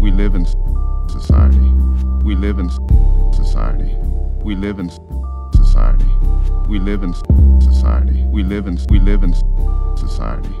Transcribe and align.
We 0.00 0.10
live 0.10 0.34
in 0.34 0.46
society. 1.10 1.70
We 2.24 2.34
live 2.34 2.58
in 2.58 2.70
society. 3.34 3.94
We 4.42 4.54
live 4.54 4.78
in 4.78 4.90
society. 5.52 6.10
We 6.68 6.78
live 6.78 7.02
in 7.02 7.12
society. 7.60 8.24
We 8.32 8.42
live 8.42 8.66
in 8.66 8.78
we 8.88 8.98
live 8.98 9.22
in 9.22 9.34
society. 9.96 10.54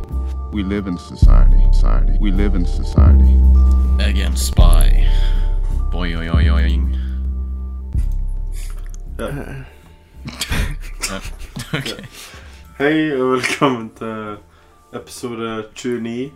We 0.52 0.62
live 0.62 0.86
in 0.86 0.98
society. 0.98 1.56
Society. 1.72 2.18
We 2.20 2.32
live 2.32 2.54
in 2.54 2.66
society. 2.66 3.32
Jeg 3.98 4.20
er 4.20 4.34
spy. 4.34 5.06
Boy, 5.92 6.16
oi, 6.16 6.28
oi, 6.28 6.50
oi. 6.50 6.80
Ja. 9.18 9.26
Ok. 11.78 12.06
Hei 12.78 13.20
og 13.20 13.32
velkommen 13.32 13.90
til 13.98 14.36
episode 14.94 15.64
29. 15.74 16.30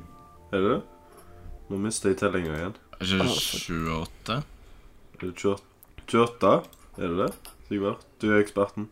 Er 0.53 0.59
det 0.59 0.71
det? 0.71 0.81
Nå 1.69 1.77
mister 1.77 2.09
jeg 2.09 2.19
tellinga 2.19 2.57
igjen. 2.57 2.75
Er 3.01 3.07
ikke 3.07 3.25
28? 3.27 4.37
Er 5.15 5.21
det 5.21 5.31
28? 5.35 5.63
28? 6.07 6.53
Er 6.99 7.09
det 7.11 7.17
det? 7.19 7.53
Sigvard, 7.69 8.03
du 8.21 8.27
er 8.31 8.43
eksperten. 8.43 8.89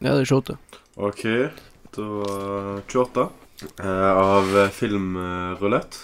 Ja, 0.00 0.12
det 0.14 0.22
er 0.24 0.28
showtet. 0.30 0.76
Ok, 0.96 1.22
da 1.96 2.06
28 2.86 3.24
eh, 3.82 4.10
av 4.12 4.52
eh, 4.56 4.70
filmrulett. 4.72 5.98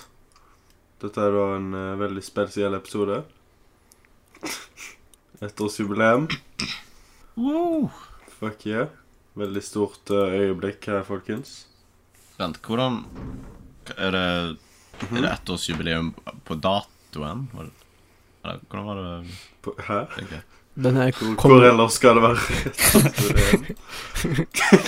Dette 1.02 1.22
er 1.24 1.36
da 1.36 1.46
en 1.56 1.68
eh, 1.78 1.92
veldig 2.00 2.24
spesiell 2.24 2.76
episode. 2.76 3.22
Ettårsjubileum. 5.46 6.28
Wow. 7.36 7.88
Fuck 8.40 8.66
yeah. 8.68 8.90
Veldig 9.38 9.62
stort 9.64 10.12
eh, 10.12 10.36
øyeblikk 10.42 10.90
her, 10.90 11.04
folkens. 11.08 11.62
Vent, 12.36 12.60
hvordan 12.66 13.04
Er 13.96 14.10
det 14.14 14.26
Mhm. 15.02 15.16
Er 15.16 15.22
det 15.24 15.30
ettårsjubileum 15.32 16.12
på 16.46 16.54
datoen? 16.54 16.91
Var 17.20 17.62
det, 17.62 17.70
eller, 18.44 18.58
hvordan 18.70 18.86
var 18.86 18.94
det 18.94 19.24
På, 19.62 19.74
hæ? 19.78 19.98
Okay. 20.22 20.38
Den 20.74 20.96
her 20.96 21.10
Hvor, 21.12 21.34
kom 21.36 21.50
hvor 21.50 21.62
ellers 21.68 21.92
skal 21.92 22.14
det 22.16 22.22
være? 22.22 22.38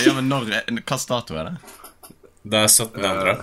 Ja, 0.06 0.14
men 0.14 0.24
når 0.28 0.44
Hvilken 0.44 0.98
dato 1.08 1.34
er 1.34 1.44
det? 1.44 1.56
Det 2.44 2.54
er 2.58 2.66
17. 2.68 3.04
andre. 3.04 3.30
Eh, 3.30 3.36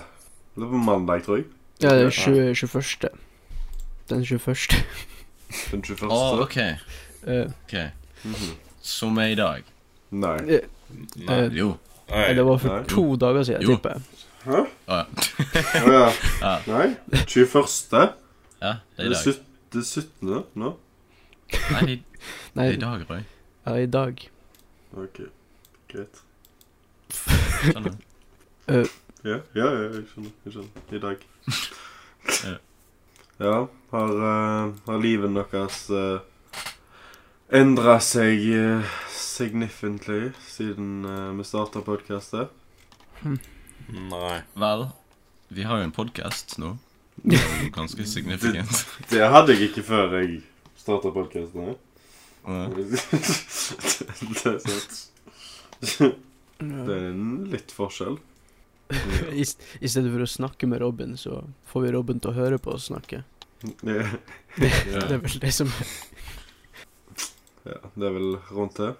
Det 0.54 0.62
er 0.62 0.66
på 0.68 0.76
mandag, 0.76 1.22
tror 1.24 1.36
jeg. 1.36 1.44
Ja, 1.82 1.88
det 1.98 2.04
er 2.06 2.10
20, 2.10 2.54
21. 2.54 3.08
Den 4.10 4.24
21. 4.24 4.56
Den 5.70 5.82
21. 5.82 6.10
Å, 6.10 6.40
OK. 6.42 6.56
ok. 7.26 7.72
Mm 8.24 8.34
-hmm. 8.34 8.54
Som 8.82 9.18
er 9.18 9.26
i 9.26 9.34
dag? 9.34 9.62
Nei. 10.10 10.36
eh, 10.48 10.60
Nei. 11.16 11.48
Jo. 11.52 11.76
Nei. 12.10 12.34
det 12.34 12.42
var 12.44 12.58
for 12.58 12.68
Nei. 12.68 12.84
to 12.88 13.16
dager 13.16 13.42
siden, 13.42 13.62
Jo. 13.62 13.68
tipper 13.68 13.90
jeg. 13.90 14.00
Hæ? 14.44 14.56
Å 14.86 14.94
ja. 14.94 15.04
oh, 15.86 15.92
ja. 15.92 16.12
Ja. 16.42 16.58
Nei. 16.66 16.94
21. 17.26 18.08
ja. 18.62 18.72
Det 18.96 19.04
er 19.04 19.10
i 19.10 19.14
dag. 19.14 19.40
det 19.74 19.80
er 19.82 19.88
17. 19.88 20.32
nå? 20.62 20.72
Nei, 21.72 21.84
det 21.86 22.00
Nei, 22.56 22.66
er 22.68 22.76
i 22.76 22.80
dag, 22.80 23.04
Roy. 23.10 23.22
ja, 23.66 23.76
i 23.82 23.86
dag. 23.98 24.22
Ok, 24.96 25.22
greit. 25.92 26.22
Skjønner 27.12 27.98
Uh, 28.70 28.86
Ja, 29.26 29.36
ja, 29.58 29.66
ja, 29.66 29.88
jeg 29.96 30.04
skjønner. 30.10 30.30
Jeg 30.46 30.52
skjønner. 30.54 30.84
I 30.94 31.00
dag. 31.02 31.24
Ja. 32.46 32.52
Ja, 33.42 33.54
har, 33.90 34.12
uh, 34.22 34.74
har 34.86 34.98
livet 35.02 35.34
deres 35.34 35.78
uh, 35.90 36.20
endra 37.50 37.96
seg 38.02 38.44
uh, 38.54 38.92
significantly 39.10 40.28
siden 40.46 41.02
uh, 41.02 41.32
vi 41.34 41.46
starta 41.48 41.82
podkastet? 41.82 42.54
Nei. 43.26 44.36
Vel, 44.54 44.86
vi 45.50 45.66
har 45.66 45.82
jo 45.82 45.88
en 45.88 45.94
podkast 45.96 46.54
nå. 46.62 46.76
Det 47.22 47.38
er 47.38 47.68
ganske 47.74 48.04
signifikant. 48.08 48.82
Det 49.10 49.22
hadde 49.30 49.54
jeg 49.54 49.70
ikke 49.70 49.84
før 49.86 50.16
jeg 50.18 50.40
starta 50.78 51.12
podkasten. 51.14 51.76
Ja. 52.42 52.66
det 52.74 52.98
er 54.50 54.58
sant. 54.64 54.96
Det 56.62 56.94
er 56.96 57.04
en 57.12 57.44
litt 57.52 57.70
forskjell. 57.74 58.18
I, 59.32 59.44
I 59.46 59.88
stedet 59.88 60.10
for 60.12 60.24
å 60.24 60.28
snakke 60.28 60.66
med 60.68 60.82
Robin, 60.82 61.14
så 61.16 61.44
får 61.70 61.86
vi 61.86 61.92
Robin 61.94 62.18
til 62.20 62.32
å 62.32 62.36
høre 62.36 62.58
på 62.62 62.74
oss 62.74 62.90
snakke. 62.90 63.22
Det, 63.62 64.02
Det 64.58 65.06
er 65.06 65.22
vel 65.22 65.38
det 65.40 65.52
som 65.54 65.70
ja, 67.62 67.78
det 67.94 68.06
er 68.08 68.14
vel 68.16 68.32
rundt 68.50 68.80
det. 68.82 68.90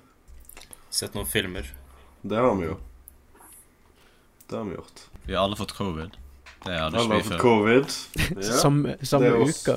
Sett 0.95 1.17
noen 1.19 1.27
filmer. 1.27 1.67
Det 2.23 2.39
har 2.39 2.55
vi 2.61 2.69
jo. 2.69 2.77
Det 4.47 4.55
har 4.55 4.69
vi 4.69 4.77
gjort. 4.77 5.07
Vi 5.27 5.35
har 5.35 5.43
alle 5.43 5.59
fått 5.59 5.75
covid. 5.75 6.15
Det 6.63 6.79
hadde 6.79 7.03
ikke 7.03 7.17
vi 7.19 7.29
før. 7.29 7.39
covid. 7.43 7.97
Ja. 8.43 8.53
Samme, 8.61 8.97
samme 9.03 9.27
det 9.27 9.33
også, 9.41 9.77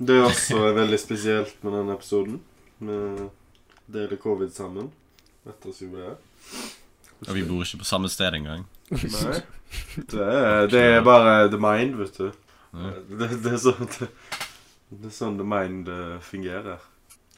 Det 0.00 0.16
er 0.16 0.26
også 0.26 0.60
veldig 0.74 0.98
spesielt 0.98 1.64
med 1.64 1.76
denne 1.78 1.94
episoden. 1.94 2.40
Vi 2.80 2.98
deler 3.94 4.20
covid 4.22 4.50
sammen. 4.54 4.90
Ettårsjubileet. 5.48 6.28
Og 7.28 7.34
vi 7.36 7.42
bor 7.44 7.64
ikke 7.64 7.82
på 7.82 7.88
samme 7.88 8.08
sted 8.12 8.36
engang. 8.38 8.66
Nei. 8.90 9.40
Det 10.10 10.24
er, 10.24 10.66
det 10.66 10.80
er 10.96 11.02
bare 11.06 11.48
the 11.50 11.58
mind, 11.60 11.94
vet 12.00 12.16
du. 12.18 12.30
Det, 12.72 13.28
det, 13.42 13.52
er 13.52 13.58
sånn 13.60 13.86
det, 13.98 14.08
det 14.90 15.10
er 15.10 15.14
sånn 15.14 15.36
the 15.38 15.46
mind 15.46 15.90
eh, 15.90 16.16
fungerer. 16.24 16.82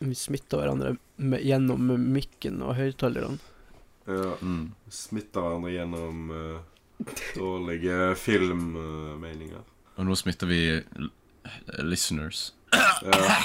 Vi 0.02 0.14
smitter 0.18 0.62
hverandre 0.62 0.94
med, 1.16 1.42
gjennom 1.44 1.92
mikken 2.14 2.62
og 2.64 2.76
høyttalerne. 2.78 3.38
Ja. 4.08 4.32
Mm. 4.40 4.72
Smitter 4.92 5.44
hverandre 5.44 5.74
gjennom 5.74 6.32
eh, 6.36 6.56
dårlige 7.36 8.14
filmmeninger. 8.20 9.62
Og 9.96 10.08
nå 10.08 10.16
smitter 10.16 10.50
vi 10.50 10.60
listeners. 11.82 12.50
Ja. 12.72 13.36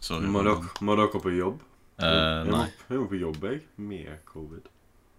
Sorry. 0.00 0.28
Må, 0.30 0.42
dere, 0.46 0.62
må 0.86 0.94
dere 0.98 1.20
på 1.22 1.32
jobb? 1.34 1.62
Eh, 1.98 2.06
jeg, 2.06 2.46
må, 2.46 2.56
nei. 2.60 2.66
jeg 2.90 3.00
må 3.00 3.06
på 3.10 3.20
jobb, 3.20 3.44
jeg. 3.48 3.62
Med 3.82 4.18
covid. 4.28 4.68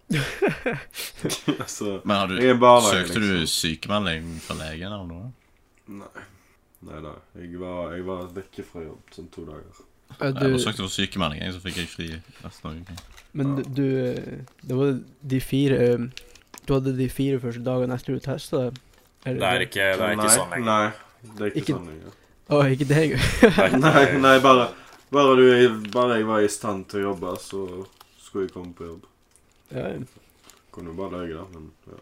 altså 1.60 1.98
Men 2.08 2.14
har 2.16 2.30
du 2.30 2.38
barnehage, 2.56 3.02
Søkte 3.04 3.20
du 3.20 3.26
liksom. 3.26 3.50
sykemelding 3.52 4.30
fra 4.40 4.56
legen 4.62 4.88
eller 4.88 5.08
noe? 5.10 5.28
Nei. 5.98 6.24
Nei 6.88 7.02
da. 7.04 7.12
Jeg 7.36 7.58
var, 7.60 7.92
jeg 7.96 8.06
var 8.06 8.28
vekke 8.36 8.64
fra 8.64 8.84
jobb 8.86 9.12
sånn 9.12 9.28
to 9.34 9.44
dager. 9.48 9.84
Eh, 10.20 10.32
Jeg 10.32 10.34
forsøkte 10.34 10.52
Du, 10.52 10.58
søkte 10.64 10.82
for 10.82 10.94
sykemelding, 10.94 11.42
så 11.52 11.60
fikk 11.62 11.76
jeg 11.76 11.88
fri 11.92 12.08
resten 12.44 12.70
av 12.70 12.76
uken. 12.76 12.98
men 13.32 13.54
du- 13.56 13.62
du 13.62 14.44
Det 14.66 14.76
var 14.76 15.00
de 15.28 15.40
fire 15.40 15.76
eh, 15.92 15.98
Du 16.66 16.74
hadde 16.74 16.96
de 16.96 17.08
fire 17.08 17.38
første 17.40 17.62
dagene 17.64 17.94
etter 17.94 18.14
du 18.14 18.20
testa 18.20 18.56
deg? 18.68 18.74
Det 19.24 19.42
er 19.42 19.60
ikke, 19.60 19.96
det 19.96 20.00
er 20.00 20.12
ikke 20.14 20.22
nei, 20.24 20.36
sånn 20.36 20.50
lenger. 20.50 20.64
Nei, 20.64 20.92
det 21.36 21.40
er 21.40 21.46
ikke, 21.46 21.56
Ikke- 21.60 21.76
sånn 21.76 21.86
lenger. 21.86 22.12
Å, 22.48 22.58
ikke 22.72 22.86
det 22.88 22.96
engang. 22.96 23.24
Det 23.40 23.52
ikke- 23.68 23.80
Nei, 23.80 24.18
nei 24.18 24.38
bare, 24.40 24.68
bare, 25.12 25.36
du, 25.36 25.90
bare 25.90 26.16
jeg 26.18 26.26
var 26.26 26.40
i 26.40 26.48
stand 26.48 26.88
til 26.88 27.00
å 27.00 27.02
jobbe, 27.12 27.34
så 27.38 27.86
skulle 28.22 28.46
jeg 28.46 28.52
komme 28.54 28.72
på 28.74 28.86
jobb. 28.86 29.04
Ja, 29.72 29.88
ja. 29.88 29.98
Kunne 30.72 30.86
jo 30.92 30.94
bare 30.94 31.10
løye, 31.26 31.34
da, 31.34 31.44
men 31.52 31.70
ja. 31.86 31.98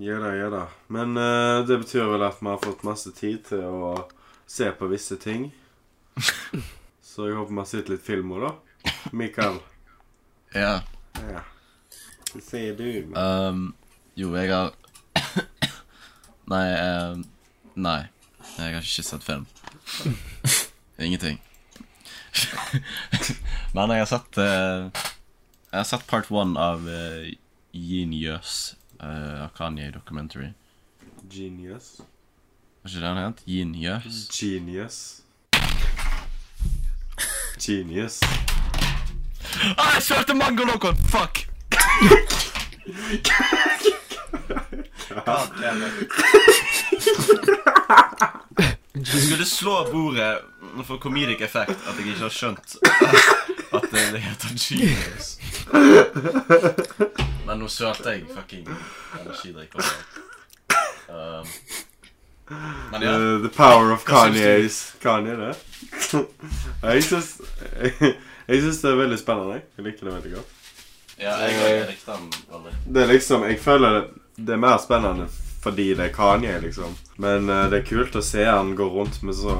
Ja 0.00 0.18
da, 0.20 0.32
ja 0.34 0.48
da. 0.50 0.66
Men 0.88 1.16
uh, 1.16 1.62
det 1.66 1.78
betyr 1.84 2.06
vel 2.10 2.22
at 2.22 2.38
vi 2.40 2.46
har 2.48 2.58
fått 2.58 2.82
masse 2.84 3.10
tid 3.14 3.44
til 3.44 3.58
å 3.62 4.04
se 4.46 4.70
på 4.72 4.88
visse 4.88 5.16
ting. 5.18 5.52
Så 7.18 7.24
jeg 7.26 7.34
håper 7.34 7.50
vi 7.50 7.58
har 7.58 7.66
sett 7.66 7.88
litt 7.90 8.02
film 8.06 8.28
òg, 8.36 8.44
da. 8.46 8.92
Mikael. 9.10 9.56
Ja. 10.54 10.76
Ja. 11.18 11.40
Hva 12.30 12.40
sier 12.46 12.76
du? 12.78 12.86
Um, 13.18 13.64
jo, 14.16 14.30
jeg 14.38 14.48
har 14.48 14.70
Nei, 16.52 16.62
um, 16.78 17.26
nei. 17.74 17.98
Jeg 18.54 18.78
har 18.78 18.86
ikke 18.86 19.04
sett 19.10 19.26
film. 19.26 19.44
Ingenting. 21.08 21.42
Men 23.74 23.92
jeg 23.92 24.06
har 24.06 24.10
sett 24.14 24.40
uh, 24.40 24.88
Jeg 24.94 25.76
har 25.82 25.90
sett 25.90 26.08
part 26.08 26.30
one 26.30 26.54
av 26.54 26.86
uh, 26.86 27.26
Genius 27.74 28.76
uh, 29.02 29.48
av 29.48 29.56
Kanye 29.58 29.90
Documentary. 29.90 30.54
Genius. 31.26 31.96
Var 31.98 32.94
ikke 32.94 33.02
det 33.02 33.10
han 33.10 33.24
het? 33.26 33.48
Genius? 33.50 34.28
Genius. 34.38 35.02
Genius. 37.58 38.20
Ah, 39.76 39.94
jeg 39.94 40.02
søkte 40.02 40.34
mangolokon! 40.34 40.96
Fuck! 40.96 41.38
God 45.26 45.48
damn 45.62 45.82
it. 45.82 46.08
Jeg 48.96 49.06
skulle 49.06 49.46
slå 49.46 49.90
bordet 49.92 50.38
for 50.84 50.96
comedic 50.96 51.40
effect 51.40 51.70
at 51.70 51.98
jeg 51.98 52.06
ikke 52.06 52.20
har 52.20 52.28
skjønt 52.28 52.76
at 53.74 53.82
det, 53.92 54.20
heter 54.20 54.48
genius. 54.58 55.38
Men 57.46 57.58
nå 57.58 57.68
sølte 57.68 58.10
jeg 58.10 58.24
fucking 58.34 58.68
energidrikk. 59.20 59.74
Um, 61.08 61.46
men 62.90 63.02
ja. 63.02 63.16
Uh, 63.18 63.42
the 63.42 63.48
power 63.48 63.92
of? 63.92 64.04
Kanye's 64.08 64.94
Kanye, 65.02 65.36
det. 65.36 65.56
jeg 66.82 67.04
syns 67.04 67.40
jeg, 67.82 68.14
jeg 68.48 68.62
syns 68.62 68.80
det 68.82 68.90
er 68.92 69.02
veldig 69.02 69.18
spennende. 69.20 69.60
Jeg 69.76 69.86
liker 69.86 70.08
det 70.08 70.14
veldig 70.14 70.32
godt. 70.36 70.56
ja 71.18 71.34
jeg, 71.42 71.58
jeg 71.60 71.84
likte 71.90 72.16
den 72.16 72.32
veldig. 72.54 72.72
Det 72.86 73.02
er 73.02 73.12
liksom 73.12 73.44
Jeg 73.48 73.60
føler 73.60 73.98
det, 73.98 74.02
det 74.36 74.56
er 74.56 74.64
mer 74.64 74.80
spennende 74.82 75.28
fordi 75.58 75.88
det 75.98 76.04
er 76.04 76.12
Kanye, 76.14 76.60
liksom. 76.62 76.92
Men 77.18 77.50
uh, 77.50 77.66
det 77.70 77.80
er 77.80 77.88
kult 77.88 78.16
å 78.16 78.22
se 78.22 78.44
han 78.46 78.76
gå 78.78 78.86
rundt 78.92 79.22
med 79.26 79.34
så 79.34 79.56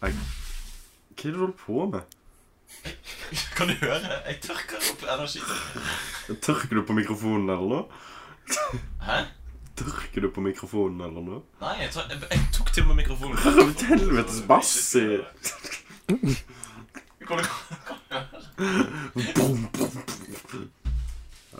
Nei, 0.00 0.10
Hva 0.10 0.10
er 0.10 1.20
det 1.20 1.34
du 1.36 1.38
holder 1.44 1.58
på 1.60 1.84
med? 1.92 2.16
Kan 3.56 3.68
du 3.68 3.74
høre? 3.84 4.16
Jeg 4.26 4.40
tørker 4.42 4.80
opp 4.90 5.02
energi. 5.04 5.42
Tørker 6.42 6.80
du 6.80 6.82
på 6.88 6.96
mikrofonen 6.96 7.52
eller 7.52 7.68
noe? 7.74 7.84
Hæ? 9.04 9.18
Tørker 9.80 10.20
du 10.20 10.28
på 10.34 10.40
mikrofonen 10.44 11.00
eller 11.06 11.22
noe? 11.24 11.40
Nei, 11.62 11.74
jeg, 11.80 11.90
tar, 11.94 12.04
jeg, 12.12 12.18
jeg 12.30 12.40
tok 12.56 12.68
til 12.74 12.82
og 12.84 12.88
med 12.90 12.96
mikrofonen. 13.02 13.36
Hva 13.40 13.50
er 13.50 13.54
det 13.70 13.86
helvetes 13.88 14.40
bass 14.48 14.72
i 15.00 15.06
Kan 17.26 17.38
du- 17.38 17.44
Brum, 19.34 19.62
brum. 19.72 20.02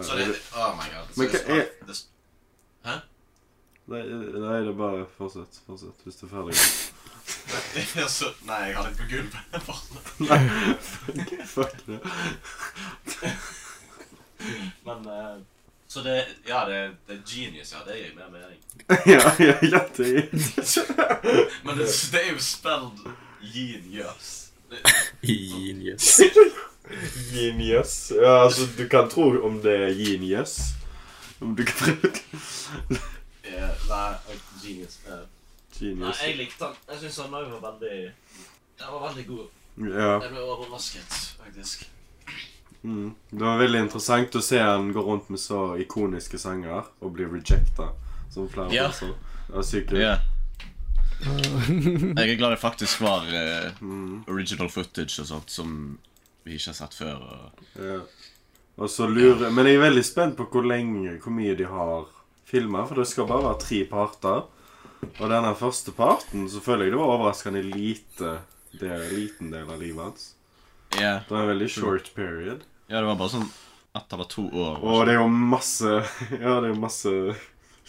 Så 0.00 0.16
det 0.16 0.26
Oh 0.56 0.70
my 0.76 0.86
god. 0.92 1.06
Men 1.16 1.28
hva 1.28 1.38
er- 1.56 1.70
Hæ? 2.84 2.94
Nei, 3.90 4.02
nei, 4.06 4.58
det 4.62 4.68
er 4.70 4.76
bare 4.78 5.06
Fortsett. 5.18 5.60
Fortsett 5.66 6.04
hvis 6.06 6.16
du 6.20 6.26
er 6.26 6.30
ferdig. 6.34 6.54
Så 8.10 8.26
Nei, 8.46 8.60
jeg 8.68 8.76
har 8.76 8.84
det 8.88 8.96
på 8.98 9.04
gulvet. 9.10 9.44
Fuck 11.50 11.74
det. 11.86 11.98
Så 15.90 16.02
det 16.06 16.20
Ja, 16.46 16.60
det, 16.68 16.76
det 17.08 17.16
er 17.16 17.22
genius, 17.26 17.72
ja. 17.74 17.80
Det 17.86 17.96
gir 17.98 18.12
mer 18.14 18.28
mening. 18.30 18.60
Ja, 19.10 19.32
ja, 19.42 19.56
ja, 19.62 19.80
det 19.96 20.10
er 20.18 20.22
Men 21.66 21.78
det, 21.78 21.86
det 22.12 22.20
er 22.22 22.30
jo 22.32 22.38
spelled 22.38 23.02
genius. 23.54 24.28
Genius. 25.22 26.20
Genius. 27.32 28.12
Ja, 28.22 28.44
altså, 28.44 28.68
du 28.78 28.84
kan 28.88 29.10
tro 29.10 29.26
om 29.46 29.58
det 29.62 29.74
er 29.88 29.94
genius. 29.98 30.58
Om 31.40 31.56
du 31.56 31.64
kan 31.64 31.74
prøve 31.82 32.12
det. 32.14 32.22
eh, 33.44 33.68
Nei, 33.88 34.14
genius. 34.62 34.98
eh. 35.06 35.12
Nei, 35.12 35.26
Genius. 35.80 36.22
jeg 36.22 36.36
likte 36.36 36.64
den. 36.64 36.74
Jeg 36.90 36.98
syns 37.00 37.18
òg 37.24 37.30
var 37.32 37.60
veldig 37.72 38.12
Den 38.78 38.92
var 38.92 39.06
veldig 39.08 39.26
god. 39.26 39.46
Ja. 39.90 40.10
Jeg 40.20 40.30
ble 40.34 40.42
overrasket, 40.44 41.18
faktisk. 41.44 41.88
Mm. 42.82 43.14
Det 43.30 43.44
var 43.44 43.58
veldig 43.60 43.80
interessant 43.84 44.34
å 44.34 44.40
se 44.42 44.58
han 44.62 44.92
gå 44.92 45.02
rundt 45.04 45.28
med 45.28 45.40
så 45.42 45.76
ikoniske 45.82 46.38
sanger 46.40 46.86
og 47.00 47.12
bli 47.16 47.26
rejecta. 47.28 47.90
Som 48.32 48.48
flere 48.48 48.72
Ja. 48.72 48.88
Også. 48.88 49.10
Det 49.48 49.56
var 49.56 49.62
sykt 49.66 49.88
kult. 49.90 50.00
Ja. 50.00 50.16
Jeg 51.20 52.30
er 52.30 52.38
glad 52.40 52.54
det 52.54 52.60
faktisk 52.62 53.00
var 53.04 53.26
eh, 53.28 53.72
Mm. 53.80 54.24
original 54.28 54.68
footage 54.72 55.20
og 55.20 55.26
sånt 55.28 55.50
som 55.52 55.98
vi 56.44 56.54
ikke 56.56 56.70
har 56.72 56.78
sett 56.78 56.94
før. 56.96 57.20
Og... 57.20 57.64
Ja. 57.76 57.98
Og 58.80 58.88
så 58.88 59.04
lurer 59.10 59.50
Men 59.52 59.66
jeg 59.66 59.76
er 59.76 59.82
veldig 59.90 60.04
spent 60.06 60.36
på 60.38 60.46
hvor 60.48 60.64
lenge, 60.64 61.18
hvor 61.20 61.34
mye 61.36 61.54
de 61.58 61.66
har 61.68 62.06
filma. 62.48 62.86
For 62.88 62.94
det 63.02 63.08
skal 63.10 63.28
bare 63.28 63.44
være 63.50 63.60
tre 63.60 63.82
parter. 63.90 64.46
Og 65.20 65.28
denne 65.28 65.52
første 65.56 65.92
parten 65.96 66.48
så 66.48 66.60
føler 66.64 66.86
jeg 66.88 66.94
det 66.94 67.00
var 67.00 67.12
overraskende 67.18 67.62
lite 67.64 68.38
Det 68.72 68.88
er 68.88 69.00
en 69.04 69.14
liten 69.16 69.50
del 69.52 69.68
av 69.68 69.80
livet 69.80 70.04
hans. 70.04 70.26
Yeah. 70.96 71.20
Det 71.28 71.30
var 71.34 71.42
en 71.44 71.52
veldig 71.52 71.68
short 71.70 72.10
period. 72.14 72.64
Ja, 72.90 72.98
det 73.00 73.06
var 73.06 73.16
bare 73.20 73.32
sånn 73.36 73.48
ett 73.96 74.12
eller 74.14 74.28
to 74.30 74.44
år. 74.50 74.82
Og 74.82 75.06
det 75.06 75.14
er 75.16 75.20
jo 75.22 75.30
masse 75.30 75.94
Ja, 76.44 76.58
det 76.60 76.68
er 76.68 76.74
jo 76.74 76.80
masse 76.82 77.14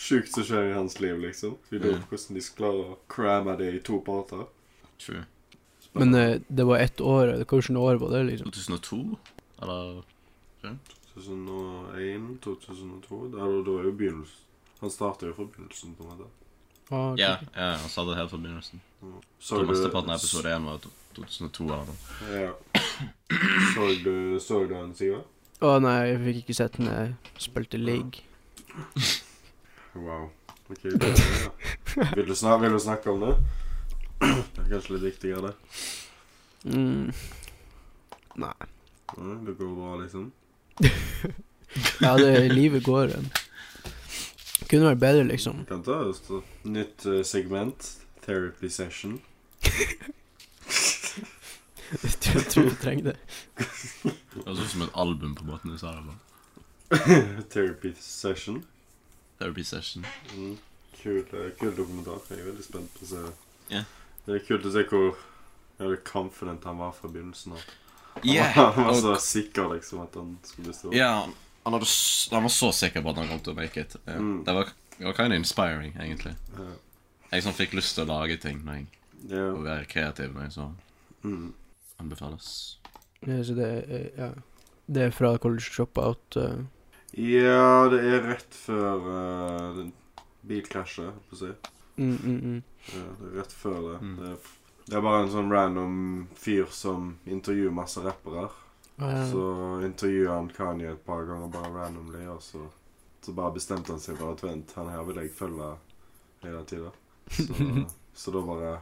sjukt 0.02 0.32
som 0.34 0.46
skjer 0.48 0.72
i 0.72 0.78
hans 0.78 1.00
liv, 1.02 1.20
liksom. 1.22 1.58
Vi 1.70 1.82
lurer 1.82 2.00
på 2.06 2.16
hvordan 2.16 2.38
de 2.38 2.42
skal 2.46 2.58
klare 2.64 2.86
å 2.94 2.98
cramme 3.12 3.58
det 3.60 3.70
i 3.76 3.82
to 3.86 4.00
parter. 4.06 4.46
True. 5.02 5.26
Men 5.98 6.16
eh, 6.16 6.40
det 6.48 6.64
var 6.66 6.80
ett 6.80 7.02
år. 7.02 7.36
Hvilket 7.44 7.78
år 7.78 8.00
var 8.02 8.16
det, 8.16 8.24
liksom? 8.32 8.54
2002? 8.56 9.02
Eller 9.62 10.02
2001, 11.14 12.40
2002 12.42 13.28
Da 13.34 13.38
da 13.46 13.76
er 13.82 13.90
jo 13.90 13.92
begynnelsen. 13.92 14.48
Han 14.82 14.90
starter 14.94 15.30
jo 15.30 15.36
fra 15.38 15.46
begynnelsen, 15.46 15.94
på 15.98 16.06
en 16.06 16.10
måte. 16.14 16.30
Ah, 16.90 17.12
ok. 17.12 17.20
Ja, 17.20 17.36
ja 17.56 17.68
han 17.78 17.90
sa 17.92 18.06
det 18.08 18.16
helt 18.18 18.32
fra 18.32 18.40
begynnelsen. 18.42 18.82
Så 19.40 19.60
Så 19.60 19.64
Mesteparten 19.68 20.10
av 20.10 20.18
episode 20.18 20.56
én 20.56 20.66
var 20.66 20.78
to- 20.78 20.90
2002. 21.16 21.68
Eller 21.68 21.90
noe. 21.90 21.98
Ja. 22.36 22.52
Så 23.74 23.88
du, 24.04 24.16
så 24.44 24.64
du 24.66 24.74
den, 24.74 24.94
Sigurd? 24.98 25.28
Å 25.62 25.76
nei, 25.78 25.98
jeg 26.10 26.22
fikk 26.26 26.38
ikke 26.42 26.58
sett 26.58 26.78
den. 26.80 26.88
Jeg 26.90 27.42
spilte 27.44 27.78
league. 27.78 28.24
Wow. 29.94 30.30
Ok, 30.72 30.84
det, 30.84 31.12
ja. 31.12 31.50
vil, 32.16 32.28
du 32.28 32.36
snakke, 32.36 32.62
vil 32.64 32.74
du 32.74 32.80
snakke 32.80 33.12
om 33.12 33.26
det? 33.26 33.36
Det 34.22 34.64
er 34.64 34.70
kanskje 34.72 34.96
litt 34.96 35.06
viktigere, 35.10 35.52
det. 35.52 36.72
Mm. 36.72 37.12
Nei. 38.42 38.70
Ja, 39.12 39.34
det 39.46 39.56
går 39.60 39.74
bra, 39.76 39.96
liksom. 40.04 40.32
Ja, 42.02 42.18
det 42.18 42.52
livet 42.52 42.84
går. 42.84 43.14
Det 43.14 44.68
Kunne 44.70 44.92
vært 44.92 45.04
bedre, 45.04 45.28
liksom. 45.30 45.66
Kan 45.70 45.84
ta 45.86 46.02
et 46.10 46.32
nytt 46.68 47.06
eh, 47.06 47.22
segment. 47.28 47.92
Therapy 48.26 48.70
session. 48.70 49.20
Jeg 51.92 52.46
tror 52.50 52.70
du 52.70 52.76
trenger 52.80 53.04
det. 53.12 53.16
Det 53.58 54.46
høres 54.46 54.62
ut 54.64 54.70
som 54.72 54.84
et 54.86 54.94
album 55.04 55.34
på 55.36 55.44
måten 55.48 55.74
du 55.74 55.78
sa 55.82 55.92
det. 55.98 56.04
på. 56.08 56.14
Therapy 57.54 57.94
session. 58.00 58.62
Therapy 59.40 59.64
session. 59.68 60.06
Mm. 60.36 60.58
Kul, 61.02 61.24
kul 61.60 61.74
dokumentar. 61.76 62.22
Jeg 62.30 62.40
er 62.44 62.50
veldig 62.52 62.64
spent 62.66 62.94
på 62.96 63.06
å 63.06 63.10
se. 63.12 63.22
Ja. 63.74 63.84
Det 64.26 64.38
er 64.38 64.44
kult 64.48 64.68
å 64.70 64.74
se 64.74 64.84
hvor 64.92 65.16
det 65.82 66.04
confident 66.06 66.64
han 66.70 66.78
var 66.78 66.92
fra 66.94 67.10
begynnelsen 67.10 67.56
av. 67.58 67.64
Yeah. 68.28 68.52
Han 68.54 68.86
var 68.86 68.94
så 69.00 69.14
Og- 69.16 69.22
sikker 69.24 69.72
liksom 69.74 70.02
at 70.04 70.16
han 70.20 70.38
skulle 70.44 70.74
stor. 70.74 70.94
Ja, 70.96 71.26
han, 71.64 71.74
hadde, 71.74 71.88
han 72.32 72.44
var 72.44 72.50
så 72.54 72.72
sikker 72.76 73.02
på 73.02 73.10
at 73.10 73.18
han 73.22 73.28
kom 73.32 73.40
til 73.40 73.54
å 73.54 73.56
make 73.58 73.82
it. 73.82 73.96
Ja. 74.06 74.18
Mm. 74.20 74.44
Det 74.46 74.54
var, 74.54 74.72
var 75.00 75.14
kind 75.18 75.34
of 75.34 75.40
inspiring, 75.40 75.96
egentlig. 76.00 76.36
Ja. 76.58 76.70
Jeg 77.32 77.44
sånn 77.48 77.56
fikk 77.56 77.74
lyst 77.80 77.96
til 77.96 78.04
å 78.06 78.12
lage 78.12 78.36
ting 78.44 78.60
når 78.68 78.82
jeg, 78.82 78.88
yeah. 79.32 79.52
og 79.56 79.64
være 79.64 79.86
kreativ 79.92 80.34
når 80.36 80.48
jeg 80.50 80.56
så 80.60 80.70
Mm. 81.22 81.52
Anbefales. 82.02 82.52
Ja, 83.22 83.44
så 83.46 83.58
det 83.58 83.68
er 83.68 84.08
Ja. 84.18 84.32
Det 84.92 85.04
er 85.08 85.12
fra 85.16 85.38
College 85.38 85.70
Dropout. 85.76 86.36
Uh, 86.36 86.66
ja, 87.14 87.88
det 87.92 88.00
er 88.08 88.26
rett 88.26 88.56
før 88.56 89.06
uh, 89.08 89.86
bilkrasjet, 90.48 91.12
holdt 91.12 91.30
på 91.30 91.38
å 91.38 91.40
si. 91.40 91.52
mm, 92.02 92.18
mm, 92.18 92.40
mm. 92.40 92.64
Ja, 92.96 93.04
det 93.20 93.30
er 93.30 93.38
rett 93.40 93.54
før 93.56 93.78
det. 93.86 94.00
Mm. 94.02 94.18
Det, 94.18 94.32
er, 94.32 94.50
det 94.88 94.98
er 94.98 95.06
bare 95.06 95.22
en 95.24 95.32
sånn 95.32 95.54
random 95.54 95.96
fyr 96.36 96.68
som 96.76 97.14
intervjuer 97.30 97.72
masse 97.76 98.04
rappere. 98.04 98.50
Ah, 98.98 99.14
ja. 99.16 99.24
Så 99.32 99.46
intervjuer 99.86 100.34
han 100.34 100.50
Kanye 100.56 100.92
et 100.92 101.06
par 101.06 101.24
ganger 101.30 101.54
bare 101.54 101.72
randomly, 101.78 102.26
og 102.30 102.42
så, 102.44 102.66
så 103.22 103.36
bare 103.38 103.56
bestemte 103.56 103.96
han 103.96 104.04
seg 104.04 104.20
for 104.20 104.36
at 104.36 104.44
vent, 104.44 104.74
han 104.78 104.92
her 104.92 105.06
vil 105.08 105.22
jeg 105.24 105.34
følge 105.38 105.72
hele 106.44 106.66
tida. 106.70 106.92
Så, 107.32 107.56
så 108.26 108.36
da 108.36 108.44
bare 108.46 108.74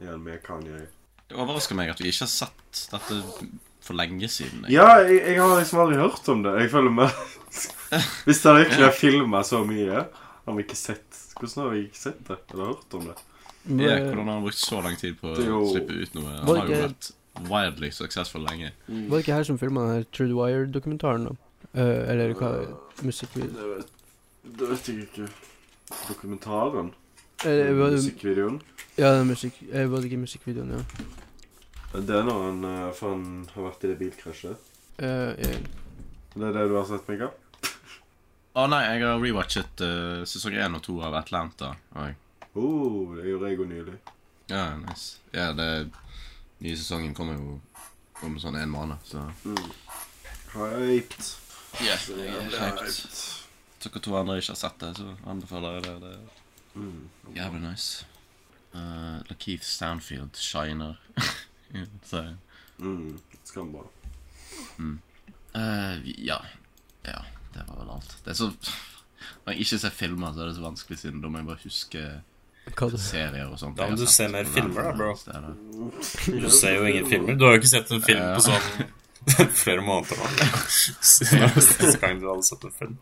er 0.00 0.12
han 0.12 0.22
med 0.22 0.42
Kanye. 0.44 0.84
Det 1.28 1.36
overrasker 1.40 1.76
meg 1.78 1.90
at 1.94 2.00
vi 2.02 2.10
ikke 2.12 2.26
har 2.26 2.32
sett 2.32 2.82
dette 2.92 3.20
for 3.84 3.96
lenge 3.98 4.28
siden. 4.32 4.64
jeg. 4.66 4.76
Ja, 4.76 4.98
jeg, 5.04 5.20
jeg 5.34 5.40
har 5.40 5.54
liksom 5.60 5.80
aldri 5.84 5.96
hørt 6.00 6.28
om 6.32 6.42
det. 6.44 6.52
Jeg 6.62 6.70
føler 6.72 6.90
meg 6.94 7.10
Hvis 8.26 8.40
det 8.42 8.54
virkelig 8.58 8.84
har 8.84 8.96
filma 8.96 9.42
så 9.46 9.60
mye, 9.68 10.04
har 10.44 10.56
vi 10.58 10.64
ikke 10.64 10.76
sett 10.78 11.20
Hvordan 11.38 11.60
har 11.64 11.70
vi 11.74 11.82
ikke 11.86 12.00
sett 12.00 12.20
det? 12.28 12.36
Eller 12.52 12.70
hørt 12.72 12.96
om 12.98 13.04
det? 13.10 13.16
Men, 13.64 13.80
Ja, 13.86 13.92
eh, 13.96 14.06
hvordan 14.10 14.26
har 14.28 14.34
han 14.38 14.44
brukt 14.44 14.60
så 14.60 14.80
lang 14.84 14.96
tid 15.00 15.16
på 15.20 15.30
å 15.32 15.36
er 15.40 15.46
jo- 15.48 15.60
slippe 15.72 15.96
ut 16.02 16.14
noe? 16.18 16.32
Han 16.44 16.56
har 16.60 16.68
jo 16.68 16.80
vært 16.84 17.10
wildly 17.50 17.90
successful 17.90 18.44
lenge. 18.44 18.70
Var 18.86 19.16
det 19.16 19.22
ikke 19.24 19.34
her 19.38 19.46
som 19.48 19.58
filma 19.58 19.86
True 20.12 20.28
the 20.28 20.36
Wire-dokumentaren? 20.38 21.24
da? 21.30 21.34
Eh, 21.74 22.10
eller 22.12 22.34
hva 22.38 22.50
Musikkvideo? 23.02 23.50
Det 23.56 23.70
vet, 23.72 23.88
det 24.60 24.68
vet 24.70 24.90
jeg 24.92 25.08
ikke. 25.08 25.28
Dokumentaren? 26.08 26.92
Eh, 27.44 27.72
Musikkvideoen? 27.74 28.60
Ja, 28.96 29.10
den 29.18 29.26
musikk... 29.28 29.56
eh, 29.72 29.86
var 29.90 30.00
det 30.00 30.06
ikke 30.10 30.20
musikkvideoen, 30.22 30.70
ja? 30.78 30.82
Det 31.94 32.14
er 32.14 32.22
når 32.26 32.42
han, 32.46 32.60
eh, 32.64 32.92
for 32.94 33.14
han 33.14 33.24
har 33.54 33.66
vært 33.68 33.84
i 33.84 33.90
det 33.92 33.98
bilkrasjet. 34.00 34.70
Eh, 34.98 35.32
ja. 35.42 35.56
Det 36.34 36.46
er 36.48 36.52
det 36.56 36.68
du 36.70 36.76
har 36.78 36.86
sett, 36.88 37.06
Mikael? 37.10 37.30
Å 38.54 38.64
nei, 38.70 38.80
jeg 38.86 39.02
har 39.02 39.18
rewatchet 39.18 39.82
uh, 39.82 40.20
sesong 40.30 40.54
1 40.54 40.76
og 40.78 40.82
2 40.86 40.94
av 41.08 41.16
Atlanta. 41.24 41.72
Og, 41.98 42.20
Oh, 42.54 43.16
det 43.18 43.24
gjorde 43.32 43.48
jeg 43.50 43.58
jo 43.58 43.64
nylig. 43.66 43.94
ja, 44.46 44.76
nice. 44.78 45.16
Ja, 45.34 45.48
det 45.58 45.90
nye 46.62 46.76
sesongen 46.78 47.14
kommer 47.18 47.34
jo 47.34 47.56
om 48.22 48.36
sånn 48.38 48.54
en 48.60 48.70
måned, 48.70 49.02
så 49.02 49.24
Mm. 49.42 49.58
Hyped. 50.54 51.32
yeah, 51.82 51.98
jeg 51.98 52.30
er 52.30 52.54
hyped. 52.78 53.18
Dere 53.82 54.00
to 54.06 54.14
andre 54.14 54.38
ikke 54.38 54.54
har 54.54 54.60
sett 54.62 54.78
det, 54.78 54.92
så 55.00 55.16
anbefaler 55.26 55.74
jeg 55.80 55.82
det. 55.82 55.96
Det 56.04 56.12
er 56.14 56.43
Mm. 56.74 57.08
jævlig 57.36 57.60
nice. 57.62 58.06
Uh, 58.74 59.20
Lakeith 59.30 59.64
Stanfield 59.64 60.36
shiner. 60.36 60.96
Så 62.10 62.24
Mm. 62.78 63.18
Skambra. 63.44 63.84
Eh, 65.54 66.24
ja. 66.26 66.40
Ja, 67.02 67.24
det 67.54 67.62
var 67.68 67.76
vel 67.78 67.90
alt. 67.90 68.16
Det 68.24 68.30
er 68.30 68.34
så 68.34 68.48
Når 69.44 69.52
jeg 69.52 69.60
ikke 69.60 69.78
ser 69.78 69.90
filmer, 69.94 70.32
så 70.34 70.40
er 70.42 70.46
det 70.50 70.56
så 70.56 70.64
vanskelig, 70.64 70.98
siden 70.98 71.20
da 71.22 71.28
må 71.30 71.38
jeg 71.38 71.46
bare 71.46 71.62
huske 71.62 72.02
Hva 72.74 72.88
det 72.90 73.00
serier 73.00 73.46
og 73.52 73.58
sånt. 73.60 73.76
Da 73.78 73.86
må 73.90 73.96
du 74.00 74.06
se 74.10 74.26
mer 74.32 74.48
filmer 74.48 74.88
da, 74.88 74.92
bro. 74.96 75.12
Du 76.26 76.50
ser 76.50 76.78
jo 76.78 76.86
ingen 76.88 77.06
filmer. 77.10 77.36
Du 77.38 77.44
har 77.44 77.54
jo 77.54 77.60
ikke 77.62 77.70
sett 77.76 77.92
en 77.92 78.02
film 78.02 78.24
på 78.34 78.44
sånn 78.48 79.50
flere 79.62 79.84
måneder 79.84 80.18
nå. 80.18 80.50
Siste 81.04 81.94
gang 82.00 82.18
du 82.20 82.26
hadde 82.30 82.46
sett 82.48 82.64
en 82.64 82.74
film. 82.78 82.98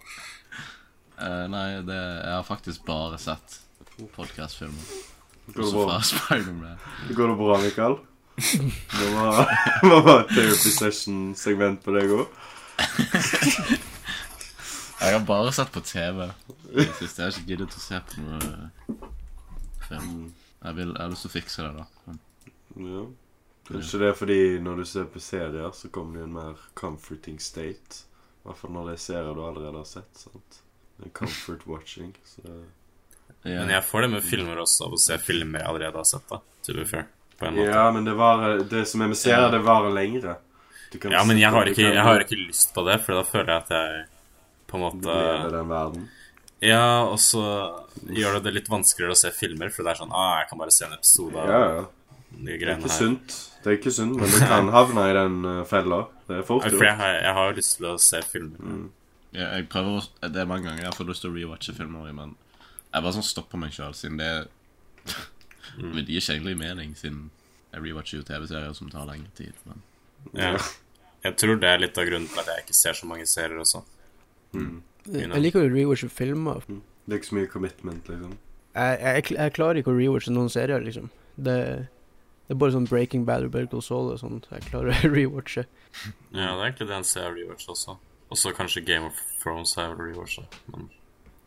Uh, 1.17 1.47
nei, 1.51 1.67
det, 1.87 1.97
jeg 1.97 2.35
har 2.35 2.47
faktisk 2.47 2.85
bare 2.87 3.19
sett 3.23 3.61
podcastfilmer. 4.15 4.85
Går 5.47 5.63
det 5.63 5.73
bra, 5.73 6.77
Går 7.17 7.29
det 7.29 7.37
bra 7.37 7.61
Mikael? 7.61 7.97
Det 8.37 9.15
var, 9.15 9.49
det 9.83 10.03
var 10.07 10.23
therapy 10.29 10.71
session-segment 10.73 11.83
på 11.85 11.95
deg 11.97 12.15
òg. 12.17 12.27
Jeg 15.03 15.17
har 15.19 15.25
bare 15.27 15.53
sett 15.53 15.73
på 15.75 15.81
TV. 15.81 16.29
i 16.71 16.75
det 16.75 16.85
er 16.85 17.03
Jeg 17.03 17.25
har 17.25 17.33
ikke 17.35 17.49
giddet 17.49 17.75
å 17.75 17.81
se 17.83 17.99
på 18.07 18.23
noe 18.23 18.39
film. 19.89 20.29
Jeg, 20.63 20.77
vil, 20.77 20.93
jeg 20.95 21.03
har 21.03 21.11
lyst 21.11 21.27
til 21.27 21.33
å 21.33 21.35
fikse 21.35 21.65
det, 21.67 21.73
da. 21.81 22.15
Ja. 22.87 23.03
Kanskje 23.67 23.99
det 23.99 24.09
er 24.13 24.19
fordi 24.19 24.39
når 24.63 24.83
du 24.83 24.85
ser 24.87 25.09
på 25.11 25.23
serier, 25.23 25.71
så 25.75 25.91
kommer 25.91 26.15
du 26.15 26.23
i 26.23 26.27
en 26.29 26.37
mer 26.37 26.63
comforting 26.79 27.41
state. 27.43 28.05
I 28.43 28.47
hvert 28.47 28.59
fall 28.61 28.75
når 28.77 28.93
det 28.93 28.95
er 28.95 29.03
serier 29.09 29.35
du 29.35 29.43
allerede 29.43 29.83
har 29.83 29.91
sett. 29.91 30.23
sant? 30.23 30.63
Comfort 31.19 31.67
watching. 31.67 32.15
Så 32.27 32.47
ja. 33.43 33.59
Men 33.63 33.71
jeg 33.75 33.85
får 33.89 34.07
det 34.07 34.11
med 34.15 34.23
filmer 34.27 34.63
også, 34.63 34.87
av 34.87 34.97
å 34.97 35.01
se 35.03 35.19
filmer 35.19 35.63
jeg 35.63 35.69
allerede 35.73 35.99
har 35.99 36.09
sett, 36.09 36.25
da. 36.31 36.39
To 36.69 36.75
be 36.79 36.85
fair. 36.87 37.07
På 37.39 37.49
en 37.49 37.57
måte. 37.59 37.69
Ja, 37.75 37.85
men 37.95 38.05
det, 38.07 38.15
var, 38.15 38.45
det 38.71 38.85
som 38.87 39.03
jeg 39.03 39.11
med 39.15 39.19
serier, 39.19 39.51
det 39.51 39.63
varer 39.67 39.95
lengre. 39.95 40.37
Du 40.93 40.99
kan 41.03 41.15
Ja, 41.15 41.25
men 41.27 41.41
jeg 41.41 41.51
har, 41.51 41.67
ikke, 41.67 41.89
jeg 41.89 42.05
har 42.07 42.23
ikke 42.23 42.39
lyst 42.39 42.75
på 42.77 42.85
det, 42.87 42.99
for 43.03 43.19
da 43.19 43.25
føler 43.27 43.55
jeg 43.55 43.65
at 43.65 43.73
jeg 43.75 44.05
på 44.71 44.79
en 44.79 44.85
måte 44.85 45.17
Lever 45.17 45.57
den 45.57 45.73
verden. 45.73 46.05
Ja, 46.63 46.85
og 47.09 47.19
så 47.19 47.43
gjør 48.07 48.37
det 48.39 48.45
det 48.47 48.53
litt 48.61 48.69
vanskeligere 48.71 49.17
å 49.17 49.19
se 49.19 49.33
filmer, 49.35 49.73
for 49.75 49.83
det 49.83 49.97
er 49.97 50.01
sånn 50.05 50.15
Ah, 50.15 50.37
jeg 50.43 50.53
kan 50.53 50.61
bare 50.63 50.75
se 50.77 50.85
en 50.87 50.95
episode 50.95 51.43
av 51.43 51.51
Ja, 51.51 51.63
ja. 51.81 51.83
de 52.31 52.45
Det 52.47 52.55
er 52.55 52.61
greiene 52.63 52.79
ikke 52.87 52.93
her. 52.93 52.99
sunt. 53.01 53.39
Det 53.65 53.73
er 53.73 53.79
ikke 53.81 53.95
sunt, 53.97 54.15
men 54.21 54.31
du 54.31 54.39
kan 54.53 54.71
havne 54.77 55.09
i 55.11 55.17
den 55.19 55.41
uh, 55.49 55.65
fella. 55.67 55.99
Det 56.29 56.39
er 56.39 56.47
fort 56.47 56.63
gjort. 56.69 56.77
For 56.79 56.87
jeg 56.87 56.99
har, 57.03 57.17
jeg 57.27 57.35
har 57.41 57.51
jo 57.51 57.57
lyst 57.59 57.77
til 57.81 57.89
å 57.91 57.97
se 58.07 58.23
filmer. 58.31 58.79
Ja, 59.33 59.49
jeg 59.57 59.67
prøver 59.73 60.07
Det 60.29 60.41
er 60.43 60.49
mange 60.51 60.69
ganger 60.69 60.87
jeg 60.87 60.95
får 60.99 61.09
lyst 61.11 61.25
til 61.25 61.33
å 61.33 61.37
rewatche 61.41 61.75
filmer, 61.77 62.13
men 62.15 62.37
jeg 62.93 63.03
bare 63.05 63.15
sånn 63.17 63.25
stopper 63.27 63.59
meg 63.63 63.73
sjøl, 63.73 63.95
siden 63.97 64.19
det 64.21 64.33
Men 65.79 66.03
det 66.05 66.13
gir 66.13 66.21
ikke 66.21 66.35
egentlig 66.37 66.57
mening, 66.61 66.95
siden 66.99 67.31
jeg 67.73 67.83
rewatcher 67.87 68.19
jo 68.21 68.25
TV-serier 68.29 68.75
som 68.77 68.91
tar 68.93 69.07
lengre 69.09 69.31
tid. 69.39 69.55
Men 69.65 69.83
Ja. 70.37 70.57
Jeg 71.23 71.37
tror 71.39 71.57
det 71.63 71.69
er 71.71 71.79
litt 71.79 71.99
av 71.99 72.05
grunnen 72.09 72.27
til 72.29 72.41
at 72.43 72.49
jeg 72.51 72.65
ikke 72.65 72.75
ser 72.75 72.97
så 72.99 73.07
mange 73.07 73.25
serier 73.31 73.59
også. 73.63 73.85
Jeg 74.53 75.41
liker 75.43 75.63
å 75.63 75.71
rewatche 75.71 76.09
filmer. 76.11 76.65
Det 76.67 77.15
er 77.15 77.21
ikke 77.21 77.31
så 77.31 77.37
mye 77.39 77.51
commitment, 77.51 78.09
liksom. 78.11 78.37
Jeg, 78.75 78.99
jeg, 79.01 79.25
jeg 79.37 79.53
klarer 79.57 79.81
ikke 79.81 79.93
å 79.93 79.99
rewatche 79.99 80.33
noen 80.35 80.51
serier, 80.53 80.83
liksom. 80.83 81.09
Det, 81.37 81.57
det 81.87 82.55
er 82.55 82.59
bare 82.61 82.75
sånn 82.75 82.89
Breaking 82.91 83.25
Bad 83.29 83.47
og 83.47 83.53
Better 83.55 83.81
Soul 83.85 84.11
og 84.13 84.19
sånt 84.21 84.49
jeg 84.51 84.67
klarer 84.69 84.93
å 84.93 85.13
rewatche. 85.17 85.65
Ja, 86.35 86.53
det 86.53 86.59
er 86.59 86.67
egentlig 86.67 86.89
det 86.91 86.99
en 86.99 87.09
jeg 87.09 87.37
rewatch 87.39 87.71
også. 87.73 87.97
Og 88.33 88.41
så 88.41 88.53
kanskje 88.57 88.85
Game 88.85 89.09
of 89.09 89.19
Thrones 89.43 89.75
har 89.79 89.89
jeg 89.91 89.97
vel 89.99 90.11
rewatchet. 90.13 90.59
Men 90.75 90.91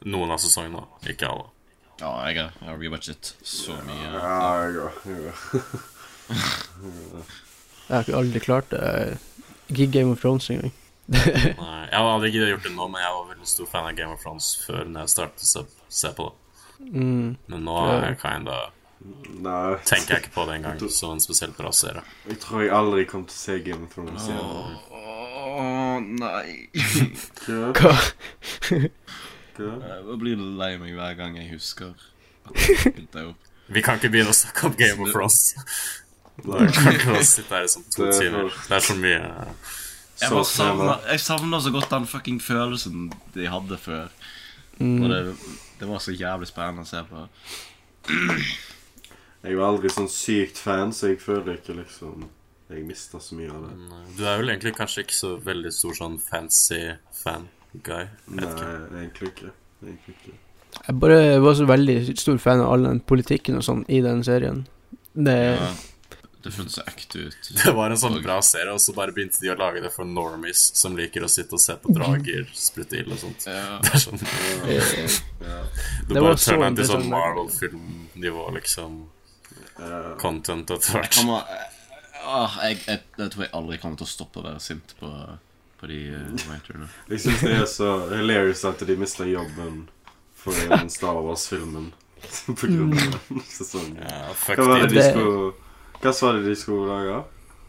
noen 0.06 0.32
av 0.36 0.40
sesongene, 0.44 0.86
ikke 1.10 1.28
alle. 1.30 1.48
ja, 2.02 2.12
jeg 2.30 2.48
har, 2.62 2.78
rewatchet 2.80 3.34
så 3.42 3.76
mye. 3.88 4.10
Ja, 4.14 4.40
jeg 4.64 4.74
går. 4.78 4.92
Jeg 6.30 7.94
har 7.94 8.02
ikke 8.06 8.18
aldri 8.20 8.42
klart 8.44 8.70
det. 8.74 9.18
Ikke 9.70 9.88
Game 9.92 10.12
of 10.14 10.22
Thrones 10.22 10.50
engang. 10.54 10.74
Nei, 11.10 11.82
jeg 11.92 12.02
hadde 12.02 12.30
ikke 12.32 12.48
gjort 12.50 12.64
det 12.66 12.72
nå, 12.74 12.88
men 12.90 13.02
jeg 13.04 13.12
var 13.14 13.28
veldig 13.30 13.50
stor 13.50 13.68
fan 13.70 13.90
av 13.90 13.98
Game 13.98 14.14
of 14.16 14.24
Thrones 14.26 14.48
før 14.66 14.88
når 14.90 15.06
jeg 15.06 15.14
startet 15.14 15.46
å 15.46 15.50
se, 15.52 15.62
se 16.02 16.12
på 16.18 16.26
det. 16.32 16.40
Mm. 16.92 17.28
Men 17.54 17.62
nå 17.70 17.76
er 17.88 18.10
jeg 18.10 18.18
kinda 18.26 18.58
Nei, 19.06 19.76
tenker 19.86 20.16
jeg 20.16 20.24
ikke 20.24 20.34
på 20.34 20.44
det 20.50 20.56
engang 20.58 20.80
som 20.90 21.12
en 21.14 21.22
spesielt 21.22 21.54
bra 21.60 21.70
serie. 21.76 22.02
jeg 22.26 22.40
tror 22.42 22.64
jeg 22.64 22.72
aldri 22.74 23.04
kommer 23.06 23.30
til 23.30 23.38
å 23.38 23.44
se 23.44 23.58
Game 23.68 23.86
of 23.86 23.94
Thrones 23.94 24.26
igjen. 24.26 24.42
Å 24.90 26.00
nei. 26.02 26.70
Hva? 27.78 27.94
Jeg 29.60 30.20
blir 30.22 30.42
lei 30.60 30.76
meg 30.82 30.96
hver 30.98 31.18
gang 31.20 31.38
jeg 31.40 31.52
husker 31.54 31.94
at 32.46 32.56
jeg 32.56 33.30
opp. 33.30 33.52
Vi 33.76 33.82
kan 33.82 33.98
ikke 33.98 34.12
begynne 34.14 34.34
å 34.34 34.38
snakke 34.38 34.68
om 34.70 34.76
Game 34.78 35.06
of 35.06 35.14
Thrones. 35.14 35.56
Da 36.36 36.66
kan 36.68 36.90
ikke 36.92 37.22
sitte 37.24 37.56
her 37.56 37.64
i 37.64 37.70
sånn 37.72 37.86
to 37.94 38.04
Det 38.04 38.10
er 38.12 38.18
timer. 38.20 38.50
Det 38.68 38.76
er 38.76 38.82
så 38.84 38.96
mye 39.00 39.20
Jeg, 39.22 40.32
bare 40.34 40.48
savner, 40.50 41.06
jeg 41.14 41.22
savner 41.24 41.62
så 41.64 41.72
godt 41.72 41.94
den 41.94 42.08
fucking 42.12 42.42
følelsen 42.44 43.06
de 43.32 43.46
hadde 43.48 43.78
før. 43.80 44.12
Og 44.84 45.06
det, 45.14 45.22
det 45.80 45.88
var 45.88 46.04
så 46.04 46.12
jævlig 46.12 46.50
spennende 46.52 46.84
å 46.84 46.90
se 46.90 47.06
på. 47.08 47.24
Jeg 49.46 49.56
var 49.62 49.70
aldri 49.70 49.92
sånn 49.94 50.12
sykt 50.12 50.60
fan, 50.60 50.92
så 50.92 51.14
jeg 51.14 51.22
føler 51.24 51.56
ikke 51.60 51.78
liksom 51.80 52.28
Jeg 52.68 52.84
mista 52.84 53.20
så 53.22 53.36
mye 53.38 53.52
av 53.54 53.68
det. 53.70 53.74
Du 54.18 54.24
er 54.26 54.40
vel 54.42 54.52
egentlig 54.52 54.76
kanskje 54.76 55.06
ikke 55.06 55.16
så 55.20 55.36
veldig 55.40 55.72
stor 55.72 55.96
sånn 56.04 56.20
fancy 56.20 56.82
fan-guy? 57.84 58.08
Nei, 58.28 59.04
egentlig 59.04 59.32
ikke. 59.34 59.52
Egentlig 59.84 60.16
ikke. 60.16 60.38
Jeg 60.88 61.00
bare 61.00 61.40
var 61.42 61.54
så 61.56 61.66
veldig 61.66 61.98
stor 62.20 62.38
fan 62.38 62.62
av 62.62 62.74
all 62.74 62.84
den 62.84 63.00
politikken 63.00 63.58
og 63.60 63.64
sånn 63.66 63.86
i 63.88 64.02
den 64.04 64.24
serien. 64.28 64.66
Det 65.14 65.36
Ja, 65.56 65.70
det 66.44 66.52
føltes 66.54 66.76
så 66.76 66.84
ekte 66.86 67.20
ut. 67.30 67.48
Det 67.64 67.74
var 67.74 67.90
en 67.90 67.98
sånn 67.98 68.20
bra 68.22 68.42
serie, 68.46 68.74
og 68.74 68.82
så 68.84 68.94
bare 68.94 69.16
begynte 69.16 69.40
de 69.42 69.50
å 69.54 69.58
lage 69.58 69.82
det 69.82 69.90
for 69.94 70.06
normies 70.06 70.62
som 70.78 70.98
liker 70.98 71.24
å 71.26 71.30
sitte 71.32 71.56
og 71.58 71.64
se 71.64 71.78
på 71.82 71.94
drager 71.96 72.46
sprute 72.68 73.00
ild 73.00 73.16
og 73.16 73.22
sånt. 73.24 73.48
Ja. 73.50 73.80
Det 73.86 73.96
er 73.96 74.04
sånn 74.04 74.22
Ja. 75.42 75.62
Du 76.08 76.14
Det 76.14 76.20
bare 76.20 76.28
var 76.28 76.38
så 76.38 76.52
turner 76.52 76.76
til 76.76 76.92
sånn. 76.92 77.10
Marvel-filmnivå, 77.10 78.50
liksom. 78.60 79.00
Content 80.22 80.70
etter 80.72 81.00
hvert. 81.00 81.18
Jeg, 81.18 82.22
ah, 82.26 82.54
jeg, 82.64 82.78
jeg, 82.88 83.02
jeg 83.18 83.32
tror 83.34 83.44
jeg 83.44 83.52
aldri 83.58 83.80
kommer 83.82 84.00
til 84.00 84.08
å 84.08 84.12
stoppe 84.12 84.40
å 84.40 84.46
være 84.46 84.62
sint 84.64 84.94
på, 85.00 85.10
på 85.80 85.88
de 85.92 86.00
uh, 86.16 86.32
writerne. 86.48 86.88
Jeg 87.10 87.20
syns 87.26 87.42
det 87.42 87.54
er 87.60 87.66
så 87.70 87.92
hilarious 88.16 88.66
at 88.66 88.80
de 88.88 88.96
mista 88.98 89.26
jobben 89.28 89.86
for 90.36 90.52
den 90.70 90.90
Star 90.90 91.22
Wars-filmen 91.26 91.92
på 92.48 92.68
grunn 92.68 92.94
av 92.98 93.16
den 93.30 93.42
sesongen. 93.58 94.02
Ja, 94.02 94.34
fuck 94.34 94.58
Hva 94.60 94.68
var 94.72 94.86
det 94.86 94.92
de. 94.94 95.00
de 95.00 95.08
skulle 95.12 95.54
Hva 96.02 96.14
var 96.22 96.38
det 96.40 96.46
de 96.50 96.56
skulle 96.56 96.92
lage? 96.92 97.24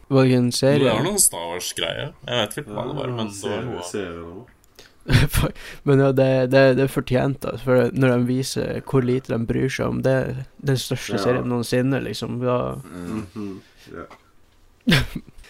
var 0.09 0.25
ikke 0.29 0.37
en 0.39 0.51
Det 0.53 0.55
serie. 0.55 0.91
var 0.93 1.03
noen 1.03 1.19
Star 1.19 1.49
Wars-greier. 1.51 2.13
Jeg 2.27 2.43
vet 2.43 2.59
ikke 2.61 2.77
hva 2.77 2.85
det 2.87 2.95
var, 3.01 3.09
men 3.17 3.33
det 3.33 3.51
var 3.51 3.65
noe. 3.67 3.89
serie. 3.91 4.45
Men 5.87 6.01
ja, 6.03 6.09
det, 6.13 6.51
det, 6.51 6.63
det 6.79 6.83
er 6.83 6.91
fortjent, 6.91 7.39
da. 7.45 7.53
For 7.63 7.91
når 7.95 8.09
de 8.17 8.27
viser 8.27 8.81
hvor 8.91 9.05
lite 9.07 9.31
de 9.31 9.39
bryr 9.47 9.69
seg 9.71 9.87
om 9.93 10.01
det 10.03 10.17
den 10.67 10.79
største 10.83 11.15
Ja. 11.15 11.23
serien 11.23 11.47
noensinne, 11.51 12.01
liksom. 12.03 12.41
Da 12.43 12.57
mm 12.83 13.27
-hmm. 13.35 13.61
Ok, 14.87 14.97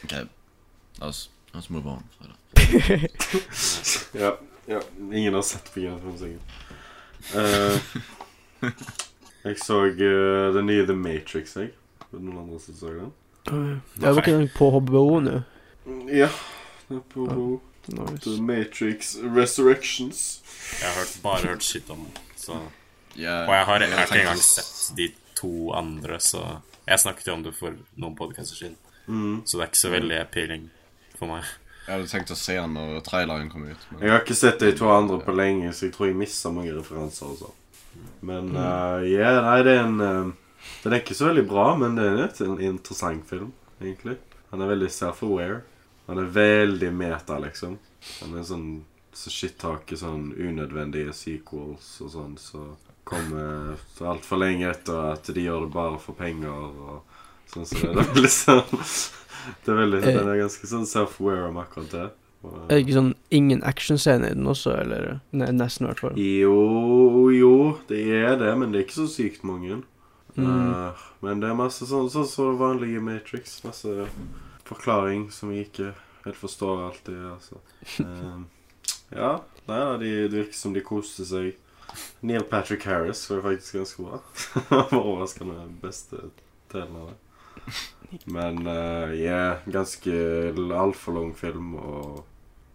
okay. 0.04 0.24
oss, 1.00 1.30
oss 1.58 1.70
move 1.70 1.90
on. 1.90 2.02
fra 2.18 2.26
det. 2.28 3.10
Ja, 4.20 4.38
ja. 4.66 4.80
Ingen 5.12 5.34
har 5.34 5.42
sett 5.42 5.74
på 5.74 5.80
Game 5.80 6.18
sengen. 6.18 6.40
Uh. 7.34 7.76
Eh, 8.62 8.72
jeg 9.44 9.58
så 9.62 9.80
uh, 9.86 10.54
den 10.54 10.66
nye 10.66 10.86
The 10.86 10.94
Matrix, 10.96 11.54
jeg. 11.56 11.70
Var 12.10 12.18
det 12.18 12.24
noen 12.26 12.38
andre 12.46 12.60
som 12.60 12.74
så 12.74 12.92
den? 12.96 13.12
Jeg 14.00 14.14
var 14.14 14.22
ikke 14.22 14.36
den 14.40 14.48
på 14.56 14.70
HBO 14.74 15.20
nå. 15.22 15.40
Ja. 16.10 16.28
Det 16.88 16.96
er 16.98 17.04
på 17.12 17.26
The 17.86 17.94
Nice. 17.94 18.42
Matrix 18.42 19.16
Resurrections. 19.22 20.42
Jeg 20.80 20.88
har 20.88 20.96
hørt, 20.98 21.18
bare 21.22 21.46
hørt 21.52 21.62
shit 21.62 21.90
om 21.90 21.98
den. 22.06 22.16
Så. 22.36 22.56
yeah, 23.16 23.46
Og 23.48 23.54
jeg 23.54 23.64
har, 23.64 23.80
jeg 23.80 23.92
har 23.94 24.06
ikke 24.10 24.20
engang 24.24 24.42
sett 24.42 24.96
de 24.98 25.10
to 25.38 25.72
andre, 25.72 26.18
så 26.20 26.42
Jeg 26.86 27.00
snakket 27.02 27.26
jo 27.26 27.32
om 27.34 27.42
det 27.42 27.54
for 27.54 27.74
noen 27.96 28.16
podkaster 28.18 28.56
siden, 28.56 28.76
Mm. 29.06 29.42
så 29.46 29.56
det 29.58 29.62
er 29.62 29.68
ikke 29.70 29.78
så 29.78 29.90
veldig 29.90 30.16
appealing 30.18 30.62
for 31.18 31.30
meg. 31.30 31.46
Jeg 31.86 31.94
hadde 31.94 32.10
tenkt 32.10 32.32
å 32.34 32.38
se 32.38 32.56
den 32.58 32.74
når 32.74 32.98
traileren 33.06 33.50
kom 33.50 33.68
ut. 33.68 33.84
Men 33.92 34.02
Jeg 34.02 34.12
har 34.12 34.24
ikke 34.24 34.38
sett 34.38 34.58
de 34.62 34.72
to 34.74 34.88
andre 34.90 35.20
på 35.22 35.34
lenge, 35.36 35.70
så 35.70 35.86
jeg 35.86 35.94
tror 35.94 36.08
jeg 36.08 36.18
mista 36.18 36.50
mange 36.50 36.74
referanser. 36.74 37.30
Også. 37.30 37.52
Men 38.26 38.50
eh, 38.58 39.06
ja, 39.12 39.36
nei, 39.44 39.60
det 39.64 39.76
er 39.76 39.84
en 39.84 40.00
uh, 40.02 40.32
Den 40.82 40.96
er 40.96 41.00
ikke 41.00 41.14
så 41.16 41.28
veldig 41.30 41.46
bra, 41.46 41.68
men 41.78 41.94
det 41.96 42.08
er 42.08 42.18
en, 42.24 42.56
en 42.56 42.64
interessant 42.72 43.22
film, 43.28 43.52
egentlig. 43.78 44.16
Han 44.50 44.64
er 44.64 44.72
veldig 44.72 44.90
self-aware. 44.90 45.60
Han 46.08 46.22
er 46.22 46.34
veldig 46.34 46.90
meta, 46.94 47.38
liksom. 47.42 47.78
Han 48.20 48.34
er 48.38 48.46
sånn 48.46 48.68
så 49.16 49.32
shit-taket 49.32 50.02
sånn 50.02 50.28
unødvendige 50.36 51.14
sequels 51.16 51.86
og 52.04 52.10
sånn, 52.12 52.34
så 52.36 52.66
kommer 53.06 53.78
altfor 54.04 54.42
lenge 54.42 54.68
etter 54.68 55.12
at 55.14 55.30
de 55.32 55.46
gjør 55.46 55.64
det 55.64 55.72
bare 55.72 56.00
for 56.02 56.18
penger 56.18 56.52
og 56.52 57.15
sånn 57.52 57.68
så 57.68 57.80
det. 57.82 58.06
Er 58.22 58.30
sånn 58.32 58.62
Det 59.64 59.70
er 59.70 59.76
veldig, 59.78 60.00
Den 60.02 60.28
er 60.30 60.40
ganske 60.40 60.66
sånn 60.66 60.86
self-aware 60.90 61.50
om 61.50 61.58
akkurat 61.62 61.92
det. 61.92 62.06
Og, 62.46 62.54
Er 62.66 62.72
det 62.72 62.80
ikke 62.84 62.96
sånn 62.96 63.12
ingen 63.34 63.62
actionscene 63.66 64.30
i 64.30 64.38
den 64.38 64.48
også, 64.50 64.74
eller? 64.80 65.20
Nei, 65.36 65.50
nesten, 65.54 65.86
i 65.86 65.90
hvert 65.90 66.02
fall. 66.02 66.18
Jo, 66.20 66.56
jo, 67.34 67.52
det 67.90 68.00
er 68.18 68.34
det, 68.40 68.50
men 68.58 68.72
det 68.72 68.80
er 68.80 68.88
ikke 68.88 69.00
så 69.00 69.10
sykt 69.10 69.46
mange. 69.46 69.80
Mm. 70.36 70.46
Uh, 70.46 71.04
men 71.24 71.40
det 71.40 71.48
er 71.48 71.58
masse 71.58 71.86
sånn 71.88 72.10
sånn 72.12 72.26
som 72.28 72.32
så, 72.32 72.48
vanlige 72.60 73.02
Matrix. 73.02 73.58
Masse 73.64 74.08
forklaring 74.66 75.28
som 75.34 75.54
vi 75.54 75.62
ikke 75.64 75.92
helt 76.26 76.40
forstår 76.40 76.88
alltid. 76.88 77.20
Altså. 77.32 77.62
Um, 78.02 78.48
ja, 79.20 79.36
nei 79.68 79.78
da, 79.78 79.94
de, 80.02 80.16
det 80.26 80.42
virker 80.42 80.58
som 80.58 80.74
de 80.76 80.84
koste 80.86 81.26
seg. 81.28 81.54
Neil 82.26 82.44
Patrick 82.50 82.84
Harris 82.84 83.22
var 83.30 83.44
faktisk 83.46 83.78
ganske 83.78 84.02
bra. 84.02 84.18
Overraskende 84.98 85.68
beste 85.82 86.28
delen 86.72 86.98
av 86.98 87.12
det. 87.12 87.20
Men 88.24 88.66
uh, 88.66 89.12
yeah, 89.14 89.58
ganske 89.66 90.12
altfor 90.74 91.16
lang 91.18 91.32
film 91.36 91.74
og 91.80 92.24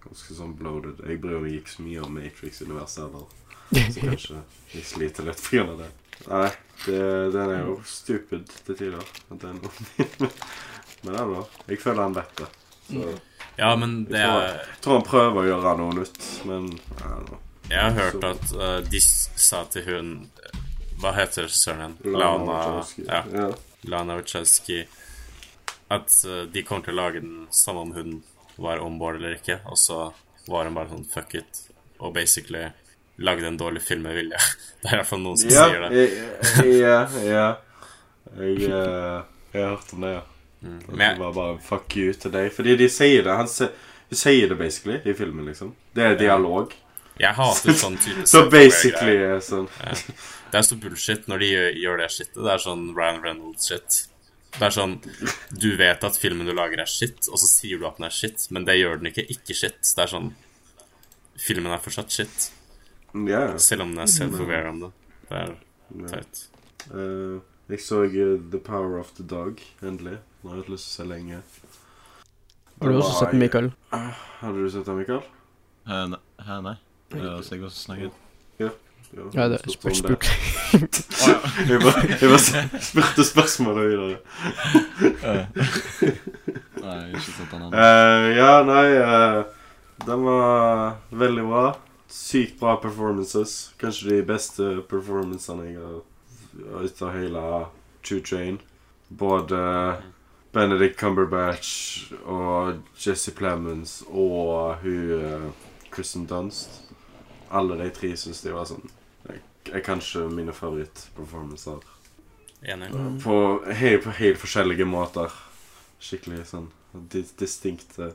ganske 0.03 0.35
sånn 0.35 0.55
bloated. 0.59 1.01
Jeg 1.07 1.21
bryr 1.23 1.41
meg 1.43 1.59
ikke 1.61 1.75
så 1.75 1.85
mye 1.85 2.05
om 2.05 2.17
Matrix-universet 2.17 3.03
heller. 3.05 3.27
Så 3.71 4.03
kanskje 4.09 4.41
jeg 4.75 4.87
sliter 4.87 5.27
litt 5.27 5.45
av 5.63 5.75
det. 5.79 5.91
Nei, 6.27 6.49
det, 6.85 7.03
den 7.33 7.53
er 7.55 7.61
jo 7.65 7.77
stupid 7.87 8.51
til 8.65 8.77
tider. 8.77 9.13
Den, 9.29 9.61
men 11.05 11.15
ennå. 11.15 11.45
Jeg 11.69 11.81
føler 11.81 12.03
han 12.03 12.17
vet 12.17 12.43
det. 12.43 12.49
Så 12.91 13.13
Ja, 13.57 13.75
men 13.75 14.03
det 14.09 14.19
jeg 14.19 14.27
tror, 14.27 14.41
er 14.41 14.53
jeg 14.57 14.81
tror 14.83 14.99
han 14.99 15.07
prøver 15.07 15.41
å 15.41 15.47
gjøre 15.47 15.73
noe 15.79 15.97
nytt, 16.01 16.27
men 16.49 16.69
jeg. 16.71 17.39
Jeg 17.71 17.81
har 17.81 17.93
hørt 17.95 18.23
at 18.27 18.53
uh, 18.57 18.79
de 18.83 18.99
sa 18.99 19.61
til 19.71 19.85
hun 19.87 20.07
Hva 20.99 21.13
heter 21.15 21.45
regissøren 21.47 21.93
igjen? 22.01 22.17
Lana 22.17 22.57
Lana 22.59 22.81
Ja, 23.05 23.21
ja. 23.31 23.45
Lana 23.89 24.15
Wachowski. 24.19 24.83
At 25.91 26.13
eh, 26.25 26.43
de 26.53 26.63
kommer 26.63 26.85
til 26.85 26.93
å 26.95 27.01
lage 27.01 27.23
den 27.23 27.47
samme 27.51 27.85
om 27.87 27.93
hun 27.95 28.19
var 28.61 28.81
on 28.83 28.99
board 29.01 29.19
eller 29.21 29.37
ikke. 29.39 29.59
Og 29.71 29.77
så 29.79 30.01
var 30.47 30.67
hun 30.69 30.77
bare 30.77 30.91
sånn 30.93 31.07
fuck 31.11 31.35
it. 31.39 31.63
Og 32.01 32.13
basically 32.15 32.67
lagde 33.21 33.47
en 33.47 33.57
dårlig 33.59 33.81
film 33.85 34.05
med 34.07 34.15
vilje. 34.17 34.39
Det 34.81 34.89
er 34.89 34.95
i 34.95 34.99
hvert 35.01 35.09
fall 35.11 35.23
noen 35.25 35.37
som 35.37 35.51
Ja, 35.53 35.65
sier 35.69 35.83
det. 35.85 36.05
ja, 36.79 36.99
ja. 37.27 37.47
Jeg, 38.31 38.61
jeg, 38.63 38.69
jeg 39.51 39.63
har 39.65 39.73
hørt 39.75 39.93
om 39.93 40.05
det, 40.05 40.11
ja. 40.15 40.21
Mm. 40.61 40.77
Men 40.93 40.99
det 41.01 41.23
var 41.23 41.33
bare 41.35 41.57
fuck 41.65 41.95
you 41.97 42.13
til 42.13 42.31
deg. 42.33 42.51
Fordi 42.53 42.75
de 42.79 42.87
sier 42.93 43.25
det. 43.25 43.33
Han 43.35 43.49
sier, 43.49 43.71
de 44.11 44.17
sier 44.19 44.51
det 44.51 44.57
basically 44.59 44.99
i 45.09 45.13
filmen, 45.17 45.47
liksom. 45.49 45.73
Det 45.97 46.05
er 46.05 46.17
dialog. 46.19 46.73
Jeg 47.19 47.35
hater 47.37 47.75
sånn 47.77 47.97
type 48.01 48.23
Så 48.31 48.45
basically 48.49 49.17
er 49.17 49.41
sånn 49.43 49.67
Det 49.81 50.59
er 50.59 50.63
så 50.67 50.77
bullshit 50.79 51.27
når 51.31 51.43
de 51.43 51.49
gjør, 51.51 51.67
gjør 51.83 51.99
det 52.01 52.07
shitet. 52.11 52.39
Det 52.39 52.53
er 52.53 52.63
sånn 52.63 52.85
Ryan 52.97 53.21
Reynolds-shit. 53.23 53.99
Det 54.57 54.65
er 54.67 54.75
sånn 54.75 54.95
Du 55.55 55.69
vet 55.79 56.03
at 56.07 56.17
filmen 56.19 56.47
du 56.47 56.53
lager, 56.55 56.81
er 56.83 56.89
shit, 56.89 57.27
og 57.31 57.39
så 57.39 57.49
sier 57.49 57.79
du 57.79 57.85
at 57.87 57.99
den 57.99 58.07
er 58.09 58.15
shit, 58.15 58.47
men 58.51 58.67
det 58.67 58.79
gjør 58.79 58.99
den 59.01 59.11
ikke 59.11 59.27
ikke 59.31 59.57
shit. 59.57 59.79
Det 59.83 60.05
er 60.05 60.11
sånn 60.15 60.33
Filmen 61.41 61.73
er 61.73 61.81
fortsatt 61.81 62.11
shit, 62.13 62.51
Yeah. 63.11 63.57
selv 63.57 63.81
om 63.81 63.89
den 63.91 63.99
er 64.05 64.07
self-aware 64.07 64.69
om 64.69 64.79
det. 64.79 64.89
Det 65.27 65.37
er 65.37 65.49
ja. 65.51 66.07
teit. 66.07 66.43
Eh, 66.95 67.41
jeg 67.73 67.81
så 67.83 68.03
eh, 68.07 68.37
The 68.51 68.59
Power 68.63 68.99
of 68.99 69.11
the 69.17 69.25
Dog, 69.27 69.59
endelig. 69.83 70.19
Nå 70.41 70.49
har 70.51 70.57
jeg 70.57 70.63
hatt 70.63 70.71
lyst 70.71 70.87
til 70.87 70.93
å 70.93 70.95
se 70.95 71.07
lenge. 71.09 71.41
Har 72.81 72.93
du 72.93 72.97
også 73.01 73.17
sett 73.19 73.33
den, 73.35 73.43
Mikael? 73.43 73.67
Hadde 73.91 74.63
du 74.63 74.69
sett 74.71 74.87
den, 74.87 75.01
Mikael? 75.01 75.25
Uh, 75.85 76.05
ne- 76.13 76.61
nei. 76.69 76.75
Så 77.11 77.55
jeg 77.55 77.63
også 77.63 77.77
snakket. 77.77 78.11
Ja, 79.33 79.49
det 79.49 79.61
om 79.83 79.95
spurt. 79.95 80.23
Jeg 81.69 81.81
bare, 81.81 82.01
jeg 82.21 82.29
bare 82.29 82.39
spurte 82.81 83.23
spørsmålet 83.27 83.89
videre. 83.89 84.11
Nei, 86.81 87.09
ikke 87.09 87.21
sett 87.25 87.51
den 87.51 87.61
ennå. 87.65 87.75
Eh, 87.75 88.37
ja, 88.37 88.63
nei 88.65 88.89
eh, 88.95 89.43
Den 90.07 90.19
var 90.25 90.95
veldig 91.11 91.43
bra. 91.49 91.65
Sykt 92.07 92.59
bra 92.59 92.75
performances. 92.81 93.73
Kanskje 93.81 94.09
de 94.09 94.23
beste 94.31 94.63
performancene 94.89 95.63
jeg 95.67 95.77
har 95.83 96.01
ut 96.87 97.01
av 97.03 97.11
hele 97.17 97.41
True 98.07 98.21
Train. 98.23 98.59
Både 99.09 99.57
Benedict 100.55 100.95
Cumberbatch 100.99 101.71
og 102.23 102.73
Jesse 102.95 103.31
Plemons 103.35 104.03
og 104.07 104.75
hun 104.85 105.11
eh, 105.19 105.49
Kristen 105.91 106.25
Dunst. 106.31 106.80
Alle 107.51 107.77
de 107.83 107.89
tre 107.95 108.11
syns 108.17 108.41
de 108.45 108.53
var 108.55 108.67
sånn 108.69 108.89
er 109.71 109.83
kanskje 109.85 110.25
mine 110.33 110.53
favorittperformancer. 110.55 111.83
Enig. 112.61 112.89
På, 113.23 113.35
helt, 113.65 114.03
på 114.03 114.13
helt 114.17 114.39
forskjellige 114.41 114.85
måter. 114.89 115.33
Skikkelig 116.01 116.45
sånn 116.49 116.69
di 116.91 117.21
distinkte 117.39 118.11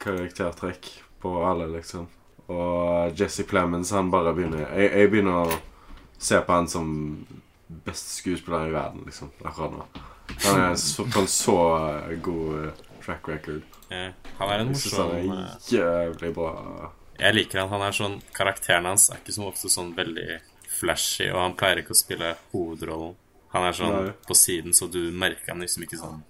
karaktertrekk 0.00 0.86
på 1.20 1.32
alle, 1.44 1.66
liksom. 1.76 2.06
Og 2.46 3.18
Jesse 3.18 3.44
Plemons, 3.48 3.90
han 3.96 4.10
bare 4.12 4.34
begynner 4.36 4.64
jeg, 4.64 4.90
jeg 4.92 5.10
begynner 5.12 5.44
å 5.44 5.58
se 6.20 6.40
på 6.44 6.56
han 6.56 6.68
som 6.70 6.88
beste 7.84 8.20
skuespiller 8.20 8.68
i 8.68 8.74
verden, 8.74 9.04
liksom. 9.08 9.32
Akkurat 9.44 9.74
nå. 9.76 9.86
Han 10.46 10.60
er 10.62 10.76
så, 10.80 11.04
på 11.04 11.24
en 11.24 11.30
så 11.30 11.56
god 12.24 12.58
eh, 12.60 12.84
track 13.04 13.28
record. 13.28 13.64
Eh, 13.92 14.12
Han 14.38 14.50
er 14.50 14.62
en 14.62 14.70
morsom 14.72 15.16
eh, 15.18 15.56
jævlig 15.68 16.30
bra. 16.36 16.54
Jeg 17.18 17.36
liker 17.36 17.62
han. 17.62 17.70
Han 17.72 17.84
er 17.86 17.94
sånn 17.94 18.16
Karakteren 18.34 18.88
hans 18.90 19.08
er 19.10 19.20
ikke 19.20 19.34
som 19.36 19.46
ofte 19.48 19.70
sånn 19.72 19.92
veldig 19.96 20.40
flashy, 20.74 21.28
og 21.30 21.40
han 21.40 21.56
pleier 21.58 21.82
ikke 21.82 21.94
å 21.94 21.98
spille 21.98 22.34
hovedrollen. 22.52 23.14
Han 23.54 23.68
er 23.68 23.76
sånn 23.76 23.94
Nei. 23.94 24.14
på 24.26 24.34
siden, 24.34 24.74
så 24.74 24.88
du 24.90 24.98
merker 25.14 25.52
han 25.52 25.62
liksom 25.62 25.84
ikke 25.86 26.00
sånn 26.00 26.24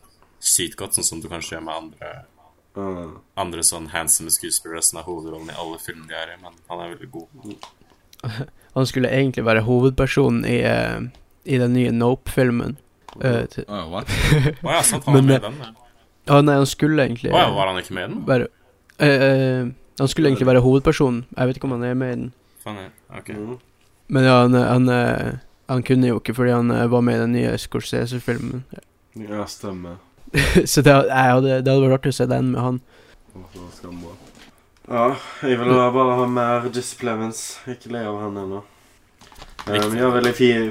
sykt 0.44 0.76
godt, 0.76 0.96
sånn 0.98 1.06
som 1.08 1.22
du 1.22 1.30
kanskje 1.32 1.56
gjør 1.56 1.64
med 1.64 1.74
andre 1.78 2.10
mm. 2.76 3.14
Andre 3.40 3.64
sånn 3.64 3.88
handsome 3.94 4.32
skuespillere 4.34 4.82
som 4.84 5.00
er 5.00 5.06
hovedrollen 5.08 5.48
i 5.48 5.56
alle 5.56 5.80
filmene 5.80 6.10
de 6.10 6.18
er 6.20 6.34
i, 6.34 6.40
men 6.42 6.58
han 6.68 6.82
er 6.84 6.92
veldig 6.92 7.10
god. 7.14 7.68
Han 8.74 8.88
skulle 8.90 9.06
egentlig 9.14 9.44
være 9.46 9.60
hovedpersonen 9.62 10.42
i, 10.50 10.56
eh, 10.66 11.04
i 11.46 11.58
den 11.62 11.76
nye 11.76 11.92
Nope-filmen. 11.94 12.72
Til- 13.14 13.68
Å, 13.70 13.84
what? 13.92 14.10
oh, 14.64 14.72
ja, 14.72 14.80
sant, 14.82 15.04
han 15.06 15.14
er 15.14 15.22
Men, 15.22 15.28
med 15.28 15.34
i 15.34 15.36
eh, 15.36 15.44
den. 15.44 15.60
ja. 15.62 16.34
oh, 16.34 16.40
nei, 16.42 16.56
han 16.58 16.66
skulle 16.66 17.04
egentlig 17.04 17.30
Å 17.30 17.44
ja, 17.44 17.52
var 17.54 17.70
han 17.70 17.78
ikke 17.78 17.94
med 17.94 18.08
i 18.08 18.10
den? 18.10 18.24
Bare 18.26 18.48
uh, 18.50 19.06
eh, 19.06 19.68
Han 19.98 20.11
skulle 20.11 20.30
egentlig 20.30 20.46
være 20.46 20.64
hovedpersonen. 20.64 21.24
Jeg 21.37 21.48
vet 21.48 21.57
ikke 21.57 21.68
om 21.70 21.76
han 21.76 21.85
er 21.87 21.94
med 21.94 22.12
i 22.12 22.16
den. 22.18 22.33
Faen, 22.64 22.80
ja. 22.83 23.18
Ok. 23.18 23.28
mm. 23.28 23.59
Men 24.09 24.24
ja, 24.24 24.40
han, 24.42 24.54
han, 24.54 24.88
eh, 24.88 25.38
han 25.70 25.83
kunne 25.83 26.11
jo 26.11 26.18
ikke 26.20 26.35
fordi 26.35 26.50
han 26.50 26.70
eh, 26.70 26.90
var 26.90 27.00
med 27.00 27.16
i 27.16 27.22
den 27.22 27.33
nye 27.33 27.54
Scorsese-filmen. 27.59 28.64
Ja, 29.14 29.46
stemmer. 29.46 29.96
Så 30.66 30.83
det, 30.83 30.92
jeg 30.92 31.33
hadde, 31.37 31.61
det 31.62 31.70
hadde 31.70 31.87
vært 31.87 32.00
artig 32.00 32.14
å 32.14 32.18
se 32.18 32.26
den 32.28 32.50
med 32.52 32.61
han. 32.61 32.80
Det 33.35 33.68
skambra. 33.78 34.16
Ja, 34.85 35.14
jeg 35.42 35.59
vil 35.62 35.70
bare 35.94 36.16
ha 36.18 36.26
mer 36.28 36.66
Jesse 36.74 36.98
Plemons. 37.00 37.40
Ikke 37.70 37.92
le 37.94 38.02
av 38.04 38.18
han 38.20 38.37
ennå. 38.42 38.61
Um, 39.64 39.94
ja, 39.96 40.11
veldig 40.12 40.33
fin 40.37 40.66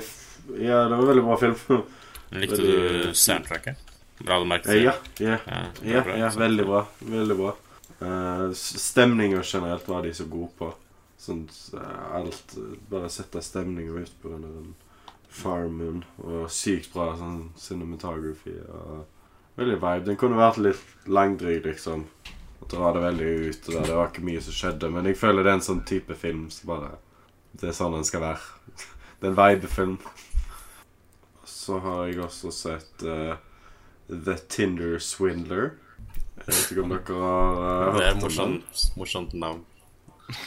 Ja, 0.62 0.84
det 0.86 1.00
var 1.00 1.08
veldig 1.08 1.24
bra 1.26 1.38
film. 1.42 1.56
Likte 2.44 2.60
du 2.62 3.10
soundtracket? 3.18 3.80
Bra 4.20 4.38
du 4.40 4.46
merket 4.46 4.70
det? 4.70 4.94
til 5.18 5.32
Ja, 5.32 5.38
ja, 5.48 5.64
Ja, 5.82 6.04
ja, 6.06 6.18
ja 6.22 6.30
veldig 6.38 6.68
bra. 6.68 6.84
Veldig 7.00 7.38
bra. 7.40 7.56
Uh, 8.04 8.52
Stemninga 8.54 9.42
generelt 9.44 9.88
var 9.88 10.04
de 10.04 10.14
så 10.14 10.28
gode 10.28 10.52
på. 10.60 10.74
Sånn 11.24 11.46
eh, 11.78 12.16
alt 12.18 12.56
eh, 12.60 12.76
Bare 12.92 13.10
sette 13.12 13.42
stemninga 13.44 14.02
ut 14.04 14.16
på 14.22 14.32
den 14.34 14.42
der 14.44 14.96
farmen. 15.34 16.04
Og 16.22 16.50
sykt 16.52 16.92
bra 16.94 17.14
sånn 17.18 17.54
cinematography. 17.60 18.58
Og 18.68 19.06
veldig 19.60 19.78
vibe. 19.80 20.08
Den 20.10 20.20
kunne 20.20 20.42
vært 20.42 20.60
litt 20.62 21.08
langdryg, 21.08 21.64
liksom. 21.70 22.06
At 22.60 22.74
dra 22.74 22.92
det 22.96 23.06
veldig 23.06 23.32
ut. 23.48 23.70
Og 23.70 23.78
der. 23.78 23.88
Det 23.88 23.98
var 24.00 24.12
ikke 24.12 24.28
mye 24.28 24.44
som 24.44 24.58
skjedde. 24.58 24.92
Men 24.94 25.10
jeg 25.10 25.22
føler 25.22 25.46
det 25.46 25.54
er 25.54 25.62
en 25.62 25.66
sånn 25.70 25.86
type 25.88 26.20
film 26.20 26.50
som 26.54 26.74
bare 26.74 26.94
Det 27.54 27.70
er 27.70 27.78
sånn 27.78 27.96
den 27.96 28.08
skal 28.10 28.26
være. 28.26 28.76
det 29.22 29.30
er 29.30 29.32
en 29.32 29.40
vibe-film. 29.40 29.98
Så 31.48 31.80
har 31.86 32.08
jeg 32.10 32.20
også 32.24 32.52
sett 32.52 33.08
uh, 33.08 33.38
The 34.10 34.36
Tinder 34.52 35.00
Swindler. 35.00 35.78
Jeg 36.44 36.56
vet 36.56 36.72
ikke 36.74 36.84
om 36.84 36.92
dere 36.92 37.20
har 37.22 37.62
uh, 37.62 37.98
Det 37.98 38.08
er 38.10 38.18
morsomt, 38.20 38.82
morsomt 39.00 39.36
navn. 39.40 39.62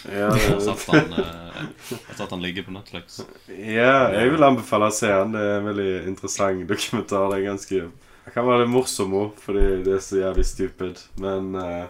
Ja, 0.09 0.31
Jeg 0.33 0.51
har 0.51 0.61
sett 0.65 0.87
han, 0.91 1.13
eh, 1.13 1.59
jeg 1.91 1.99
har 2.09 2.17
sett 2.19 2.33
han 2.33 2.43
ligge 2.43 2.65
på 2.67 2.73
Netflix. 2.75 3.21
ja, 3.49 4.09
jeg 4.13 4.33
vil 4.33 4.45
anbefale 4.45 4.89
å 4.91 4.95
se 4.95 5.11
han. 5.13 5.33
Det 5.33 5.43
er 5.43 5.59
en 5.61 5.69
veldig 5.71 5.93
interessant 6.11 6.65
dokumentar. 6.69 7.29
Det 7.31 7.39
er 7.39 7.47
ganske 7.51 7.81
Det 8.27 8.35
kan 8.35 8.47
være 8.49 8.65
litt 8.65 8.73
morsom 8.73 9.15
òg, 9.15 9.37
fordi 9.39 9.67
det 9.87 9.93
er 9.97 10.03
så 10.03 10.21
jævlig 10.21 10.47
stupid. 10.49 11.03
Men 11.23 11.55
uh, 11.55 11.87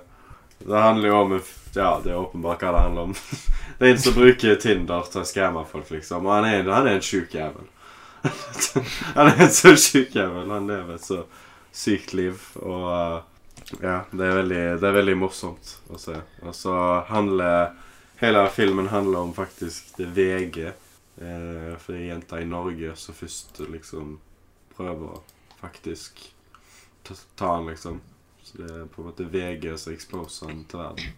det 0.58 0.82
handler 0.82 1.08
jo 1.08 1.20
om 1.20 1.38
Ja, 1.76 2.00
det 2.02 2.12
er 2.12 2.20
åpenbart 2.20 2.62
hva 2.62 2.74
det 2.74 2.82
handler 2.86 3.08
om. 3.10 3.16
det 3.78 3.86
er 3.86 3.94
en 3.94 4.04
som 4.04 4.14
bruker 4.16 4.60
Tinder 4.60 5.08
til 5.12 5.22
å 5.22 5.28
skamme 5.28 5.64
folk, 5.68 5.90
liksom. 5.92 6.26
Og 6.26 6.36
han 6.38 6.50
er, 6.50 6.68
han 6.70 6.86
er 6.86 6.98
en 6.98 7.04
sjuk 7.04 7.34
jævel. 7.34 7.66
han 9.16 9.32
er 9.32 9.42
en 9.46 9.52
så 9.52 9.74
sjuk 9.76 10.14
jævel. 10.16 10.50
Han 10.50 10.70
lever 10.70 10.96
et 10.96 11.04
så 11.04 11.24
sykt 11.76 12.14
liv. 12.16 12.40
Og 12.62 12.86
eh, 12.92 13.18
ja, 13.80 14.04
det 14.10 14.22
er, 14.26 14.36
veldig, 14.36 14.62
det 14.80 14.88
er 14.88 14.96
veldig 15.00 15.16
morsomt 15.18 15.72
å 15.90 15.98
se. 16.00 16.20
Og 16.44 16.54
så 16.54 16.76
handler 17.10 17.74
Hele 18.16 18.46
filmen 18.48 18.86
handler 18.88 19.26
om 19.26 19.34
faktisk 19.36 19.96
det 19.98 20.06
VG. 20.16 20.62
Eh, 21.20 21.72
for 21.76 21.92
det 21.92 21.98
er 21.98 22.06
jenta 22.14 22.38
i 22.40 22.46
Norge 22.48 22.94
som 22.96 23.14
først 23.14 23.58
liksom 23.68 24.14
prøver 24.76 25.18
faktisk 25.60 26.22
ta, 27.04 27.14
ta 27.36 27.50
han, 27.58 27.66
liksom. 27.68 28.00
Så 28.42 28.62
det 28.62 28.70
er 28.72 28.88
på 28.88 29.02
en 29.02 29.10
måte 29.10 29.28
VG 29.28 29.68
som 29.76 29.92
exposer 29.92 30.48
han 30.48 30.64
til 30.64 30.80
verden. 30.80 31.12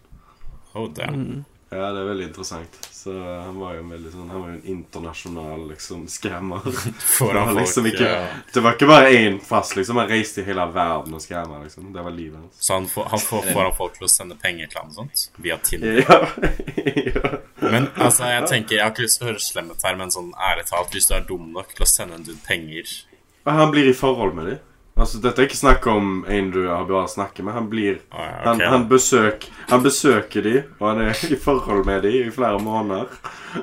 Oh, 0.73 0.89
damn. 0.91 1.23
Mm. 1.23 1.45
Ja, 1.69 1.91
det 1.93 2.01
er 2.01 2.07
veldig 2.07 2.25
interessant. 2.27 2.77
Så 2.91 3.13
han 3.13 3.59
var 3.61 3.75
jo 3.77 3.83
en 3.83 3.91
veldig 3.93 4.09
sånn 4.11 4.31
Han 4.33 4.41
var 4.41 4.47
jo 4.49 4.55
en 4.57 4.71
internasjonal 4.73 5.67
liksom 5.69 6.07
folk. 7.19 7.51
liksom 7.59 7.85
ja. 7.93 8.15
Det 8.53 8.63
var 8.65 8.75
ikke 8.75 8.89
bare 8.89 9.11
én 9.13 9.37
fast, 9.39 9.75
liksom. 9.77 10.01
Han 10.01 10.09
reiste 10.09 10.41
i 10.41 10.47
hele 10.49 10.65
verden 10.73 11.13
og 11.15 11.21
scamma, 11.23 11.61
liksom. 11.63 11.91
Det 11.93 12.03
var 12.03 12.15
livet 12.15 12.39
hans. 12.41 12.57
Så 12.59 12.73
han 12.73 12.87
får, 12.89 13.05
han 13.13 13.23
får, 13.23 13.51
får 13.53 13.63
han 13.63 13.77
folk 13.77 13.99
til 13.99 14.09
å 14.09 14.11
sende 14.11 14.39
penger 14.41 14.71
til 14.73 14.81
ham 14.81 14.95
sånt? 14.97 15.27
Via 15.37 15.59
Tinder? 15.63 16.01
Ja. 16.01 16.19
ja. 17.13 17.35
Men 17.59 17.91
altså, 17.95 18.25
jeg 18.33 18.49
tenker, 18.49 18.75
jeg 18.79 18.83
har 18.83 18.95
ikke 18.95 19.05
lyst 19.05 19.21
til 19.21 19.27
å 19.27 19.31
høre 19.31 19.45
slemmet 19.45 19.85
her, 19.85 19.99
men 19.99 20.11
sånn 20.15 20.33
ærlig 20.49 20.65
talt, 20.71 20.91
hvis 20.95 21.07
du 21.07 21.15
er 21.15 21.27
dum 21.29 21.53
nok 21.53 21.75
til 21.75 21.85
å 21.85 21.91
sende 21.91 22.17
en 22.17 22.25
dude 22.25 22.41
penger 22.47 22.97
han 23.49 23.71
blir 23.71 23.89
i 23.89 23.93
forhold 23.93 24.35
med 24.35 24.45
dem. 24.45 24.57
Altså, 24.99 25.19
dette 25.23 25.39
er 25.41 25.47
ikke 25.47 25.57
snakk 25.59 25.85
om 25.87 26.09
en 26.27 26.49
du 26.51 26.65
har 26.67 26.83
bare 26.89 27.07
snakket 27.07 27.45
med. 27.47 27.53
Han 27.55 27.69
blir 27.71 27.99
Å, 28.11 28.19
ja, 28.19 28.39
han, 28.43 28.57
ok, 28.59 28.63
han, 28.73 28.87
besøk, 28.89 29.45
han 29.69 29.83
besøker 29.85 30.43
de, 30.43 30.55
og 30.79 30.87
han 30.89 31.03
er 31.07 31.21
i 31.31 31.37
forhold 31.39 31.85
med 31.87 32.03
de 32.03 32.11
i 32.25 32.31
flere 32.35 32.59
måneder. 32.59 33.13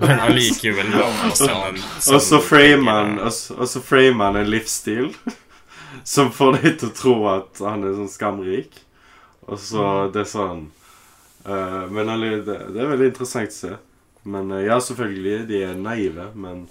Men 0.00 0.22
allikevel 0.26 0.94
en 0.94 1.02
Og 1.26 1.36
så 1.36 2.20
sånn- 2.24 2.42
framer 2.42 2.92
han 3.02 3.18
og 3.20 3.32
så- 3.68 3.82
framer 3.84 4.30
han 4.30 4.36
en 4.42 4.50
livsstil 4.50 5.12
som 6.04 6.32
får 6.32 6.56
deg 6.62 6.78
til 6.80 6.88
å 6.88 6.96
tro 7.02 7.16
at 7.34 7.60
han 7.60 7.84
er 7.84 7.98
sånn 7.98 8.10
skamrik. 8.12 8.80
Og 9.46 9.58
så 9.62 10.10
Det 10.12 10.24
er 10.24 10.30
sånn 10.30 10.64
uh, 11.46 11.84
Men 11.86 12.08
han 12.08 12.20
det, 12.20 12.46
det 12.74 12.80
er 12.82 12.88
veldig 12.90 13.12
interessant 13.12 13.52
å 13.52 13.58
se. 13.60 13.76
Men 14.24 14.50
uh, 14.50 14.62
ja, 14.64 14.80
selvfølgelig, 14.82 15.46
de 15.46 15.62
er 15.68 15.76
naive, 15.78 16.30
men 16.34 16.64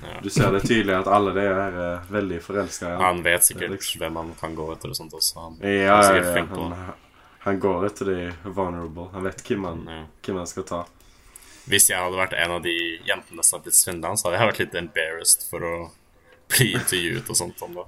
Ja. 0.00 0.20
du 0.24 0.30
ser 0.32 0.50
det 0.54 0.62
tydelig 0.64 0.94
at 1.02 1.06
alle 1.12 1.34
de 1.36 1.42
er 1.44 1.74
veldig 2.08 2.38
forelska 2.42 2.86
i 2.86 2.92
han. 2.94 3.02
Han 3.02 3.22
vet 3.22 3.40
er 3.40 3.44
sikkert 3.44 3.70
liksom- 3.74 4.00
hvem 4.00 4.16
han 4.16 4.34
kan 4.40 4.54
gå 4.56 4.70
etter 4.72 4.88
og 4.88 4.96
sånt 4.96 5.12
også. 5.12 5.34
Han, 5.42 5.58
Ja, 5.60 5.68
er 5.68 6.16
ja, 6.16 6.22
ja, 6.22 6.32
flink 6.32 6.50
på 6.50 6.68
han, 6.70 6.94
han 7.40 7.60
går 7.60 7.86
etter 7.86 8.04
de 8.06 8.32
vulnerable. 8.44 9.08
Han 9.12 9.22
vet 9.24 9.42
hvem 9.44 9.64
han, 9.64 9.84
ja. 9.88 10.04
hvem 10.22 10.36
han 10.36 10.46
skal 10.46 10.64
ta. 10.64 10.84
Hvis 11.68 11.90
jeg 11.90 11.98
hadde 11.98 12.16
vært 12.18 12.32
en 12.38 12.50
av 12.56 12.62
de 12.62 12.98
jentene 13.06 13.44
som 13.44 13.58
har 13.58 13.64
blitt 13.66 13.74
svindla, 13.78 14.16
så 14.16 14.30
hadde 14.30 14.38
jeg 14.40 14.48
vært 14.52 14.58
litt 14.64 14.74
embarrassed 14.80 15.44
for 15.50 15.60
å 15.60 15.90
bli 16.48 16.72
intervjuet 16.72 17.28
og 17.30 17.36
sånt 17.36 17.62
om 17.62 17.74
det. 17.74 17.84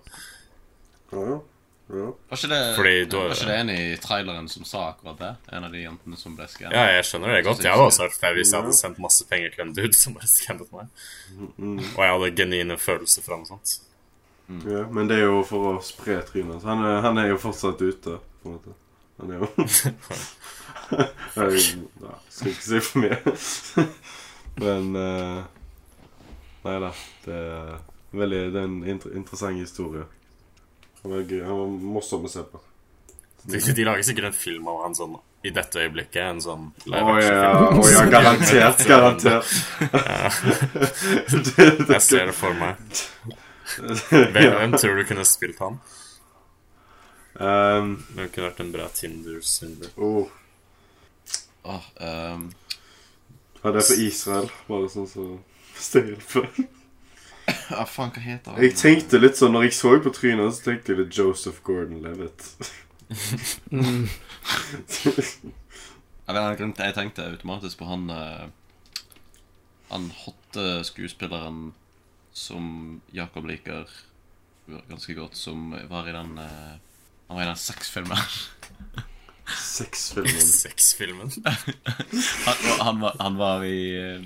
Ja, 1.12 1.25
ja. 1.31 1.40
Var 1.87 2.14
ikke 2.33 2.49
det, 2.49 2.59
Fordi 2.77 2.92
da, 3.12 3.18
var 3.20 3.35
ikke 3.35 3.49
det 3.51 3.57
en 3.61 3.70
i 3.70 3.97
traileren 4.01 4.47
som 4.49 4.64
sa 4.64 4.87
akkurat 4.88 5.18
det? 5.20 5.33
En 5.53 5.66
av 5.66 5.73
de 5.75 5.83
jentene 5.83 6.16
som 6.16 6.37
ble 6.37 6.47
skannet? 6.49 6.77
Ja, 6.77 6.94
jeg 6.97 7.05
skjønner 7.11 7.35
det 7.37 7.42
godt. 7.44 7.61
Jeg 7.61 7.75
hadde 7.75 7.88
også 7.90 8.07
vært 8.07 8.16
flau 8.23 8.31
hvis 8.38 8.53
jeg 8.55 8.62
hadde 8.62 8.77
sendt 8.79 9.03
masse 9.05 9.27
penger 9.29 9.53
til 9.53 9.64
en 9.66 9.75
dude 9.77 9.99
som 9.99 10.16
bare 10.16 10.31
skannet 10.33 10.73
meg. 10.73 11.03
Og 11.59 12.01
jeg 12.01 12.14
hadde 12.14 12.31
genuine 12.40 12.79
følelser 12.81 13.27
for 13.27 13.37
ham 13.37 13.44
og 13.44 13.53
sånt. 13.53 13.75
Ja, 14.68 14.87
men 14.92 15.09
det 15.09 15.20
er 15.20 15.29
jo 15.29 15.44
for 15.49 15.75
å 15.75 15.77
spre 15.85 16.18
trynet. 16.25 16.64
Han 16.68 16.85
han 17.05 17.20
er 17.20 17.31
jo 17.35 17.38
fortsatt 17.40 17.85
ute, 17.85 18.16
på 18.40 18.49
en 18.49 18.57
måte. 18.57 18.75
Han 19.20 19.31
er 19.31 19.44
jo 19.44 19.49
Jeg 21.35 21.61
ja, 22.03 22.16
skal 22.29 22.51
ikke 22.51 22.64
si 22.66 22.81
for 22.85 23.05
mye. 23.05 23.87
men 24.64 24.90
uh, 24.97 25.44
Nei 26.64 26.75
da. 26.81 26.90
Det 27.25 27.38
er 27.38 27.73
veldig 28.16 28.42
Det 28.55 28.61
er 28.61 28.68
en 28.68 28.77
inter 28.88 29.16
interessant 29.16 29.61
historie. 29.61 30.05
Han 31.05 31.12
var 31.12 31.25
gøy. 31.29 31.43
Han 31.45 31.59
var 31.61 31.73
morsom 31.95 32.25
å 32.25 32.33
se 32.33 32.43
på. 32.49 32.61
De, 33.45 33.61
de 33.61 33.85
lager 33.85 34.07
sikkert 34.09 34.31
en 34.31 34.37
film 34.37 34.69
av 34.73 34.83
han 34.87 34.95
sånn 34.97 35.19
i 35.45 35.51
dette 35.53 35.83
øyeblikket. 35.83 36.23
En 36.25 36.40
sånn 36.40 36.71
live 36.88 37.17
action-film. 37.19 37.81
Oh, 37.81 37.88
ja, 37.93 38.05
garantert. 38.09 38.85
Garantert. 38.90 39.51
det, 41.29 41.67
det, 41.85 41.90
Jeg 41.93 42.05
ser 42.07 42.31
det 42.31 42.37
for 42.38 42.57
meg. 42.57 42.81
Hvem, 44.09 44.79
tror 44.79 44.97
du 44.97 45.05
kunne 45.09 45.27
spilt 45.29 45.61
han? 45.61 45.77
Um, 47.35 47.99
det 48.14 48.31
kunne 48.33 48.49
vært 48.49 48.62
en 48.62 48.73
bra 48.73 48.88
Tinder-synder? 48.95 49.90
oh, 49.99 50.31
Åh, 51.64 51.87
um, 51.97 52.45
ja, 53.64 53.71
det 53.73 53.81
er 53.81 53.87
for 53.90 54.01
Israel, 54.05 54.51
bare 54.69 54.90
sånn 54.93 55.09
så 55.11 55.25
Hvis 55.75 55.93
det 55.95 56.05
hjelper. 56.12 56.49
Ah, 57.70 57.87
faen, 57.88 58.12
hva 58.14 58.22
heter 58.24 58.53
han? 58.53 58.62
Jeg 58.64 58.77
tenkte 58.81 59.20
litt 59.20 59.38
sånn, 59.40 59.55
når 59.57 59.68
jeg 59.68 59.77
så 59.79 59.94
på 60.05 60.12
trynet, 60.14 60.57
så 60.57 60.70
tenkte 60.70 60.92
jeg 60.92 61.03
litt 61.03 61.18
Joseph 61.18 61.62
Gordon-Levitt. 61.66 62.48
Mm. 63.70 64.09
Ja, 66.24 66.55
jeg 66.57 66.94
tenkte 66.96 67.27
automatisk 67.29 67.83
på 67.83 67.87
han 67.88 68.09
eh, 68.11 68.46
Han 69.90 70.07
hotte 70.24 70.81
skuespilleren 70.88 71.74
som 72.35 73.00
Jakob 73.14 73.46
liker 73.46 73.85
ganske 74.88 75.14
godt, 75.14 75.37
som 75.37 75.74
var 75.90 76.09
i 76.09 76.14
den 76.16 76.38
eh, 76.40 76.72
Han 77.29 77.37
var 77.37 77.44
i 77.44 77.50
den 77.50 77.61
sexfilmen. 77.61 78.24
Sexfilmen. 79.44 80.48
Sexfilmen? 80.64 81.31
han, 81.44 82.81
han, 82.81 83.00
var, 83.00 83.16
han 83.20 83.37
var 83.37 83.64
i 83.68 83.79
eh, 84.00 84.24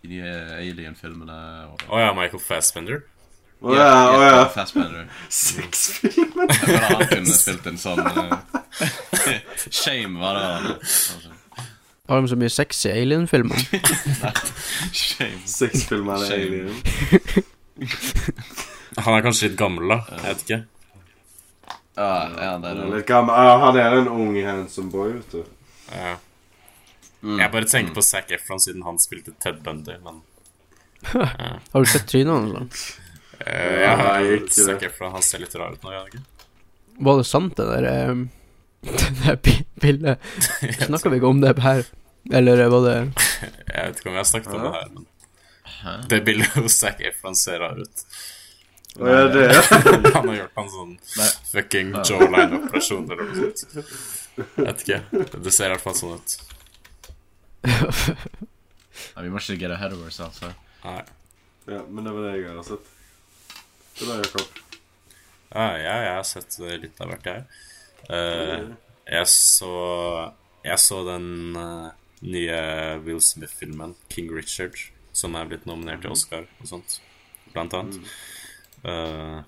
I 0.00 0.08
de 0.08 0.20
eh, 0.24 0.52
Alien-filmene 0.60 1.38
og 1.68 1.82
oh, 1.90 1.98
ja, 2.00 2.12
Michael 2.16 2.40
Fassbender? 2.42 3.02
Å 3.60 3.74
ja, 3.76 3.88
å 4.08 4.20
ja. 4.24 4.44
Fassbender. 4.54 5.10
Sexfilmen. 5.28 6.48
Jeg 6.48 6.62
føler 6.62 6.86
han 6.86 7.02
kunne 7.10 7.34
spilt 7.36 7.66
en 7.68 7.76
sånn 7.80 8.00
uh, 8.00 8.38
Shame 9.82 10.16
var 10.22 10.38
det 10.38 10.46
han 10.46 10.70
kanskje. 10.80 11.36
Har 12.10 12.24
de 12.24 12.30
så 12.32 12.38
mye 12.40 12.50
sex 12.50 12.80
i 12.88 12.94
Alien-filmer? 13.02 13.60
Shame. 15.02 15.42
Sexfilmer 15.46 16.24
er 16.26 16.32
alien. 16.40 16.74
Han 19.04 19.14
er 19.14 19.22
kanskje 19.22 19.46
litt 19.46 19.60
gammel, 19.60 19.92
da. 19.92 20.00
Jeg 20.10 20.24
vet 20.24 20.40
ikke. 20.42 20.58
Ja, 22.00 22.08
ja, 22.08 22.32
det 22.32 22.40
er 22.40 22.48
Han 22.48 22.64
er 22.66 22.80
det. 22.80 22.88
litt 22.96 23.06
gammel. 23.06 23.36
Ja, 23.46 23.52
han 23.62 23.78
er 23.78 23.94
en 24.00 24.10
ung, 24.10 24.34
handsome 24.42 24.90
boy, 24.90 25.12
vet 25.20 25.36
du. 25.36 25.44
Ja. 25.92 26.16
Mm. 27.22 27.36
Jeg 27.38 27.52
bare 27.52 27.68
tenker 27.68 27.94
på 27.94 28.02
Zac 28.02 28.30
Efron 28.32 28.60
siden 28.60 28.82
han 28.86 28.98
spilte 29.00 29.34
Ted 29.42 29.60
Bundy, 29.64 29.98
men 30.04 30.22
Har 31.72 31.80
du 31.80 31.86
sett 31.86 32.06
trynet 32.08 32.54
hans? 32.56 32.84
Uh, 33.40 33.46
eh, 33.46 33.80
jeg 33.80 33.96
har 34.00 34.28
ikke. 34.36 34.64
Zac 34.64 34.82
Efron 34.88 35.12
han 35.16 35.24
ser 35.24 35.44
litt 35.44 35.56
rar 35.56 35.76
ut 35.76 35.84
nå, 35.84 35.92
gjør 35.92 36.04
han 36.04 36.12
ikke? 36.12 36.24
Var 37.00 37.20
det 37.20 37.28
sant, 37.28 37.56
det 37.56 37.68
der 37.70 38.10
um, 38.10 38.26
Det 38.80 39.12
der 39.22 39.38
bildet? 39.80 40.26
Snakka 40.88 41.12
vi 41.12 41.20
ikke 41.20 41.32
om 41.32 41.40
det 41.44 41.54
her? 41.64 41.86
Eller 42.32 42.66
var 42.68 42.84
det 42.84 42.96
Jeg 42.98 43.86
vet 43.86 44.00
ikke 44.00 44.10
om 44.10 44.16
jeg 44.16 44.20
har 44.20 44.28
snakket 44.28 44.56
om 44.56 44.66
det 44.66 44.74
her, 44.74 44.90
men 44.92 45.06
Hæ? 45.80 45.94
det 46.12 46.20
bildet 46.24 46.56
hos 46.60 46.76
Zac 46.82 47.00
Efron 47.00 47.36
ser 47.36 47.62
rar 47.64 47.80
ut 47.80 48.04
Hva 49.00 49.14
er 49.22 49.30
det 49.32 49.46
Han 50.12 50.28
har 50.28 50.36
gjort 50.42 50.60
en 50.60 50.70
sånn 50.74 50.94
Nei. 51.16 51.28
fucking 51.52 51.92
jawline-operasjon 52.00 53.06
eller 53.06 53.28
noe 53.28 53.52
sånt. 53.54 53.78
Jeg 54.36 54.66
vet 54.66 54.82
ikke. 54.84 54.98
Det 55.36 55.52
ser 55.54 55.70
i 55.70 55.74
hvert 55.74 55.84
fall 55.84 55.96
sånn 55.96 56.18
ut. 56.18 56.34
Ja, 59.14 59.22
vi 59.22 59.30
må 59.30 59.40
ikke 59.40 59.58
get 59.60 59.72
ahead 59.74 59.94
of 59.94 60.02
ourselves 60.04 60.40
her. 60.42 60.54
Nei. 60.84 61.02
Ja, 61.70 61.82
men 61.86 62.06
det 62.06 62.12
var 62.14 62.26
det 62.26 62.32
jeg 62.40 62.54
har 62.56 62.66
sett. 62.66 62.90
Det 63.98 64.08
var 64.08 64.22
Jakob. 64.24 64.60
Ja, 65.50 65.66
ja, 65.78 65.94
jeg 66.06 66.14
har 66.14 66.26
sett 66.26 66.56
litt 66.82 67.02
av 67.02 67.10
hvert, 67.10 67.26
jeg. 67.26 67.44
Uh, 68.08 68.70
jeg 69.10 69.26
så 69.28 69.72
Jeg 70.64 70.80
så 70.80 71.00
den 71.04 71.56
uh, 71.56 71.90
nye 72.20 72.56
Will 73.04 73.20
Smith-filmen, 73.24 73.94
'King 74.08 74.28
Richard', 74.36 74.90
som 75.12 75.34
er 75.36 75.48
blitt 75.48 75.66
nominert 75.68 76.02
til 76.04 76.12
Oscar 76.12 76.44
og 76.60 76.68
sånt, 76.68 76.98
blant 77.54 77.76
annet. 77.76 78.10
Uh, 78.84 79.40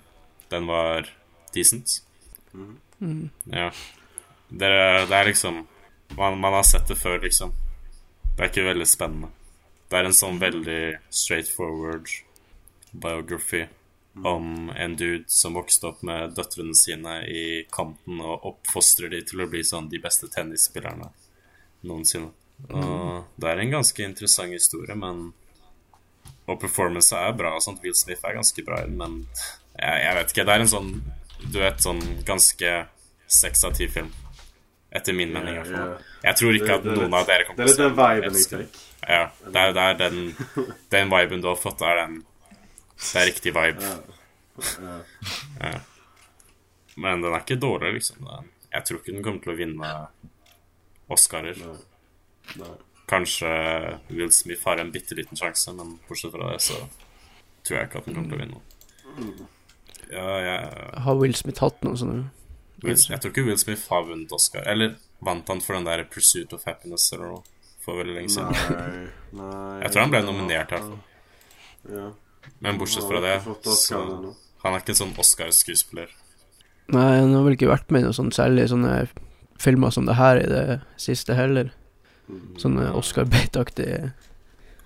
den 0.49 0.69
var 0.69 1.09
decent. 1.53 2.01
mm. 2.53 3.29
Ja. 3.53 3.69
Det 4.49 4.69
det 5.09 5.17
er 5.17 5.25
liksom 5.25 5.67
man, 6.17 6.37
man 6.39 6.53
har 6.53 6.63
sett 6.63 6.87
det 6.87 6.97
før, 6.97 7.19
liksom. 7.21 7.53
Det 8.33 8.41
er 8.41 8.49
ikke 8.49 8.65
veldig 8.65 8.89
spennende. 8.89 9.29
Det 9.89 9.99
er 9.99 10.07
en 10.09 10.15
sånn 10.17 10.39
veldig 10.41 10.81
straightforward 11.13 12.09
biography 12.93 13.67
om 14.25 14.71
en 14.77 14.95
dude 14.97 15.25
som 15.27 15.53
vokste 15.57 15.89
opp 15.89 16.01
med 16.05 16.33
døtrene 16.37 16.75
sine 16.77 17.19
i 17.29 17.43
kanten 17.73 18.21
og 18.21 18.45
oppfostrer 18.51 19.09
de 19.13 19.21
til 19.25 19.41
å 19.41 19.49
bli 19.49 19.63
sånn 19.65 19.89
de 19.89 20.01
beste 20.01 20.29
tennisspillerne 20.33 21.09
noensinne. 21.85 22.31
Og 22.69 23.25
det 23.41 23.49
er 23.49 23.61
en 23.61 23.73
ganske 23.73 24.05
interessant 24.05 24.53
historie, 24.53 24.95
men 24.95 25.31
Og 26.45 26.59
performance 26.59 27.15
er 27.15 27.31
bra. 27.31 27.53
og 27.55 27.61
sånt. 27.63 27.79
Will 27.83 27.95
Smith 27.95 28.19
er 28.25 28.35
ganske 28.35 28.63
bra 28.65 28.81
men 28.87 29.27
jeg, 29.79 30.03
jeg 30.03 30.15
vet 30.15 30.31
ikke. 30.33 30.43
Det 30.43 30.53
er 30.53 30.59
en 30.59 30.67
sånn 30.67 30.89
Du 31.51 31.59
vet, 31.59 31.79
sånn 31.79 32.01
ganske 32.25 32.71
seks 33.27 33.63
av 33.63 33.73
ti-film. 33.75 34.11
Etter 34.93 35.13
min 35.17 35.31
mening, 35.33 35.55
i 35.55 35.59
hvert 35.61 35.71
fall. 35.73 35.93
Jeg 36.23 36.35
tror 36.37 36.53
ikke 36.53 36.67
Det- 36.67 36.75
at 36.75 36.83
det 36.83 36.91
er 36.91 36.99
noen 37.01 37.13
av 37.17 37.25
dere 37.25 37.37
Det 37.39 37.47
kommer 37.47 37.63
er 37.63 37.67
litt 37.67 37.77
den 37.77 37.91
å 37.91 37.95
viben 37.97 38.23
jeg 38.23 38.49
den. 38.49 38.67
fikk. 38.67 38.81
Ja, 39.09 39.23
det 39.45 39.55
er, 39.63 39.71
det 39.73 39.83
er 39.83 39.93
den, 40.03 40.19
den 40.93 41.09
viben 41.09 41.41
du 41.41 41.47
har 41.49 41.55
fått, 41.57 41.79
det 41.79 41.87
er 41.87 41.95
den 42.05 42.19
Det 42.99 43.15
er 43.21 43.25
riktig 43.31 43.53
vibe. 43.53 43.81
Ja. 45.59 45.79
Men 46.95 47.21
den 47.25 47.33
er 47.33 47.39
ikke 47.41 47.57
dårlig, 47.59 47.93
liksom. 47.97 48.27
Jeg 48.73 48.85
tror 48.85 48.99
ikke 49.01 49.13
den 49.15 49.23
kommer 49.25 49.41
til 49.43 49.53
å 49.53 49.57
vinne 49.57 49.89
Oscarer. 51.09 51.57
Kanskje 53.09 53.49
Will 54.09 54.31
Smith 54.31 54.63
har 54.65 54.79
en 54.79 54.91
bitte 54.93 55.15
liten 55.17 55.37
sjanse, 55.37 55.73
men 55.75 55.97
bortsett 56.07 56.31
fra 56.31 56.51
det, 56.53 56.61
så 56.61 56.77
tror 57.65 57.77
jeg 57.79 57.89
ikke 57.89 57.97
at 57.97 58.05
den 58.05 58.15
kommer 58.15 58.29
til 58.29 58.37
å 58.37 58.43
vinne. 58.45 59.47
Ja, 60.13 60.37
jeg, 60.45 61.01
Har 61.03 61.15
Will 61.19 61.33
Smith 61.37 61.59
hatt 61.63 61.81
noen 61.85 61.97
sånne 61.99 62.23
Will, 62.83 62.99
jeg 62.99 63.21
tror 63.21 63.31
ikke 63.31 63.45
Will 63.47 63.59
Smith 63.59 63.87
har 63.91 64.05
vunnet 64.07 64.31
Oscar. 64.35 64.65
Eller 64.69 64.97
vant 65.23 65.47
han 65.49 65.61
for 65.63 65.77
den 65.77 65.87
der 65.87 66.03
Pursuit 66.11 66.53
of 66.55 66.65
Happiness 66.67 67.07
eller 67.15 67.31
noe 67.31 67.43
for 67.83 67.99
veldig 67.99 68.15
lenge 68.15 68.31
siden. 68.31 68.51
Nei, 68.53 69.07
nei 69.39 69.81
Jeg 69.83 69.93
tror 69.93 70.05
han 70.05 70.13
ble 70.13 70.23
nominert, 70.27 70.71
i 70.71 70.77
hvert 70.77 70.89
fall. 70.89 71.93
Ja. 71.93 72.09
Men 72.63 72.79
bortsett 72.79 73.07
fra 73.07 73.21
det, 73.23 73.37
så. 73.75 74.01
Han 74.63 74.75
er 74.75 74.83
ikke 74.83 74.93
en 74.93 75.01
sånn 75.01 75.17
Oscar-skuespiller. 75.19 76.11
Nei, 76.93 77.09
han 77.19 77.33
har 77.35 77.43
vel 77.45 77.57
ikke 77.57 77.71
vært 77.71 77.91
med 77.91 78.03
i 78.03 78.07
noe 78.07 78.15
sånn 78.15 78.31
særlig 78.35 78.69
sånne 78.71 78.93
filmer 79.63 79.91
som 79.95 80.07
det 80.07 80.15
her 80.19 80.39
i 80.39 80.47
det 80.47 80.63
siste 80.99 81.35
heller. 81.35 81.71
Mm. 82.27 82.53
Sånne 82.59 82.87
Oscar 82.95 83.27
Bate-aktige 83.27 84.13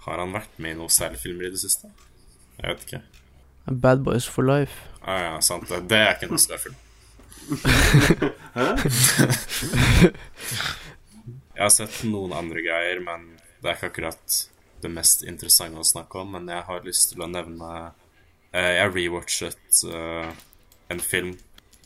Har 0.08 0.18
han 0.18 0.32
vært 0.34 0.56
med 0.58 0.74
i 0.74 0.78
noen 0.80 0.90
særlige 0.90 1.22
filmer 1.28 1.46
i 1.46 1.52
det 1.54 1.62
siste? 1.62 1.92
Jeg 2.58 2.72
vet 2.72 2.86
ikke. 2.88 3.02
Bad 3.84 4.02
Boys 4.06 4.26
for 4.26 4.48
life. 4.48 4.88
Ah, 5.04 5.20
ja, 5.22 5.34
sant. 5.46 5.68
Det, 5.70 5.84
det 5.92 6.00
er 6.02 6.16
ikke 6.16 6.32
en 6.32 6.38
Oscar-film. 6.40 6.78
Jeg 11.58 11.64
har 11.64 11.74
sett 11.74 12.04
noen 12.06 12.34
andre 12.38 12.62
greier, 12.62 13.00
men 13.02 13.32
det 13.62 13.70
er 13.70 13.78
ikke 13.78 13.90
akkurat 13.92 14.36
det 14.84 14.92
mest 14.94 15.24
interessante 15.26 15.82
å 15.82 15.88
snakke 15.88 16.20
om. 16.22 16.36
Men 16.36 16.52
jeg 16.52 16.68
har 16.68 16.86
lyst 16.86 17.12
til 17.12 17.24
å 17.26 17.32
nevne 17.32 17.70
eh, 18.52 18.74
Jeg 18.78 18.94
rewatchet 18.94 19.82
eh, 19.90 20.30
en 20.94 21.02
film 21.02 21.34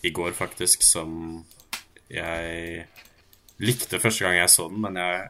i 0.04 0.12
går, 0.12 0.32
faktisk, 0.36 0.84
som 0.84 1.46
jeg 2.12 2.84
likte 3.62 4.02
første 4.02 4.26
gang 4.26 4.42
jeg 4.42 4.52
så 4.52 4.68
den, 4.68 4.82
men 4.84 5.00
jeg 5.00 5.30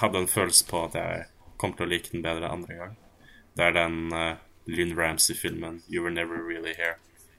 hadde 0.00 0.22
en 0.22 0.30
følelse 0.30 0.64
på 0.68 0.84
at 0.86 0.96
jeg 0.96 1.26
kom 1.60 1.74
til 1.76 1.86
å 1.86 1.90
like 1.90 2.12
den 2.12 2.24
bedre 2.24 2.50
andre 2.52 2.78
gang. 2.78 2.94
Det 3.56 3.66
er 3.66 3.76
den 3.76 3.98
uh, 4.12 4.38
Lynn 4.68 4.96
Ramsey-filmen 4.96 5.82
'You 5.88 6.04
Were 6.04 6.14
Never 6.14 6.40
Really 6.40 6.74
Here' 6.78 6.98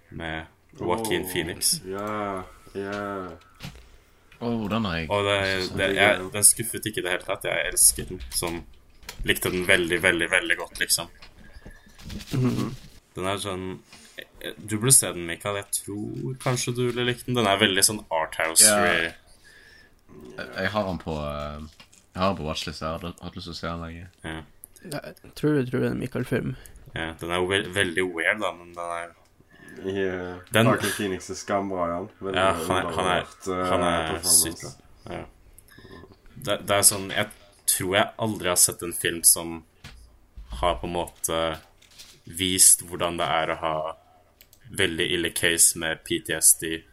med 0.09 0.47
Joaquin 0.79 1.23
oh, 1.25 1.29
Phoenix. 1.31 1.81
Yeah, 1.85 2.43
yeah. 2.75 3.31
Oh, 4.39 4.67
den 4.69 4.85
har 4.85 4.97
jeg 4.99 5.09
Og 5.09 5.23
det, 5.25 5.37
det, 5.77 5.87
jeg, 5.95 6.25
den 6.33 6.43
skuffet 6.45 6.85
ikke 6.85 7.01
i 7.01 7.05
det 7.05 7.13
hele 7.15 7.25
tatt. 7.25 7.47
Jeg 7.49 7.71
elsker 7.71 8.11
den. 8.11 8.21
Sånn 8.33 8.59
Likte 9.25 9.49
den 9.49 9.63
veldig, 9.65 9.97
veldig, 10.03 10.27
veldig 10.29 10.57
godt, 10.59 10.79
liksom. 10.83 11.07
Den 13.15 13.25
er 13.27 13.39
sånn 13.41 13.63
Du 14.61 14.77
burde 14.77 14.93
se 14.93 15.09
den, 15.15 15.25
Mikael. 15.27 15.61
Jeg 15.63 15.81
tror 15.81 16.37
kanskje 16.43 16.75
du 16.77 16.83
ville 16.89 17.07
likt 17.07 17.25
den. 17.25 17.37
Den 17.39 17.49
er 17.49 17.59
veldig 17.61 17.85
sånn 17.87 18.03
arthouse. 18.13 18.67
Yeah. 18.67 19.17
Jeg, 20.37 20.47
jeg 20.53 20.71
har 20.75 20.87
den 20.91 21.01
på 21.01 21.17
eh, 21.17 21.65
Jeg 22.13 22.21
har 22.21 22.31
den 22.31 22.39
på 22.41 22.47
watchlist. 22.47 22.83
Jeg 22.85 22.93
har 22.93 23.07
hatt 23.25 23.39
lyst 23.39 23.49
til 23.49 23.55
å 23.55 23.59
se 23.61 23.71
den 23.71 23.85
lenge. 23.87 24.09
Ja. 24.27 24.39
Jeg 24.87 25.31
tror, 25.35 25.57
du 25.57 25.71
tror 25.71 25.81
det 25.81 25.87
er 25.89 25.95
en 25.95 26.03
Michael-film. 26.03 26.57
Ja, 26.93 27.13
den 27.19 27.31
er 27.33 27.41
jo 27.41 27.49
ve 27.49 27.63
veldig 27.73 28.05
weird, 28.13 28.43
da, 28.43 28.53
men 28.55 28.69
den 28.77 28.93
er 28.99 29.15
Yeah. 29.85 30.37
Den- 30.51 30.65
Joaquin 30.65 30.91
Phoenix 30.91 31.29
er 31.29 31.35
skambra, 31.35 31.87
Jan. 31.91 32.09
Veldig 32.19 32.41
Ja, 32.41 32.51
han 32.53 32.71
er, 32.77 32.91
han 32.91 33.05
er, 33.05 33.23
undervurdert, 33.23 33.47
eh, 33.47 33.69
han 33.71 33.83
er 33.83 34.19
syk. 34.23 34.63
Ja. 35.09 35.23
Det, 36.37 36.57
det 36.67 36.75
er 36.75 36.83
sånn 36.85 37.07
Jeg 37.09 37.29
tror 37.67 37.95
jeg 37.95 38.11
aldri 38.23 38.49
har 38.51 38.59
sett 38.61 38.83
en 38.85 38.93
film 38.93 39.23
som 39.23 39.63
har 40.61 40.77
på 40.81 40.87
en 40.87 40.93
måte 40.93 41.39
vist 42.27 42.83
hvordan 42.87 43.17
det 43.19 43.27
er 43.27 43.51
å 43.53 43.57
ha 43.61 43.75
veldig 44.77 45.07
ille 45.15 45.29
case 45.35 45.79
med 45.79 46.01
PTSD 46.03 46.83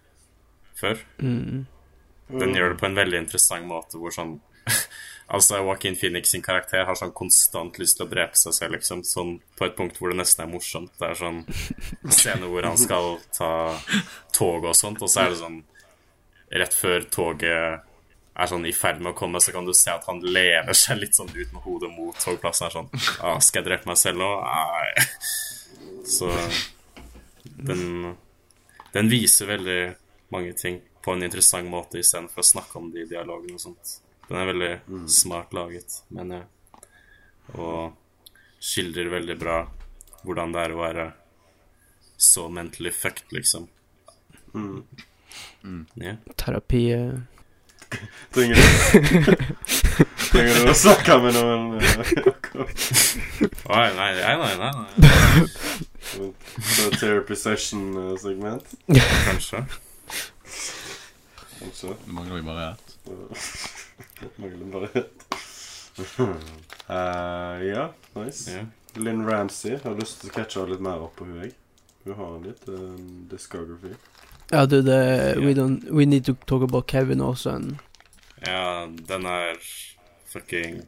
før. 0.79 0.99
Mm. 1.18 1.66
Den 2.29 2.55
gjør 2.55 2.75
det 2.75 2.81
på 2.81 2.87
en 2.87 2.99
veldig 2.99 3.18
interessant 3.25 3.66
måte, 3.66 3.99
hvor 3.99 4.14
sånn 4.14 4.37
Altså, 5.35 5.57
Joaquin 5.57 5.96
Phoenix 5.96 6.29
sin 6.35 6.42
karakter 6.44 6.85
har 6.85 6.96
sånn 7.00 7.14
konstant 7.16 7.79
lyst 7.81 7.96
til 7.96 8.05
å 8.05 8.11
drepe 8.11 8.37
seg 8.37 8.53
selv, 8.55 8.77
liksom. 8.77 9.00
Sånn 9.09 9.38
på 9.57 9.64
et 9.64 9.77
punkt 9.79 9.96
hvor 9.96 10.12
det 10.12 10.18
nesten 10.18 10.44
er 10.44 10.50
morsomt. 10.53 10.92
Det 11.00 11.09
er 11.09 11.16
sånn 11.16 11.40
scene 12.12 12.50
hvor 12.50 12.68
han 12.68 12.77
skal 12.79 13.16
ta 13.33 13.48
tog 14.37 14.68
og 14.68 14.77
sånt, 14.77 15.00
og 15.00 15.11
så 15.11 15.24
er 15.24 15.33
det 15.33 15.40
sånn 15.40 15.62
Rett 16.55 16.74
før 16.77 17.07
toget 17.11 17.81
er 18.35 18.50
sånn 18.50 18.66
i 18.68 18.74
ferd 18.77 19.00
med 19.00 19.14
å 19.14 19.16
komme, 19.16 19.40
så 19.42 19.50
kan 19.55 19.66
du 19.66 19.72
se 19.74 19.90
at 19.90 20.05
han 20.07 20.20
lener 20.22 20.77
seg 20.77 21.00
litt 21.00 21.16
sånn 21.16 21.33
ut 21.33 21.55
med 21.55 21.62
hodet 21.64 21.90
mot 21.90 22.18
togplassen. 22.20 22.68
Er 22.68 22.77
sånn 22.77 22.90
ah, 23.24 23.40
Skal 23.42 23.62
jeg 23.62 23.68
drepe 23.70 23.90
meg 23.90 23.98
selv 23.98 24.20
nå? 24.20 24.31
Nei. 24.44 25.09
Så 26.14 26.29
den 27.44 28.14
Den 28.94 29.11
viser 29.11 29.48
veldig 29.50 29.81
mange 30.35 30.53
ting 30.59 30.83
på 31.03 31.16
en 31.16 31.24
interessant 31.27 31.66
måte 31.70 31.98
istedenfor 31.98 32.44
å 32.44 32.50
snakke 32.53 32.79
om 32.79 32.92
de 32.92 33.09
dialogene 33.09 33.57
og 33.57 33.64
sånt. 33.64 33.98
Den 34.28 34.37
er 34.40 34.46
veldig 34.52 34.70
smart 35.10 35.52
laget, 35.56 35.98
mener 36.14 36.42
jeg. 36.42 36.46
Og 37.60 37.92
skildrer 38.64 39.10
veldig 39.12 39.37
bra 39.40 39.58
hvordan 40.24 40.54
det 40.54 40.60
er 40.64 40.72
å 40.72 40.80
være 40.80 41.06
så 42.24 42.46
mentally 42.48 42.90
fucked, 42.94 43.28
liksom. 43.37 43.66
Ja. 46.00 46.14
Terapi 46.40 46.80
eh, 46.94 47.18
Trenger 48.34 48.56
du 48.56 48.62
Trenger 50.30 50.54
du 50.64 50.70
å 50.70 50.74
snakke 50.78 51.16
med 51.22 51.32
noen? 51.37 51.62
eh? 51.78 51.84
Oi, 53.74 53.88
nei, 53.98 54.10
nei, 54.18 54.34
nei, 54.40 54.54
nei, 54.62 54.72
nei. 54.78 54.88
Så 56.14 56.88
therapy 57.00 57.37
session-segment? 57.38 58.64
Kanskje. 59.28 59.58
Kanskje. 61.58 61.88
Det 61.94 62.12
mangler 62.14 62.37
jo 62.40 62.44
bare 62.48 62.64
ett. 62.72 62.84
Mangler 64.37 64.73
bare 64.73 64.88
ett. 64.95 65.25
Eh, 66.88 67.62
ja, 67.64 67.93
nice. 68.12 68.51
Yeah. 68.51 68.67
Lynn 68.95 69.27
Ramsey. 69.31 69.71
Jeg 69.71 69.81
Har 69.85 69.95
lyst 69.97 70.21
til 70.21 70.31
å 70.31 70.35
catche 70.35 70.64
litt 70.69 70.83
mer 70.85 71.01
opp 71.07 71.14
på 71.17 71.25
hun, 71.25 71.38
jeg. 71.40 71.55
Hun 72.05 72.17
har 72.19 72.35
litt 72.45 72.67
uh, 72.69 72.97
discography. 73.31 73.95
Ja, 74.51 74.67
du, 74.67 74.83
det 74.85 74.99
we, 75.40 75.55
don't, 75.57 75.87
we 75.88 76.05
need 76.05 76.27
to 76.27 76.35
talk 76.47 76.62
about 76.62 76.87
Kevin 76.90 77.23
også. 77.25 77.55
And... 77.57 77.79
ja, 78.45 78.85
den 79.09 79.25
er 79.27 79.57
fucking 80.29 80.83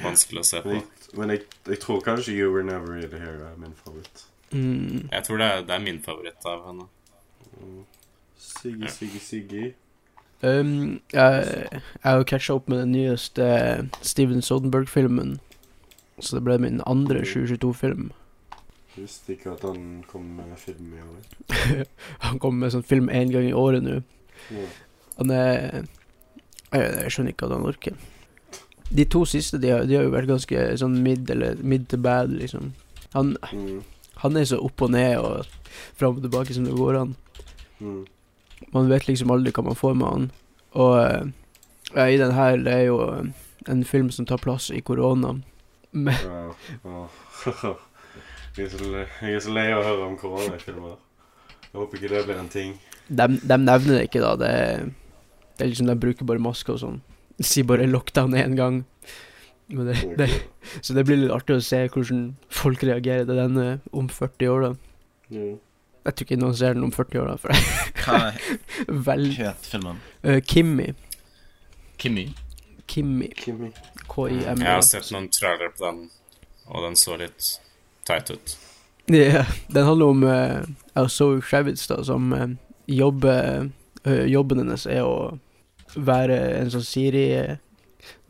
vanskelig 0.00 0.40
å 0.40 0.48
se 0.48 0.62
på. 0.64 0.72
Men, 0.72 0.80
jeg, 0.80 1.18
men 1.20 1.34
jeg, 1.34 1.44
jeg 1.68 1.82
tror 1.84 2.00
kanskje 2.06 2.38
You 2.38 2.54
Were 2.54 2.64
Never 2.64 2.96
Really 2.96 3.20
Here 3.20 3.50
er 3.50 3.58
min 3.60 3.76
favoritt. 3.84 4.24
mm, 4.50 5.08
Jeg 5.12 5.24
tror 5.28 5.42
det 5.42 5.50
er, 5.52 5.66
det 5.68 5.76
er 5.76 5.84
min 5.84 6.00
favoritt 6.06 6.48
av 6.48 6.64
henne. 6.70 6.88
Siggy, 8.40 8.88
Siggy, 8.88 9.20
Siggy. 9.20 9.66
Um, 10.42 11.00
jeg 11.12 11.80
har 12.02 12.24
catcha 12.28 12.54
opp 12.54 12.68
med 12.68 12.78
den 12.84 12.92
nyeste 12.92 13.46
Steven 14.02 14.42
Sodenberg-filmen. 14.42 15.38
Så 16.18 16.36
det 16.38 16.44
ble 16.46 16.58
min 16.58 16.80
andre 16.86 17.20
2022-film. 17.26 18.10
Jeg 18.96 19.02
visste 19.04 19.34
ikke 19.34 19.52
at 19.52 19.62
han 19.68 20.02
kom 20.08 20.22
med 20.38 20.54
film 20.56 20.94
i 20.96 21.02
år. 21.04 21.82
Han 22.24 22.38
kommer 22.40 22.64
med 22.64 22.72
sånn 22.72 22.86
film 22.88 23.10
én 23.12 23.28
gang 23.34 23.44
i 23.44 23.52
året 23.52 23.84
nå. 23.84 23.98
Ja. 24.48 24.62
Han 25.18 25.32
er 25.36 25.84
jeg, 26.72 26.80
jeg 27.02 27.10
skjønner 27.12 27.34
ikke 27.34 27.46
at 27.50 27.52
han 27.52 27.66
orker. 27.68 27.98
De 28.96 29.04
to 29.12 29.24
siste 29.28 29.60
de 29.60 29.68
har, 29.74 29.84
de 29.88 29.98
har 29.98 30.06
jo 30.06 30.14
vært 30.14 30.30
ganske 30.30 30.64
sånn 30.80 30.96
mid 31.04 31.28
eller 31.30 31.60
mid 31.60 31.84
to 31.92 31.98
bad, 32.00 32.32
liksom. 32.32 32.72
Han, 33.12 33.36
Mm. 33.52 33.82
han 34.24 34.36
er 34.36 34.44
så 34.48 34.58
opp 34.64 34.82
og 34.82 34.90
ned 34.96 35.18
og 35.20 35.44
fram 36.00 36.16
og 36.16 36.22
tilbake 36.24 36.54
som 36.56 36.64
det 36.64 36.74
går 36.76 36.98
an. 37.02 37.14
Mm. 37.80 38.02
Man 38.74 38.90
vet 38.90 39.08
liksom 39.08 39.32
aldri 39.34 39.52
hva 39.56 39.66
man 39.66 39.78
får 39.78 39.96
med 39.98 40.08
han. 40.08 40.28
Og 40.76 40.94
eh, 41.00 41.24
ja, 41.94 42.06
i 42.08 42.20
den 42.20 42.34
her, 42.36 42.56
det 42.60 42.72
er 42.72 42.84
jo 42.88 43.00
eh, 43.06 43.32
en 43.72 43.84
film 43.84 44.10
som 44.14 44.26
tar 44.28 44.42
plass 44.42 44.70
i 44.70 44.80
korona. 44.80 45.36
Men. 45.92 46.14
Jeg 48.56 48.70
er, 48.72 49.40
så 49.44 49.52
lei 49.52 49.66
av 49.68 49.82
å 49.82 49.84
høre 49.84 50.04
om 50.06 50.14
koronafilmer. 50.16 50.94
Jeg 51.66 51.76
håper 51.76 51.98
ikke 51.98 52.12
det 52.14 52.22
blir 52.24 52.38
en 52.40 52.48
ting. 52.48 52.70
de, 53.08 53.26
de 53.36 53.58
nevner 53.60 53.98
det 53.98 54.06
ikke, 54.08 54.22
da. 54.24 54.32
Det 54.40 54.52
det 55.56 55.64
er 55.64 55.72
liksom 55.72 55.88
De 55.88 55.96
bruker 55.96 56.28
bare 56.28 56.42
maske 56.42 56.72
og 56.72 56.80
sånn. 56.82 57.00
Sier 57.40 57.66
bare 57.68 57.88
'lockdown' 57.88 58.36
én 58.36 58.56
gang. 58.58 58.84
Men 59.68 59.88
det, 59.90 59.96
det, 60.18 60.28
så 60.80 60.94
det 60.94 61.06
blir 61.08 61.18
litt 61.18 61.32
artig 61.34 61.56
å 61.56 61.64
se 61.64 61.80
hvordan 61.90 62.36
folk 62.54 62.84
reagerer 62.86 63.24
til 63.26 63.40
den 63.40 63.56
eh, 63.58 63.80
om 63.90 64.06
40 64.06 64.52
år, 64.52 64.66
da. 64.68 64.70
Ja. 65.34 65.46
Jeg 66.06 66.14
tror 66.14 66.26
ikke 66.28 66.38
noen 66.38 66.54
ser 66.56 66.76
den 66.76 66.84
om 66.86 66.92
40 66.94 67.18
år, 67.22 67.32
da. 67.32 67.36
For 67.42 67.50
Hva 68.06 68.18
vel 69.08 69.24
het 69.40 69.66
filmen? 69.66 69.98
Uh, 70.22 70.38
Kimmy. 70.46 70.92
Kimmy? 71.98 72.28
Kimmy. 72.86 73.28
Kimmy. 73.34 73.72
K-i-m-y. 74.06 74.62
Jeg 74.62 74.70
har 74.70 74.84
sett 74.86 75.10
noen 75.14 75.26
trailere 75.34 75.72
på 75.74 75.82
den, 75.88 76.04
og 76.70 76.84
den 76.86 76.96
så 77.00 77.16
litt 77.18 77.48
teit 78.06 78.30
ut. 78.30 78.54
Ja, 79.10 79.44
den 79.70 79.86
handler 79.86 80.12
om 80.14 80.22
uh, 80.26 81.06
Zoe 81.10 81.40
Kravitz, 81.42 81.86
da, 81.90 81.98
som 82.06 82.30
uh, 82.34 82.46
jobber 82.90 83.68
uh, 84.06 84.24
Jobben 84.30 84.62
hennes 84.62 84.86
er 84.90 85.02
å 85.06 85.38
være 85.96 86.36
en 86.60 86.70
sånn 86.74 86.82
Siri 86.84 87.22
eh, 87.38 87.56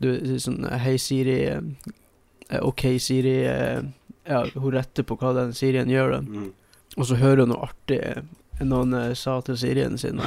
Du, 0.01 0.07
sånn 0.39 0.61
Hei, 0.81 0.95
Siri. 1.01 1.37
eh, 1.49 2.61
OK, 2.61 2.83
Siri. 3.01 3.33
eh, 3.49 3.81
ja, 4.29 4.43
hun 4.53 4.71
retter 4.73 5.03
på 5.05 5.17
hva 5.19 5.33
den 5.35 5.53
Sirien 5.57 5.89
gjør, 5.91 6.13
da. 6.17 6.19
Mm. 6.21 6.47
Og 6.97 7.05
så 7.05 7.21
hører 7.21 7.45
hun 7.45 7.53
noe 7.53 7.69
artig 7.69 8.01
eh, 8.01 8.25
noen 8.65 8.93
eh, 8.93 9.13
sa 9.13 9.41
til 9.45 9.57
Sirien 9.57 9.97
sin. 9.97 10.21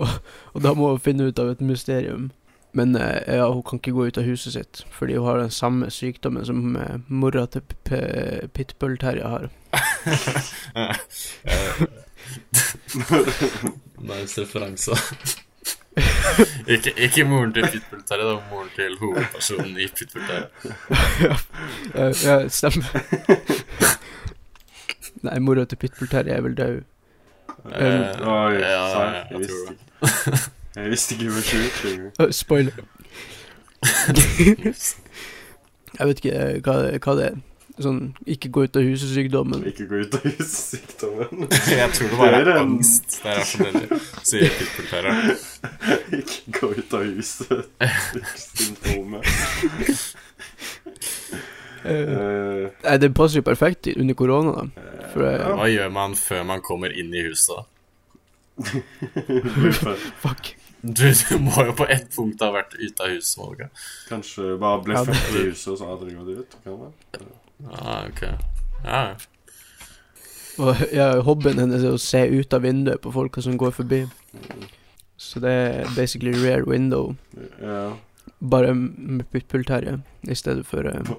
og, 0.00 0.08
og 0.52 0.62
da 0.64 0.72
må 0.76 0.88
hun 0.94 1.04
finne 1.04 1.24
ut 1.28 1.38
av 1.42 1.48
et 1.52 1.60
mysterium. 1.64 2.30
Men 2.72 2.96
eh, 2.96 3.36
ja, 3.36 3.52
hun 3.52 3.62
kan 3.62 3.78
ikke 3.78 3.92
gå 3.92 4.06
ut 4.08 4.18
av 4.18 4.24
huset 4.24 4.52
sitt, 4.56 4.84
fordi 4.90 5.14
hun 5.18 5.26
har 5.28 5.38
den 5.42 5.50
samme 5.52 5.90
sykdommen 5.92 6.46
som 6.48 6.76
eh, 6.76 6.96
mora 7.08 7.46
til 7.52 7.62
Pitbull-Terje 8.56 9.28
har. 9.28 9.48
nice 14.12 14.40
referanse. 14.40 14.92
ikke, 16.72 16.90
ikke 16.96 17.24
moren 17.28 17.52
til 17.52 17.68
Pitbull 17.68 18.02
Terje, 18.08 18.24
det 18.24 18.32
var 18.32 18.48
moren 18.50 18.70
til 18.76 18.98
hovedpersonen 19.00 19.76
i 19.76 19.86
Pitbull 19.92 20.24
Terje. 20.24 20.48
ja, 21.94 22.12
ja, 22.24 22.48
stemmer. 22.48 22.88
Nei, 25.22 25.38
mora 25.38 25.64
til 25.64 25.78
Pitbull-Terje 25.78 26.32
er 26.34 26.40
vel 26.42 26.56
død. 26.58 26.80
Um, 27.64 27.70
Oi, 27.70 28.52
ja, 28.58 28.60
ja, 28.60 29.04
jeg 29.04 29.26
Jeg 29.30 29.38
visste 29.38 29.54
ikke. 29.70 29.84
Jeg 30.76 30.90
visste 30.90 31.14
ikke 31.14 31.24
hun 31.24 31.34
var 31.34 31.40
sjuk 31.42 31.84
engang. 31.92 32.12
Uh, 32.20 32.30
spoiler. 32.30 32.72
Jeg 35.98 36.08
vet 36.08 36.24
ikke 36.24 36.38
eh, 36.38 36.60
hva, 36.64 36.72
hva 37.04 37.12
det 37.18 37.24
er. 37.30 37.36
Sånn 37.80 38.10
ikke 38.28 38.50
gå 38.52 38.66
ut 38.66 38.76
av 38.76 38.82
huset-sykdommen. 38.84 39.62
Ikke 39.70 39.86
gå 39.88 39.96
ut 40.02 40.14
av 40.18 40.22
huset-sykdommen. 40.26 41.48
Jeg 41.72 41.88
tror 41.96 42.08
det 42.08 42.16
bare 42.18 42.44
Det 42.44 42.52
er 42.52 42.58
angst. 42.60 43.08
Det 43.22 43.30
er 43.30 43.36
rasjonelt, 43.40 43.92
sier 44.28 44.50
pitbullterrieren. 44.58 45.36
Ikke 46.20 46.38
gå 46.58 46.66
ut 46.76 46.90
av 46.98 47.02
huset-symptomet. 47.08 49.22
Eh, 51.84 52.70
Nei, 52.84 52.96
det 53.02 53.12
passer 53.14 53.40
jo 53.40 53.46
perfekt 53.46 53.88
under 53.96 54.14
korona, 54.18 54.52
da. 54.62 54.88
For 55.12 55.26
ja. 55.26 55.52
Hva 55.58 55.68
gjør 55.70 55.90
man 55.92 56.14
før 56.18 56.44
man 56.48 56.60
kommer 56.64 56.92
inn 56.94 57.12
i 57.14 57.22
huset? 57.26 57.66
fuck. 60.22 60.54
Du, 60.82 61.04
du 61.12 61.38
må 61.38 61.54
jo 61.66 61.74
på 61.78 61.86
ett 61.90 62.08
punkt 62.14 62.40
ha 62.42 62.48
vært 62.54 62.74
ute 62.78 63.04
av 63.06 63.12
huset, 63.14 63.36
Volga. 63.38 63.68
Kanskje 64.08 64.56
bare 64.60 64.80
ble 64.82 64.96
Ja, 64.96 65.04
født 65.06 65.36
i 65.38 65.44
huset, 65.50 65.68
og 65.74 65.78
så 65.78 65.90
hadde 65.92 66.08
du 66.08 66.16
gått 66.18 66.40
ut? 66.40 66.56
Kan 66.64 66.80
det? 66.82 67.28
Ah, 67.70 68.08
ok. 68.08 68.22
Ja, 68.82 69.02
Og 70.60 70.80
ja, 70.92 71.06
hobbyen 71.24 71.60
hennes 71.62 71.84
er 71.86 71.94
å 71.94 72.00
se 72.02 72.24
ut 72.28 72.52
av 72.56 72.64
vinduet 72.66 73.00
på 73.04 73.12
folka 73.14 73.40
som 73.44 73.54
går 73.60 73.70
forbi. 73.76 74.02
Så 75.22 75.40
det 75.40 75.52
er 75.54 75.92
basically 75.96 76.34
rare 76.42 76.66
window, 76.66 77.14
Ja. 77.62 77.92
Bare 78.50 78.74
med 78.74 79.24
pitbull-Terje, 79.30 80.00
i 80.26 80.34
stedet 80.34 80.66
for 80.66 80.86
eh, 80.86 81.10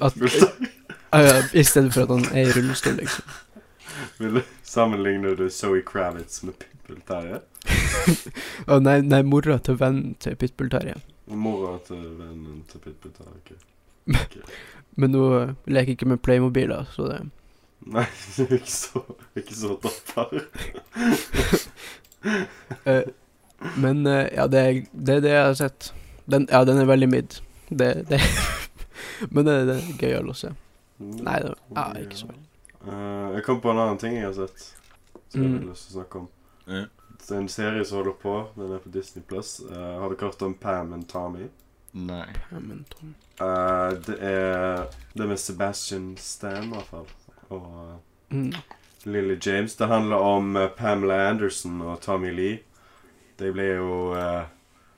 At- 0.00 1.54
I 1.54 1.64
stedet 1.66 1.92
for 1.94 2.02
at 2.06 2.12
han 2.14 2.24
er 2.30 2.46
i 2.46 2.52
rullestol, 2.54 2.94
liksom. 3.00 3.24
Vil 4.20 4.34
du 4.38 4.42
sammenligne 4.62 5.32
du 5.36 5.48
Zoe 5.50 5.82
Kravitz 5.86 6.42
med 6.46 6.54
pitbull-Terje? 6.62 7.40
Å 8.70 8.78
nei, 8.80 9.00
nei, 9.02 9.22
mora 9.26 9.58
til 9.58 9.76
vennen 9.80 10.14
til 10.22 10.36
pitbull-Terje. 10.38 10.94
Mora 11.30 11.76
til 11.86 11.98
vennen 12.20 12.62
til 12.70 12.80
pitbull-Terje. 12.86 13.58
ok. 14.14 14.38
Men 15.00 15.12
nå 15.14 15.24
eh, 15.40 15.52
leker 15.70 15.94
ikke 15.94 16.08
med 16.10 16.22
Playmobiler, 16.22 16.86
så 16.94 17.06
det 17.10 17.20
Nei, 17.90 18.02
ikke 18.44 18.58
så, 18.68 19.00
ikke 19.40 19.54
så 19.56 19.76
topper. 19.80 20.42
uh, 22.84 23.02
Men 23.80 24.02
uh, 24.06 24.26
ja, 24.34 24.44
det 24.52 24.64
det 24.92 25.14
er 25.14 25.22
det 25.24 25.32
jeg 25.32 25.46
har 25.46 25.56
sett. 25.56 25.88
Den, 26.30 26.46
ja, 26.50 26.64
den 26.68 26.78
er 26.82 26.88
veldig 26.88 27.08
mid. 27.10 27.38
Det, 27.68 27.90
det 28.10 28.20
Men 29.34 29.44
det, 29.46 29.56
det 29.68 29.76
er 29.78 30.04
gøy 30.04 30.30
å 30.32 30.36
se. 30.36 30.50
Nei, 31.00 31.38
det 31.44 31.54
ja, 31.76 31.84
ikke 32.02 32.18
så 32.20 32.28
veldig. 32.30 32.46
Uh, 32.80 33.26
jeg 33.36 33.44
kom 33.46 33.60
på 33.60 33.70
en 33.72 33.80
annen 33.82 33.98
ting 34.00 34.14
jeg 34.16 34.26
har 34.28 34.36
sett. 34.38 34.68
Som 35.30 35.42
jeg 35.44 35.50
Mm. 35.50 35.58
har 35.60 35.66
lyst 35.70 35.86
til 35.86 35.92
å 35.94 35.98
snakke 36.00 36.18
om. 36.24 36.28
Ja. 36.66 36.84
Det 37.20 37.30
er 37.36 37.40
en 37.42 37.48
serie 37.52 37.84
som 37.84 38.00
holder 38.00 38.16
på. 38.22 38.34
Den 38.56 38.72
er 38.74 38.80
på 38.82 38.90
Disney 38.94 39.22
Plus. 39.28 39.50
har 39.70 40.08
dere 40.10 40.26
hørt 40.26 40.42
om 40.42 40.54
Pam 40.54 40.92
and 40.96 41.06
Tommy? 41.08 41.46
Nei. 41.92 42.26
Pam 42.50 42.70
and 42.70 42.84
Tom 42.94 43.14
Uh, 43.40 43.94
det 44.06 44.16
er 44.20 44.82
Det 45.16 45.26
med 45.28 45.38
Sebastian 45.40 46.16
Stan, 46.20 46.64
i 46.64 46.74
hvert 46.74 46.90
fall. 46.90 47.06
Og 47.50 48.00
mm. 48.30 48.52
Lily 49.04 49.38
James. 49.46 49.76
Det 49.76 49.86
handler 49.88 50.16
om 50.16 50.56
eh, 50.56 50.66
Pamela 50.76 51.28
Anderson 51.30 51.80
og 51.80 52.00
Tommy 52.04 52.30
Lee. 52.36 52.58
De 53.40 53.48
ble 53.52 53.64
jo 53.78 54.12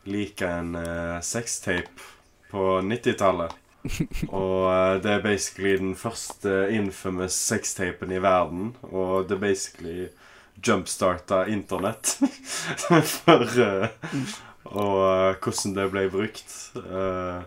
uh, 0.06 0.12
like 0.12 0.46
en 0.46 0.74
uh, 0.76 1.20
sextape 1.20 2.08
på 2.50 2.80
90-tallet. 2.80 3.52
og 4.28 4.68
uh, 4.68 5.02
det 5.02 5.10
er 5.10 5.22
basically 5.24 5.76
den 5.76 5.96
første 5.96 6.68
infamous 6.70 7.32
sextapen 7.32 8.12
i 8.12 8.22
verden. 8.22 8.76
Og 8.82 9.28
det 9.28 9.36
er 9.36 9.46
basically 9.46 10.08
jumpstarta 10.62 11.46
internett. 11.46 12.18
For 13.16 13.42
uh, 13.42 13.88
Og 14.64 14.96
uh, 14.98 15.34
hvordan 15.42 15.74
det 15.76 15.90
ble 15.90 16.08
brukt. 16.10 16.54
Uh, 16.76 17.42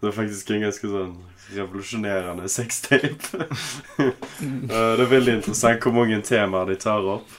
det 0.00 0.08
er 0.08 0.16
faktisk 0.16 0.50
en 0.50 0.64
ganske 0.64 0.88
sånn 0.88 1.16
revolusjonerende 1.54 2.48
sextape. 2.48 3.46
Eh, 4.40 4.92
det 4.96 5.02
er 5.04 5.10
veldig 5.10 5.32
interessant 5.36 5.82
hvor 5.84 5.92
mange 5.92 6.16
temaer 6.24 6.70
de 6.70 6.76
tar 6.80 7.04
opp. 7.12 7.32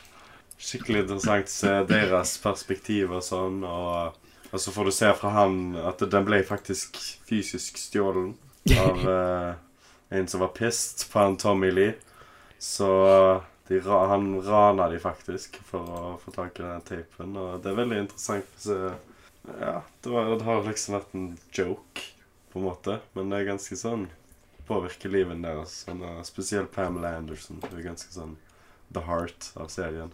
Skikkelig 0.61 0.99
interessant 1.05 1.47
å 1.49 1.53
se 1.53 1.71
deres 1.89 2.35
perspektiv 2.43 3.15
og 3.17 3.23
sånn. 3.25 3.63
Og, 3.65 4.19
og 4.51 4.61
så 4.61 4.71
får 4.71 4.85
du 4.85 4.91
se 4.91 5.11
fra 5.15 5.31
han 5.35 5.59
at 5.79 6.03
den 6.11 6.27
ble 6.27 6.41
faktisk 6.47 6.97
fysisk 7.27 7.79
stjålen 7.79 8.33
av 8.75 9.05
uh, 9.07 9.53
en 10.17 10.27
som 10.27 10.43
var 10.43 10.51
pissed 10.57 11.07
på 11.11 11.19
han 11.19 11.37
Tommy 11.39 11.71
Lee. 11.71 11.93
Så 12.59 12.87
de, 13.67 13.79
han 13.89 14.41
rana 14.41 14.89
de 14.89 14.99
faktisk 14.99 15.55
for 15.65 15.87
å 15.87 16.01
få 16.21 16.33
tak 16.35 16.59
i 16.59 16.65
den 16.65 16.83
tapen. 16.85 17.37
Og 17.39 17.61
det 17.63 17.71
er 17.71 17.79
veldig 17.79 18.03
interessant 18.03 18.51
Så. 18.59 18.91
Ja, 19.57 19.79
det, 20.03 20.09
var, 20.11 20.27
det 20.37 20.45
har 20.45 20.59
liksom 20.67 20.93
vært 20.93 21.15
en 21.17 21.29
joke, 21.49 22.03
på 22.51 22.59
en 22.59 22.67
måte. 22.67 22.99
Men 23.15 23.31
det 23.31 23.39
er 23.39 23.53
ganske 23.53 23.77
sånn 23.79 24.09
Påvirker 24.67 25.09
livet 25.11 25.41
deres. 25.41 25.79
Sånn, 25.87 26.03
spesielt 26.27 26.69
Pamela 26.75 27.15
Anderson. 27.17 27.57
Hun 27.63 27.79
er 27.79 27.87
ganske 27.87 28.13
sånn 28.13 28.35
the 28.93 29.01
heart 29.07 29.49
av 29.55 29.71
serien. 29.73 30.11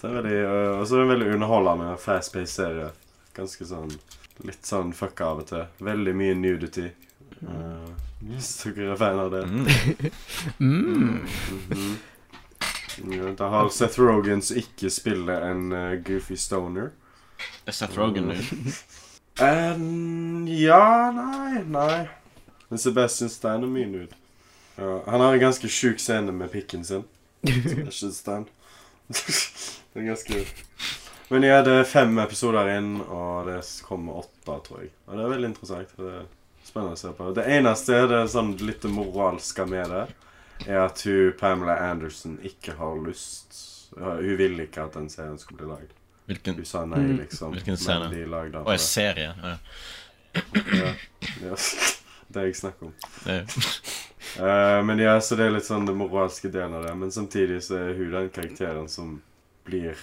Det 0.00 0.08
er 0.08 0.16
veldig, 0.18 0.40
uh, 0.42 0.72
og 0.80 0.82
så 0.82 0.96
er 0.96 0.98
det 0.98 1.04
en 1.04 1.12
veldig 1.14 1.30
underholdende 1.36 1.94
fast-paced 2.02 2.56
serie. 2.56 2.90
Ganske 3.34 3.66
sånn 3.68 3.92
Litt 4.42 4.66
sånn 4.66 4.90
fuck 4.92 5.20
av 5.22 5.44
og 5.44 5.46
til. 5.46 5.66
Veldig 5.86 6.14
mye 6.18 6.34
nudity. 6.34 6.88
Uh, 7.44 7.86
hvis 8.26 8.48
dere 8.64 8.88
er 8.94 8.98
fan 8.98 9.20
av 9.22 9.30
det. 9.30 9.44
Mm. 9.46 9.68
Mm. 10.58 11.26
-hmm. 11.70 11.94
Ja, 13.10 13.30
Da 13.38 13.48
har 13.48 13.68
Seth 13.68 14.00
Rogan 14.00 14.42
som 14.42 14.56
ikke 14.56 14.90
spiller 14.90 15.50
en 15.50 15.72
uh, 15.72 15.94
goofy 16.02 16.36
stoner. 16.36 16.90
Er 17.66 17.72
Seth 17.72 17.98
Rogen 17.98 18.24
nå? 18.24 18.34
En, 19.40 20.46
ja, 20.48 21.10
nei, 21.10 21.64
nei. 21.66 22.08
Men 22.68 22.78
Sebastian 22.78 23.30
Stein 23.30 23.64
er 23.64 23.66
mye 23.66 23.86
nude. 23.86 24.14
Ja, 24.76 25.02
han 25.06 25.20
har 25.20 25.34
en 25.34 25.40
ganske 25.40 25.68
sjuk 25.68 25.98
scene 25.98 26.32
med 26.32 26.52
pikken 26.52 26.84
sin. 26.84 27.02
Sebastian 27.44 28.12
Stein. 28.12 28.46
det 29.08 30.02
er 30.02 30.06
ganske 30.06 30.44
Men 31.30 31.42
ja, 31.46 31.62
det 31.64 31.72
er 31.80 31.84
fem 31.88 32.18
episoder 32.20 32.68
inn, 32.76 32.98
og 33.00 33.46
det 33.48 33.60
kommer 33.86 34.20
åtte, 34.24 34.58
tror 34.66 34.82
jeg. 34.82 34.90
Og 35.06 35.16
det 35.16 35.24
er 35.24 35.30
veldig 35.32 35.48
interessant. 35.48 35.94
Det 35.96 36.10
er 36.18 36.26
spennende 36.64 36.96
å 36.98 37.00
se 37.00 37.12
på. 37.16 37.30
Det 37.36 37.44
eneste 37.56 37.96
er 37.96 38.06
det 38.10 38.20
sånn 38.32 38.52
litt 38.60 38.84
moralske 38.92 39.64
med 39.68 39.88
det, 39.94 40.02
er 40.68 40.82
at 40.84 41.00
hun, 41.08 41.32
Pamela 41.40 41.78
Anderson 41.90 42.36
ikke 42.46 42.76
har 42.78 43.00
lyst 43.04 43.60
Hun 43.96 44.36
vil 44.38 44.58
ikke 44.64 44.84
at 44.88 44.94
den 44.98 45.08
serien 45.10 45.36
skulle 45.38 45.60
bli 45.60 45.68
lagd. 45.70 45.90
Hvilken 46.26 46.56
Hun 46.58 46.64
sa 46.66 46.84
nei, 46.88 46.98
Mm. 46.98 47.18
liksom. 47.20 47.52
Hvilken 47.54 47.76
scene? 47.76 48.08
Å, 48.64 48.72
en 48.72 48.78
serie? 48.78 49.34
Ja. 49.42 49.56
ja. 50.74 50.94
Det 52.34 52.42
jeg 52.48 52.56
snakker 52.58 52.86
om. 52.90 52.94
Er- 53.26 53.44
Eh, 54.40 54.82
men 54.82 54.98
ja, 54.98 55.20
så 55.20 55.36
det 55.36 55.44
er 55.44 55.52
litt 55.52 55.66
sånn 55.68 55.84
det 55.86 55.92
moralske 55.94 56.48
delen 56.50 56.72
av 56.74 56.82
det. 56.86 56.94
Men 56.98 57.10
samtidig 57.12 57.58
så 57.62 57.76
er 57.76 57.90
hun 57.94 58.08
den 58.10 58.30
karakteren 58.34 58.88
som 58.90 59.20
blir 59.68 59.94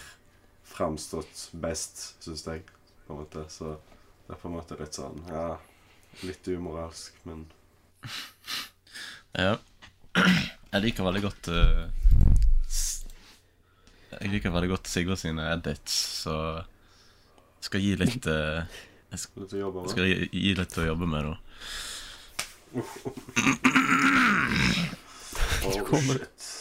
framstått 0.72 1.50
best, 1.64 1.96
syns 2.24 2.46
jeg. 2.48 2.62
På 3.06 3.14
en 3.14 3.20
måte. 3.24 3.42
Så 3.52 3.66
det 4.28 4.34
er 4.36 4.40
på 4.42 4.48
en 4.48 4.56
måte 4.56 4.78
litt 4.80 4.96
sånn 4.96 5.18
Ja, 5.28 5.58
litt 6.24 6.48
umoralsk, 6.48 7.14
men 7.28 7.40
Ja. 9.44 9.58
Jeg 10.72 10.82
liker 10.86 11.04
veldig 11.08 11.24
godt 11.24 11.48
uh, 11.52 11.84
Jeg 14.20 14.30
liker 14.34 14.52
veldig 14.56 14.72
godt 14.74 14.88
Sigurd 14.92 15.20
sine 15.20 15.44
edits, 15.54 15.94
så 16.24 16.36
jeg 16.62 17.64
skal 17.68 17.80
gi 17.84 17.92
litt 18.00 18.26
uh, 18.32 18.60
jeg, 19.12 19.20
skal, 19.26 19.40
jeg 19.52 19.92
skal 19.92 20.06
gi, 20.08 20.16
gi 20.32 20.52
litt 20.56 20.80
å 20.80 20.88
jobbe 20.88 21.06
med 21.12 21.22
nå. 21.28 21.34
Oh, 25.62 25.70
shit. 25.70 26.61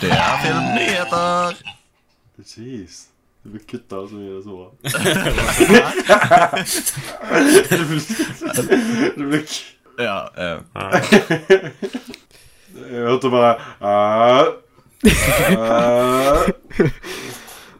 Det 0.00 0.10
er 0.10 0.36
filmnyheter! 0.44 1.52
Jeez. 2.56 2.94
Du 3.44 3.48
blir 3.50 3.60
kutta 3.70 3.96
så 4.08 4.14
mye 4.18 4.32
det 4.36 4.44
så 4.44 4.50
bra. 4.56 4.66
Du 9.16 9.22
blir 9.28 9.42
k- 9.46 9.72
Ja, 9.98 10.18
eh, 10.36 10.58
Jeg 12.90 13.00
hørte 13.06 13.30
bare 13.30 13.54
ah, 13.86 14.44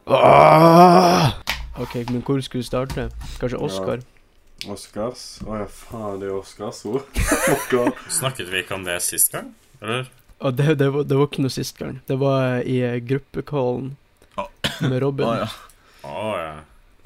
ah. 0.07 1.31
Ah! 1.77 1.83
OK, 1.83 1.95
men 2.11 2.23
hvor 2.25 2.41
skulle 2.43 2.63
vi 2.63 2.67
starte? 2.69 3.09
Kanskje 3.41 3.59
Oscar? 3.61 4.01
Oscars? 4.73 5.25
Å 5.45 5.59
ja, 5.61 5.67
faen, 5.69 6.21
det 6.23 6.31
er 6.31 6.37
Oscars-ord. 6.39 7.05
Snakket 8.19 8.49
vi 8.49 8.63
ikke 8.65 8.75
om 8.79 8.85
det 8.87 8.97
sist 9.05 9.33
gang? 9.35 9.51
Eller? 9.83 10.09
Og 10.41 10.57
det, 10.57 10.79
det, 10.81 10.89
var, 10.93 11.05
det 11.09 11.17
var 11.17 11.29
ikke 11.29 11.45
noe 11.45 11.53
sist 11.53 11.77
gang. 11.79 11.99
Det 12.09 12.17
var 12.21 12.63
i 12.65 12.79
gruppecallen 13.05 13.93
gruppekallen 14.37 14.91
med 14.91 14.99
Robin. 15.05 15.27
å 15.29 15.35
ja. 15.43 15.49
Oh, 16.07 16.35
ja. 16.41 16.57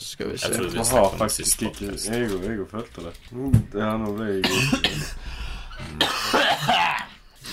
Skal 0.01 0.31
vi 0.31 0.33
Jeg 0.39 0.41
se. 0.41 0.53
trodde 0.55 0.71
vi 0.71 0.79
Jeg 0.79 0.81
har 0.81 0.89
snakket 0.89 1.07
om 1.07 1.13
det 1.13 1.21
faktisk 1.21 1.51
sist. 1.51 1.63
ikke. 1.63 1.87
Jeg 2.15 2.31
og- 2.33 2.45
jeg 2.47 2.61
og 2.61 2.69
følte 2.71 2.99
det. 3.05 3.15
Det 3.75 3.79
Ja, 3.83 3.91
nå 4.01 4.15
ble 4.17 4.27
jeg 4.31 4.43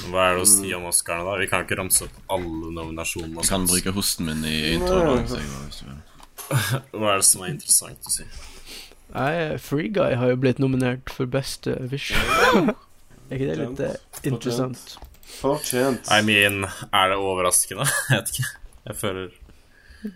Hva 0.07 0.21
er 0.29 0.35
det 0.37 0.43
å 0.43 0.47
si 0.47 0.73
om 0.77 0.85
Oscarene, 0.87 1.25
da? 1.27 1.37
Vi 1.41 1.47
kan 1.51 1.65
ikke 1.65 1.77
ramse 1.81 2.05
opp 2.05 2.15
alle 2.31 2.71
nominasjonene. 2.77 3.37
og 3.41 3.49
kan 3.49 3.65
bruke 3.67 3.91
hosten 3.97 4.25
min 4.29 4.45
i 4.45 4.75
introen. 4.77 5.25
Hva 6.47 7.13
er 7.13 7.19
det 7.21 7.27
som 7.27 7.43
er 7.43 7.53
interessant 7.53 8.07
å 8.07 8.13
si? 8.13 8.27
Nei, 9.13 9.57
Free 9.63 9.89
Guy 9.93 10.15
har 10.19 10.31
jo 10.33 10.39
blitt 10.39 10.59
nominert 10.59 11.09
for 11.13 11.29
beste 11.31 11.77
visual. 11.91 12.73
er 13.29 13.35
ikke 13.37 13.47
det 13.49 13.57
litt 13.61 13.77
Fortjent. 13.81 14.25
interessant? 14.31 14.97
Fortjent. 15.37 16.11
I 16.11 16.21
mean, 16.25 16.65
er 16.91 17.11
det 17.11 17.17
overraskende? 17.19 17.87
Jeg 18.11 18.21
vet 18.21 18.33
ikke. 18.35 18.49
Jeg 18.87 18.95
føler 18.95 19.27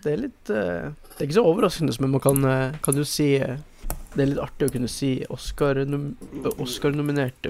Det 0.02 0.12
er 0.12 0.20
litt 0.22 0.50
uh, 0.54 0.86
Det 1.12 1.18
er 1.18 1.26
ikke 1.26 1.36
så 1.40 1.44
overraskende, 1.44 1.96
men 2.00 2.14
man 2.14 2.22
kan, 2.24 2.44
eh, 2.48 2.78
kan 2.84 2.96
jo 2.96 3.04
si 3.04 3.34
eh, 3.36 3.58
Det 4.14 4.22
er 4.22 4.30
litt 4.30 4.40
artig 4.40 4.70
å 4.70 4.72
kunne 4.72 4.88
si 4.88 5.10
Oscar-nominerte 5.28 6.56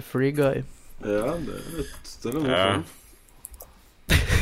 Oscar 0.02 0.08
Free 0.08 0.32
Guy. 0.34 0.64
Ja, 1.02 1.36
det 1.38 1.54
er 1.58 1.64
litt 1.78 2.16
Det 2.22 2.32
er 2.32 2.34
litt 2.40 2.50
Ja. 2.50 2.66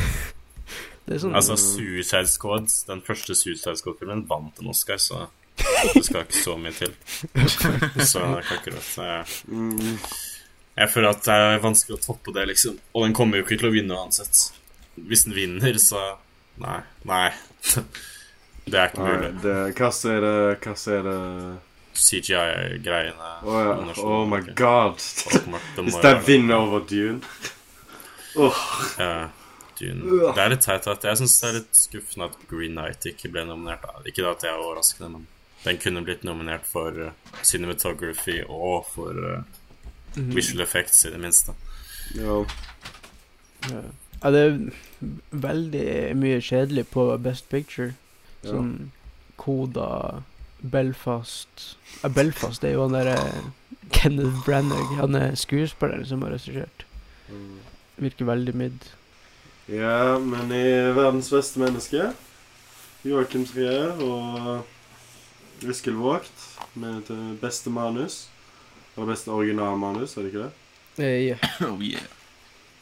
er 1.15 1.21
sånn 1.23 1.35
Altså, 1.37 1.57
Suicide 1.59 2.29
Squad, 2.31 2.71
den 2.87 3.01
første 3.05 3.35
Suicide 3.37 3.77
Squad-filmen, 3.79 4.25
vant 4.29 4.59
en 4.61 4.71
Oscar, 4.73 4.99
så 5.01 5.27
det 5.93 6.03
skal 6.07 6.23
ikke 6.25 6.41
så 6.41 6.57
mye 6.57 6.73
til. 6.73 6.93
Så 8.07 8.21
jeg 8.23 8.45
kan 8.47 8.59
ikke 8.59 8.73
råd. 8.75 8.89
Jeg, 9.05 9.97
jeg 10.81 10.89
føler 10.93 11.09
at 11.11 11.25
det 11.27 11.37
er 11.37 11.63
vanskelig 11.63 11.97
å 11.99 12.03
toppe 12.05 12.33
det, 12.35 12.47
liksom. 12.53 12.79
Og 12.95 13.05
den 13.05 13.15
kommer 13.17 13.39
jo 13.41 13.45
ikke 13.45 13.59
til 13.61 13.69
å 13.69 13.73
vinne 13.75 13.97
uansett. 13.99 14.47
Hvis 14.95 15.25
den 15.27 15.35
vinner, 15.37 15.77
så 15.81 16.01
Nei. 16.61 16.79
Nei. 17.07 17.29
Det 18.67 18.77
er 18.77 18.89
ikke 18.91 19.01
Nei, 19.01 19.11
mulig. 19.17 19.29
det, 19.41 19.53
hva 19.79 19.87
er 20.11 20.25
det 20.25 20.33
Hva 20.61 20.73
er 20.93 21.05
det 21.07 21.19
CGI-greiene 22.01 23.29
Å 23.47 23.61
ja. 23.65 23.71
Oh 24.03 24.25
my 24.29 24.39
god. 24.57 25.01
Hvis 25.01 25.97
den 26.03 26.21
vinner 26.27 26.61
over 26.67 26.83
Dune 26.87 27.19
Ja, 28.35 29.29
Dune. 29.81 30.19
Det 30.35 30.41
er 30.45 30.51
litt 30.53 30.63
teit 30.65 30.87
at 30.87 31.03
jeg 31.09 31.17
syns 31.21 31.35
det 31.41 31.49
er 31.49 31.57
litt 31.59 31.79
skuffende 31.81 32.27
at 32.29 32.37
Green 32.49 32.75
Knight 32.77 33.05
ikke 33.11 33.31
ble 33.33 33.43
nominert. 33.49 33.81
Da. 33.87 34.01
Ikke 34.07 34.23
da 34.25 34.31
at 34.35 34.43
det 34.45 34.49
er 34.51 34.61
overraskende, 34.61 35.09
men 35.17 35.27
den 35.65 35.77
kunne 35.81 36.01
blitt 36.05 36.23
nominert 36.25 36.63
for 36.65 36.95
uh, 36.97 37.11
cinematography 37.45 38.39
og 38.47 38.85
for 38.93 39.17
uh, 39.17 39.41
Mhm. 40.11 40.33
visual 40.35 40.59
effects, 40.65 41.05
i 41.05 41.09
det 41.13 41.19
minste. 41.23 41.53
Ja. 42.17 42.41
Ja. 43.69 43.81
ja, 44.23 44.31
det 44.35 44.39
er 44.41 44.57
veldig 45.45 46.15
mye 46.19 46.41
kjedelig 46.43 46.83
på 46.91 47.05
Best 47.23 47.47
Picture. 47.49 47.93
ja. 48.43 48.49
Sånn 48.51 48.91
Koda, 49.37 50.21
Belfast 50.61 51.63
ja, 52.03 52.09
Belfast 52.13 52.63
er 52.67 52.75
jo 52.75 52.83
han 52.83 52.93
derre 52.93 53.15
Kenneth 53.95 54.43
Branagh. 54.45 54.91
Han 54.99 55.15
er 55.17 55.31
skuespilleren 55.39 56.05
som 56.05 56.21
har 56.25 56.35
regissert. 56.35 56.83
Mm. 57.31 57.55
Virker 58.03 58.25
veldig 58.29 58.53
midd. 58.55 58.89
Ja, 59.71 60.17
men 60.19 60.51
i 60.51 60.63
Verdens 60.95 61.29
beste 61.31 61.59
menneske 61.61 62.09
Joakim 63.07 63.45
Trier 63.47 64.01
og 64.03 64.65
Eskil 65.63 65.95
Vågt 65.95 66.43
med 66.75 67.05
det 67.07 67.19
beste 67.41 67.69
manus. 67.73 68.25
Og 68.99 69.07
beste 69.07 69.31
originalmanus, 69.31 70.17
er 70.17 70.25
det 70.25 70.33
ikke 70.33 70.43
det? 70.43 70.51
Eh, 70.99 71.21
Yeah. 71.21 71.39
Oh, 71.71 71.79
yeah. 71.81 72.03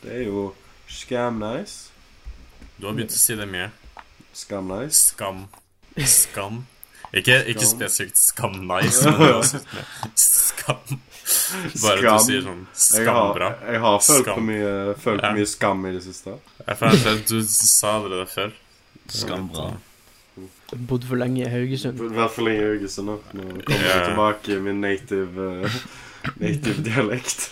Det 0.01 0.15
er 0.15 0.23
jo 0.25 0.53
Scam 0.87 1.37
Nice. 1.39 1.91
Du 2.79 2.87
har 2.87 2.95
begynt 2.97 3.13
å 3.13 3.19
si 3.19 3.35
det 3.37 3.45
mye. 3.51 3.69
Scam 4.33 4.71
Nice. 4.71 5.11
Skam. 5.13 5.45
Skam. 5.99 6.63
Ikke, 7.13 7.39
ikke 7.49 7.65
spesifikt 7.65 8.17
skam 8.21 8.59
nice, 8.69 9.09
men 9.09 9.39
med 9.39 10.11
skam. 10.19 10.99
Bare 11.81 11.97
at 12.13 12.21
du 12.21 12.25
sier 12.25 12.41
sånn 12.45 12.61
Jeg 12.99 13.05
har, 13.09 13.39
jeg 13.69 13.79
har 13.81 13.99
følt 14.05 14.29
på 14.29 14.41
mye, 14.45 14.71
følt 15.01 15.21
Ja. 15.23 15.29
på 15.31 15.37
mye 15.39 15.49
skam 15.49 15.85
i 15.89 15.91
det 15.95 16.03
siste. 16.05 16.35
Jeg 16.67 16.77
følte 16.77 17.13
at 17.17 17.27
du 17.29 17.39
sa 17.49 17.95
det 18.05 18.11
der 18.17 18.29
før. 18.29 18.51
Skambra. 19.09 19.67
Bodde 20.89 21.07
for 21.09 21.17
lenge 21.17 21.41
i 21.45 21.49
Haugesund. 21.49 21.97
I 21.99 22.13
hvert 22.13 22.31
fall 22.35 22.47
i 22.51 22.57
Haugesund. 22.61 23.07
nå. 23.09 23.17
Nå 23.33 23.43
kommer 23.65 23.85
jeg 23.89 23.95
Ja. 23.95 24.05
tilbake 24.05 24.53
i 24.55 24.59
min 24.61 24.81
native, 24.81 25.47
uh, 25.65 25.79
native 26.37 26.83
dialekt. 26.85 27.49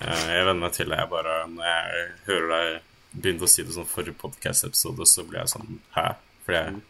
Ja, 0.00 0.12
Jeg 0.12 0.44
venner 0.46 0.60
meg 0.60 0.72
til 0.76 0.86
det. 0.92 0.98
Jeg 0.98 1.08
bare 1.10 1.48
Når 1.48 1.64
jeg 1.64 2.10
hører 2.26 2.48
deg 2.52 2.82
begynne 3.16 3.42
å 3.42 3.48
si 3.48 3.62
det 3.64 3.72
sånn 3.74 3.86
forrige 3.88 4.14
podcast-episode, 4.20 5.06
så 5.08 5.24
blir 5.26 5.40
jeg 5.40 5.48
sånn 5.54 5.78
Hæ? 5.96 6.14
Fordi 6.44 6.58
jeg, 6.58 6.74
jeg 6.74 6.82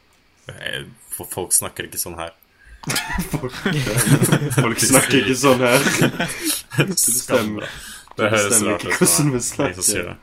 For 1.16 1.26
folk 1.30 1.52
snakker 1.56 1.88
ikke 1.88 1.98
sånn 1.98 2.18
her. 2.20 2.34
Folk 4.62 4.78
snakker 4.78 5.16
ikke 5.24 5.34
sånn 5.38 5.62
her. 5.64 5.86
Skambra. 6.96 7.66
Det 8.16 8.28
høres 8.32 8.60
rart 8.62 8.84
ut 8.86 8.92
hvordan 9.00 9.32
vi 9.34 9.40
snakker. 9.42 10.10
det. 10.12 10.16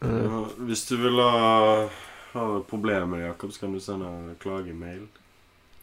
Eh, 0.00 0.20
Ja, 0.30 0.44
hvis 0.68 0.84
du 0.88 0.94
vil 0.96 1.18
ha, 1.20 1.88
ha 2.36 2.44
problemer, 2.70 3.24
Jakob, 3.26 3.50
så 3.52 3.64
kan 3.66 3.74
du 3.74 3.80
sende 3.84 4.06
en 4.08 4.30
klagemail 4.40 5.02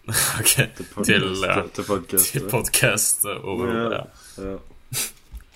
Ok. 0.39 0.53
til 0.77 0.87
podcast, 0.93 1.11
Til, 1.11 1.43
ja. 1.43 1.59
til 1.75 1.83
podcast. 1.91 2.31
Til 2.33 2.47
podcast 2.49 3.27
over 3.43 3.67
Ja. 3.73 3.83
ja. 3.91 4.01
Ja. 4.47 4.55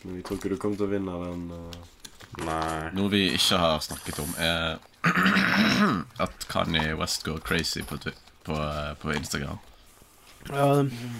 Men 0.03 0.15
vi 0.19 0.21
tror 0.27 0.37
ikke 0.41 0.49
du 0.51 0.57
kommer 0.61 0.77
til 0.81 0.89
å 0.89 0.91
vinne 0.91 1.17
den. 1.23 1.47
Uh... 1.55 1.89
Nei. 2.45 2.91
Noe 2.95 3.09
vi 3.11 3.23
ikke 3.35 3.57
har 3.63 3.79
snakket 3.83 4.19
om, 4.23 4.29
er 4.39 4.77
at 6.19 6.47
Kanye 6.47 6.93
West 6.99 7.23
går 7.25 7.39
crazy 7.39 7.81
på, 7.83 7.97
på, 8.45 8.51
eh, 8.53 8.93
på 9.01 9.13
Instagram. 9.13 9.57
ja, 10.49 10.67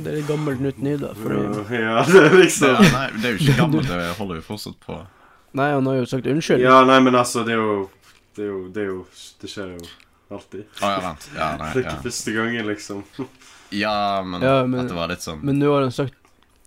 det 0.02 0.08
er 0.12 0.16
litt 0.20 0.28
gammelt 0.30 0.62
nytt 0.62 0.78
ny, 0.82 0.96
da. 1.02 1.14
Fordi 1.18 1.80
Ja, 1.82 2.04
det 2.10 2.22
er 2.28 2.36
liksom 2.38 2.76
ja, 2.76 2.92
nei, 2.94 3.08
det 3.22 3.26
er 3.30 3.36
jo 3.36 3.42
ikke 3.46 3.58
gammelt, 3.60 3.90
det 3.90 4.00
holder 4.18 4.40
jo 4.42 4.46
fortsatt 4.46 4.80
på. 4.86 5.00
Nei, 5.58 5.68
han 5.76 5.86
har 5.90 5.98
jo 6.00 6.06
sagt 6.10 6.30
unnskyld. 6.32 6.64
Ja, 6.64 6.80
nei, 6.88 7.00
men 7.04 7.18
altså, 7.20 7.44
det 7.46 7.58
er 7.58 7.60
jo 7.62 7.90
Det, 8.36 8.46
er 8.46 8.48
jo, 8.48 8.60
det, 8.72 8.82
er 8.82 8.88
jo, 8.94 9.00
det 9.42 9.50
skjer 9.52 9.74
jo 9.76 9.88
alltid. 10.32 10.62
Å 10.80 10.88
ja, 10.94 11.00
vent. 11.04 11.26
Ja, 11.36 11.48
nei, 11.60 11.72
Det 11.76 11.82
er 11.84 11.90
ja. 11.90 11.96
første 12.06 12.32
gangen, 12.38 12.68
liksom. 12.70 13.02
ja, 13.76 13.96
men, 14.24 14.42
Ja, 14.46 14.62
men- 14.66 14.80
at 14.86 14.88
det 14.94 14.96
var 14.96 15.12
litt 15.12 15.26
sånn 15.26 15.42
Men 15.44 15.60
nå 15.60 15.74
har 15.74 15.82
han 15.84 15.92
sagt 15.92 16.16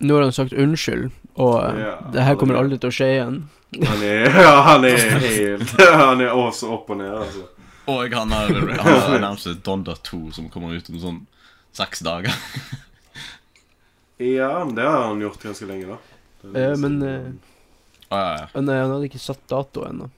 Nå 0.04 0.14
har 0.18 0.26
han 0.26 0.34
sagt 0.36 0.52
unnskyld, 0.52 1.12
og 1.38 1.54
eh, 1.64 1.78
Ja, 1.80 1.94
det 2.12 2.22
her 2.26 2.34
kommer 2.36 2.58
aldri 2.60 2.76
til 2.82 2.90
å 2.90 2.94
skje 2.94 3.06
igjen. 3.14 3.36
Han 3.82 4.02
er, 4.02 4.28
ja, 4.46 4.54
han 4.68 4.84
er 4.84 5.04
helt 5.26 5.74
Han 6.04 6.20
er 6.20 6.32
også 6.32 6.70
opp 6.76 6.90
og 6.94 7.00
ned, 7.00 7.12
altså. 7.12 7.46
Og 7.90 8.14
han 8.16 8.32
har, 8.32 8.48
han 8.48 9.00
har 9.00 9.18
nærmest 9.20 9.64
Donda 9.64 9.94
2 10.08 10.30
som 10.32 10.48
kommer 10.48 10.72
ut 10.72 10.88
om 10.88 11.00
sånn 11.02 11.18
seks 11.76 12.00
dager. 12.06 12.32
Ja, 14.16 14.64
men 14.64 14.74
det 14.78 14.86
har 14.86 15.02
han 15.10 15.20
gjort 15.20 15.42
ganske 15.42 15.66
lenge, 15.68 15.90
da. 15.90 15.98
Eh, 16.60 16.76
men, 16.80 17.02
eh, 17.02 17.26
ah, 18.08 18.20
ja, 18.20 18.36
ja. 18.40 18.46
Men 18.54 18.68
eh, 18.68 18.80
han 18.80 18.92
hadde 18.94 19.08
ikke 19.10 19.20
satt 19.20 19.42
dato 19.50 19.84
ennå. 19.88 20.08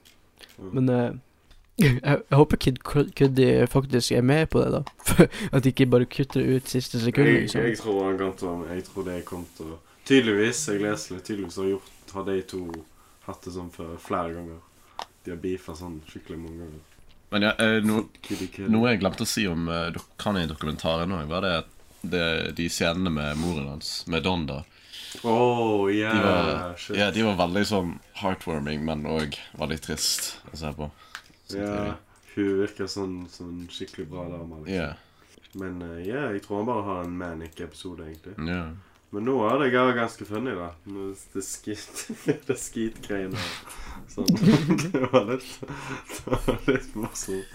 Mm. 0.57 0.69
Men 0.77 0.89
eh, 0.93 1.09
jeg, 1.77 1.99
jeg 2.03 2.37
håper 2.39 2.61
Kid 2.61 2.79
Cuddy 2.83 3.49
faktisk 3.69 4.11
er 4.15 4.23
med 4.25 4.47
på 4.53 4.63
det, 4.63 4.79
da. 4.79 5.27
At 5.51 5.63
de 5.65 5.73
ikke 5.73 5.89
bare 5.91 6.07
kutter 6.09 6.41
ut 6.55 6.69
siste 6.71 7.01
sekund. 7.03 7.27
jeg, 7.27 7.41
Liksom. 7.47 7.65
jeg 7.67 7.77
tror 7.81 7.99
han 8.05 8.17
kan 8.21 8.33
ta 8.39 8.53
Jeg 8.73 8.85
tror 8.87 9.09
det 9.09 9.19
kom 9.27 9.43
til 9.57 9.75
å 9.75 9.81
Tydeligvis, 10.07 10.61
jeg 10.71 10.79
leser 10.79 11.17
litt, 11.17 11.25
tydeligvis 11.27 11.57
har, 11.59 11.65
gjort, 11.73 12.13
har 12.15 12.23
de 12.29 12.37
to 12.47 12.61
hatt 13.27 13.47
det 13.47 13.55
sånn 13.55 13.71
før 13.73 13.95
flere 14.01 14.35
ganger. 14.35 14.61
De 15.23 15.33
har 15.33 15.41
beefa 15.43 15.75
sånn 15.75 15.99
skikkelig 16.07 16.39
mange 16.41 16.63
ganger. 16.63 16.85
Men 17.29 17.43
ja, 17.43 17.51
eh, 17.59 17.81
no, 17.83 18.05
noe 18.71 18.93
jeg 18.93 19.01
glemte 19.01 19.25
å 19.25 19.27
si 19.27 19.43
om 19.51 19.67
uh, 19.67 19.89
i 19.91 20.47
dokumentaren 20.47 21.11
òg, 21.11 21.27
var 21.27 21.43
det 21.43 21.55
det, 22.07 22.51
de 22.55 22.69
scenene 22.71 23.11
med 23.11 23.39
moren 23.41 23.67
hans, 23.73 24.05
med 24.07 24.23
Donda 24.23 24.63
Oh, 25.23 25.91
yeah, 25.91 26.15
de 26.15 26.23
var, 26.23 26.75
shit. 26.77 26.97
ja, 26.97 27.11
de 27.11 27.23
var 27.23 27.37
veldig 27.39 27.63
sånn 27.65 27.93
heartwarming, 28.19 28.83
men 28.85 29.05
òg 29.09 29.37
veldig 29.57 29.77
trist 29.81 30.33
å 30.51 30.59
se 30.59 30.71
på. 30.77 30.89
Ja, 31.55 31.95
hun 32.35 32.49
virker 32.59 32.89
sånn, 32.91 33.15
sånn 33.31 33.63
skikkelig 33.71 34.09
bra 34.11 34.27
dame. 34.29 34.59
Liksom. 34.65 34.73
Yeah. 34.75 35.47
Men 35.57 35.79
eh, 35.81 36.03
ja, 36.09 36.27
jeg 36.35 36.43
tror 36.45 36.59
han 36.59 36.69
bare 36.69 36.85
har 36.89 37.07
en 37.07 37.17
manic-episode, 37.17 38.09
egentlig. 38.09 38.35
ja. 38.51 38.67
Men 39.15 39.23
nå 39.23 39.37
er 39.47 39.59
det 39.61 39.69
ga- 39.71 39.93
ganske 39.95 40.25
funny, 40.27 40.51
da. 40.57 40.71
Det 41.33 41.43
skit 41.45 42.01
Det 42.47 42.57
skitgreiene. 42.59 43.39
Sånn. 44.11 44.27
Det 44.83 45.03
var 45.13 45.29
litt 45.29 45.47
Det 45.61 46.35
var 46.47 46.59
litt 46.67 46.95
morsomt. 46.99 47.53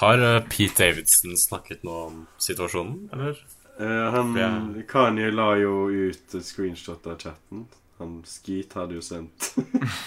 Har 0.00 0.22
eh, 0.26 0.40
Pete 0.50 0.82
Davidson 0.82 1.36
snakket 1.38 1.84
noe 1.86 2.02
om 2.08 2.18
situasjonen, 2.42 3.04
eller? 3.14 3.38
Eh, 3.80 4.06
han 4.16 4.34
Ja. 4.38 4.50
Kanye 4.90 5.30
la 5.34 5.52
jo 5.62 5.86
ut 5.90 6.34
screenshot 6.44 7.06
av 7.10 7.18
chatten. 7.22 7.64
Han 8.00 8.18
Skeet 8.26 8.72
hadde 8.78 8.96
jo 8.96 9.02
sendt 9.04 9.50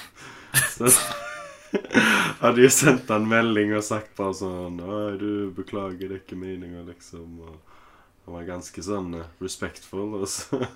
Så 0.74 0.88
Hadde 2.42 2.64
jo 2.64 2.70
sendt 2.74 3.10
han 3.14 3.28
melding 3.30 3.72
og 3.78 3.84
sagt 3.86 4.16
bare 4.18 4.34
sånn 4.38 4.80
Oi, 4.82 5.14
du 5.22 5.30
beklager, 5.58 6.10
det 6.10 6.18
er 6.18 6.22
ikke 6.24 6.38
meninga, 6.42 6.84
liksom. 6.90 7.40
Og 7.48 7.73
han 8.26 8.38
var 8.38 8.46
ganske 8.48 8.84
sånn 8.84 9.14
eh, 9.20 9.32
respectful, 9.44 10.14
og 10.22 10.30
så 10.32 10.64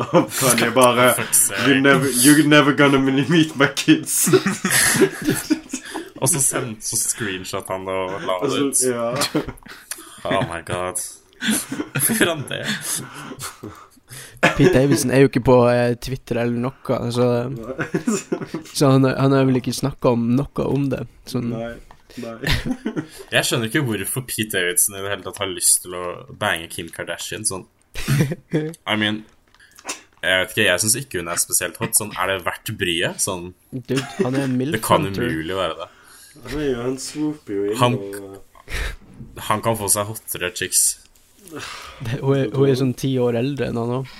Og 0.00 0.30
Kanye 0.32 0.70
bare 0.76 1.10
You're 1.66 1.80
never, 1.80 2.08
you're 2.24 2.46
never 2.48 2.72
gonna 2.76 2.98
meet 2.98 3.56
my 3.56 3.68
kids. 3.76 4.28
Og 6.20 6.28
så 6.28 6.40
sendte 6.40 6.84
så 6.84 6.98
screenshot 7.00 7.68
han 7.72 7.86
det 7.88 7.94
og 7.96 8.24
la 8.28 8.34
det 8.42 8.48
altså, 8.48 8.64
ut. 8.66 8.80
ja. 8.92 9.06
Oh 10.28 10.42
my 10.50 10.60
god. 10.68 11.00
Hvorfor 11.94 12.28
han 12.28 12.42
det? 12.50 12.66
Pete 14.42 14.74
Davidson 14.74 15.14
er 15.16 15.22
jo 15.24 15.30
ikke 15.30 15.42
på 15.48 15.56
eh, 15.72 15.94
Twitter 15.96 16.42
eller 16.42 16.60
noe, 16.60 16.98
så, 17.12 17.28
så 18.74 18.92
han, 18.92 19.08
han 19.08 19.32
har 19.32 19.48
vel 19.48 19.62
ikke 19.62 19.72
snakka 19.72 20.12
om 20.12 20.28
noe 20.36 20.66
om 20.68 20.90
det. 20.92 21.06
Sånn, 21.28 21.54
Nei. 21.54 21.72
Nei. 22.18 22.36
Jeg 23.30 23.44
skjønner 23.46 23.68
ikke 23.70 23.82
hvorfor 23.86 24.24
Pete 24.26 24.50
Davidson 24.58 24.96
i 24.98 25.02
det 25.04 25.10
hele 25.12 25.22
tatt 25.26 25.38
har 25.42 25.50
lyst 25.52 25.82
til 25.84 25.94
å 25.94 26.04
bange 26.40 26.68
Kim 26.72 26.88
Kardashian 26.94 27.44
sånn. 27.48 27.66
I 28.54 28.96
mean 28.96 29.24
Jeg 30.22 30.42
vet 30.42 30.50
ikke, 30.52 30.64
jeg 30.66 30.80
syns 30.82 30.96
ikke 31.00 31.20
hun 31.22 31.30
er 31.32 31.40
spesielt 31.40 31.78
hot. 31.80 31.94
Sånn, 31.96 32.10
Er 32.20 32.26
det 32.34 32.44
verdt 32.44 32.72
bryet? 32.78 33.22
Sånn, 33.24 33.52
Dude, 33.72 34.02
han 34.20 34.34
er 34.36 34.44
en 34.48 34.58
det 34.72 34.82
kan 34.84 35.06
umulig 35.08 35.56
være 35.56 35.78
det. 35.78 35.88
Han 36.52 36.74
han 36.84 36.98
swooper 37.00 37.56
jo 37.56 37.70
inn 37.70 37.78
Han- 37.80 37.96
og 37.98 39.40
Han 39.50 39.62
kan 39.64 39.76
få 39.76 39.88
seg 39.90 40.06
hottere 40.06 40.50
chicks. 40.54 40.98
Det- 41.50 42.20
Hun 42.20 42.36
er, 42.36 42.50
hun 42.54 42.68
er 42.68 42.74
sånn 42.78 42.94
ti 42.96 43.14
år 43.18 43.38
eldre 43.40 43.68
enn 43.70 43.76
han 43.80 43.94
òg. 44.02 44.12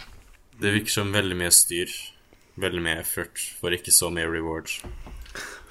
Det 0.60 0.72
virker 0.74 0.90
som 0.90 1.12
veldig 1.12 1.36
mye 1.36 1.52
styr. 1.52 1.92
Veldig 2.60 2.82
mye 2.82 2.98
effort 3.00 3.38
for 3.60 3.70
ikke 3.70 3.92
så 3.94 4.10
mye 4.12 4.26
reward. 4.28 4.68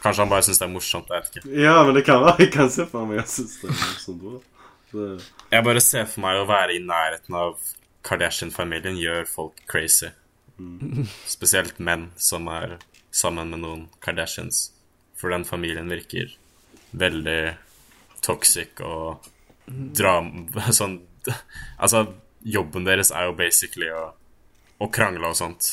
Kanskje 0.04 0.24
han 0.24 0.32
bare 0.32 0.46
syns 0.48 0.62
det 0.62 0.68
er 0.68 0.72
morsomt. 0.72 1.10
Jeg 1.12 1.26
vet 1.26 1.36
ikke. 1.42 1.52
Ja, 1.60 1.76
men 1.84 1.98
det 1.98 2.06
kan 2.08 2.24
være 2.24 2.40
jeg 2.46 2.54
kan 2.56 2.72
se 2.72 2.86
for 2.90 3.10
meg 3.10 3.22
jeg 3.22 3.32
syns 3.34 3.58
det 3.62 3.70
er 3.72 3.78
morsomt. 3.82 4.48
Det, 4.90 5.10
Jeg 5.52 5.66
bare 5.68 5.84
ser 5.86 6.08
for 6.10 6.24
meg 6.26 6.40
å 6.40 6.48
være 6.50 6.78
i 6.78 6.84
nærheten 6.84 7.36
av 7.38 7.58
Kardashian-familien 8.08 8.98
gjør 8.98 9.28
folk 9.30 9.60
crazy. 9.70 10.10
Spesielt 11.30 11.78
menn 11.84 12.10
som 12.20 12.48
er 12.52 12.78
sammen 13.16 13.52
med 13.54 13.64
noen 13.64 13.84
Kardashians. 14.04 14.70
For 15.20 15.34
den 15.34 15.46
familien 15.48 15.92
virker 15.92 16.32
veldig 16.92 17.42
toxic 18.26 18.80
og 18.86 19.28
dram... 19.68 20.48
Sånn 20.80 21.02
Altså, 21.78 22.06
jobben 22.42 22.88
deres 22.88 23.12
er 23.14 23.28
jo 23.28 23.36
basically 23.38 23.90
å, 23.94 24.08
å 24.80 24.88
krangle 24.90 25.30
og 25.30 25.36
sånt. 25.38 25.68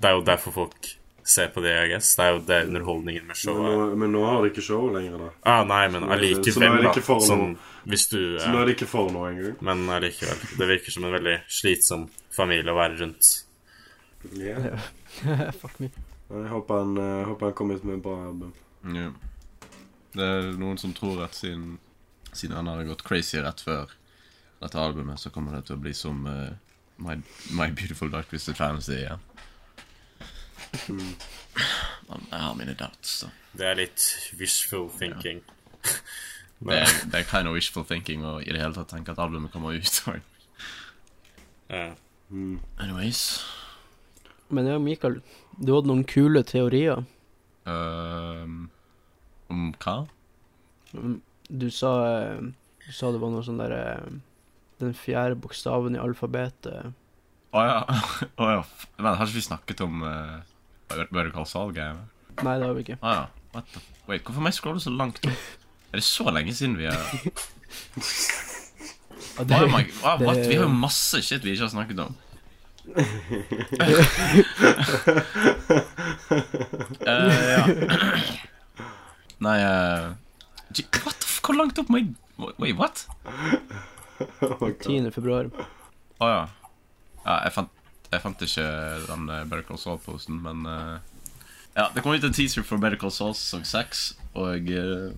Det 0.00 0.08
er 0.08 0.16
jo 0.16 0.24
derfor 0.26 0.56
folk 0.56 0.88
ser 1.30 1.50
på 1.54 1.62
det, 1.64 1.72
I 1.72 1.88
guess. 1.92 2.12
Det 2.18 2.24
er 2.24 2.32
jo 2.34 2.40
det 2.48 2.58
underholdningen 2.68 3.28
med 3.28 3.38
showet 3.38 3.62
Men 3.62 3.78
nå, 3.78 3.86
men 4.02 4.14
nå 4.16 4.22
har 4.26 4.40
de 4.42 4.50
ikke 4.52 4.64
show 4.66 4.88
lenger, 4.92 5.18
da. 5.24 5.28
Ah, 5.52 5.62
nei, 5.68 5.84
men 5.94 6.08
allikevel, 6.10 6.80
da. 6.86 6.94
Sånn, 7.26 7.54
hvis 7.90 8.08
du 8.10 8.20
Så 8.40 8.50
nå 8.50 8.62
er 8.62 8.70
det 8.70 8.76
ikke 8.78 8.90
for 8.90 9.12
noe 9.14 9.30
engang. 9.30 9.56
Men 9.66 9.84
allikevel. 9.96 10.42
Det 10.58 10.70
virker 10.74 10.96
som 10.96 11.06
en 11.08 11.14
veldig 11.16 11.36
slitsom 11.60 12.08
familie 12.34 12.72
å 12.72 12.78
være 12.78 13.00
rundt. 13.02 13.32
Yeah. 14.36 14.82
Fuck 15.60 15.78
me. 15.80 15.90
Jeg 16.30 16.50
håper 16.52 16.82
han, 16.82 16.98
eh, 17.00 17.26
håper 17.26 17.50
han 17.50 17.54
kommer 17.58 17.78
ut 17.78 17.86
med 17.86 17.98
et 17.98 18.02
bra 18.04 18.16
album. 18.28 18.52
Yeah. 18.86 19.14
Det 20.14 20.26
er 20.26 20.50
noen 20.58 20.78
som 20.78 20.92
tror 20.94 21.24
at 21.24 21.38
siden, 21.38 21.78
siden 22.32 22.58
han 22.58 22.70
har 22.70 22.84
gått 22.86 23.06
crazy 23.06 23.38
rett 23.42 23.62
før 23.62 23.90
dette 24.60 24.78
albumet, 24.78 25.20
så 25.22 25.32
kommer 25.32 25.56
det 25.56 25.68
til 25.68 25.78
å 25.78 25.82
bli 25.82 25.94
som 25.96 26.26
uh, 26.26 26.50
My, 27.00 27.16
My 27.56 27.70
Beautiful 27.72 28.10
Dark 28.12 28.28
Twisted 28.30 28.58
Fantasy 28.58 28.98
igjen. 28.98 29.22
Men 30.90 32.26
jeg 32.30 32.40
har 32.40 32.54
mine 32.58 32.74
doubts, 32.78 33.20
Så. 33.22 33.30
Det 33.56 33.66
er 33.66 33.78
litt 33.80 34.04
wishful 34.38 34.88
thinking. 34.94 35.40
Det 35.82 35.94
Men, 36.60 36.82
er, 36.84 36.92
det 37.10 37.22
er 37.22 37.24
kind 37.26 37.48
of 37.48 37.54
wishful 37.56 37.84
thinking 37.88 38.22
å 38.26 38.36
i 38.42 38.52
det 38.52 38.60
hele 38.60 38.76
tatt 38.76 38.92
tenke 38.92 39.14
at 39.14 39.18
albumet 39.22 39.50
kommer 39.52 39.74
ut. 39.74 40.00
ja. 41.70 41.88
Anyways 42.78 43.40
Men 44.54 44.68
ja, 44.68 44.76
Mikael, 44.78 45.16
du 45.58 45.72
hadde 45.74 45.90
noen 45.90 46.04
kule 46.06 46.44
teorier. 46.46 47.02
Um, 47.66 48.68
Om 49.50 49.72
hva? 49.82 49.96
Mm, 50.94 51.16
Du 51.50 51.66
sa, 51.74 51.90
eh, 52.06 52.38
du 52.86 52.92
sa 52.94 53.10
det 53.10 53.20
var 53.22 53.32
noe 53.34 53.42
sånn 53.46 53.58
derre 53.58 53.98
Den 54.78 54.94
fjerde 54.94 55.36
bokstaven 55.42 55.98
i 55.98 56.02
alfabetet. 56.02 56.94
Å 57.50 57.64
ja. 57.66 57.80
Oh, 58.40 58.50
ja. 58.54 58.62
Men 58.98 59.18
har 59.18 59.26
ikke 59.26 59.40
vi 59.40 59.46
snakket 59.48 59.82
om 59.84 60.04
uh, 60.06 60.38
Better 60.90 61.24
du 61.30 61.32
kalle 61.34 61.46
salg? 61.46 61.76
Nei, 62.40 62.54
det 62.58 62.66
har 62.66 62.74
vi 62.74 62.80
ikke. 62.84 62.98
Ah, 63.02 63.14
ja. 63.14 63.24
What 63.54 63.64
the 63.74 63.80
Wait, 64.08 64.22
hvorfor 64.26 64.40
må 64.42 64.50
jeg 64.50 64.54
scrolle 64.58 64.80
så 64.82 64.90
langt? 64.90 65.20
Er 65.26 65.98
det 65.98 66.04
så 66.06 66.30
lenge 66.34 66.54
siden 66.54 66.76
vi 66.78 66.84
har 66.86 66.94
Ja, 69.38 69.44
det, 69.44 69.56
Oh 69.56 69.68
my, 69.70 69.84
what? 70.02 70.36
det- 70.36 70.48
Vi 70.50 70.54
har 70.54 70.62
jo 70.64 70.68
masse 70.68 71.22
shit 71.22 71.44
vi 71.44 71.50
ikke 71.50 71.62
har 71.62 71.68
snakket 71.70 71.98
om. 72.00 72.16
uh, 77.06 77.40
ja. 77.54 77.66
Nei 79.46 79.58
uh, 79.64 80.12
What. 81.04 81.26
Hvor 81.44 81.54
langt 81.56 81.78
opp 81.78 81.88
må 81.90 81.96
jeg 82.02 82.14
Wait, 82.58 82.76
what? 82.78 83.06
Oh 84.40 84.56
my 84.60 84.70
God. 84.72 84.86
10. 84.86 85.10
februar. 85.12 85.50
Å 86.20 86.28
ja. 86.28 86.40
ja 87.26 87.34
jeg, 87.44 87.52
fant, 87.52 87.68
jeg 88.10 88.22
fant 88.24 88.44
ikke 88.46 88.66
den 89.06 89.28
uh, 89.30 89.42
Better 89.48 89.66
Call 89.68 89.80
Saul-posten, 89.80 90.40
men 90.44 90.64
uh, 90.66 90.96
Ja, 91.76 91.90
det 91.94 92.02
kom 92.02 92.14
ut 92.14 92.26
en 92.26 92.34
teaser 92.36 92.66
for 92.66 92.82
Better 92.82 92.98
Call 93.00 93.14
Saul 93.14 93.36
sesong 93.38 93.66
6, 93.68 94.06
og 94.40 94.72
uh, 94.72 95.12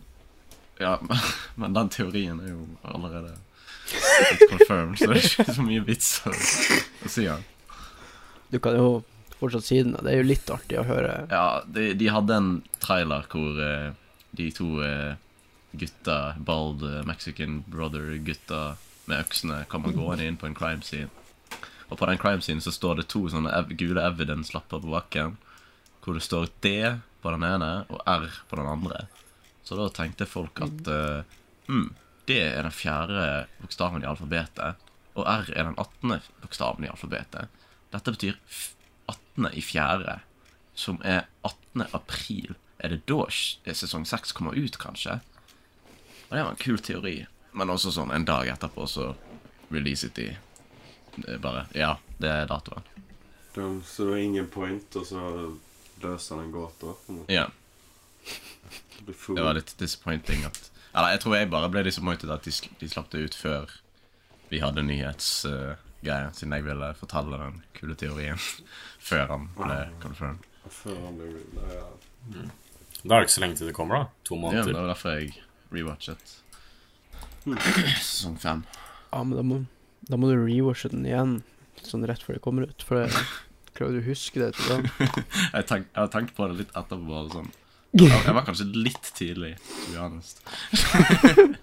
Ja, 0.83 0.99
men 1.61 1.79
den 1.79 1.93
teorien 1.95 2.43
er 2.43 2.53
jo 2.53 2.67
allerede 2.83 3.37
confirmed, 4.51 4.99
så 4.99 5.11
det 5.11 5.19
er 5.19 5.31
ikke 5.31 5.57
så 5.57 5.65
mye 5.65 5.87
vits 5.87 6.13
å, 6.25 6.33
å 6.33 7.11
si 7.13 7.27
den. 7.29 7.43
Du 8.53 8.61
kan 8.63 8.77
jo 8.77 9.03
fortsatt 9.41 9.67
si 9.67 9.81
den, 9.83 9.97
og 9.97 10.07
Det 10.07 10.13
er 10.13 10.23
jo 10.23 10.29
litt 10.29 10.53
artig 10.55 10.79
å 10.81 10.87
høre. 10.87 11.17
Ja, 11.33 11.47
de, 11.67 11.91
de 11.99 12.09
hadde 12.13 12.39
en 12.39 12.53
trailer 12.85 13.27
hvor 13.33 13.59
uh, 13.59 13.91
de 14.33 14.51
to 14.51 14.83
eh, 14.85 15.15
gutta, 15.73 16.35
bald 16.39 16.83
eh, 16.83 17.03
Mexican 17.05 17.65
brother-gutta 17.67 18.77
med 19.05 19.21
øksene 19.21 19.65
kommer 19.69 19.93
gående 19.93 20.27
inn 20.27 20.39
på 20.41 20.49
en 20.49 20.57
crime 20.57 20.85
scene. 20.85 21.11
Og 21.93 21.99
på 22.01 22.09
den 22.09 22.21
crime 22.21 22.41
scene 22.41 22.65
så 22.65 22.73
står 22.73 23.03
det 23.03 23.11
to 23.13 23.27
sånne 23.29 23.53
ev 23.53 23.75
gule 23.77 24.01
evidence-lapper 24.01 24.81
på 24.81 24.93
bakken, 24.95 25.35
hvor 26.01 26.17
det 26.17 26.25
står 26.25 26.49
D 26.65 26.73
på 27.21 27.33
den 27.35 27.45
ene 27.45 27.73
og 27.93 28.01
R 28.09 28.31
på 28.49 28.57
den 28.57 28.71
andre. 28.71 29.05
Så 29.63 29.77
da 29.77 29.91
tenkte 29.93 30.27
folk 30.27 30.63
at 30.65 30.89
eh, 30.89 31.37
mm, 31.69 31.91
D 32.27 32.39
er 32.41 32.65
den 32.65 32.75
fjerde 32.75 33.27
bokstaven 33.61 34.03
i 34.03 34.09
alfabetet, 34.09 34.81
og 35.13 35.29
R 35.29 35.51
er 35.53 35.69
den 35.69 35.77
18. 35.77 36.33
bokstaven 36.41 36.87
i 36.87 36.91
alfabetet. 36.91 37.53
Dette 37.93 38.15
betyr 38.15 38.39
18. 39.13 39.51
i 39.53 39.61
fjerde, 39.61 40.17
som 40.75 40.97
er 41.05 41.27
18. 41.45 41.85
april. 41.93 42.57
Er 42.81 42.95
det 42.95 43.03
da 43.11 43.27
sesong 43.29 44.09
6 44.09 44.33
kommer 44.33 44.57
ut, 44.57 44.81
kanskje? 44.81 45.21
Og 46.31 46.33
det 46.33 46.41
var 46.41 46.55
en 46.55 46.65
kul 46.65 46.81
teori. 46.81 47.19
Men 47.53 47.71
også 47.71 47.93
sånn 47.93 48.15
en 48.17 48.25
dag 48.25 48.49
etterpå 48.49 48.89
så 48.89 49.11
releaset 49.69 50.17
de 50.17 50.31
bare 51.43 51.67
Ja, 51.75 51.97
det 52.19 52.29
er 52.31 52.47
datoen. 52.51 52.83
De- 53.55 53.83
Så 53.85 54.05
det 54.05 54.11
var 54.11 54.17
ingen 54.23 54.47
point, 54.49 54.97
og 54.97 55.07
så 55.07 55.57
løser 56.03 56.37
han 56.37 56.45
en 56.47 56.53
gåte? 56.53 56.95
Ja, 57.29 57.47
Det 59.07 59.43
var 59.43 59.55
litt 59.55 59.75
disappointing 59.79 60.45
at 60.47 60.71
Eller 60.95 61.11
jeg 61.17 61.21
tror 61.21 61.37
jeg 61.37 61.51
bare 61.51 61.69
ble 61.73 61.83
disappointed 61.85 62.31
at 62.31 62.43
de, 62.45 62.53
de 62.81 62.89
slapp 62.89 63.11
det 63.11 63.23
ut 63.25 63.35
før 63.35 63.71
vi 64.53 64.59
hadde 64.61 64.83
nyhetsgreier, 64.85 66.33
siden 66.37 66.53
jeg 66.53 66.65
ville 66.67 66.91
fortelle 67.01 67.39
den 67.41 67.63
kule 67.75 67.95
teorien 67.97 68.37
før 69.09 69.27
han 69.31 69.47
ble 69.57 69.79
confirmed. 70.03 70.45
Før 70.69 70.99
han 71.07 71.17
ble 71.17 71.31
ja. 71.73 71.87
Mm. 72.29 72.51
Da 73.03 73.15
er 73.17 73.21
det 73.23 73.27
ikke 73.27 73.35
så 73.39 73.41
lenge 73.41 73.57
til 73.59 73.67
det 73.71 73.75
kommer, 73.75 73.97
da. 73.97 74.05
To 74.29 74.37
Ja, 74.53 74.63
det 74.63 74.75
var 74.77 74.87
derfor 74.93 75.17
jeg 75.17 75.33
rewatchet 75.73 76.37
sesong 77.45 78.37
fem. 78.39 78.61
Ja, 79.13 79.23
men 79.25 79.37
da 79.37 79.43
må, 79.43 79.57
da 80.09 80.19
må 80.19 80.31
du 80.31 80.37
rewashe 80.41 80.91
den 80.93 81.07
igjen, 81.07 81.41
sånn 81.83 82.07
rett 82.09 82.23
før 82.25 82.39
det 82.39 82.45
kommer 82.45 82.69
ut. 82.69 82.85
For 82.87 83.05
jeg 83.05 83.11
klarer 83.77 83.99
du 83.99 84.03
å 84.03 84.09
huske 84.11 84.43
det 84.43 84.53
til 84.59 84.67
da? 84.69 84.77
Jeg, 85.57 85.67
tenk, 85.69 85.89
jeg 85.91 86.01
har 86.01 86.11
tenkt 86.13 86.35
på 86.37 86.47
det 86.49 86.59
litt 86.63 86.73
etterpå. 86.77 87.05
Bare 87.09 87.33
sånn. 87.33 87.51
jeg, 88.01 88.09
jeg 88.13 88.35
var 88.37 88.47
kanskje 88.47 88.67
litt 88.73 89.07
tidlig, 89.17 89.55
to 89.69 89.93
be 89.93 89.99
honest. 90.01 90.43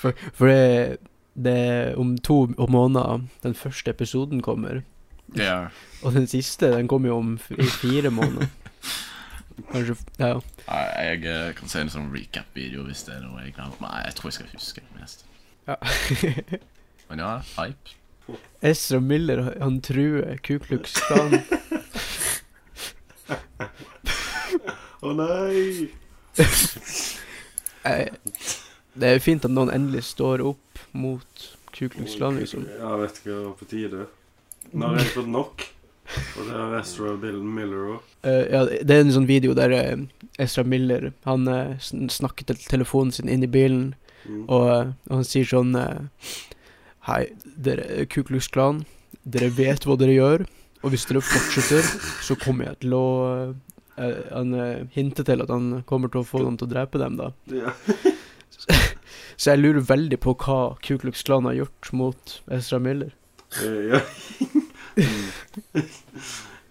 For, 0.00 0.16
for 0.32 0.48
det, 0.48 0.96
det 1.36 1.94
om 2.00 2.14
to 2.24 2.46
måneder 2.56 3.26
den 3.44 3.54
første 3.54 3.92
episoden 3.92 4.40
kommer. 4.40 4.82
Yeah. 5.36 5.70
Og 6.02 6.16
den 6.16 6.26
siste, 6.26 6.72
den 6.72 6.88
kommer 6.88 7.08
jo 7.12 7.18
om 7.20 7.34
i 7.58 7.66
fire 7.68 8.10
måneder. 8.10 8.48
Kanskje 9.72 9.96
Ja. 10.18 10.40
Jeg 10.70 11.24
eh, 11.24 11.52
kan 11.54 11.68
se 11.68 11.80
en 11.84 11.92
sånn 11.92 12.08
recap-video 12.14 12.86
hvis 12.86 13.04
det 13.04 13.18
er 13.18 13.26
noe 13.26 13.44
jeg 13.44 13.54
glemmer. 13.58 13.76
Nei, 13.84 14.06
jeg 14.06 14.16
tror 14.16 14.30
jeg 14.30 14.38
skal 14.38 14.54
huske 14.54 14.80
det 14.86 15.00
mest. 15.00 15.26
Ja. 15.70 15.76
Men 17.10 17.22
ja, 17.22 17.30
hype. 17.56 17.96
Ezra 18.60 19.00
Miller, 19.00 19.40
han 19.60 19.80
truer 19.82 20.36
Ku 20.46 20.58
Klux 20.62 20.94
Klan. 21.06 21.40
Å 25.00 25.14
nei! 25.16 25.88
Eh, 27.88 28.10
Det 29.00 29.08
er 29.08 29.22
fint 29.24 29.44
at 29.46 29.52
noen 29.54 29.70
endelig 29.72 30.02
står 30.10 30.42
opp 30.44 30.80
mot 30.92 31.44
Ku 31.72 31.86
Klux 31.88 32.18
Klan, 32.18 32.36
liksom. 32.36 32.66
Ja, 32.76 32.90
vet 33.00 33.22
ikke 33.22 33.38
hva 33.38 33.52
på 33.56 33.68
tide. 33.70 34.02
Nå 34.74 34.90
har 34.90 34.98
jeg 35.00 35.14
fått 35.14 35.30
nok. 35.32 35.64
Og 36.36 36.44
det 36.44 36.58
er 36.58 36.74
Ezra 36.80 37.14
Bill 37.22 37.38
Miller 37.40 37.94
òg. 37.94 38.10
Uh, 38.26 38.44
ja, 38.52 38.60
det 38.68 38.96
er 38.98 39.04
en 39.06 39.14
sånn 39.14 39.28
video 39.30 39.54
der 39.56 39.72
uh, 39.72 40.02
Ezra 40.42 40.64
Miller 40.68 41.06
Han 41.24 41.48
uh, 41.48 41.78
snakker 41.80 42.50
til 42.50 42.58
telefonen 42.68 43.14
sin 43.16 43.30
inn 43.32 43.46
i 43.46 43.48
bilen, 43.48 43.94
Mm. 44.28 44.44
og, 44.48 44.64
eh, 44.68 44.92
og 45.08 45.14
han 45.20 45.26
sier 45.26 45.48
sånn 45.48 45.74
eh, 45.78 46.34
Hei, 47.08 47.22
dere 47.56 47.86
er 48.02 48.08
Ku 48.12 48.20
Klux 48.28 48.50
Klan. 48.52 48.82
Dere 49.24 49.48
vet 49.56 49.86
hva 49.88 49.96
dere 49.98 50.12
gjør, 50.12 50.42
og 50.84 50.92
hvis 50.92 51.06
dere 51.08 51.22
fortsetter, 51.24 51.86
så 52.26 52.36
kommer 52.38 52.68
jeg 52.68 52.82
til 52.84 52.96
å 52.98 53.06
eh, 53.96 54.20
han 54.28 54.52
eh, 54.54 54.84
hinter 54.92 55.24
til 55.26 55.42
at 55.44 55.52
han 55.52 55.80
kommer 55.88 56.12
til 56.12 56.20
å 56.20 56.28
få 56.28 56.44
dem 56.44 56.58
til 56.60 56.68
å 56.68 56.72
drepe 56.74 57.00
dem, 57.00 57.16
da. 57.20 57.32
Ja. 57.52 57.72
Så 59.40 59.54
jeg 59.54 59.62
lurer 59.62 59.80
veldig 59.88 60.18
på 60.20 60.34
hva 60.36 60.58
Ku 60.84 60.98
Klux 61.00 61.24
Klan 61.24 61.48
har 61.48 61.56
gjort 61.56 61.92
mot 61.96 62.34
Ezra 62.52 62.78
Miller. 62.82 63.14
Eh, 63.64 63.94
ja. 63.94 64.00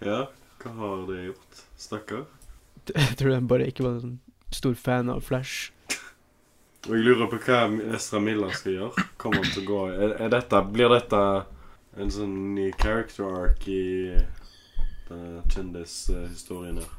Ja, 0.00 0.20
hva 0.62 0.70
har 0.78 1.00
det 1.10 1.18
gjort? 1.26 1.58
Stakkar. 1.80 2.22
Jeg 2.94 3.16
tror 3.20 3.34
han 3.34 3.48
bare 3.50 3.66
ikke 3.68 3.84
var 3.84 3.98
en 3.98 4.04
sånn 4.04 4.18
stor 4.54 4.76
fan 4.78 5.10
av 5.12 5.20
Flash. 5.26 5.74
Og 6.88 6.94
jeg 6.96 7.04
lurer 7.04 7.28
på 7.28 7.38
hva 7.44 7.58
Estra 7.96 8.20
Miller 8.24 8.52
skal 8.56 8.76
gjøre. 8.78 9.04
Kommer 9.20 9.42
han 9.42 9.52
til 9.52 9.66
å 9.66 9.68
gå 9.68 9.80
er, 9.92 10.14
er 10.24 10.30
dette, 10.32 10.62
Blir 10.72 10.92
dette 10.94 11.20
en 12.00 12.12
sånn 12.14 12.36
ny 12.56 12.70
character 12.80 13.28
arc 13.42 13.66
i 13.68 13.82
kjendishistorien 15.50 16.80
her? 16.80 16.96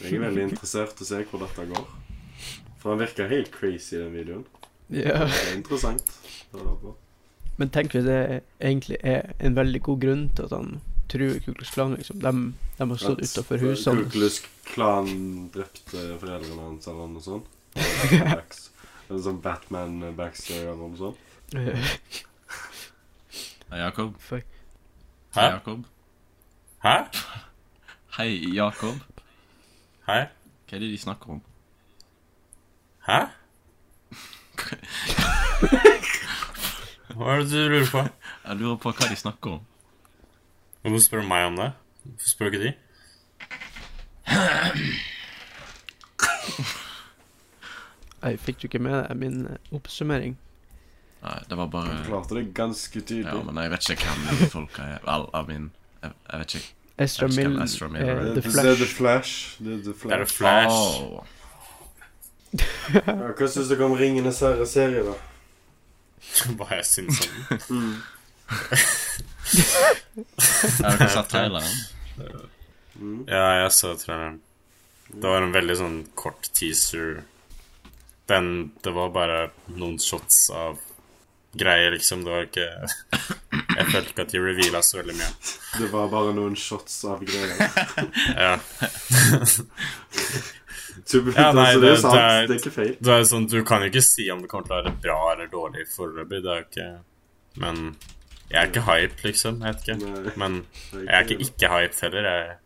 Jeg 0.00 0.16
er 0.16 0.24
veldig 0.24 0.48
interessert 0.48 1.00
i 1.00 1.04
å 1.04 1.08
se 1.08 1.20
hvor 1.30 1.42
dette 1.44 1.66
går. 1.70 1.86
For 2.80 2.94
han 2.94 3.02
virker 3.02 3.30
helt 3.30 3.52
crazy 3.54 3.96
i 3.96 4.02
den 4.02 4.14
videoen. 4.14 4.44
Ja. 4.88 5.24
Det 5.26 5.42
er 5.50 5.56
interessant. 5.58 6.10
å 6.52 6.60
høre 6.60 6.76
på. 6.82 6.94
Men 7.58 7.70
tenk 7.74 7.94
hvis 7.94 8.06
det 8.06 8.18
egentlig 8.58 8.98
er 9.06 9.32
en 9.38 9.56
veldig 9.56 9.80
god 9.86 10.00
grunn 10.02 10.24
til 10.34 10.48
at 10.48 10.56
han 10.56 10.72
truer 11.12 11.38
Kuklus 11.44 11.70
Klan, 11.74 11.94
liksom. 11.98 12.20
De, 12.22 12.32
de 12.78 12.88
har 12.90 13.00
stått 13.00 13.22
utafor 13.22 13.62
husene. 13.62 14.00
hans. 14.00 14.08
Kuklus 14.08 14.40
Klan 14.72 15.12
drepte 15.54 16.06
foreldrene 16.22 16.62
hans 16.64 16.88
eller 16.90 17.12
noe 17.12 17.24
sånt. 17.24 17.53
En 17.74 19.20
sånn 19.22 19.40
Batman-backstory 19.44 20.64
eller 20.64 20.76
noe 20.80 20.96
sånt. 20.98 21.18
Eh, 21.54 21.74
Hei, 23.70 23.78
Jakob. 23.80 24.14
Fuck. 24.22 24.46
Hei, 25.34 25.42
Hæ? 25.42 25.50
Jakob. 25.56 25.84
Hæ? 26.84 26.96
Hei, 28.18 28.28
Jakob. 28.54 29.00
Hei. 30.06 30.22
Hva 30.64 30.76
er 30.78 30.80
det 30.84 30.90
de 30.94 30.98
snakker 31.02 31.34
om? 31.36 31.40
Hæ? 33.08 33.18
Hva 37.14 37.34
er 37.34 37.42
det 37.42 37.50
du 37.50 37.56
lurer 37.70 37.90
på? 37.90 38.00
Jeg 38.44 38.56
lurer 38.58 38.78
på 38.82 38.90
hva 38.90 39.04
de 39.10 39.16
snakker 39.18 39.50
om. 39.58 39.62
Hvorfor 40.82 41.02
spør 41.04 41.20
du 41.22 41.28
meg 41.30 41.42
om 41.50 41.56
det? 41.60 41.70
Hvorfor 42.04 42.28
spør 42.32 42.50
du 42.50 42.56
ikke 42.58 42.64
de? 42.64 42.72
Jeg 48.24 48.38
fikk 48.40 48.60
du 48.62 48.66
ikke 48.70 48.80
med 48.82 48.96
deg 49.08 49.16
min 49.20 49.46
eh, 49.52 49.58
oppsummering? 49.76 50.36
Nei, 51.24 51.38
det 51.48 51.56
var 51.56 51.68
bare 51.72 51.98
Du 51.98 52.06
klarte 52.08 52.34
det 52.38 52.46
ganske 52.56 53.00
tydelig. 53.00 53.32
Ja, 53.32 53.42
men 53.44 53.56
jeg 53.62 53.70
vet 53.72 53.90
ikke 53.94 54.08
hvem 54.12 54.38
de 54.42 54.48
folka 54.52 54.82
er. 54.94 54.98
Vel, 55.06 55.26
I 55.32 55.42
mean, 55.48 55.70
jeg, 56.02 56.10
jeg 56.32 56.40
vet 56.44 56.54
ikke. 56.60 56.72
Ezra 57.04 57.26
Mill, 57.32 57.56
Ezra 57.64 57.86
eh, 57.88 57.92
Det, 57.96 58.42
The 58.44 58.50
det 58.54 58.64
er 58.70 58.76
The 58.76 58.86
Flash. 58.86 58.94
Flash. 58.96 59.32
Det 59.58 59.72
er 59.72 59.78
The 59.82 59.92
Det 59.92 59.94
er 59.94 59.94
Flash. 59.94 60.20
det 60.20 60.28
Flash. 60.36 61.02
Oh. 61.02 61.24
Ja, 62.94 63.32
hva 63.34 63.46
syns 63.50 63.68
dere 63.72 63.84
om 63.88 63.96
Ringenes 63.98 64.38
herre-serie, 64.44 65.02
da? 65.08 65.14
Hva 66.58 66.68
jeg 66.78 66.86
syns 66.86 67.18
om 67.24 67.30
den. 67.66 67.88
Har 70.84 70.98
dere 70.98 71.08
sett 71.10 71.28
traileren? 71.32 71.74
Mm. 72.94 73.24
Ja, 73.26 73.46
jeg 73.64 73.72
så 73.74 73.94
traileren. 73.98 74.38
Det 75.10 75.26
var 75.28 75.42
en 75.44 75.54
veldig 75.54 75.76
sånn 75.80 75.98
kort 76.18 76.46
teaser. 76.56 77.24
Den 78.28 78.72
Det 78.82 78.92
var 78.96 79.10
bare 79.12 79.50
noen 79.76 79.98
shots 80.00 80.50
av 80.50 80.78
greier, 81.56 81.90
liksom. 81.94 82.24
Det 82.24 82.30
var 82.32 82.46
ikke 82.48 82.68
Jeg 83.76 83.86
følte 83.92 84.10
ikke 84.10 84.22
at 84.24 84.32
de 84.32 84.40
reveala 84.42 84.80
så 84.82 84.98
veldig 85.02 85.14
mye. 85.18 85.28
Det 85.78 85.90
var 85.92 86.08
bare 86.10 86.32
noen 86.34 86.56
shots 86.58 86.96
av 87.04 87.22
greier. 87.24 87.54
Ja. 88.44 88.58
Så, 91.04 91.18
Ja, 91.36 91.50
nei, 91.52 91.74
altså, 91.74 91.80
det, 91.80 91.88
det- 91.88 91.92
er 91.92 91.96
sant. 92.00 92.14
det 92.14 92.20
er- 92.22 92.46
Det 92.46 92.54
er 92.54 92.60
ikke 92.60 92.74
feil. 92.74 92.96
Det 93.00 93.12
er 93.12 93.24
sånn, 93.28 93.46
Du 93.50 93.62
kan 93.64 93.82
jo 93.82 93.88
ikke 93.90 94.02
si 94.02 94.30
om 94.30 94.40
det 94.40 94.48
kommer 94.48 94.66
til 94.66 94.74
å 94.76 94.82
være 94.84 95.00
bra 95.02 95.32
eller 95.32 95.48
dårlig 95.48 95.86
foreløpig. 95.90 96.42
Det 96.42 96.50
er 96.52 96.60
jo 96.60 96.66
ikke 96.70 97.00
Men 97.56 97.96
jeg 98.50 98.62
er 98.62 98.66
ikke 98.70 98.82
hype, 98.86 99.22
liksom. 99.22 99.60
Jeg 99.62 99.74
vet 99.74 99.82
ikke. 99.88 99.96
Nei, 100.24 100.32
Men 100.36 100.66
jeg 100.92 101.08
er 101.08 101.22
ikke 101.24 101.40
ikke 101.40 101.68
hype 101.74 102.00
heller. 102.00 102.22
Jeg, 102.30 102.56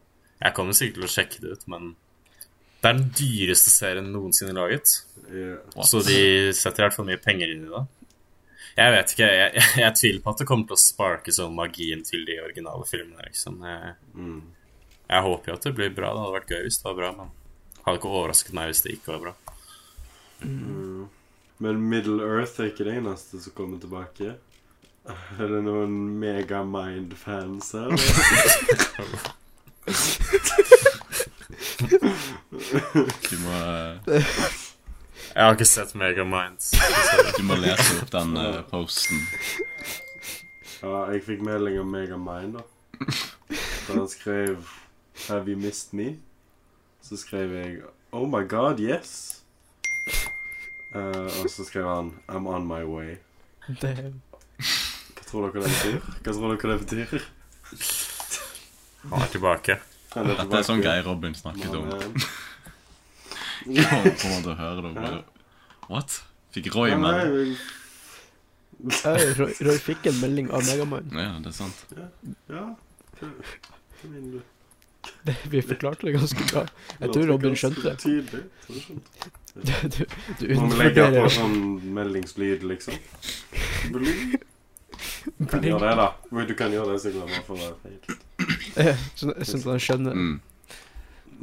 jeg 0.44 0.54
kommer 0.54 0.72
sikkert 0.72 0.94
til 0.94 1.04
å 1.04 1.12
sjekke 1.16 1.40
det 1.40 1.50
ut, 1.52 1.68
men 1.68 1.96
det 2.82 2.88
er 2.88 2.92
den 2.94 3.10
dyreste 3.18 3.70
serien 3.70 4.12
noensinne 4.12 4.54
laget. 4.54 5.02
What? 5.74 5.88
Så 5.90 6.00
de 6.06 6.18
setter 6.56 6.82
i 6.82 6.86
hvert 6.86 6.96
fall 6.96 7.08
mye 7.08 7.20
penger 7.22 7.50
inn 7.54 7.64
i 7.66 7.72
det. 7.72 7.82
Jeg 8.78 8.94
vet 8.94 9.12
ikke. 9.14 9.28
Jeg, 9.34 9.50
jeg, 9.58 9.68
jeg 9.82 9.96
tviler 9.98 10.22
på 10.24 10.32
at 10.32 10.40
det 10.42 10.46
kommer 10.48 10.68
til 10.70 10.76
å 10.78 10.82
sparke 10.82 11.34
sånn 11.34 11.56
magien 11.58 12.04
til 12.06 12.22
de 12.28 12.36
originale 12.44 12.86
filmene. 12.88 13.22
Liksom. 13.26 13.54
Jeg, 13.66 13.94
Mm. 14.14 14.40
jeg 15.08 15.24
håper 15.26 15.46
jo 15.52 15.56
at 15.58 15.66
det 15.68 15.74
blir 15.78 15.92
bra. 15.96 16.12
Det 16.14 16.22
hadde 16.24 16.36
vært 16.38 16.52
gøy 16.54 16.62
hvis 16.68 16.80
det 16.82 16.88
var 16.90 16.98
bra, 17.00 17.10
men 17.18 17.28
hadde 17.84 17.98
ikke 18.00 18.12
overrasket 18.14 18.54
meg 18.56 18.64
hvis 18.70 18.84
det 18.86 18.94
ikke 18.98 19.14
var 19.16 19.24
bra. 19.26 19.34
Mm. 20.44 21.08
Men 21.58 21.74
Middle 21.90 22.22
Earth 22.22 22.60
er 22.62 22.70
ikke 22.70 22.86
det 22.86 22.94
eneste 23.00 23.40
som 23.42 23.52
kommer 23.56 23.80
tilbake. 23.82 24.36
Er 25.08 25.48
det 25.50 25.62
noen 25.64 25.94
Megamind-fans 26.20 27.72
her? 27.74 27.88
Du 32.58 33.36
må, 33.42 33.52
eh, 34.12 34.24
Jeg 35.38 35.46
har 35.46 35.54
ikke 35.54 35.66
sett 35.70 35.92
Megaminds. 35.94 36.72
du 37.36 37.44
må 37.46 37.54
lese 37.62 38.00
opp 38.02 38.08
den 38.10 38.32
uh, 38.34 38.56
posten. 38.66 39.20
Ja, 40.80 41.04
jeg 41.12 41.22
fikk 41.28 41.44
melding 41.46 41.76
om 41.78 41.92
Megamind, 41.94 42.56
da. 42.58 42.64
Da 43.86 44.00
han 44.00 44.08
skrev 44.10 44.66
'Have 45.28 45.46
you 45.46 45.54
missed 45.54 45.94
me?' 45.94 46.16
Så 47.02 47.16
skrev 47.16 47.54
jeg 47.54 47.76
'Oh 48.12 48.26
my 48.26 48.42
God, 48.48 48.80
yes'. 48.80 49.38
Uh, 50.94 51.30
og 51.44 51.46
så 51.50 51.64
skrev 51.64 51.86
han 51.86 52.12
'I'm 52.28 52.48
on 52.48 52.66
my 52.66 52.82
way'. 52.82 53.16
Damn. 53.82 54.22
Hva 55.14 55.22
tror 55.30 55.50
dere 55.50 55.62
det 55.62 55.70
betyr? 55.70 56.00
Hva 56.24 56.32
tror 56.32 56.56
dere 56.56 56.72
det 56.72 56.80
betyr? 56.80 57.22
Han 59.02 59.22
er 59.22 59.30
tilbake. 59.30 59.78
Han 60.16 60.26
Dette 60.26 60.56
er 60.56 60.62
sånn. 60.66 60.82
Geir 60.82 61.06
Robin 61.06 61.34
snakket 61.34 61.74
om. 61.78 62.18
Kommer 63.64 64.32
man 64.34 64.44
til 64.44 64.52
å 64.52 64.58
høre 64.58 64.82
det 64.82 64.90
og 64.92 64.98
bare 64.98 65.22
What? 65.88 66.20
Fikk 66.54 66.70
Roy 66.74 66.94
nei, 66.96 67.16
jeg, 68.78 69.32
Roy, 69.38 69.52
Roy 69.66 69.78
fikk 69.82 70.06
en 70.06 70.20
melding 70.22 70.52
av 70.54 70.62
Megaman. 70.68 71.08
Ja, 71.10 71.32
det 71.42 71.50
er 71.50 71.56
sant. 71.56 71.80
Ja. 72.48 72.68
Hva 73.18 73.30
hva 73.98 74.10
mener 74.12 74.38
du? 74.38 74.54
Det, 75.26 75.34
vi 75.50 75.62
forklarte 75.62 76.06
det 76.06 76.12
ganske 76.14 76.44
bra. 76.52 76.62
Jeg 77.00 77.10
tror 77.14 77.26
Robin 77.32 77.56
skjønte 77.58 77.82
det. 77.82 77.96
Du? 78.04 78.12
Du, 79.58 80.04
du 80.38 80.52
Må 80.60 80.68
på 80.70 81.30
sånn 81.34 81.56
meldingslyd, 81.96 82.62
liksom? 82.70 82.94
Bling. 83.94 84.36
Du 85.38 85.46
kan 85.50 85.64
gjøre 85.64 85.82
det, 85.82 85.94
da. 85.98 86.08
Du 86.46 86.54
kan 86.58 86.74
gjøre 86.74 86.94
det, 86.94 87.00
så 87.02 87.12
glemmer 87.14 87.42
for 87.46 87.58
å 87.58 87.60
være 87.64 87.76
feil. 87.82 87.98
Sånn 89.18 89.34
sånn 89.42 89.64
at 89.64 89.70
han 89.72 89.82
skjønner. 89.82 90.18
Mm. 90.18 90.36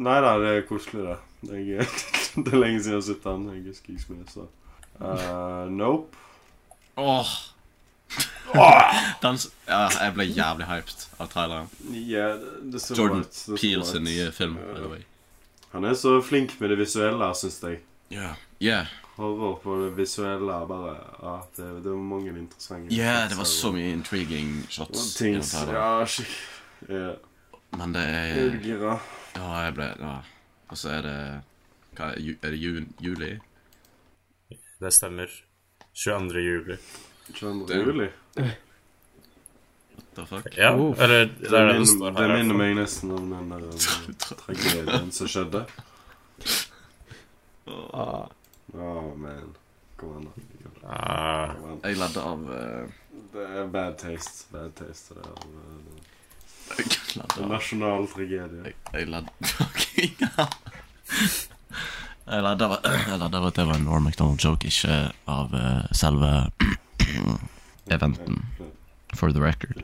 Nei 0.08 0.16
da, 0.24 0.36
det 0.44 0.54
er 0.54 0.66
koselig, 0.70 1.04
det. 1.10 1.18
Jeg, 1.52 1.88
det 2.46 2.54
er 2.54 2.62
lenge 2.62 2.84
siden 2.84 2.96
jeg 2.96 3.02
har 3.02 3.08
sett 3.10 3.24
den. 3.24 3.50
Jeg 3.54 3.66
husker 3.70 3.94
ikke 3.94 4.32
så 4.34 4.48
Eh, 5.02 5.72
Nope. 5.72 6.18
Åh! 6.96 7.28
Den, 9.22 9.38
ja, 9.68 9.88
jeg 9.90 10.14
ble 10.16 10.26
jævlig 10.30 10.68
hyped 10.70 11.08
av 11.20 11.28
traileren. 11.28 11.68
Ja, 11.92 12.30
det, 12.38 12.72
det 12.72 12.98
Jordan 12.98 13.26
right. 13.26 13.62
Peele 13.62 13.86
sin 13.86 14.06
nye 14.08 14.30
film. 14.32 14.58
Ja. 14.62 14.74
by 14.74 14.80
the 14.80 14.92
way. 14.92 15.02
Han 15.74 15.84
er 15.84 15.94
så 16.00 16.22
flink 16.24 16.56
med 16.62 16.72
det 16.72 16.78
visuelle, 16.80 17.28
syns 17.36 17.60
jeg. 17.64 17.82
Yeah. 18.14 18.38
Yeah. 18.62 18.94
Horror 19.18 19.58
på 19.64 19.76
det 19.82 19.90
visuelle, 19.98 20.60
bare 20.70 20.94
ja, 21.24 21.36
det, 21.58 21.68
det 21.84 21.92
var 21.92 21.98
mange 21.98 22.30
interessante 22.30 22.94
yeah, 22.94 23.30
det 23.30 23.38
var 23.38 23.44
så 23.44 23.72
mye 23.72 23.92
intriguing 23.92 24.64
shots. 24.70 25.16
traileren. 25.16 25.76
Ja, 25.76 26.96
yeah. 26.96 27.16
Men 27.76 27.94
det 27.96 28.06
er. 28.08 29.00
Ja, 29.36 29.52
jeg 29.66 29.76
ble 29.76 29.92
ja. 30.00 30.16
Og 30.70 30.78
så 30.78 30.90
er 30.98 31.02
det 31.06 31.18
hva, 31.96 32.12
er 32.12 32.36
Er 32.44 32.52
det 32.56 32.60
jun, 32.60 32.88
juli? 33.02 33.34
Det 34.82 34.92
stemmer. 34.94 35.32
22. 35.94 36.42
juli. 36.44 36.78
22. 37.34 37.68
Det- 37.68 37.82
juli. 37.86 38.08
The 40.16 40.26
fuck? 40.26 40.46
Ja, 40.58 40.72
Uff. 40.80 41.00
eller 41.00 41.26
det 41.26 41.40
Det, 41.40 41.52
er 41.54 41.74
det 41.74 41.78
det 42.16 42.30
minner, 42.38 42.56
meg 42.56 42.76
nesten 42.78 43.12
om 43.12 43.30
den 43.32 43.50
der 43.52 43.64
tragedien 44.24 45.12
som 45.12 45.28
skjedde. 45.28 45.66
Ah, 47.94 48.28
Oh, 48.74 49.16
man. 49.18 49.56
Kom 49.98 50.18
an, 50.18 50.26
da. 50.26 50.90
Ah, 50.90 51.54
Jeg 51.84 51.98
ledde 51.98 52.22
av 52.22 52.42
uh... 52.50 52.90
Det 53.34 53.46
er 53.60 53.68
bad 53.72 53.96
taste. 53.98 54.46
Bad 54.52 54.74
taste. 54.76 55.16
Det 55.16 55.24
er 55.24 55.32
uh, 55.32 56.05
en 57.40 57.50
nasjonal 57.50 58.08
tragedie. 58.12 58.74
Jeg, 58.94 59.08
ledde 62.42 62.66
av 62.66 62.74
at 63.50 63.56
det 63.60 63.66
var 63.68 63.76
en 63.78 63.86
Norm 63.86 64.04
MacDonald-joke, 64.10 64.68
ikke 64.72 64.96
av 65.30 65.54
uh, 65.54 65.86
selve 65.96 66.32
eventen. 67.96 68.42
For 69.16 69.32
the 69.32 69.40
record. 69.40 69.84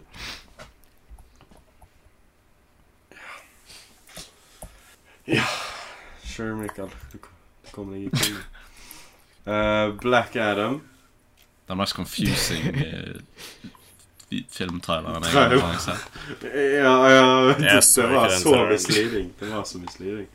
Ja. 5.25 5.43
Sure, 6.23 6.55
Mikael. 6.55 6.89
Du 7.11 7.17
kom- 7.71 7.91
deg 7.93 8.01
i 8.01 8.09
kone. 8.09 8.41
Uh, 9.45 9.93
Black 10.01 10.35
Adam. 10.35 10.81
Den 11.67 11.77
mest 11.77 11.93
confusing 11.95 12.63
fi- 12.73 13.21
filmtraileren 14.49 15.23
jeg 15.27 15.61
har 15.61 15.77
sett. 15.83 16.19
Ja, 16.55 16.95
ja 17.11 17.81
så 17.81 18.01
Det 18.01 18.15
var 18.15 18.29
så 18.29 18.55
misliving. 18.55 18.71
misleading. 18.71 19.33
Det 19.39 19.49
var 19.51 19.63
så 19.69 19.81
misleading. 19.81 20.27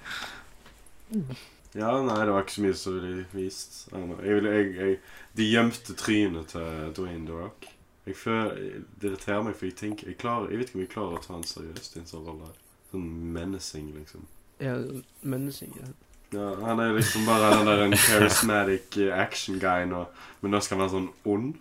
Ja, 1.76 1.90
nei, 2.02 2.18
det 2.24 2.32
var 2.32 2.44
ikke 2.44 2.56
så 2.56 2.64
mye 2.64 2.76
som 2.80 2.94
ble 3.00 3.24
vist. 3.36 3.80
Jeg, 3.92 4.44
jeg, 4.44 4.68
jeg, 4.76 4.98
de 5.36 5.48
gjemte 5.50 5.96
trynet 6.00 6.52
til 6.54 6.92
Dwayne 6.96 7.26
The 7.28 7.40
Rock. 7.42 7.66
Jeg 8.06 8.16
føler, 8.16 8.54
Det 9.00 9.10
irriterer 9.10 9.42
meg, 9.42 9.56
for 9.58 9.66
jeg 9.66 9.76
tenker 9.76 10.06
Jeg, 10.12 10.16
klarer, 10.20 10.48
jeg 10.50 10.58
vet 10.60 10.68
ikke 10.70 10.78
om 10.78 10.84
jeg 10.84 10.92
klarer 10.94 11.18
å 11.18 11.22
ta 11.24 11.32
han 11.34 11.44
seriøst 11.44 11.96
i 11.96 12.00
en 12.00 12.08
sånn 12.08 12.26
rolle. 12.28 12.48
Sånn 12.92 13.06
menacing, 13.34 13.90
liksom. 13.96 14.26
Ja, 14.62 14.76
menacing, 15.22 15.74
Ja. 15.80 15.90
Ja, 16.34 16.48
Han 16.66 16.80
er 16.80 16.92
liksom 16.96 17.26
bare 17.26 17.50
den 17.56 17.66
der 17.70 17.82
en 17.84 17.96
charismatic 17.96 18.96
eh, 18.98 19.12
action 19.18 19.58
guy 19.62 19.84
nå, 19.86 20.06
men 20.42 20.50
nå 20.50 20.60
skal 20.60 20.78
han 20.80 20.86
være 20.86 20.94
sånn 20.96 21.12
ond. 21.24 21.54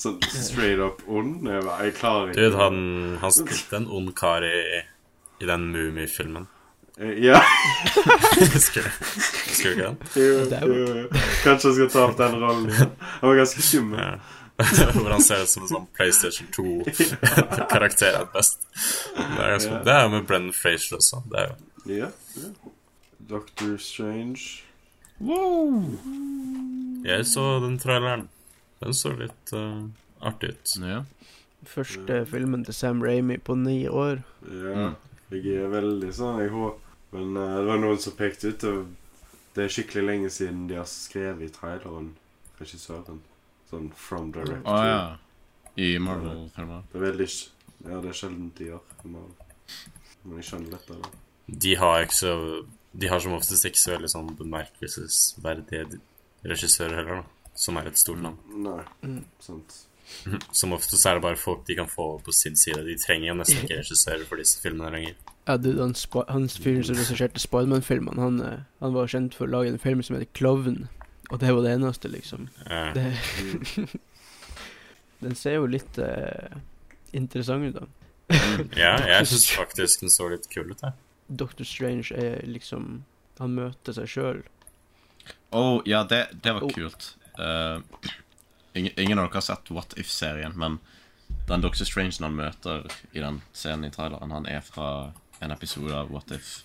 Sånn 0.00 0.16
straight 0.30 0.80
up 0.80 1.02
ond. 1.08 1.42
Jeg, 1.46 1.62
bare- 1.66 1.84
jeg 1.84 1.94
klarer 1.98 2.30
ikke 2.30 2.40
Dude, 2.46 2.56
han, 2.62 3.18
han 3.20 3.32
spilte 3.34 3.76
en 3.76 3.88
ond 3.90 4.14
kar 4.16 4.46
i, 4.46 4.82
i 5.42 5.46
den 5.50 5.68
Mumie-filmen. 5.74 6.46
Eh, 6.98 7.16
Ja. 7.26 7.40
Husker 8.54 8.82
du 8.82 8.90
ikke 9.70 9.84
den? 9.84 9.96
Jo, 10.16 10.44
Det 10.50 10.58
er 10.58 10.66
jo. 10.66 11.06
Kanskje 11.44 11.68
han 11.68 11.76
skal 11.78 11.90
ta 11.92 12.04
opp 12.08 12.16
den 12.18 12.36
rollen. 12.40 12.70
Han 12.72 13.28
var 13.30 13.36
ganske 13.42 13.62
skummel. 13.62 14.00
Ja. 14.00 14.18
Hvor 14.92 15.08
han 15.14 15.22
ser 15.24 15.40
ut 15.44 15.48
som 15.48 15.62
en 15.64 15.70
sånn 15.70 15.86
PlayStation 15.96 16.48
2-karakter 16.52 18.18
at 18.20 18.32
best. 18.34 18.66
Det 19.16 19.22
er, 19.40 19.54
ganske, 19.54 19.70
Ja. 19.72 19.78
det 19.86 19.94
er 19.94 20.02
jo 20.04 20.10
med 20.16 20.26
Brennan 20.28 20.52
Frazier 20.56 20.98
også. 20.98 21.22
Det 21.32 21.40
er 21.40 21.48
jo 21.48 21.54
Ja. 21.96 22.10
ja. 22.36 22.50
Doctor 23.30 23.76
Strange. 23.78 24.64
Jeg 27.04 27.26
så 27.26 27.60
den 27.62 27.78
traileren. 27.78 28.28
Den 28.80 28.94
så 28.96 29.12
litt 29.14 29.52
uh, 29.54 29.86
artig 30.18 30.54
ut. 30.56 30.72
Ja. 30.82 31.04
Første 31.68 32.24
filmen 32.26 32.64
til 32.64 32.74
Sam 32.74 33.02
Ramy 33.04 33.36
på 33.44 33.54
ni 33.54 33.84
år. 33.88 34.24
Ja. 34.42 34.94
Jeg 35.30 35.60
er 35.62 35.68
veldig 35.70 36.08
sånn 36.10 36.40
Jeg 36.42 36.50
håper 36.50 37.14
Men 37.14 37.36
uh, 37.38 37.60
det 37.60 37.66
var 37.68 37.78
noen 37.78 38.00
som 38.02 38.16
pekte 38.18 38.50
ut 38.50 38.64
og 38.66 38.88
Det 39.54 39.62
er 39.62 39.70
skikkelig 39.70 40.02
lenge 40.08 40.30
siden 40.34 40.64
de 40.66 40.80
har 40.80 40.88
skrevet 40.90 41.44
i 41.46 41.52
traileren, 41.54 42.08
regissøren. 42.58 43.22
Sånn 43.70 43.92
from 43.94 44.32
Director. 44.34 44.66
Å 44.66 44.82
ja. 44.88 45.00
I 45.78 45.92
Marvel-filmer. 46.02 46.82
Det 46.90 46.98
er 46.98 47.06
veldig 47.06 47.30
Ja, 47.30 48.02
det 48.02 48.10
er 48.10 48.18
sjelden 48.24 48.50
de 48.58 48.72
gjør. 48.72 48.82
Men 49.06 50.40
jeg 50.40 50.50
skjønner 50.50 50.74
dette. 50.74 50.98
da. 50.98 51.14
De 51.46 51.74
har 51.78 52.02
ikke 52.08 52.18
så 52.18 52.34
De 52.92 53.06
har 53.08 53.20
som 53.22 53.32
oftest 53.36 53.64
ikke 53.68 53.78
så 53.78 53.92
veldig 53.94 54.08
sånn 54.10 54.32
bemerkelsesverdige 54.38 56.00
regissører 56.44 56.96
heller, 57.00 57.20
da. 57.22 57.50
Som 57.54 57.76
er 57.76 57.86
et 57.90 57.98
stort 57.98 58.20
navn. 58.22 58.38
Nei, 58.64 58.82
Mm. 59.02 59.24
sant. 59.40 59.86
Som 60.52 60.72
oftest 60.72 61.06
er 61.06 61.14
det 61.14 61.22
bare 61.22 61.36
folk 61.38 61.64
de 61.66 61.76
kan 61.78 61.86
få 61.86 62.20
på 62.24 62.32
sin 62.34 62.56
side. 62.56 62.82
De 62.84 62.96
trenger 62.98 63.28
jo 63.28 63.34
nesten 63.38 63.62
ikke 63.62 63.76
regissører 63.82 64.24
for 64.26 64.36
disse 64.40 64.58
filmene 64.62 64.90
lenger. 64.90 65.14
Ja, 65.46 65.56
du, 65.56 65.68
han, 65.78 65.94
han 66.28 66.48
fyren 66.48 66.84
som 66.84 66.96
regisserte 66.98 67.38
Spiderman-filmene, 67.42 68.18
han, 68.20 68.40
eh, 68.42 68.64
han 68.80 68.92
var 68.94 69.06
kjent 69.10 69.34
for 69.38 69.46
å 69.46 69.50
lage 69.54 69.70
en 69.70 69.78
film 69.82 70.02
som 70.02 70.16
heter 70.16 70.30
Klovn. 70.34 70.88
Og 71.30 71.38
det 71.38 71.52
var 71.54 71.62
det 71.62 71.76
eneste, 71.76 72.10
liksom. 72.10 72.48
Eh, 72.66 72.92
Det, 72.94 73.06
Mm. 73.40 74.00
den 75.20 75.34
ser 75.36 75.54
jo 75.60 75.66
litt 75.70 75.98
eh, 75.98 76.58
interessant 77.12 77.68
ut, 77.70 77.78
da. 77.78 77.86
ja, 78.78 78.92
jeg 79.18 79.26
syns 79.30 79.48
faktisk 79.52 80.00
den 80.04 80.10
så 80.14 80.28
litt 80.32 80.46
kul 80.50 80.70
ut, 80.72 80.80
jeg. 80.82 80.92
Doctor 81.30 81.64
Strange 81.64 82.10
er 82.16 82.40
liksom 82.46 83.04
Han 83.40 83.54
møter 83.56 83.94
seg 83.96 84.08
sjøl. 84.10 84.40
Å, 85.56 85.80
ja, 85.88 86.02
det, 86.04 86.26
det 86.44 86.52
var 86.56 86.64
Oh. 86.66 86.72
kult. 86.74 87.14
Uh, 87.38 87.80
ingen, 88.76 88.92
ingen 89.00 89.18
av 89.18 89.28
dere 89.30 89.38
har 89.38 89.46
sett 89.46 89.70
What 89.72 89.94
If-serien, 89.96 90.52
men 90.60 90.76
den 91.48 91.62
Doctor 91.64 91.88
Strange 91.88 92.18
han 92.20 92.36
møter 92.36 92.84
i 93.16 93.22
den 93.22 93.40
scenen 93.56 93.88
i 93.88 93.90
traileren, 93.94 94.34
han 94.34 94.46
er 94.50 94.60
fra 94.60 95.12
en 95.40 95.54
episode 95.54 95.94
av 95.96 96.10
What 96.12 96.30
If 96.36 96.58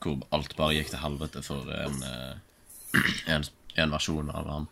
hvor 0.00 0.20
alt 0.32 0.52
bare 0.56 0.74
gikk 0.76 0.90
til 0.92 1.00
helvete 1.02 1.42
for 1.44 1.68
en, 1.76 1.96
eh, 2.04 3.00
en, 3.34 3.44
en 3.76 3.90
versjon 3.92 4.30
av 4.32 4.46
han. 4.48 4.68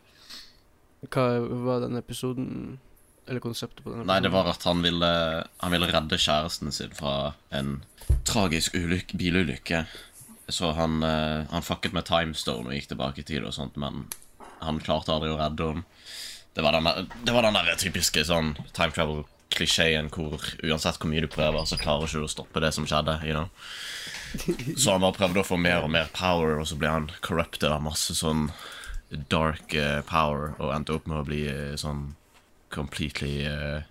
Hva 1.08 1.26
var 1.64 1.80
den 1.84 1.96
episoden 2.00 2.78
Eller 3.28 3.44
konseptet 3.44 3.84
på 3.84 3.92
den? 3.92 4.06
Nei, 4.08 4.20
det 4.24 4.32
var 4.32 4.48
at 4.48 4.64
han 4.64 4.80
ville, 4.82 5.08
han 5.60 5.74
ville 5.74 5.90
redde 5.90 6.18
kjæresten 6.18 6.72
sin 6.72 6.94
fra 6.96 7.34
en 7.54 7.82
tragisk 8.28 8.76
ulykke, 8.78 9.18
bilulykke. 9.20 9.82
Så 10.48 10.72
han, 10.72 11.02
eh, 11.02 11.44
han 11.50 11.66
fucket 11.66 11.92
med 11.92 12.08
timestone 12.08 12.70
og 12.70 12.76
gikk 12.76 12.88
tilbake 12.94 13.20
i 13.20 13.26
tid 13.28 13.44
og 13.44 13.52
sånt, 13.52 13.76
men 13.76 14.06
han 14.62 14.80
klarte 14.80 15.12
aldri 15.12 15.34
å 15.34 15.40
redde 15.40 15.72
henne. 15.72 15.84
Det 16.56 16.64
var 16.64 16.74
den 16.74 16.88
der, 16.88 17.04
det 17.22 17.34
var 17.36 17.44
den 17.44 17.54
der 17.54 17.76
typiske 17.78 18.24
sånn 18.26 18.54
time 18.74 18.94
travel-klisjeen 18.96 20.08
hvor 20.10 20.40
uansett 20.64 20.96
hvor 20.98 21.12
mye 21.12 21.22
du 21.22 21.28
prøver, 21.30 21.68
så 21.68 21.78
klarer 21.78 22.08
ikke 22.08 22.24
du 22.24 22.26
å 22.26 22.32
stoppe 22.32 22.62
det 22.64 22.72
som 22.74 22.88
skjedde. 22.88 23.20
you 23.28 23.36
know? 23.36 23.52
Så 24.76 24.90
han 24.96 25.04
bare 25.04 25.14
prøvde 25.14 25.44
å 25.44 25.46
få 25.46 25.60
mer 25.60 25.84
og 25.84 25.92
mer 25.92 26.08
power, 26.16 26.58
og 26.58 26.66
så 26.66 26.80
ble 26.80 26.90
han 26.90 27.10
corrupted 27.20 27.70
av 27.70 27.84
masse 27.84 28.16
sånn 28.16 28.48
dark 29.30 29.74
eh, 29.74 30.00
power, 30.08 30.56
og 30.58 30.74
endte 30.74 30.96
opp 30.96 31.06
med 31.08 31.20
å 31.20 31.28
bli 31.28 31.44
eh, 31.48 31.76
sånn 31.80 32.16
completely 32.70 33.46
uh, 33.46 33.82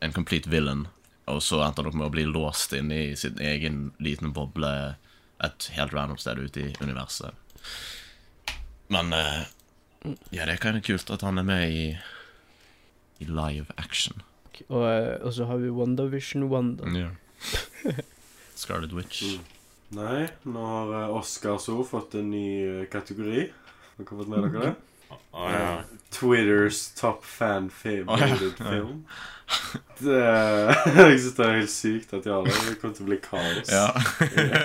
En 0.00 0.12
complete 0.12 0.50
villain. 0.52 0.86
Og 1.26 1.40
så 1.42 1.62
endte 1.64 1.80
han 1.80 1.88
opp 1.88 1.96
med 1.96 2.06
å 2.10 2.12
bli 2.12 2.26
låst 2.28 2.74
inne 2.76 2.98
i 3.08 3.14
sin 3.16 3.38
egen 3.40 3.94
liten 3.98 4.34
boble 4.36 4.96
et 5.42 5.68
helt 5.72 5.94
random 5.96 6.18
sted 6.20 6.38
ute 6.38 6.60
i 6.60 6.74
universet. 6.84 7.32
Men 8.92 9.10
uh, 9.16 9.48
ja, 10.30 10.44
det 10.44 10.52
er 10.52 10.62
kind 10.62 10.78
of 10.78 10.84
kult 10.86 11.10
at 11.10 11.24
han 11.26 11.40
er 11.40 11.48
med 11.48 11.72
i 11.72 11.86
i 13.18 13.24
live 13.24 13.72
action. 13.76 14.22
Og, 14.68 14.82
eh, 14.84 15.14
og 15.24 15.32
så 15.32 15.46
har 15.48 15.60
vi 15.60 15.72
WandaVision 15.72 16.48
Wanda. 16.52 16.88
Yeah. 16.92 17.14
Scarlet 18.60 18.92
Witch. 18.92 19.22
Mm. 19.22 19.52
Nei, 19.96 20.26
nå 20.50 20.66
har 20.66 21.14
Oscars 21.14 21.68
ord 21.70 21.86
fått 21.88 22.16
en 22.18 22.30
ny 22.32 22.84
kategori. 22.92 23.46
Dere 23.46 24.08
har 24.08 24.20
fått 24.20 24.30
med 24.32 24.46
dere 24.48 24.64
det? 24.64 24.72
Å, 25.10 25.48
ja. 25.52 25.70
Twitters 26.16 26.86
top 26.96 27.24
fan 27.24 27.70
favorite 27.70 28.08
oh, 28.12 28.64
ja. 28.64 28.70
film. 28.70 29.02
Det, 29.98 30.16
jeg 30.96 31.20
synes 31.20 31.34
det 31.36 31.44
er 31.46 31.52
helt 31.54 31.70
sykt 31.70 32.14
at 32.16 32.24
de 32.24 32.32
har 32.32 32.42
det. 32.44 32.54
Det 32.66 32.80
kommer 32.80 32.96
til 32.96 33.04
å 33.04 33.10
bli 33.12 33.18
kaos. 33.22 33.70
Ja. 33.70 33.84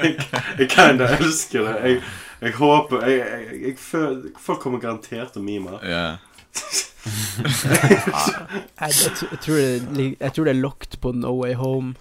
jeg, 0.01 0.15
jeg 0.57 0.67
kinda 0.73 1.05
elsker 1.19 1.67
det. 1.67 1.75
Jeg, 1.85 1.99
jeg 2.41 2.55
håper 2.57 3.05
jeg, 3.05 3.19
jeg, 3.21 3.59
jeg 3.67 3.75
føler, 3.79 4.31
Folk 4.41 4.63
kommer 4.63 4.81
garantert 4.81 5.35
til 5.35 5.43
å 5.43 5.45
mime. 5.45 5.77
ja. 5.85 6.17
Jeg, 7.01 8.91
jeg, 8.93 9.11
tr- 9.15 9.29
jeg, 9.31 9.37
tror 9.41 9.55
det, 9.57 10.05
jeg 10.19 10.33
tror 10.35 10.45
det 10.45 10.51
er 10.51 10.59
locked 10.59 10.97
på 11.01 11.11
No 11.17 11.31
Way 11.39 11.55
Home. 11.57 11.95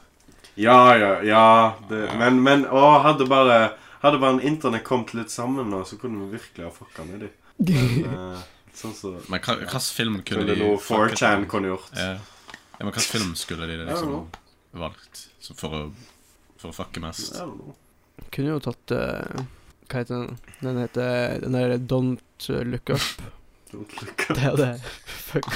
Ja, 0.61 0.93
ja, 0.99 1.12
ja. 1.24 1.45
Det, 1.88 2.03
men, 2.20 2.41
men 2.45 2.66
å, 2.68 2.99
hadde 3.05 3.28
bare 3.30 3.61
Hadde 4.01 4.16
bare 4.16 4.38
en 4.38 4.43
internett 4.49 4.84
kommet 4.84 5.11
litt 5.12 5.28
sammen 5.32 5.68
nå, 5.68 5.82
så 5.84 5.99
kunne 6.01 6.24
vi 6.24 6.38
virkelig 6.38 6.64
ha 6.64 6.70
fucka 6.72 7.05
med 7.05 7.20
dem. 7.20 7.32
Uh, 7.61 8.41
sånn 8.73 8.95
så 8.97 9.11
Men 9.29 9.43
hva 9.45 9.57
hvilken 9.61 9.83
film 9.85 10.21
kunne 10.25 10.47
de 10.49 10.55
noe 10.63 10.79
4chan 10.81 11.45
kunne 11.51 11.75
gjort. 11.75 11.91
Ja. 11.97 12.15
ja, 12.17 12.79
men 12.79 12.89
hvilken 12.89 13.09
film 13.11 13.35
skulle 13.37 13.69
de 13.69 13.77
liksom 13.85 14.15
valgt 14.81 15.27
så 15.43 15.57
for 15.59 15.75
å 15.77 15.83
For 16.61 16.71
å 16.71 16.77
fucke 16.77 17.01
mest? 17.03 17.37
Kunne 18.31 18.55
jo 18.55 18.61
tatt 18.65 18.93
uh, 18.93 19.45
Hva 19.89 20.03
heter 20.03 20.15
den? 20.15 20.39
Den 20.61 20.81
heter 20.85 21.39
Den 21.45 21.57
der 21.57 21.77
Don't 21.81 22.49
Look 22.69 22.91
Up. 22.95 23.07
Don't 23.73 23.93
look 24.01 24.25
up. 24.31 24.37
Det 24.37 24.45
er 24.45 24.57
det. 24.57 24.75
Fuck. 25.31 25.47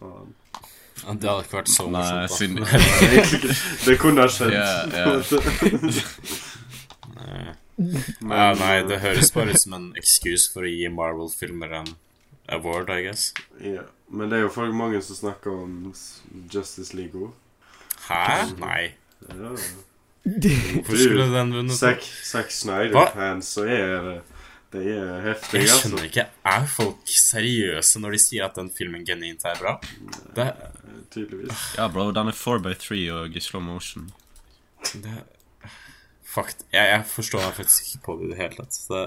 Ja, 0.00 1.14
Det 1.14 1.28
hadde 1.28 1.44
ikke 1.44 1.58
vært 1.58 1.70
så 1.70 1.86
Nei, 1.92 2.04
morsomt. 2.24 2.58
ikke. 3.22 3.54
Det 3.86 3.94
kunne 4.00 4.24
ha 4.24 4.28
skjedd. 4.32 4.52
Yeah, 4.56 4.86
ja. 4.94 5.08
Men, 7.78 8.34
Ja, 8.34 8.52
nei, 8.58 8.82
det 8.88 8.96
eh, 8.98 9.04
høres 9.06 9.30
bare 9.34 9.54
ut 9.54 9.60
som 9.64 9.74
en 9.78 9.88
excuse 10.00 10.50
for 10.52 10.66
å 10.66 10.70
gi 10.72 10.88
Marvel-filmer 10.90 11.76
en 11.82 11.92
award, 12.54 12.90
I 12.90 13.02
guess. 13.06 13.30
ja. 13.62 13.84
Men 14.10 14.30
det 14.30 14.38
er 14.38 14.46
jo 14.46 14.48
folk 14.54 14.72
mange 14.72 15.02
som 15.04 15.18
snakker 15.18 15.52
om 15.52 15.92
Justice 16.48 16.96
League 16.96 17.12
òg. 17.20 17.34
Hæ? 18.06 18.46
Nei. 18.56 18.94
Ja. 19.28 19.50
Hvorfor 20.24 20.96
skulle 20.96 21.26
den 21.34 21.52
vunnet? 21.52 21.76
Zack, 21.76 22.00
Zack 22.24 22.50
Snyder-fans, 22.52 23.50
så 23.52 23.66
er 23.68 24.00
det 24.06 24.16
Det 24.72 24.82
er 24.94 25.20
heftig, 25.24 25.60
Jeg 25.60 25.68
altså. 25.68 25.76
skjønner 25.82 26.04
ikke. 26.08 26.24
Er 26.44 26.66
folk 26.72 27.04
seriøse 27.08 28.00
når 28.00 28.16
de 28.16 28.18
sier 28.24 28.44
at 28.48 28.56
den 28.56 28.68
filmen 28.76 29.04
genuint 29.08 29.44
er 29.48 29.60
bra? 29.60 29.76
Det, 30.36 30.48
Tydeligvis. 31.12 31.62
Ja, 31.78 31.86
bro, 31.92 32.10
den 32.12 32.28
er 32.32 32.36
4x3 32.36 32.98
og 33.16 33.36
i 33.36 33.40
slow 33.40 33.62
motion. 33.64 34.10
det 34.92 35.14
Fakt, 36.38 36.64
jeg, 36.70 36.86
jeg 36.92 37.04
forstår 37.10 37.42
meg 37.42 37.54
faktisk 37.56 37.86
ikke 37.88 38.04
på 38.04 38.16
det 38.18 38.28
i 38.28 38.32
det 38.32 38.38
hele 38.38 38.58
tatt. 38.60 38.76
Så. 38.78 39.04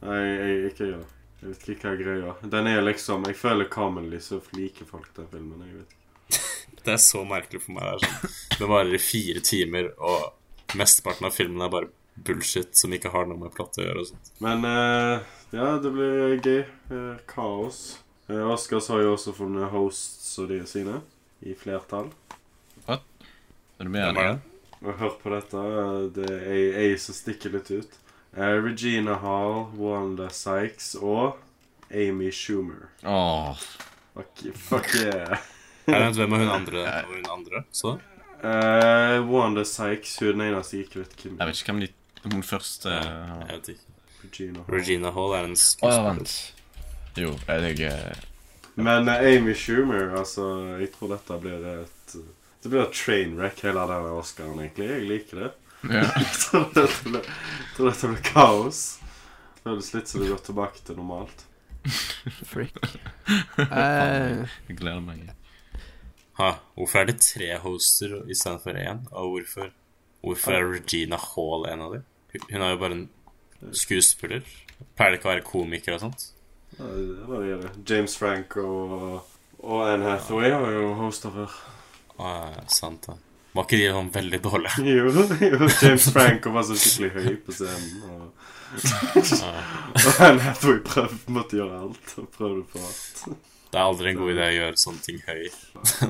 Nei, 0.00 0.20
jeg, 0.24 0.60
ikke 0.70 0.86
gjør 0.86 1.02
Jeg 1.42 1.50
vet 1.50 1.66
ikke 1.74 1.90
hva 1.90 1.96
greia. 1.98 2.34
Den 2.54 2.68
er 2.70 2.84
liksom 2.84 3.26
Jeg 3.28 3.36
føler 3.36 3.68
commonly 3.72 4.20
så 4.24 4.40
liker 4.56 4.88
folk 4.88 5.10
den 5.16 5.28
filmen. 5.32 5.64
Jeg 5.66 5.82
vet 5.82 5.96
det 6.84 6.92
er 6.94 7.00
så 7.02 7.24
merkelig 7.26 7.64
for 7.66 7.76
meg. 7.76 8.00
Det, 8.00 8.08
sånn. 8.08 8.58
det 8.60 8.68
varer 8.70 8.96
i 8.96 9.02
fire 9.02 9.42
timer, 9.44 9.90
og 9.98 10.76
mesteparten 10.78 11.26
av 11.26 11.34
filmen 11.34 11.64
er 11.64 11.72
bare 11.72 11.90
bullshit 12.14 12.76
som 12.78 12.92
ikke 12.94 13.12
har 13.12 13.26
noe 13.28 13.40
med 13.40 13.52
plott 13.56 13.80
å 13.80 13.84
gjøre 13.84 14.04
og 14.04 14.10
sånt. 14.12 14.30
Men 14.44 14.64
uh, 14.64 15.26
ja, 15.52 15.72
det 15.82 15.92
blir 15.94 16.36
gøy. 16.38 16.62
Uh, 16.92 17.16
kaos. 17.30 17.98
Uh, 18.30 18.46
Oscars 18.52 18.88
har 18.92 19.02
jo 19.02 19.16
også 19.16 19.34
funnet 19.36 19.72
hosts 19.74 20.38
og 20.40 20.52
de 20.52 20.62
sine 20.70 21.00
i 21.42 21.56
flertall. 21.58 22.12
Er 22.86 23.02
Hvem 23.80 23.80
er 23.80 23.88
du 23.88 23.92
med 23.96 24.22
Og 24.22 24.49
hør 24.84 25.16
på 25.22 25.32
dette. 25.34 25.64
Det 26.16 26.30
er 26.40 26.78
ei, 26.80 26.90
som 27.00 27.16
stikker 27.16 27.52
litt 27.56 27.70
ut. 27.70 27.98
Uh, 28.36 28.56
Regina 28.62 29.16
Hall, 29.20 29.64
Wanda 29.76 30.28
Sykes 30.32 30.94
og 31.00 31.40
Amy 31.90 32.30
Schumer. 32.32 32.88
Åh, 33.04 33.58
Fuck, 34.14 34.42
fuck 34.54 34.94
yeah. 34.98 35.38
Det 35.86 36.14
hvem 36.16 36.32
er 36.32 36.42
hun 36.44 36.48
andre? 36.52 36.82
Hvem 37.06 37.14
er 37.14 37.16
hun 37.16 37.30
andre? 37.32 37.62
Så? 37.72 37.96
Uh, 38.42 39.30
Wanda 39.30 39.64
Sykes, 39.64 40.16
hun 40.18 40.28
er 40.28 40.32
den 40.32 40.42
eneste 40.48 40.76
jeg 40.76 40.86
ikke 40.88 41.02
vet 41.02 41.16
hvem 41.22 41.36
jeg 41.38 41.48
vet 41.50 41.60
ikke 41.60 41.72
hvem 41.72 41.80
de 41.84 41.90
Hun 42.34 42.42
første 42.44 42.90
Jeg 42.92 43.46
vet 43.50 43.68
ikke. 43.74 43.86
Regina 44.24 44.62
Hall. 44.62 44.74
Regina 44.76 45.10
Hall 45.16 45.34
er 45.36 45.48
en 45.48 45.56
ja, 45.56 45.62
skuespiller. 45.64 46.10
vent. 46.10 46.54
Jo, 47.16 47.32
jeg 47.48 47.80
eh, 47.88 48.22
Men 48.76 49.08
eh, 49.08 49.26
Amy 49.34 49.54
Schumer, 49.56 50.14
altså 50.18 50.46
Jeg 50.80 50.92
tror 50.94 51.14
dette 51.16 51.38
blir 51.42 51.66
et 51.74 51.99
Det 52.62 52.68
blir 52.68 52.82
et 52.84 52.92
trainwreck, 52.96 53.60
hele 53.64 53.84
den 53.88 54.06
Oscaren, 54.20 54.58
egentlig. 54.60 54.88
Jeg 54.90 55.06
liker 55.08 55.40
det. 55.44 55.50
ja. 55.88 56.02
Jeg 56.20 56.32
tror 56.44 56.66
dette 56.76 57.04
blir, 57.08 57.28
kaos 57.76 57.86
Det 58.10 58.16
kaos. 58.26 58.80
Føles 59.64 59.92
litt 59.94 60.08
som 60.08 60.20
det 60.24 60.28
går 60.32 60.42
tilbake 60.44 60.82
til 60.84 60.96
normalt. 61.00 61.46
Freak. 62.44 62.76
Uh, 63.56 64.44
Jeg 64.68 64.76
gleder 64.76 65.00
meg. 65.04 65.30
Ha, 66.40 66.50
hvorfor 66.76 67.00
er 67.02 67.08
det 67.10 67.18
tre 67.24 67.48
hoster 67.62 68.18
istedenfor 68.32 68.76
én? 68.80 69.02
Og 69.12 69.34
hvorfor, 69.38 69.72
hvorfor 70.24 70.56
er 70.56 70.68
Regina 70.74 71.16
Hall 71.20 71.66
en 71.72 71.80
av 71.86 71.96
dem? 71.96 72.04
Hun- 72.32 72.46
Hun 72.52 72.62
er 72.62 72.70
jo 72.74 72.78
bare 72.84 72.92
en 72.98 73.08
skuespiller. 73.76 74.44
Pleier 74.96 75.12
det 75.12 75.18
ikke 75.20 75.28
å 75.28 75.34
være 75.34 75.44
komiker 75.48 75.96
og 75.96 76.00
sånt? 76.04 76.28
Ja, 76.78 76.84
det 76.86 77.26
varierer. 77.28 77.72
James 77.88 78.16
Frank 78.16 78.56
og, 78.56 79.24
og 79.60 79.82
Anne 79.88 80.04
Hathaway 80.14 80.52
har 80.54 80.70
jo 80.72 80.94
hosta 81.00 81.32
før. 81.34 81.56
Ah, 82.20 82.60
sant 82.68 83.06
da. 83.08 83.14
Var 83.56 83.64
ikke 83.66 83.78
de 83.80 83.90
sånn 83.96 84.10
veldig 84.14 84.40
dårlige? 84.44 84.82
Jo, 84.94 85.10
jo, 85.10 85.68
James 85.82 86.08
Franco 86.14 86.52
var 86.54 86.62
så 86.68 86.76
skikkelig 86.78 87.10
høy 87.16 87.36
på 87.46 87.54
scenen. 87.56 88.02
Og, 88.06 88.26
og 90.06 90.20
Anne 90.22 90.42
Hathaway 90.44 90.82
prøvde, 90.86 91.18
måtte 91.34 91.56
gjøre 91.58 91.80
alt. 91.86 92.12
Og 92.22 92.28
prøvde 92.36 92.66
på 92.70 92.82
alt. 92.84 93.24
Det 93.70 93.78
er 93.78 93.86
aldri 93.86 94.10
en 94.10 94.16
god 94.18 94.30
idé 94.32 94.46
å 94.50 94.54
gjøre 94.56 94.78
sånne 94.82 95.02
ting 95.06 95.18
høy. 95.28 95.44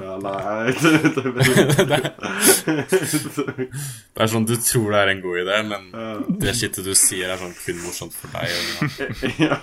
Ja, 0.00 0.14
nei, 0.24 0.72
det, 0.80 0.92
det 1.12 1.24
veldig 1.36 1.64
Det 4.16 4.24
er 4.24 4.30
sånn 4.32 4.46
du 4.48 4.54
tror 4.56 4.94
det 4.94 5.00
er 5.02 5.10
en 5.12 5.20
god 5.24 5.40
idé, 5.42 5.58
men 5.68 5.82
Ja. 5.92 6.06
det 6.44 6.54
skittet 6.56 6.88
du 6.88 6.94
sier, 6.96 7.28
er 7.34 7.40
sånn 7.40 7.52
kun 7.60 7.82
morsomt 7.84 8.16
for 8.16 8.32
deg. 8.32 8.48
Ja. 9.44 9.58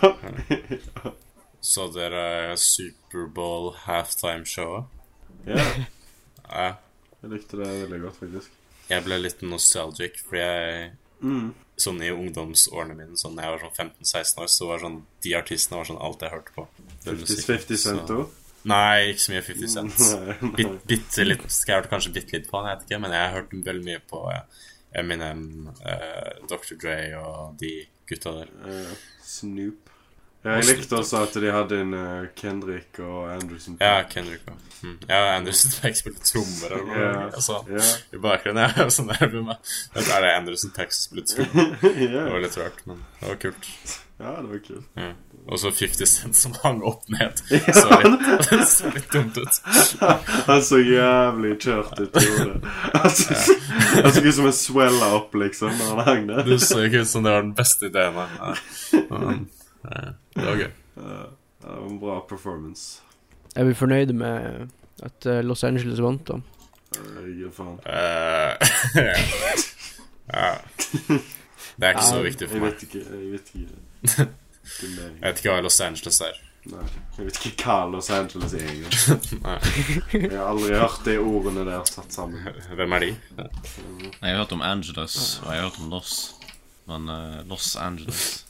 så 1.74 1.88
dere 1.94 2.54
Superbowl 2.62 3.72
halftime-showet? 3.88 4.86
ja. 5.50 5.66
Ja, 6.52 6.76
Jeg 7.24 7.32
likte 7.32 7.58
det 7.58 7.68
veldig 7.68 8.02
godt, 8.06 8.20
faktisk. 8.22 8.50
jeg 8.90 9.04
ble 9.04 9.18
litt 9.20 9.42
nostalgic, 9.42 10.20
fordi 10.28 10.44
jeg 10.44 10.92
Mm. 11.22 11.54
Sånn 11.78 12.02
i 12.06 12.10
ungdomsårene 12.14 12.94
mine, 12.94 13.18
sånn 13.18 13.38
jeg 13.42 13.50
var 13.50 13.62
sånn 13.62 13.90
15-16 14.04 14.42
år, 14.44 14.50
så 14.54 14.68
var 14.70 14.80
sånn 14.84 15.00
de 15.26 15.32
artistene 15.34 15.78
var 15.80 15.88
sånn 15.90 15.98
alt 16.02 16.22
jeg 16.22 16.30
hørte 16.30 16.54
på. 16.54 16.66
50, 17.06 17.78
Cent 17.78 18.12
òg? 18.14 18.28
Nei, 18.70 19.14
ikke 19.14 19.24
så 19.24 19.32
mye 19.34 19.42
50 19.48 19.72
Cent. 19.74 20.54
Bitt, 20.58 20.76
bitte 20.90 21.26
litt 21.26 21.46
Skal 21.50 21.74
jeg 21.74 21.82
hørte 21.82 21.90
kanskje 21.94 22.14
bitte 22.14 22.38
litt 22.38 22.50
på 22.50 22.58
han, 22.60 22.70
jeg 22.70 22.78
vet 22.80 22.86
ikke, 22.88 23.02
men 23.02 23.16
jeg 23.18 23.34
hørte 23.34 23.62
veldig 23.66 23.86
mye 23.88 24.02
på 24.10 24.22
Eminem, 24.98 25.44
uh, 25.82 26.32
Dr. 26.50 26.76
Dre 26.82 26.98
og 27.22 27.58
de 27.62 27.74
gutta 28.10 28.34
der. 28.40 28.54
Uh, 28.66 28.94
Snoop. 29.26 29.87
Ja, 30.46 30.56
jeg 30.62 30.68
likte 30.70 31.00
også 31.00 31.24
at 31.26 31.36
de 31.42 31.50
hadde 31.52 31.80
inn 31.82 31.94
eh, 31.98 32.28
Kendrick 32.38 33.00
og 33.04 33.28
Anderson. 33.34 33.78
Ja, 33.82 34.04
Kendrick 34.08 34.46
og 34.48 34.58
mm. 34.84 34.98
Ja, 35.10 35.22
Anderson 35.36 35.74
Pack 35.82 35.98
spilte 35.98 36.24
trommer 36.24 36.76
eller 36.78 36.86
noe. 36.88 36.98
Yeah. 37.02 37.24
Altså, 37.34 37.62
yeah. 37.72 37.94
I 38.14 38.22
bakgrunnen 38.22 38.64
er 38.64 38.76
jeg 38.84 38.94
sånn 38.96 39.10
der 39.12 39.32
med 39.34 39.48
meg. 39.50 39.72
Er 39.98 40.26
det 40.26 40.34
Anderson 40.36 40.76
Pack 40.78 40.94
som 40.96 41.08
spiller 41.10 41.28
trommer? 41.32 41.74
Det 41.98 42.28
var 42.30 42.44
litt 42.44 42.60
rart, 42.62 42.84
men 42.86 43.02
det 43.20 43.32
var 43.32 43.40
kult. 43.42 43.72
ja, 44.22 44.36
det 44.38 44.52
var 44.52 44.62
kult. 44.70 44.88
Ja. 45.02 45.10
Og 45.48 45.60
så 45.62 45.72
50 45.72 46.10
Cent 46.12 46.36
som 46.36 46.56
hang 46.64 46.82
opp 46.86 47.06
ned. 47.12 47.40
Sorry. 47.48 48.10
det 48.50 48.58
så 48.68 48.90
litt 48.92 49.14
dumt 49.14 49.38
ut. 49.40 49.60
Han 50.50 50.64
så 50.68 50.80
jævlig 50.84 51.54
kjørt 51.64 52.02
ut. 52.02 52.18
Han 52.18 53.14
så 53.16 53.38
ikke 54.12 54.26
ut 54.28 54.40
som 54.42 54.50
en 54.50 54.58
swella 54.58 55.14
opp, 55.22 55.38
liksom, 55.40 55.72
når 55.72 55.94
han 55.94 56.10
hang 56.10 56.28
der. 56.34 56.44
Det 56.50 56.60
så 56.66 56.82
ikke 56.84 57.06
ut 57.06 57.12
som 57.14 57.24
det 57.24 57.36
var 57.38 57.48
den 57.48 57.56
beste 57.56 57.88
ideen. 57.88 58.20
Ja. 58.20 58.52
Men, 59.08 59.08
ja, 59.24 59.38
det 59.88 60.46
var 60.46 60.62
gøy. 60.62 60.72
Ja, 60.98 61.24
det 61.62 61.70
var 61.70 61.88
en 61.88 62.00
bra 62.00 62.20
performance. 62.30 63.02
er 63.56 63.64
vi 63.64 63.74
fornøyde 63.74 64.14
med 64.14 64.68
at 65.04 65.26
eh, 65.26 65.44
Los 65.46 65.64
Angeles 65.64 66.02
vant, 66.02 66.28
da? 66.28 66.40
Eh, 66.98 67.52
faen. 67.54 67.80
Eh, 67.86 68.54
ja. 70.34 70.56
Det 71.78 71.86
er 71.86 71.90
ikke 71.90 72.04
så 72.04 72.22
viktig 72.24 72.50
for 72.50 72.58
meg. 72.58 72.74
vet 72.74 72.84
ikke. 72.84 73.04
Jeg 73.12 73.32
vet 73.32 73.54
ikke. 73.54 74.28
Jeg 74.84 75.24
vet 75.24 75.40
ikke 75.40 75.54
hva 75.54 75.62
Los 75.64 75.80
Angeles 75.82 76.20
er. 76.22 76.40
Nei, 76.68 76.84
jeg 77.16 77.26
vet 77.30 77.38
ikke 77.48 77.64
hva 77.64 77.76
Los 77.88 78.10
Angeles 78.12 78.54
er 78.58 78.66
engang. 78.68 78.96
Jeg 80.12 80.34
har 80.34 80.50
aldri 80.50 80.74
hørt 80.76 81.06
de 81.06 81.14
ordene 81.22 81.64
der 81.70 81.86
satt 81.88 82.12
sammen. 82.14 82.50
Hvem 82.76 82.96
er 82.98 83.06
de? 83.06 83.14
Jeg 83.38 84.28
har 84.28 84.42
hørt 84.42 84.52
om 84.52 84.62
Angeles, 84.62 85.40
og 85.46 85.54
jeg 85.54 85.62
har 85.62 85.70
hørt 85.70 85.80
om 85.80 85.90
Los. 85.94 86.18
Men 86.88 87.08
uh, 87.10 87.48
Los 87.48 87.76
Angeles 87.76 88.47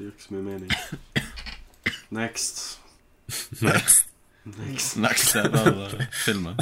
Det 0.00 0.06
gir 0.06 0.12
ikke 0.14 0.24
så 0.24 0.32
mye 0.32 0.42
mening. 0.46 0.70
Next. 2.16 2.60
Next. 3.60 4.06
Next. 4.48 4.96
Next 4.96 5.34
er 5.36 5.50
bare 5.52 6.06
filmen. 6.24 6.56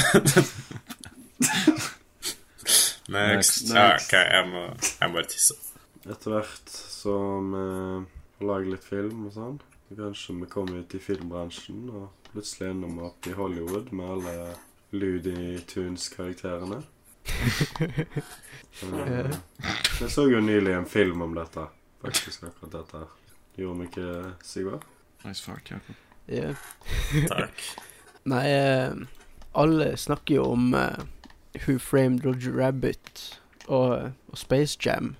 Next. 1.38 3.06
Next. 3.08 3.70
Ja, 3.70 3.94
ok, 3.94 4.12
jeg 4.12 4.48
må, 4.50 4.62
jeg 5.00 5.08
må 5.08 5.14
bare 5.20 5.28
tisse. 5.30 5.54
Etter 6.08 6.34
hvert 6.34 6.72
som 6.74 7.52
vi 7.54 8.48
lager 8.48 8.72
litt 8.74 8.84
film 8.86 9.26
og 9.28 9.32
sånn, 9.36 9.56
kanskje 9.96 10.34
vi 10.42 10.48
kommer 10.52 10.82
ut 10.82 10.94
i 10.98 11.00
filmbransjen 11.02 11.86
og 11.94 12.28
plutselig 12.32 12.72
ender 12.72 12.90
vi 12.92 13.06
opp 13.08 13.28
i 13.30 13.36
Hollywood 13.38 13.92
med 13.96 14.12
alle 14.16 14.34
Looney 14.98 15.62
Tunes-karakterene. 15.70 16.82
Eh, 18.78 19.26
Jeg 19.98 20.10
så 20.12 20.22
jo 20.30 20.38
nylig 20.44 20.70
en 20.76 20.84
film 20.86 21.22
om 21.24 21.32
dette. 21.34 21.64
Faktisk 22.04 22.44
akkurat 22.46 22.76
dette. 22.76 23.00
Gjorde 23.58 23.80
vi 23.80 23.86
ikke, 23.88 24.32
Sigvard? 24.46 24.84
Nice 25.24 25.42
fart, 25.42 25.70
Jakob. 25.70 25.94
Ja. 26.30 26.54
Takk. 27.26 27.62
Nei, 28.30 28.44
eh, 28.52 28.92
alle 29.58 29.96
snakker 29.98 30.38
jo 30.38 30.44
om 30.52 30.74
uh, 30.76 31.00
Who 31.64 31.78
Framed 31.82 32.26
Roger 32.26 32.54
Rabbit 32.54 33.40
og, 33.66 34.12
og 34.28 34.38
Space 34.38 34.78
Jam. 34.84 35.16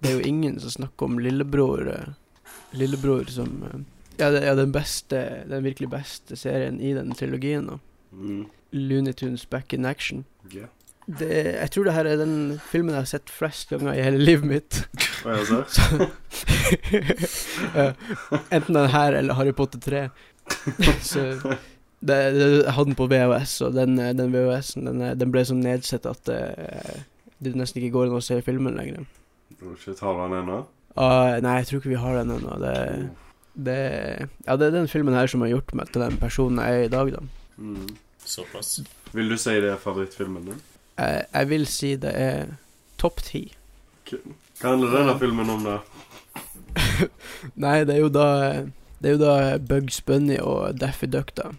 Det 0.00 0.08
er 0.08 0.16
jo 0.16 0.24
ingen 0.24 0.56
som 0.62 0.72
snakker 0.78 1.10
om 1.10 1.18
lillebror 1.20 1.90
uh, 1.90 2.12
Lillebror 2.72 3.28
som 3.28 3.64
uh, 3.66 3.80
ja, 4.16 4.30
det, 4.30 4.44
ja, 4.46 4.54
den 4.54 4.72
beste 4.72 5.20
Den 5.50 5.64
virkelig 5.64 5.90
beste 5.90 6.36
serien 6.36 6.80
i 6.80 6.94
den 6.96 7.12
trilogien. 7.12 7.66
Da. 7.66 7.78
Mm. 8.12 8.46
Looney 8.70 9.12
Tunes 9.12 9.44
Back 9.46 9.72
in 9.72 9.84
Action. 9.84 10.24
Ja. 10.54 10.70
Det, 11.18 11.30
jeg 11.56 11.70
tror 11.74 11.86
det 11.88 11.94
her 11.96 12.06
er 12.06 12.20
den 12.20 12.34
filmen 12.70 12.94
jeg 12.94 13.02
har 13.02 13.08
sett 13.10 13.30
flest 13.34 13.72
ganger 13.72 13.96
i 13.96 14.02
hele 14.04 14.20
livet 14.22 14.46
mitt. 14.46 14.80
Så? 15.74 16.06
Eh, 17.74 17.92
enten 18.54 18.76
den 18.76 18.90
her 18.92 19.16
eller 19.18 19.34
Harry 19.34 19.52
Potter 19.56 19.80
3. 19.82 20.02
så 21.02 21.24
det, 22.00 22.16
det, 22.34 22.46
jeg 22.64 22.72
hadde 22.72 22.88
den 22.90 22.96
på 22.98 23.06
VHS, 23.10 23.54
og 23.66 23.74
den, 23.76 23.98
eh, 24.00 24.12
den 24.16 24.32
VHS-en 24.32 24.86
den, 24.88 25.02
er- 25.04 25.18
den 25.20 25.32
ble 25.34 25.42
så 25.44 25.54
nedsett 25.58 26.06
at 26.08 26.30
uh, 26.32 27.00
det 27.44 27.52
nesten 27.58 27.82
ikke 27.82 27.92
går 27.98 28.08
an 28.08 28.16
å 28.20 28.22
se 28.24 28.38
filmen 28.46 28.78
lenger. 28.78 29.04
Oh, 29.60 29.74
shit, 29.78 30.00
har 30.00 30.16
du 30.16 30.22
den 30.24 30.38
ennå? 30.40 30.60
Uh, 30.96 31.36
nei, 31.44 31.58
jeg 31.60 31.68
tror 31.70 31.82
ikke 31.82 31.92
vi 31.92 32.00
har 32.00 32.16
den 32.22 32.32
ennå. 32.38 32.56
Det, 32.62 32.74
det, 33.68 33.78
ja, 34.46 34.56
det 34.56 34.70
er 34.70 34.76
den 34.78 34.88
filmen 34.90 35.16
her 35.16 35.28
som 35.30 35.44
har 35.44 35.52
gjort 35.52 35.74
meg 35.76 35.92
til 35.92 36.06
den 36.06 36.16
personen 36.22 36.62
jeg 36.64 36.80
er 36.86 36.88
i 36.88 36.94
dag, 36.96 37.12
da. 37.18 37.22
Mm. 37.60 37.86
Såpass. 38.24 38.78
Vil 39.12 39.30
du 39.32 39.36
si 39.40 39.58
det 39.60 39.74
er 39.74 39.80
favorittfilmen 39.80 40.48
din? 40.52 40.60
Jeg, 40.98 41.24
jeg 41.32 41.48
vil 41.50 41.66
si 41.66 41.94
det 41.96 42.12
er 42.16 42.54
topp 43.00 43.22
ti. 43.24 43.44
Hva 44.10 44.72
handler 44.74 44.92
denne 44.96 45.14
filmen 45.20 45.50
om, 45.52 45.64
da? 45.64 45.78
Nei, 47.64 47.80
det 47.88 47.96
er 47.96 48.00
jo 48.04 48.10
da 48.12 48.26
Det 49.00 49.08
er 49.08 49.14
jo 49.16 49.20
da 49.22 49.34
Bugs 49.58 50.00
Bunny 50.04 50.36
og 50.42 50.76
Daffy 50.80 51.06
Duck, 51.08 51.32
da. 51.38 51.50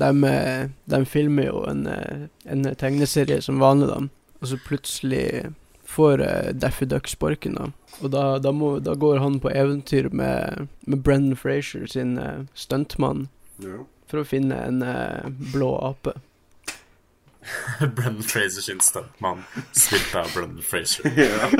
De, 0.00 0.08
eh, 0.28 0.68
de 0.88 1.00
filmer 1.08 1.50
jo 1.50 1.62
en, 1.68 1.86
eh, 1.88 2.26
en 2.48 2.64
tegneserie 2.76 3.40
som 3.44 3.60
vanlig, 3.60 3.88
da. 3.90 3.98
Og 4.40 4.48
så 4.50 4.58
plutselig 4.64 5.52
får 5.88 6.22
eh, 6.24 6.52
Daffy 6.56 6.88
Duck 6.88 7.08
sparken, 7.08 7.56
da. 7.60 7.68
Og 8.00 8.10
da, 8.12 8.24
da, 8.40 8.52
må, 8.52 8.78
da 8.84 8.94
går 8.96 9.20
han 9.20 9.38
på 9.40 9.52
eventyr 9.52 10.08
med, 10.12 10.66
med 10.88 11.02
Brendan 11.04 11.36
Frazier 11.36 11.86
sin 11.88 12.16
stuntmann 12.56 13.28
Ja. 13.64 13.78
for 14.08 14.20
å 14.20 14.26
finne 14.28 14.56
en 14.68 14.82
blå 15.52 15.70
ape. 15.84 16.12
Brendan 17.96 18.22
Fraser 18.22 18.62
sin 18.62 18.80
stuntmann 18.80 19.44
spilt 19.72 20.14
av 20.18 20.30
Brendan 20.34 20.62
Fraser. 20.62 21.06
ja. 21.16 21.50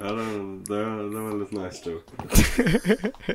Ja, 0.00 0.12
det, 0.12 0.24
det, 0.68 0.78
det 1.12 1.20
var 1.20 1.34
litt 1.38 1.52
nice 1.52 1.90
joke. 1.90 2.10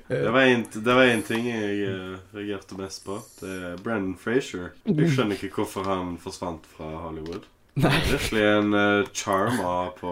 Det 0.07 0.29
var 0.31 0.41
en, 0.41 0.65
det 0.73 0.93
var 0.97 1.03
en 1.03 1.23
ting 1.27 1.49
jeg 1.49 1.87
eh, 1.89 2.15
reagerte 2.35 2.77
mest 2.79 3.05
på. 3.05 3.19
Det 3.41 3.51
er 3.71 3.81
Brendan 3.83 4.15
Fraser. 4.19 4.71
Jeg 4.89 5.11
skjønner 5.13 5.37
ikke 5.37 5.61
hvorfor 5.61 5.87
han 5.89 6.15
forsvant 6.23 6.65
fra 6.75 6.89
Hollywood. 7.05 7.45
Det 7.75 7.91
er 7.91 8.05
virkelig 8.07 8.43
en 8.47 8.73
uh, 8.73 9.07
charma 9.13 9.73
på, 9.99 10.11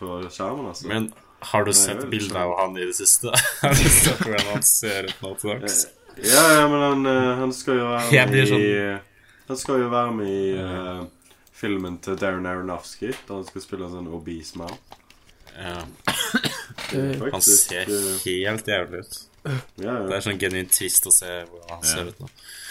på 0.00 0.14
skjermen, 0.32 0.70
altså. 0.72 0.88
Men 0.88 1.10
har 1.52 1.66
du 1.66 1.72
Nei, 1.72 1.78
sett 1.78 2.04
bilde 2.10 2.38
av 2.38 2.54
han 2.60 2.78
i 2.78 2.86
det 2.88 2.94
siste? 2.96 3.32
Har 3.60 3.74
du 3.76 3.82
sett 3.82 4.22
hvordan 4.22 4.46
han 4.54 4.64
ser 4.66 5.10
ut 5.10 5.24
nå 5.24 5.34
til 5.40 5.52
dags? 5.52 5.82
Ja, 6.22 6.42
ja, 6.58 6.68
men 6.68 6.80
han, 6.84 7.06
eh, 7.08 7.30
han 7.40 7.52
skal 7.56 7.78
jo 7.80 7.88
være 7.88 8.26
med 8.30 8.48
sånn- 8.50 8.60
i 8.60 8.70
eh, 8.78 8.98
Han 9.48 9.56
skal 9.58 9.80
jo 9.82 9.88
være 9.92 10.12
med 10.16 10.28
i 10.30 10.54
uh, 10.58 11.04
filmen 11.52 11.98
til 12.04 12.16
Darren 12.20 12.46
Aronofsky, 12.46 13.12
da 13.28 13.34
han 13.40 13.44
skal 13.48 13.64
spille 13.64 13.86
en 13.88 13.96
sånn 13.98 14.12
obese 14.14 14.58
mann. 14.60 14.76
Ja, 15.56 15.82
Eh, 16.92 17.20
han 17.20 17.40
ser 17.44 17.88
eh, 17.88 18.18
helt 18.24 18.66
jævlig 18.68 18.98
ut. 19.04 19.16
ja, 19.80 19.94
Det 20.08 20.14
er 20.16 20.22
sånn 20.24 20.38
genuint 20.40 20.70
trist 20.72 21.06
å 21.08 21.12
se 21.12 21.28
hvordan 21.48 21.70
han 21.70 21.82
ser 21.86 22.08
ut 22.10 22.18
nå. 22.20 22.28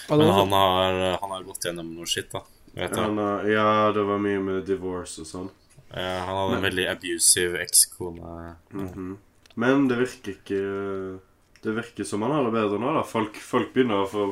Men 0.10 0.30
han 0.34 0.54
har, 0.56 0.98
han 1.22 1.34
har 1.36 1.44
gått 1.46 1.66
gjennom 1.68 1.90
noe 1.96 2.06
shit, 2.10 2.30
da. 2.34 2.42
Har- 2.78 3.46
ja, 3.50 3.66
det 3.94 4.04
var 4.10 4.22
mye 4.22 4.40
med 4.42 4.66
divorce 4.66 5.22
og 5.24 5.30
sånn. 5.30 5.50
Ja, 5.94 6.24
han 6.26 6.38
hadde 6.38 6.58
en 6.60 6.66
veldig 6.68 6.88
abusive 6.92 7.62
ekskone. 7.64 8.56
Mhm. 8.74 9.18
Men 9.62 9.88
det 9.90 9.98
virker 10.00 10.36
ikke 10.38 10.62
Det 11.62 11.74
virker 11.78 12.04
som 12.08 12.22
han 12.26 12.32
har 12.32 12.44
det 12.50 12.54
bedre 12.58 12.80
nå, 12.82 12.94
da. 12.98 13.04
Folk, 13.06 13.36
folk 13.38 13.74
begynner 13.74 14.02
å 14.06 14.10
få 14.10 14.26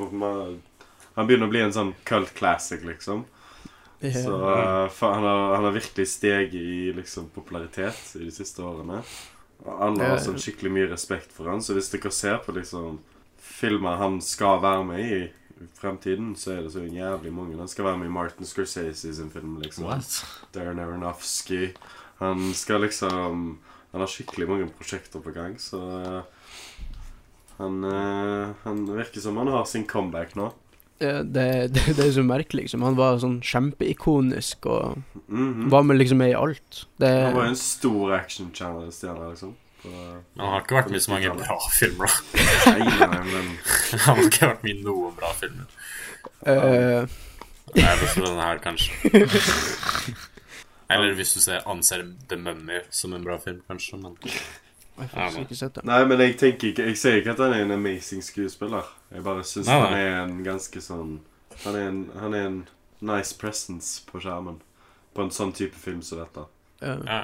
Han 1.20 1.28
begynner 1.28 1.49
å 1.49 1.51
bli 1.51 1.61
en 1.65 1.76
sånn 1.76 1.91
cult 2.07 2.32
classic, 2.38 2.86
liksom. 2.88 3.26
Yeah. 3.99 4.15
Så 4.15 4.38
uh, 4.39 4.88
han, 4.88 5.26
har, 5.28 5.41
han 5.57 5.67
har 5.67 5.76
virkelig 5.76 6.07
steget 6.07 6.55
i 6.55 6.93
liksom 6.95 7.28
popularitet 7.36 8.15
i 8.15 8.24
de 8.24 8.32
siste 8.32 8.63
årene. 8.63 9.01
Og 9.65 9.84
alle 9.84 10.13
har 10.13 10.22
sånn 10.24 10.39
skikkelig 10.39 10.72
mye 10.72 10.88
respekt 10.88 11.34
for 11.36 11.51
han 11.51 11.59
Så 11.59 11.74
hvis 11.76 11.89
dere 11.91 12.13
ser 12.15 12.38
på 12.45 12.55
liksom 12.55 13.01
filmer 13.43 13.99
han 13.99 14.22
skal 14.24 14.61
være 14.63 14.86
med 14.88 15.03
i 15.03 15.20
i 15.59 15.67
fremtiden, 15.76 16.36
så 16.39 16.53
er 16.53 16.61
det 16.63 16.72
så 16.72 16.86
jævlig 16.86 17.32
mange. 17.36 17.57
Han 17.59 17.67
skal 17.67 17.89
være 17.89 17.99
med 17.99 18.07
i 18.07 18.13
Martin 18.15 18.47
Scorsese 18.47 19.13
sin 19.15 19.32
film, 19.32 19.57
liksom. 19.59 19.89
What? 19.89 20.22
Darren 20.55 20.80
Aronofsky. 20.80 21.74
Han 22.20 22.53
skal 22.53 22.82
liksom 22.82 23.59
Han 23.91 24.03
har 24.03 24.07
skikkelig 24.07 24.45
mange 24.45 24.65
prosjekter 24.78 25.20
på 25.20 25.32
gang, 25.34 25.55
så 25.57 25.80
uh, 25.82 26.20
han, 27.57 27.80
uh, 27.82 28.51
han 28.61 28.84
virker 28.86 29.17
som 29.24 29.38
han 29.41 29.49
har 29.49 29.65
sin 29.65 29.88
comeback 29.89 30.36
nå. 30.38 30.51
Ja, 30.99 31.21
det, 31.23 31.45
det, 31.71 31.83
det 31.95 32.05
er 32.05 32.11
så 32.11 32.23
merkelig, 32.27 32.65
liksom. 32.67 32.81
Han 32.83 32.97
var 32.99 33.19
sånn 33.23 33.37
kjempeikonisk 33.45 34.65
og 34.67 34.97
Mhm. 35.29 35.69
var 35.71 35.83
med 35.87 35.97
liksom 35.99 36.17
med 36.19 36.31
i 36.31 36.35
alt. 36.35 36.85
Det 36.99 37.07
Han 37.09 37.33
var 37.37 37.43
jo 37.45 37.49
en 37.53 37.55
stor 37.55 38.13
actionstjerne, 38.17 38.89
liksom. 39.29 39.55
På, 39.79 39.89
han 40.35 40.49
har 40.51 40.61
ikke 40.65 40.75
vært 40.75 40.89
med 40.91 40.97
i 40.99 41.03
så 41.05 41.11
mange 41.13 41.29
bra 41.39 41.55
filmer, 41.77 42.09
da. 42.11 42.73
nei, 42.73 42.79
nei, 42.83 43.07
nei, 43.07 43.23
men 43.31 43.45
Han 44.03 44.17
har 44.17 44.23
ikke 44.25 44.49
vært 44.49 44.63
med 44.65 44.73
i 44.75 44.81
noen 44.83 45.15
bra 45.15 45.31
filmer. 45.39 45.69
Uh... 46.43 47.07
Nei, 47.77 47.93
bortsett 48.01 48.17
fra 48.17 48.25
denne 48.25 48.47
her, 48.49 48.59
kanskje. 48.65 48.91
Eller 50.89 51.13
hvis 51.15 51.35
du 51.37 51.39
ser, 51.43 51.61
anser 51.69 52.03
The 52.27 52.35
Mummy 52.41 52.79
som 52.89 53.13
en 53.13 53.23
bra 53.23 53.37
film, 53.39 53.61
kanskje, 53.69 53.99
men 54.01 54.15
Jeg 54.99 55.09
har 55.13 55.29
faktisk 55.29 55.39
ikke 55.45 55.55
sett 55.59 55.73
det. 55.79 55.83
Nei, 55.85 55.99
men 56.05 56.19
jeg 56.19 56.37
tenker 56.37 56.67
ikke 56.73 56.85
Jeg 56.89 56.97
sier 56.97 57.17
ikke 57.21 57.31
at 57.31 57.39
han 57.45 57.53
er 57.53 57.61
en 57.65 57.71
amazing 57.71 58.21
skuespiller. 58.25 58.83
Jeg 59.13 59.23
bare 59.23 59.43
syns 59.43 59.67
Nei, 59.67 59.79
nei. 59.79 59.89
han 59.89 59.99
er 59.99 60.21
en 60.23 60.43
ganske 60.43 60.81
sånn 60.81 61.19
han 61.65 61.75
er, 61.75 61.87
en, 61.89 61.97
han 62.19 62.33
er 62.33 62.45
en 62.47 62.59
nice 63.01 63.33
presence 63.35 64.01
på 64.07 64.21
skjermen. 64.23 64.61
På 65.15 65.21
en 65.25 65.31
sånn 65.33 65.51
type 65.55 65.75
film 65.75 66.01
som 66.01 66.19
dette. 66.21 66.45
Ja. 66.81 66.93
ja. 67.05 67.21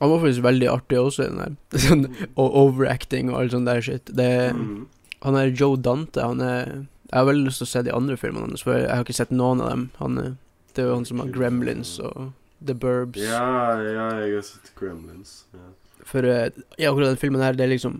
Han 0.00 0.10
var 0.10 0.20
faktisk 0.24 0.42
veldig 0.42 0.68
artig 0.72 0.98
også 0.98 1.26
den 1.28 1.38
der. 1.38 1.54
Sånn 1.84 2.06
o- 2.34 2.50
overacting 2.64 3.30
og 3.30 3.38
all 3.40 3.50
sånn 3.50 3.66
der 3.68 3.80
shit. 3.82 4.10
Det, 4.14 4.30
Mhm. 4.54 4.86
Han 5.22 5.34
er 5.34 5.48
Joe 5.50 5.76
Dante. 5.76 6.22
Han 6.22 6.40
er 6.40 6.66
Jeg 7.10 7.16
har 7.16 7.24
veldig 7.26 7.46
lyst 7.48 7.58
til 7.58 7.66
å 7.66 7.70
se 7.70 7.82
de 7.82 7.90
andre 7.94 8.16
filmene 8.16 8.46
hans, 8.50 8.62
for 8.62 8.76
jeg 8.78 8.90
har 8.90 9.02
ikke 9.04 9.14
sett 9.16 9.30
noen 9.32 9.60
av 9.64 9.70
dem. 9.70 9.90
Han 9.98 10.18
er, 10.18 10.34
det 10.74 10.82
er 10.84 10.88
jo 10.90 10.94
han 10.94 11.04
som 11.08 11.18
har 11.22 11.30
Gremlins 11.32 11.94
og 12.04 12.32
The 12.64 12.74
Burbs. 12.74 13.16
Ja, 13.22 13.78
ja, 13.80 14.08
jeg 14.20 14.34
har 14.34 14.42
sett 14.44 14.72
Gremlins. 14.78 15.44
Ja. 15.54 15.70
For 16.08 16.24
uh, 16.24 16.48
i 16.80 16.86
akkurat 16.88 17.12
den 17.12 17.20
filmen 17.20 17.42
her, 17.44 17.56
det 17.56 17.66
er 17.66 17.72
liksom 17.74 17.98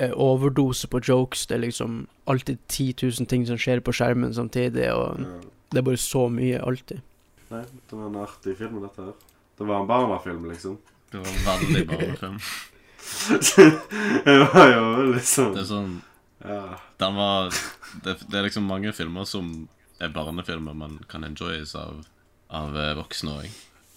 uh, 0.00 0.12
overdose 0.16 0.88
på 0.90 1.00
jokes. 1.04 1.46
Det 1.50 1.58
er 1.58 1.64
liksom 1.66 2.06
alltid 2.30 2.58
10 2.68 2.94
000 3.02 3.28
ting 3.30 3.44
som 3.48 3.60
skjer 3.60 3.82
på 3.84 3.92
skjermen 3.92 4.32
samtidig, 4.36 4.88
og 4.94 5.20
Ja. 5.20 5.34
det 5.72 5.78
er 5.82 5.88
bare 5.90 6.00
så 6.00 6.26
mye 6.32 6.62
alltid. 6.64 7.02
Nei, 7.50 7.62
det 7.90 7.98
var 7.98 8.06
en 8.08 8.16
artig 8.22 8.56
film, 8.58 8.80
dette 8.82 9.04
her. 9.04 9.12
Det 9.58 9.66
var 9.68 9.82
en 9.82 9.90
barnefilm, 9.90 10.48
liksom. 10.50 10.78
Det 11.12 11.20
var 11.20 11.28
en 11.28 11.44
veldig 11.50 11.84
barnefilm. 11.92 12.40
det 14.24 14.36
var 14.54 14.70
jo 14.72 15.18
sånn 15.20 15.52
Det 15.54 15.60
er 15.60 15.68
sånn 15.68 15.90
Ja. 16.40 16.78
Den 16.98 17.18
var 17.18 17.50
det, 18.04 18.14
det 18.30 18.38
er 18.38 18.46
liksom 18.46 18.64
mange 18.68 18.92
filmer 18.96 19.28
som 19.28 19.68
er 20.02 20.08
barnefilmer, 20.12 20.74
man 20.74 20.98
kan 21.08 21.24
enjoyes 21.24 21.74
av, 21.78 22.00
av 22.50 22.74
eh, 22.76 22.94
voksne 22.98 23.36
òg. 23.38 23.52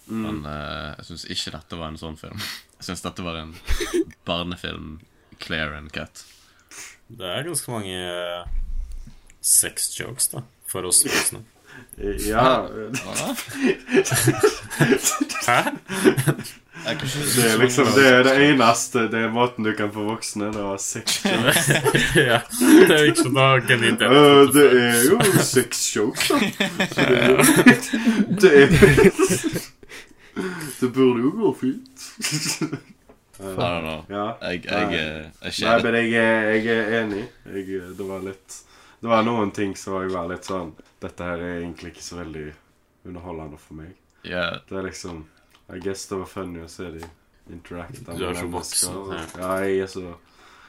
Mm. 0.08 0.22
Men 0.24 0.40
uh, 0.46 0.94
jeg 0.98 1.04
syns 1.10 1.24
ikke 1.34 1.54
dette 1.58 1.78
var 1.80 1.88
en 1.92 2.00
sånn 2.00 2.16
film. 2.20 2.38
Jeg 2.78 2.84
syns 2.88 3.04
dette 3.04 3.24
var 3.26 3.36
en 3.42 3.52
barnefilm 4.28 4.98
clear 5.42 5.74
and 5.76 5.92
cut. 5.94 6.24
Det 7.08 7.24
er 7.28 7.46
ganske 7.48 7.70
mange 7.72 7.94
uh, 7.94 8.48
sex 9.40 9.92
jokes, 10.00 10.28
da, 10.34 10.42
for 10.68 10.88
oss 10.88 11.04
voksne. 11.06 11.44
Ja. 12.26 12.66
Hæ? 15.46 15.62
Det 17.36 17.44
er 17.44 17.58
liksom 17.58 17.86
Det 17.94 18.06
er 18.08 18.22
det 18.26 18.32
eneste 18.48 18.98
Det 19.12 19.20
er 19.24 19.30
måten 19.30 19.64
du 19.66 19.72
kan 19.78 19.92
få 19.94 20.02
voksne 20.06 20.48
Det 20.54 20.62
ha 20.62 20.76
sex 20.78 21.20
jokes. 21.24 21.68
ja. 22.16 22.40
Det 22.88 22.96
er 22.96 23.04
ikke 23.12 23.30
noe 23.30 23.60
genuint. 23.68 24.02
Det 24.54 24.66
er 24.82 25.06
jo 25.06 25.18
sex 25.46 25.96
jokes, 25.96 26.28
da. 26.28 26.36
Det 26.98 27.08
er 27.14 27.36
Det 28.42 28.52
er 28.62 28.68
Det 30.80 30.88
burde 30.94 31.22
jo 31.24 31.30
gå 31.36 31.52
fint. 31.60 32.06
I 33.40 33.44
don't 33.44 33.82
know. 33.84 34.04
Ja. 34.08 34.36
Jeg, 34.42 34.64
jeg, 34.64 34.86
Nei. 34.88 34.94
eh, 34.98 35.30
jeg 35.46 35.66
Nei, 35.68 35.76
men 35.84 35.98
jeg, 35.98 36.10
jeg 36.12 36.66
er 36.74 36.94
enig. 37.02 37.24
Jeg, 37.54 37.82
det 37.98 38.06
var 38.08 38.24
litt 38.26 38.56
Det 38.98 39.10
var 39.12 39.22
noen 39.26 39.52
ting 39.54 39.76
som 39.78 40.00
jeg 40.02 40.10
var 40.10 40.26
litt 40.30 40.48
sånn 40.48 40.72
Dette 40.98 41.28
her 41.28 41.38
er 41.38 41.60
egentlig 41.60 41.92
ikke 41.94 42.02
så 42.02 42.18
veldig 42.18 42.46
underholdende 43.06 43.60
for 43.62 43.78
meg. 43.78 43.92
Yeah. 44.26 44.58
Det 44.68 44.80
er 44.80 44.88
liksom 44.88 45.22
I 45.70 45.78
guess 45.84 46.06
det 46.10 46.18
var 46.18 46.30
funny 46.32 46.64
å 46.64 46.70
se 46.72 46.88
de 46.96 47.04
er 48.26 48.34
så 48.34 48.48
med 48.48 48.50
mennesker. 48.50 48.96
voksen, 48.96 49.38
Ja, 49.38 49.52
jeg 49.64 49.84
er 49.84 49.92
så 49.92 50.02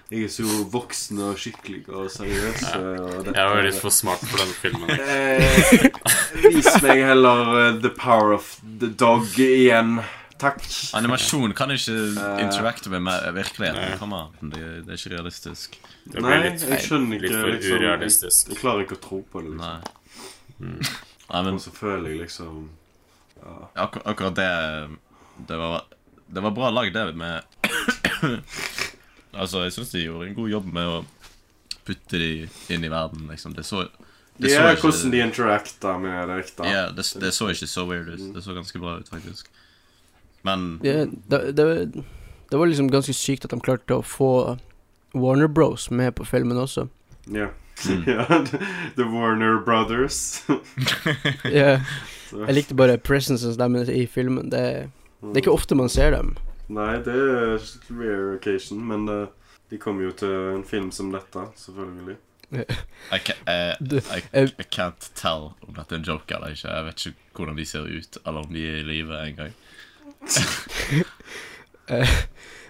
Jeg 0.10 0.24
er 0.26 0.32
så 0.34 0.43
voksen 0.74 1.20
og 1.22 1.36
skikkelig 1.38 1.84
og 1.93 2.07
seriøs. 2.10 2.64
og 2.80 3.28
Jeg 3.30 3.49
var 3.51 3.60
litt 3.62 3.78
for 3.78 3.93
smart 3.93 4.24
for 4.26 4.41
den 4.41 4.53
filmen. 4.57 4.89
Eh, 4.89 5.84
Vis 6.49 6.70
meg 6.82 7.03
heller 7.05 7.51
eh, 7.60 7.76
The 7.84 7.91
Power 7.93 8.34
of 8.34 8.55
the 8.82 8.89
Dog 8.89 9.28
igjen. 9.38 9.99
Takk. 10.41 10.64
Animasjon 10.97 11.53
kan 11.53 11.70
ikke 11.76 11.93
Eh, 11.99 12.41
interacte 12.41 12.89
med 12.89 13.05
virkeligheten. 13.36 14.16
Det, 14.49 14.64
det 14.88 14.95
er 14.95 14.97
ikke 14.97 15.14
realistisk. 15.14 15.78
Det 16.10 16.24
Nei, 16.26 16.39
jeg 16.55 16.82
skjønner 16.88 17.20
ikke 17.20 17.28
litt 17.28 17.38
for 17.38 17.53
liksom, 17.53 17.86
jeg, 17.86 18.34
jeg 18.49 18.60
klarer 18.64 18.86
ikke 18.88 18.97
å 18.97 19.03
tro 19.03 19.22
på 19.30 19.43
det. 19.45 19.53
Nei. 19.60 19.76
liksom. 20.57 20.82
Nei, 21.30 21.43
men 21.45 21.53
Og 21.53 21.62
så 21.68 21.76
føler 21.76 22.16
jeg 22.16 22.24
liksom 22.24 22.64
ja. 23.43 23.55
akkur 23.86 24.01
akkurat 24.10 24.36
det 24.36 24.49
Det 25.47 25.60
var, 25.62 25.86
det 26.28 26.41
var 26.43 26.55
bra 26.57 26.74
lagd, 26.74 26.97
det 26.97 27.14
med 27.14 27.45
Altså, 29.39 29.63
jeg 29.65 29.75
syns 29.77 29.93
de 29.95 30.03
gjorde 30.03 30.29
en 30.29 30.37
god 30.37 30.51
jobb 30.51 30.69
med 30.75 30.91
å 30.91 30.99
putte 31.87 32.19
de 32.21 32.31
inn 32.73 32.85
i 32.85 32.91
verden, 32.91 33.25
liksom. 33.31 33.55
Det 33.57 33.65
så 33.67 33.85
det 34.39 34.53
Ja, 34.53 34.69
så 34.75 34.87
hvordan 34.87 35.11
de 35.11 35.19
interacta 35.23 35.97
med 35.99 36.29
deg, 36.31 36.51
da. 36.57 36.67
Ja, 36.67 36.83
det, 36.95 37.03
det 37.19 37.33
så 37.35 37.49
ikke 37.51 37.67
så 37.67 37.83
weird 37.89 38.13
ut. 38.13 38.21
Det 38.35 38.43
så 38.45 38.55
ganske 38.55 38.79
bra 38.79 38.97
ut, 38.99 39.09
faktisk. 39.11 39.49
Men 40.47 40.79
Det, 40.83 41.09
det, 41.27 41.41
det, 41.57 42.03
det 42.49 42.57
var 42.57 42.69
liksom 42.69 42.91
ganske 42.91 43.13
sykt 43.13 43.45
at 43.45 43.51
de 43.51 43.59
klarte 43.59 43.97
å 43.99 44.05
få 44.05 44.57
Warner 45.13 45.49
Bros 45.51 45.89
med 45.91 46.15
på 46.15 46.27
filmen 46.27 46.57
også. 46.57 46.87
Ja. 47.27 47.49
Mm. 47.87 48.03
ja. 48.13 48.25
The 48.95 49.07
Warner 49.07 49.59
Brothers. 49.65 50.43
Ja, 51.43 51.79
jeg 52.47 52.55
likte 52.55 52.77
bare 52.79 52.99
presencen 53.01 53.55
deres 53.59 53.91
i 53.91 54.05
filmen. 54.07 54.51
Det, 54.53 54.63
det 55.21 55.35
er 55.35 55.43
ikke 55.43 55.55
ofte 55.55 55.75
man 55.75 55.91
ser 55.91 56.15
dem. 56.15 56.35
Nei, 56.70 56.95
det 57.05 57.13
er 57.15 57.67
rare 57.97 58.36
occasion, 58.36 58.82
men 58.86 59.07
uh, 59.09 59.53
de 59.72 59.78
kom 59.82 60.01
jo 60.03 60.11
til 60.17 60.34
en 60.55 60.65
film 60.65 60.91
som 60.93 61.11
dette, 61.13 61.45
selvfølgelig. 61.57 62.17
I, 63.15 63.20
can, 63.26 63.41
uh, 63.45 63.74
Du, 63.80 63.97
I, 63.97 64.22
eh, 64.34 64.49
I 64.57 64.65
can't 64.70 65.09
tell 65.15 65.51
om 65.65 65.76
dette 65.76 65.95
er 65.95 66.01
en 66.01 66.07
joke 66.07 66.34
eller 66.36 66.53
ikke. 66.53 66.70
Jeg 66.70 66.86
vet 66.86 67.05
ikke 67.05 67.41
hvordan 67.41 67.57
de 67.57 67.65
ser 67.65 67.89
ut, 67.89 68.22
eller 68.26 68.45
om 68.45 68.53
de 68.53 68.65
er 68.70 68.82
i 68.82 68.88
live 68.93 69.24
engang. 69.26 69.57
Eh, 71.89 72.05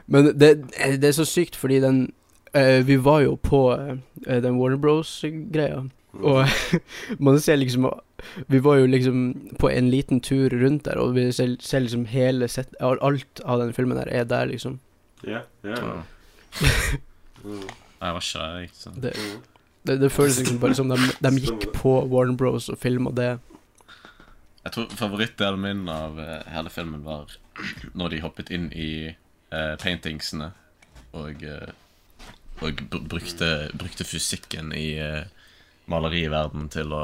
Men 0.07 0.29
det, 0.39 0.71
det 1.01 1.03
er 1.03 1.11
så 1.11 1.25
sykt, 1.27 1.55
fordi 1.59 1.81
den 1.83 2.13
uh, 2.55 2.87
Vi 2.87 2.95
var 3.03 3.19
jo 3.19 3.35
på 3.35 3.59
eh, 3.75 3.97
den 4.41 4.57
Warner 4.57 4.77
Bros-greia. 4.77 5.83
Og 6.13 6.47
man 7.25 7.39
ser 7.39 7.59
liksom 7.59 7.85
Vi 8.49 8.59
var 8.63 8.79
jo 8.79 8.85
liksom 8.89 9.51
på 9.59 9.69
en 9.69 9.89
liten 9.89 10.21
tur 10.21 10.49
rundt 10.49 10.85
der, 10.85 10.97
og 10.97 11.15
vi 11.15 11.31
ser, 11.31 11.55
ser 11.59 11.79
liksom 11.85 12.05
hele 12.09 12.47
set, 12.47 12.73
Alt 12.79 13.41
av 13.45 13.59
den 13.59 13.73
filmen 13.73 13.97
der 13.97 14.09
er 14.09 14.23
der, 14.23 14.45
liksom. 14.45 14.79
Ja, 15.23 15.45
ja. 15.63 16.01
Mm. 17.39 17.61
Nei, 18.01 18.07
jeg 18.07 18.13
var 18.13 18.59
ikke 18.59 18.73
der, 18.83 19.01
Det, 19.01 19.11
det, 19.87 19.93
det 20.01 20.11
føles 20.11 20.39
liksom 20.41 20.57
bare 20.59 20.75
som 20.75 20.89
de, 20.91 20.97
de 21.23 21.29
gikk 21.39 21.69
på 21.71 21.93
Warner 22.11 22.35
Bros 22.35 22.67
og 22.67 22.77
filma 22.77 23.13
det. 23.15 23.29
Jeg 24.65 24.73
tror 24.75 24.89
favorittdelen 24.99 25.61
min 25.63 25.85
av 25.87 26.19
eh, 26.19 26.41
hele 26.51 26.69
filmen 26.69 27.05
var 27.05 27.31
når 27.95 28.11
de 28.11 28.21
hoppet 28.25 28.51
inn 28.51 28.67
i 28.75 28.91
uh, 29.07 29.75
paintingsene 29.79 30.51
og, 31.15 31.43
uh, 31.43 31.71
og 32.63 32.83
brukte, 32.91 33.69
brukte 33.71 34.07
fysikken 34.07 34.73
i 34.75 34.99
uh, 34.99 35.23
maleriverden 35.89 36.69
til 36.73 36.93
å 36.95 37.03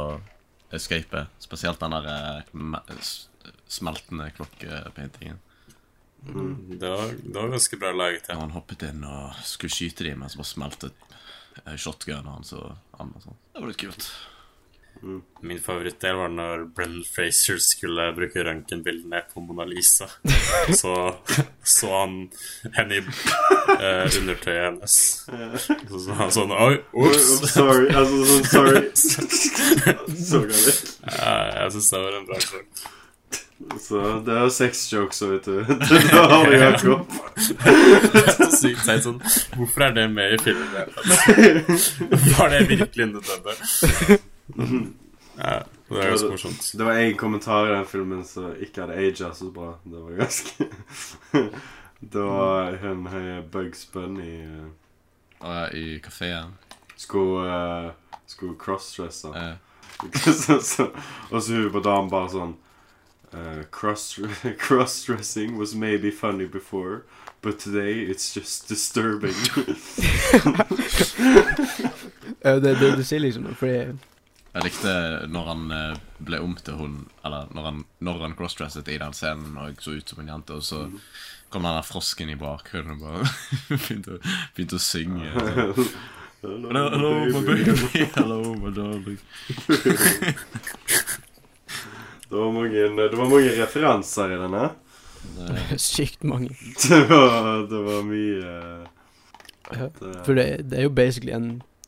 escape. 0.76 1.26
Spesielt 1.44 1.82
den 1.82 1.96
der 1.96 2.10
eh, 2.12 3.10
smeltende 3.68 4.30
klokkepaintingen. 4.38 5.42
Mm. 6.26 6.80
Det 6.80 6.90
var, 6.90 7.12
det 7.24 7.36
var 7.38 7.52
ganske 7.54 7.78
bra 7.78 7.92
laget, 7.94 8.30
Ja. 8.30 8.34
ja. 8.34 8.40
han 8.42 8.56
hoppet 8.56 8.82
inn 8.88 9.04
og 9.06 9.36
skulle 9.46 9.74
skyte 9.74 10.08
dem, 10.08 10.20
men 10.24 10.32
så 10.32 10.40
bare 10.42 10.50
smeltet 10.50 11.04
eh, 11.66 11.76
shotgunen 11.78 12.32
hans 12.32 12.54
og 12.58 12.72
og 12.98 13.22
sånn. 13.22 13.38
Det 13.54 13.62
var 13.62 13.70
litt 13.70 13.84
kult. 13.84 14.08
Min 15.46 15.60
favorittdel 15.62 16.16
var 16.18 16.32
når 16.34 16.64
Brennan 16.76 17.04
Fraser 17.06 17.60
skulle 17.62 18.08
bruke 18.18 18.44
røntgenbildene 18.48 19.22
på 19.34 19.44
Mona 19.46 19.66
Lisa. 19.70 20.08
Så 20.82 20.96
så 21.66 21.90
han 21.92 22.18
henne 22.76 23.00
i 23.00 23.02
eh, 23.02 24.18
undertøyet 24.20 24.66
hennes. 24.68 24.98
Så 25.90 26.02
sa 26.04 26.18
han 26.20 26.34
sånn 26.34 26.54
Oi, 26.54 26.76
ops! 26.94 27.32
sorry. 27.54 27.88
Altså, 27.90 28.20
sånn 28.26 28.46
sorry. 28.52 28.84
Så 30.30 30.44
galt. 30.46 30.92
Ja, 31.10 31.34
jeg 31.64 31.74
syns 31.78 31.90
det 31.94 32.04
var 32.06 32.20
en 32.20 32.30
bra 32.30 32.44
joke. 32.44 32.94
Så 33.80 34.02
det 34.28 34.36
er 34.36 34.50
sex 34.52 34.82
jokes, 34.92 35.18
så 35.22 35.30
vet 35.32 35.46
du. 35.48 35.62
Det 35.90 36.10
har 36.12 36.50
vi 36.50 36.58
Jakob. 36.60 37.18
Så 37.40 38.50
sykt 38.60 38.84
teit 38.84 39.06
sånn 39.06 39.22
Hvorfor 39.56 39.88
er 39.88 39.96
det 39.96 40.06
med 40.12 40.36
i 40.36 40.40
filmen? 40.44 40.92
Var 42.36 42.52
det 42.52 42.64
virkelig 42.74 43.08
nødvendig? 43.14 44.20
Ja, 45.38 45.64
det 45.90 46.00
er 46.00 46.10
ganske 46.10 46.30
morsomt. 46.32 46.72
Det 46.78 46.86
var 46.86 46.94
én 46.94 47.16
kommentar 47.16 47.68
i 47.68 47.74
den 47.76 47.86
filmen 47.86 48.24
som 48.26 48.54
ikke 48.56 48.86
hadde 48.86 48.94
aga 48.94 49.34
så 49.34 49.50
bra. 49.52 49.74
Det 49.84 50.04
var 50.04 50.12
ganske 50.22 50.68
Det 52.14 52.22
var 52.22 52.76
hun 52.82 53.08
høye 53.08 53.42
Bugs 53.52 53.86
Bunny 53.86 54.46
uh, 55.42 55.68
i 55.74 56.00
kafeen 56.04 56.54
skulle, 56.96 57.50
uh, 57.86 57.92
skulle 58.28 58.56
crossdresse. 58.60 59.28
eh, 59.28 59.54
så, 60.34 60.60
så, 60.62 60.90
og 61.32 61.44
så 61.44 61.54
hun 61.54 61.72
på 61.72 61.80
damen 61.80 62.10
bare 62.12 62.30
sånn 62.30 62.56
eh, 63.34 63.64
cross, 63.72 64.20
Crossdressing 64.66 65.58
was 65.58 65.76
maybe 65.76 66.12
funny 66.12 66.46
before, 66.46 67.04
but 67.42 67.60
today 67.60 68.00
it's 68.00 68.36
just 68.36 68.70
disturbing. 68.70 69.36
Det, 72.46 72.60
det, 72.62 72.96
du 72.96 73.04
sier 73.04 73.20
liksom 73.20 73.48
fordi 73.58 73.96
Jeg 74.56 74.64
likte 74.70 74.92
når 75.28 75.48
han 75.52 75.64
eh, 75.76 75.98
ble 76.24 76.38
om 76.40 76.54
til 76.64 76.78
hun 76.80 76.94
Eller 77.28 77.50
når 77.56 77.66
han, 77.68 77.80
når 78.08 78.22
han 78.24 78.36
crossdresset 78.40 78.88
i 78.94 78.98
den 79.02 79.12
scenen 79.18 79.58
og 79.60 79.82
så 79.84 79.98
ut 79.98 80.08
som 80.14 80.22
en 80.24 80.30
jente, 80.32 80.56
og 80.56 80.64
så 80.64 80.86
kom 81.52 81.64
den 81.68 81.76
der 81.76 81.84
frosken 81.88 82.32
i 82.32 82.38
bakgrunnen 82.40 82.96
og 82.96 83.04
bare 83.04 83.28
begynte, 83.76 84.16
å- 84.16 84.36
begynte 84.56 84.80
å 84.80 84.82
synge. 84.82 85.28
Sånn. 85.36 85.92
Hello, 86.46 86.86
hello, 86.94 87.12
my 87.34 87.42
baby. 87.48 88.06
Hello, 88.16 88.40
my 88.62 88.72
darling. 88.76 89.20
Det 92.26 92.36
var 92.42 92.52
mange, 92.52 92.82
det 92.98 93.16
var 93.18 93.30
mange 93.30 93.52
referanser 93.60 94.32
i 94.34 94.38
denne. 94.42 94.64
Sykt 95.80 96.24
mange. 96.28 96.50
Det 96.90 97.00
var, 97.10 97.62
det 97.70 97.82
var 97.86 98.02
mye 98.08 98.56
eh, 98.56 98.88
Ja. 99.76 99.88
det, 100.00 100.12
For 100.26 100.34
det, 100.38 100.46
det 100.70 100.80
er 100.80 100.84
jo 100.88 100.94
basically 100.98 101.34
en 101.34 101.48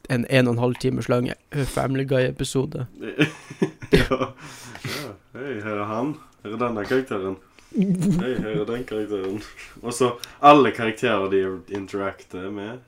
en 0.10 0.26
en 0.30 0.48
og 0.48 0.54
en 0.54 0.60
halv 0.64 0.76
timers 0.82 1.10
lang 1.10 1.32
Family 1.66 2.06
Guy-episode. 2.08 2.88
ja. 3.92 4.06
ja. 4.12 5.12
Hei, 5.34 5.60
her 5.64 5.82
er 5.82 5.90
han. 5.92 6.16
Her 6.44 6.56
er 6.56 6.62
denne 6.64 6.86
karakteren. 6.88 7.38
Hei, 7.74 8.34
her 8.40 8.54
er 8.54 8.66
den 8.70 8.86
karakteren. 8.88 9.42
Og 9.82 9.94
så 9.94 10.14
alle 10.40 10.72
karakterer 10.72 11.30
de 11.32 11.44
interacter 11.76 12.50
med 12.52 12.80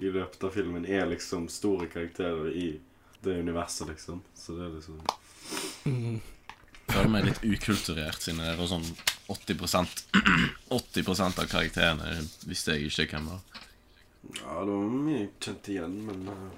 i 0.00 0.10
løpet 0.10 0.44
av 0.44 0.54
filmen, 0.54 0.86
er 0.88 1.08
liksom 1.10 1.48
store 1.52 1.88
karakterer 1.92 2.48
i 2.56 2.68
det 3.20 3.34
universet, 3.40 3.88
liksom. 3.88 4.22
Så 4.34 4.56
det 4.56 4.68
er 4.68 4.76
liksom 4.76 5.00
Mm. 5.84 6.20
Føler 6.90 7.08
meg 7.10 7.24
litt 7.26 7.40
ukulturert, 7.42 8.22
siden 8.22 8.38
det 8.44 8.52
er 8.52 8.68
sånn 8.70 8.86
80% 9.30 10.04
80% 10.70 11.40
av 11.42 11.48
karakterene 11.50 12.20
visste 12.46 12.76
jeg 12.76 12.90
ikke 12.90 13.16
hvem 13.16 13.30
var. 13.32 13.66
Ja, 14.28 14.60
det 14.64 14.72
var 14.72 14.90
mye 14.92 15.28
kjent 15.40 15.68
igjen, 15.72 15.96
men 16.06 16.28
uh... 16.28 16.50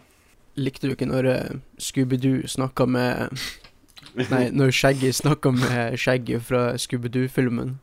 Likte 0.61 0.89
du 0.89 0.97
ikke 0.97 1.09
når 1.09 1.29
uh, 1.31 1.61
Scooby-Doo 1.81 2.49
snakka 2.51 2.87
med 2.91 3.39
Nei, 4.33 4.51
når 4.53 4.75
Shaggy 4.77 5.13
snakka 5.17 5.55
med 5.57 5.97
Shaggy 5.97 6.37
fra 6.43 6.75
Scooby-Doo-filmen? 6.77 7.79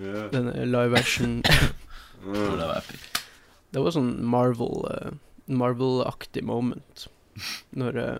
Yeah. 0.00 0.30
Den 0.32 0.50
live 0.72 0.98
action 0.98 1.42
det 2.24 2.58
var 2.58 2.80
epic. 2.80 3.04
Det 3.70 3.82
var 3.84 3.94
sånn 3.94 4.10
Marvel 4.26 4.82
uh, 4.88 5.12
Marvel-aktig 5.46 6.42
moment. 6.46 7.06
Når 7.70 8.00
uh, 8.00 8.16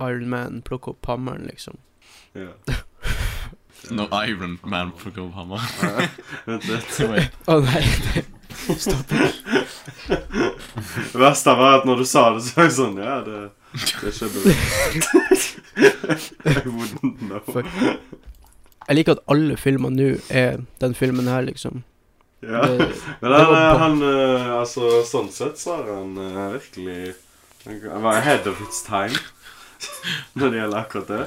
Iron 0.00 0.30
Man 0.32 0.62
plukker 0.64 0.94
opp 0.94 1.10
hammeren, 1.10 1.48
liksom. 1.50 1.78
ja. 2.34 2.54
Når 3.90 4.14
Iron 4.30 4.58
Man 4.62 4.92
plukker 4.96 5.26
opp 5.26 5.34
hammeren? 5.36 6.08
Vent 6.46 6.68
litt. 6.70 7.34
Å 7.50 7.58
nei. 7.66 7.82
Det 11.12 11.18
verste 11.20 11.54
var 11.58 11.78
at 11.80 11.86
når 11.88 12.02
du 12.02 12.04
sa 12.08 12.22
det, 12.34 12.42
så 12.46 12.56
var 12.56 12.68
jeg 12.68 12.74
sånn 12.76 12.98
Ja, 13.02 13.16
det, 13.26 13.38
det 14.02 14.12
skjedde. 14.16 14.38
I 16.44 16.54
wouldn't 16.68 17.18
know. 17.26 17.40
For- 17.46 17.66
Jeg 18.88 18.98
liker 18.98 19.16
at 19.16 19.24
alle 19.30 19.56
filmer 19.60 19.92
nå 19.94 20.08
er 20.28 20.62
den 20.82 20.94
filmen 20.98 21.28
her, 21.30 21.42
liksom. 21.46 21.82
Ja. 22.42 22.64
Det, 22.66 22.88
Men 23.22 23.30
det 23.30 23.38
han, 23.38 23.52
var 23.52 23.78
han 23.78 24.00
eh, 24.02 24.48
Altså, 24.58 24.88
sånn 25.06 25.28
sett 25.30 25.60
så 25.62 25.76
har 25.78 25.92
han 25.94 26.16
eh, 26.18 26.48
virkelig 26.56 27.12
Han 27.86 28.02
var 28.02 28.18
ahead 28.18 28.48
of 28.50 28.58
its 28.64 28.80
time 28.82 29.14
når 30.38 30.50
det 30.50 30.58
gjelder 30.60 30.78
akkurat 30.80 31.08
det. 31.10 31.20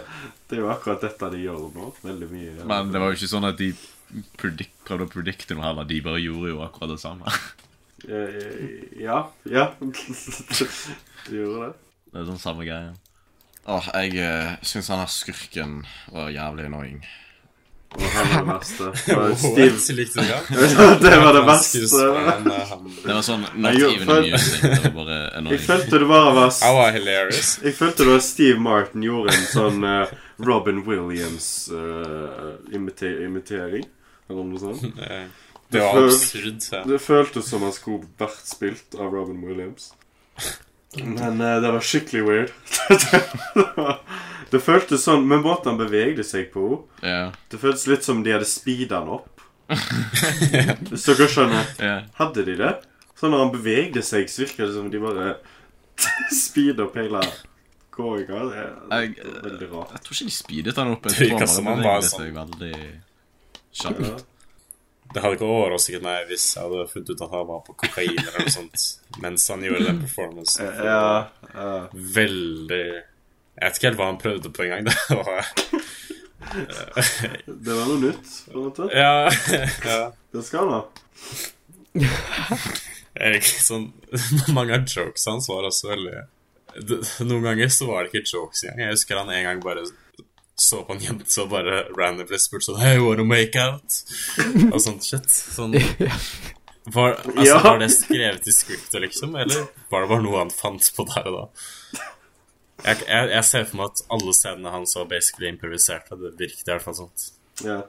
Det 0.49 0.55
er 0.57 0.61
jo 0.65 0.69
akkurat 0.71 1.01
dette 1.03 1.27
de 1.33 1.39
gjør 1.45 1.63
nå. 1.75 1.89
Veldig 2.03 2.27
mye. 2.31 2.51
Men 2.67 2.91
det 2.93 2.99
var 3.01 3.11
jo 3.11 3.17
ikke 3.17 3.27
sånn 3.31 3.47
at 3.47 3.57
de 3.59 3.69
predict, 4.39 4.73
prøvde 4.87 5.07
å 5.07 5.11
predikte 5.13 5.57
noe 5.57 5.65
heller. 5.67 5.87
De 5.89 6.01
bare 6.05 6.21
gjorde 6.23 6.53
jo 6.53 6.61
akkurat 6.65 6.93
det 6.95 7.01
samme. 7.03 7.35
Eh, 8.05 9.01
Ja. 9.01 9.23
Ja. 9.49 9.69
de 11.29 11.35
gjorde 11.41 11.67
det. 11.67 11.73
Det 12.13 12.21
er 12.21 12.29
sånn 12.29 12.39
samme 12.41 12.65
greie. 12.67 12.93
Åh, 13.65 13.87
jeg 14.05 14.19
uh, 14.21 14.55
syns 14.61 14.87
han 14.93 15.01
her 15.01 15.09
skurken 15.09 15.79
var 16.13 16.29
jævlig 16.29 16.67
annoying. 16.69 16.99
Og 17.95 18.03
han 18.13 18.27
var 18.31 18.43
det 18.43 18.47
verste. 18.51 18.91
Steve. 19.41 20.25
Det? 21.01 21.15
Var 21.23 21.33
det 21.33 21.41
verste. 21.47 21.81
eh, 21.81 22.75
Det 23.01 23.13
var 23.15 23.23
sånn 23.25 23.45
not 23.55 23.73
Jeg 23.79 23.95
even 23.97 24.29
music. 24.29 24.61
Det 24.61 24.91
var 24.93 24.95
bare 24.99 25.17
Jeg 25.55 25.63
følte 25.65 26.01
det 26.03 26.09
bare 26.11 26.35
var. 26.37 26.53
Jeg 27.65 27.73
følte 27.79 28.03
det 28.05 28.11
var 28.11 28.23
Steve 28.29 28.59
Martin 28.69 29.07
gjorde 29.07 29.33
en 29.33 29.47
sånn 29.49 29.83
eh, 29.91 30.13
Robin 30.37 30.81
Williams 30.85 31.69
eh. 31.71 32.75
Eller 34.29 34.43
noe 34.43 34.59
sånt. 34.59 34.85
Eh, 35.09 35.27
Det 35.69 35.81
var 35.81 36.03
absurd. 36.05 36.61
Så. 36.61 36.83
Det 36.85 36.99
føltes 37.01 37.47
som 37.49 37.63
han 37.65 37.73
skulle 37.73 38.05
vært 38.19 38.43
spilt 38.45 38.95
av 39.01 39.09
Robin 39.13 39.41
Williams. 39.41 39.93
Men 40.95 41.41
uh, 41.41 41.55
det 41.61 41.71
var 41.73 41.81
skikkelig 41.83 42.21
weird. 42.23 42.51
det, 44.51 44.59
føltes 44.63 45.03
sånn 45.03 45.25
Med 45.27 45.41
måten 45.43 45.73
han 45.73 45.79
bevegde 45.81 46.23
seg 46.23 46.51
på 46.53 46.67
yeah. 47.01 47.33
Det 47.51 47.59
føltes 47.59 47.87
litt 47.89 48.05
som 48.05 48.21
de 48.23 48.31
hadde 48.35 48.47
speeda 48.47 49.01
han 49.01 49.09
opp. 49.17 49.41
Hvis 50.91 51.07
dere 51.09 51.27
skjønner. 51.33 51.73
ja. 51.81 51.97
Hadde 52.21 52.45
de 52.47 52.55
det? 52.61 52.71
Så 53.17 53.31
når 53.31 53.45
han 53.47 53.53
bevegde 53.55 54.05
seg, 54.05 54.29
så 54.29 54.45
virka 54.45 54.67
det 54.67 54.75
som 54.77 54.87
de 54.93 55.01
bare 55.01 55.35
speeda 56.35 56.85
opp 56.85 56.97
hele 56.99 57.23
gåinga. 57.95 58.39
Det 58.51 58.61
er 58.61 59.01
Jeg, 59.01 59.15
veldig 59.43 59.67
rart. 59.73 59.91
jeg 59.95 60.01
tror 60.05 60.13
ikke 60.17 60.29
de 60.29 60.35
speedet 60.35 60.75
han 60.81 60.91
opp. 60.93 61.03
Det 61.03 61.15
tror 61.31 61.47
som 61.47 61.65
han 61.71 61.83
var 61.83 62.01
sånn- 62.01 62.33
veldig 62.35 62.71
Ja. 62.75 63.89
kjapt. 63.89 64.25
Det 65.13 65.21
hadde 65.23 65.35
ikke 65.37 65.47
overrasket 65.47 66.01
meg 66.03 66.27
hvis 66.27 66.45
jeg 66.55 66.63
hadde 66.63 66.87
funnet 66.91 67.09
ut 67.13 67.21
at 67.21 67.29
han 67.31 67.47
var 67.47 67.59
på 67.67 67.75
kokain 67.77 68.17
eller 68.19 68.39
noe 68.39 68.49
sånt 68.51 68.85
mens 69.21 69.47
han 69.47 69.61
gjorde 69.63 69.85
den 69.85 69.99
performancen. 70.01 70.65
Ja, 70.83 71.27
ja. 71.53 71.87
Veldig 71.93 73.03
Jeg 73.55 73.63
vet 73.69 73.77
ikke 73.77 73.87
helt 73.87 73.97
hva 74.01 74.05
han 74.09 74.17
prøvde 74.19 74.49
på 74.51 74.63
engang. 74.65 74.83
Det 75.05 75.15
var 75.15 75.45
Det 77.47 77.73
var 77.73 77.85
noe 77.89 77.99
nytt, 78.01 78.33
på 78.51 78.57
en 78.59 78.65
måte. 78.65 78.89
Ja, 78.93 79.29
ja. 79.85 80.11
Det 80.33 80.43
skal 80.45 80.59
han 80.59 80.73
ha. 80.75 80.83
Er 83.15 83.37
ikke 83.37 83.61
sånn 83.63 83.85
Mange 84.57 84.75
av 84.75 84.83
jokes 84.91 85.25
hans 85.29 85.47
var 85.49 85.63
også 85.69 85.93
veldig 85.93 86.25
Noen 87.25 87.43
ganger 87.45 87.69
så 87.71 87.87
var 87.87 88.03
det 88.03 88.11
ikke 88.13 88.33
jokes 88.37 88.63
engang. 88.65 88.79
Jeg 88.85 88.95
husker 88.97 89.19
han 89.21 89.29
en 89.31 89.43
gang 89.47 89.61
bare 89.63 89.85
så 90.55 90.81
på 90.87 90.95
en 90.95 91.01
jente 91.03 91.35
og 91.43 91.49
bare 91.51 91.81
randomly 91.97 92.37
spurte 92.39 92.69
sånn 92.69 92.79
Hey, 92.79 92.99
wanna 93.03 93.25
make 93.27 93.59
out? 93.59 93.97
Og 94.71 94.77
sånt 94.83 95.03
shit. 95.03 95.27
Sånn 95.29 95.73
var, 96.95 97.17
altså, 97.25 97.45
Ja. 97.47 97.57
var 97.63 97.79
det 97.81 97.89
skrevet 97.91 98.47
i 98.47 98.53
scriptet, 98.55 99.01
liksom? 99.03 99.35
Eller 99.39 99.65
var 99.91 100.05
det 100.05 100.11
bare 100.13 100.23
noe 100.23 100.37
han 100.43 100.51
fant 100.53 100.91
på 100.95 101.05
der 101.11 101.27
og 101.31 101.37
da? 101.39 102.03
Jeg, 102.85 103.01
jeg, 103.07 103.29
jeg 103.31 103.43
ser 103.47 103.63
for 103.69 103.79
meg 103.79 103.91
at 103.93 104.03
alle 104.15 104.33
scenene 104.35 104.71
han 104.75 104.85
så 104.87 105.05
basically 105.09 105.47
improviserte. 105.49 106.15
Det 106.19 106.33
virket 106.39 106.67
i 106.67 106.71
hvert 106.73 106.83
fall 106.85 106.97
sånt. 106.99 107.29
Ja. 107.63 107.79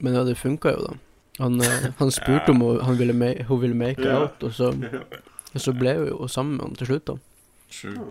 Men 0.00 0.16
ja, 0.16 0.24
det 0.26 0.38
funka 0.40 0.72
jo, 0.74 0.86
da. 0.88 0.96
Han, 1.44 1.60
eh, 1.64 1.90
han 2.00 2.10
spurte 2.12 2.52
om 2.52 2.60
hun, 2.64 2.80
han 2.84 2.96
ville 3.00 3.14
make, 3.16 3.44
hun 3.48 3.60
ville 3.62 3.76
make 3.76 4.00
Ja. 4.04 4.22
out, 4.24 4.42
og 4.44 4.52
så, 4.56 4.72
og 5.54 5.60
så 5.60 5.72
ble 5.76 5.94
hun 6.00 6.08
jo 6.10 6.28
sammen 6.28 6.56
med 6.58 6.66
han 6.66 6.76
til 6.80 6.90
slutt, 6.90 7.06
da. 7.12 7.16
True. 7.70 8.10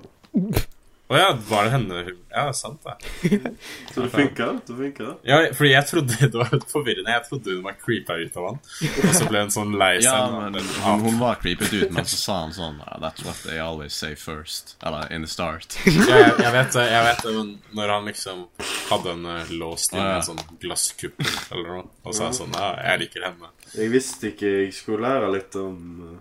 Å 1.10 1.18
ja, 1.18 1.30
var 1.49 1.64
det 1.65 1.69
henne 1.73 1.99
Ja, 2.30 2.51
sant 2.53 2.84
det. 2.85 2.91
Så 3.93 4.03
det 4.03 4.10
funka? 4.14 4.49
Det 4.68 4.76
funker? 4.77 5.07
Ja, 5.26 5.39
fordi 5.57 5.72
jeg 5.72 5.88
trodde 5.89 6.18
Det 6.35 6.38
var 6.38 6.51
forvirrende. 6.69 7.15
Jeg 7.15 7.23
trodde 7.26 7.56
hun 7.56 7.64
var 7.65 7.80
creepa 7.81 8.18
ut 8.19 8.38
av 8.38 8.45
han. 8.45 8.60
Og 9.07 9.15
så 9.18 9.30
ble 9.31 9.41
hun 9.41 9.49
sånn 9.56 9.73
lei 9.81 9.95
seg. 10.03 10.06
Ja, 10.06 10.43
men 10.43 10.60
hun, 10.61 11.01
hun 11.07 11.18
var 11.23 11.39
creepet 11.41 11.73
ut, 11.73 11.88
men 11.97 12.06
så 12.06 12.19
sa 12.22 12.38
han 12.43 12.53
sånn 12.53 12.77
"Ah, 12.85 12.99
That's 13.01 13.26
what 13.26 13.41
they 13.47 13.57
always 13.57 13.97
say 13.97 14.14
first. 14.14 14.76
Eller 14.85 15.10
in 15.10 15.26
the 15.26 15.31
start. 15.34 15.80
Ja, 15.89 16.22
jeg, 16.27 16.38
jeg 16.45 16.53
vet 16.60 16.77
det, 16.77 16.85
jeg 16.93 17.03
vet 17.10 17.26
det, 17.26 17.34
men 17.39 17.51
når 17.81 17.95
han 17.95 18.06
liksom 18.14 18.45
hadde 18.91 19.15
henne 19.15 19.39
låst 19.65 19.97
inn 19.97 20.06
i 20.06 20.14
en 20.14 20.27
sånn 20.30 20.45
glasskuppel 20.61 21.34
eller 21.49 21.73
noe, 21.80 21.88
og 22.06 22.14
sa 22.22 22.30
sånn 22.38 22.53
Ja, 22.53 22.69
jeg 22.91 23.07
liker 23.07 23.26
henne. 23.31 23.49
Jeg 23.73 23.89
visste 23.97 24.30
ikke 24.35 24.53
jeg 24.61 24.73
skulle 24.77 25.10
lære 25.10 25.34
litt 25.34 25.57
om 25.57 25.81
uh, 26.06 26.18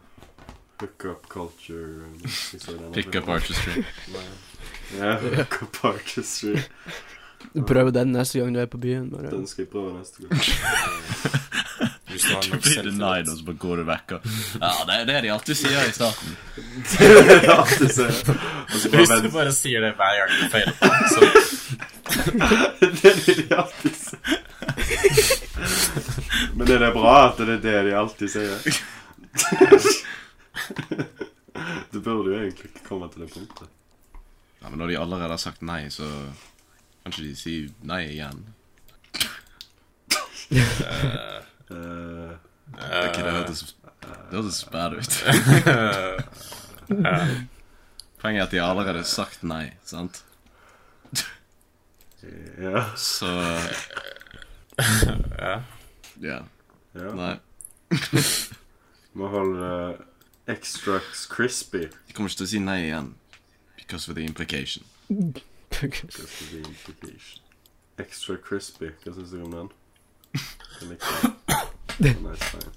hookup 0.81 1.29
culture. 1.29 2.05
Pickup 2.95 3.29
artistry. 3.29 3.83
Ja, 4.99 5.19
hookup 5.21 5.85
artistry. 5.85 6.57
Prøv 7.69 7.93
den 7.95 8.13
neste 8.13 8.39
gang 8.41 8.55
du 8.55 8.61
er 8.61 8.67
på 8.67 8.79
byen. 8.81 9.11
Bare. 9.13 9.31
Den 9.31 9.47
skal 9.47 9.63
jeg 9.63 9.71
prøve 9.73 9.99
neste 9.99 10.23
gang. 10.23 10.41
Hvis 12.09 12.23
du 12.27 12.29
har 12.33 12.35
nok 12.35 12.51
blir 12.51 12.73
selvtillit. 12.73 12.95
denied, 12.95 13.29
og 13.29 13.37
så 13.39 13.45
bare 13.45 13.57
går 13.65 13.77
du 13.77 13.85
vekk. 13.91 14.13
Og... 14.17 14.21
Ja, 14.63 14.73
det 14.89 14.95
er 14.97 15.05
det 15.11 15.19
de 15.27 15.33
alltid 15.35 15.55
sier 15.61 15.85
i 15.85 15.93
starten. 15.93 16.29
det 16.89 17.05
er 17.05 17.13
det 17.29 17.39
de 17.45 17.51
alltid 17.53 17.89
sier. 17.99 18.13
Bare 18.27 18.97
Hvis 18.97 19.13
du 19.23 19.31
bare 19.37 19.53
sier 19.59 19.81
det 19.87 19.93
hver 20.01 20.13
gang 20.19 20.31
du 20.35 20.45
feiler, 20.57 20.75
så 21.13 21.21
Det 22.89 23.05
er 23.13 23.17
det 23.27 23.35
de 23.39 23.47
alltid 23.57 23.95
sier. 24.03 24.21
Men 26.55 26.65
er 26.71 26.79
det 26.87 26.93
bra 26.97 27.15
at 27.29 27.37
det 27.45 27.49
er 27.59 27.61
det 27.69 27.79
de 27.91 27.97
alltid 28.03 28.29
sier? 28.39 28.57
Det 31.93 32.01
burde 32.05 32.31
jo 32.31 32.39
egentlig 32.39 32.69
ikke 32.71 32.85
komme 32.87 33.09
til 33.13 33.25
det 33.25 33.33
punktet. 33.33 33.69
Ja, 34.63 34.69
Men 34.69 34.79
når 34.79 34.87
de 34.93 34.99
allerede 34.99 35.31
har 35.35 35.41
sagt 35.43 35.63
nei, 35.63 35.89
så 35.91 36.07
kan 37.03 37.13
ikke 37.13 37.25
de 37.25 37.37
si 37.39 37.55
nei 37.87 38.03
igjen. 38.13 38.45
uh, 40.53 40.59
er 41.69 43.09
ikke 43.09 43.25
det 43.27 43.33
hørtes 43.35 43.63
Det 44.03 44.39
hørtes 44.39 44.65
bad 44.73 44.93
ut. 44.99 45.15
Poenget 48.19 48.41
er 48.41 48.47
at 48.47 48.53
de 48.55 48.63
allerede 48.63 48.99
har 49.03 49.09
sagt 49.09 49.43
nei, 49.47 49.73
sant? 49.87 50.25
ja. 52.59 52.85
Så 52.97 53.27
Ja. 55.39 56.41
ja. 56.95 57.11
Nei. 57.15 57.37
Må 59.15 59.29
holde 59.33 59.69
extra 60.49 61.01
crispy. 61.29 61.89
De 62.09 62.13
kommer 62.13 62.31
ikke 62.31 62.41
til 62.43 62.49
å 62.49 62.53
si 62.53 62.63
nei 62.63 62.79
igjen. 62.89 63.13
Because 63.77 64.09
of 64.11 64.17
the 64.17 64.25
implication. 64.25 64.85
That's 65.09 66.51
the 66.51 66.59
implication. 66.65 67.45
Extra 67.99 68.37
crispy. 68.37 68.91
Hva 69.05 69.15
syns 69.15 69.31
du 69.33 69.43
om 69.45 69.55
den? 69.55 69.71
Den 70.81 70.91
er 70.91 70.97
likte 70.97 71.15
jeg. 71.23 72.17
Er 72.17 72.45
fine. 72.51 72.73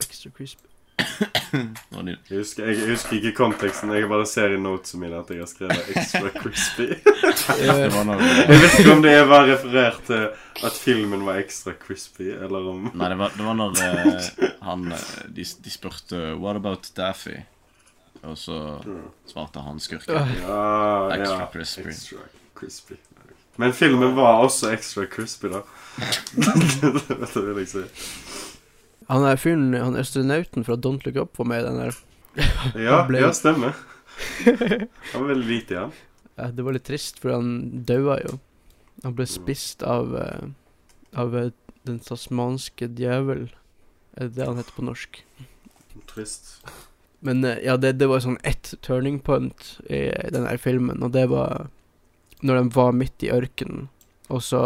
Extra 0.00 0.30
crisp. 0.30 0.69
Jeg 1.00 2.38
husker, 2.38 2.68
jeg, 2.70 2.88
husker 2.88 3.16
ikke 3.18 3.32
konteksten. 3.36 3.92
Jeg 3.94 4.08
bare 4.10 4.26
ser 4.28 4.54
i 4.54 4.60
notesene 4.60 5.04
mine 5.04 5.18
at 5.20 5.30
jeg 5.34 5.42
har 5.42 5.50
skrevet 5.50 5.90
'extra 5.90 6.30
crispy'. 6.36 6.98
det 7.80 7.90
var 7.94 8.04
når 8.08 8.22
Jeg 8.22 8.60
vet 8.62 8.78
ikke 8.78 8.94
om 8.94 9.02
det 9.04 9.14
var 9.28 9.46
referert 9.50 10.02
til 10.06 10.28
at 10.64 10.72
filmen 10.72 11.24
var 11.26 11.40
ekstra 11.42 11.74
crispy, 11.86 12.30
eller 12.30 12.70
om 12.72 12.90
Nei, 12.94 13.08
det 13.08 13.18
var, 13.18 13.32
det 13.36 13.46
var 13.46 13.58
når 13.58 13.80
eh, 13.86 14.50
han 14.62 14.92
eh, 14.92 15.06
de, 15.28 15.44
de 15.64 15.70
spurte 15.70 16.22
'What 16.36 16.56
about 16.56 16.92
Daffy?' 16.96 17.42
Og 18.22 18.36
så 18.38 18.56
svarte 19.26 19.62
han 19.64 19.80
skurken. 19.80 20.14
Ja, 20.44 21.08
Extra 21.14 21.38
ja, 21.40 21.46
crispy. 21.52 21.88
Extra 21.88 22.18
crispy. 22.54 22.98
Men 23.56 23.72
filmen 23.72 24.14
var 24.16 24.44
også 24.44 24.70
ekstra 24.72 25.06
crispy, 25.06 25.48
da. 25.52 25.62
det 27.34 27.42
vil 27.42 27.58
jeg 27.58 27.68
si. 27.68 27.82
Han 29.10 29.24
er 29.26 29.38
fyren, 29.40 29.72
han 29.74 29.96
astronauten 29.98 30.62
fra 30.66 30.76
Don't 30.78 31.02
Look 31.06 31.16
Up 31.18 31.38
var 31.40 31.48
med 31.50 31.64
i 31.64 31.66
den 31.66 31.80
der. 31.82 31.96
Ja, 32.86 33.00
ble- 33.08 33.20
ja 33.24 33.32
stemmer. 33.34 33.74
Han 34.46 35.22
var 35.22 35.28
veldig 35.32 35.48
lite 35.48 35.74
ja. 35.74 35.86
Ja, 36.38 36.46
det 36.54 36.62
var 36.64 36.76
litt 36.76 36.86
trist, 36.86 37.18
for 37.20 37.34
han 37.34 37.82
daua 37.88 38.20
jo. 38.22 38.36
Han 39.02 39.16
ble 39.18 39.26
spist 39.28 39.82
av 39.82 40.12
eh, 40.20 40.46
Av 41.18 41.34
eh, 41.36 41.50
den 41.88 41.98
tasmanske 42.04 42.86
djevel. 42.96 43.48
Er 44.14 44.28
det 44.28 44.36
det 44.38 44.46
han 44.46 44.60
heter 44.60 44.76
på 44.76 44.84
norsk? 44.86 45.22
Trist. 46.12 46.60
Men 47.24 47.42
eh, 47.44 47.58
ja, 47.66 47.74
det, 47.80 47.94
det 48.00 48.08
var 48.08 48.22
sånn 48.24 48.38
ett 48.46 48.74
turning 48.84 49.18
point 49.24 49.74
i 49.90 50.06
den 50.32 50.46
her 50.48 50.60
filmen, 50.60 51.02
og 51.02 51.12
det 51.16 51.26
var 51.32 51.66
når 52.46 52.56
de 52.62 52.70
var 52.78 52.94
midt 52.96 53.26
i 53.26 53.32
ørkenen, 53.34 53.88
og 54.32 54.40
så 54.46 54.60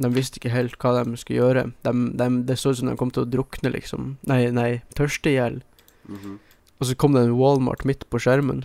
De 0.00 0.08
visste 0.14 0.40
ikke 0.40 0.52
helt 0.54 0.78
hva 0.80 0.94
de 1.04 1.16
skulle 1.20 1.42
gjøre. 1.42 1.64
De, 1.84 1.92
de, 2.16 2.28
det 2.48 2.56
så 2.58 2.72
ut 2.72 2.80
som 2.80 2.88
de 2.88 2.96
kom 2.96 3.10
til 3.12 3.26
å 3.26 3.28
drukne, 3.28 3.72
liksom. 3.74 4.14
Nei, 4.30 4.46
nei, 4.54 4.70
tørste 4.96 5.32
i 5.32 5.36
hjel. 5.36 5.60
Mhm. 6.08 6.38
Og 6.80 6.88
så 6.88 6.94
kom 6.96 7.12
det 7.12 7.26
en 7.26 7.36
Walmart 7.36 7.84
midt 7.84 8.06
på 8.08 8.16
skjermen. 8.24 8.64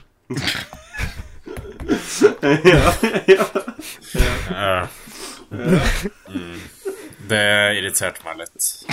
ja, 2.72 2.94
ja. 3.28 3.48
Ja. 4.49 4.88
Mm. 5.52 6.62
Det 7.28 7.41
irriterte 7.80 8.24
meg 8.24 8.40
litt. 8.40 8.86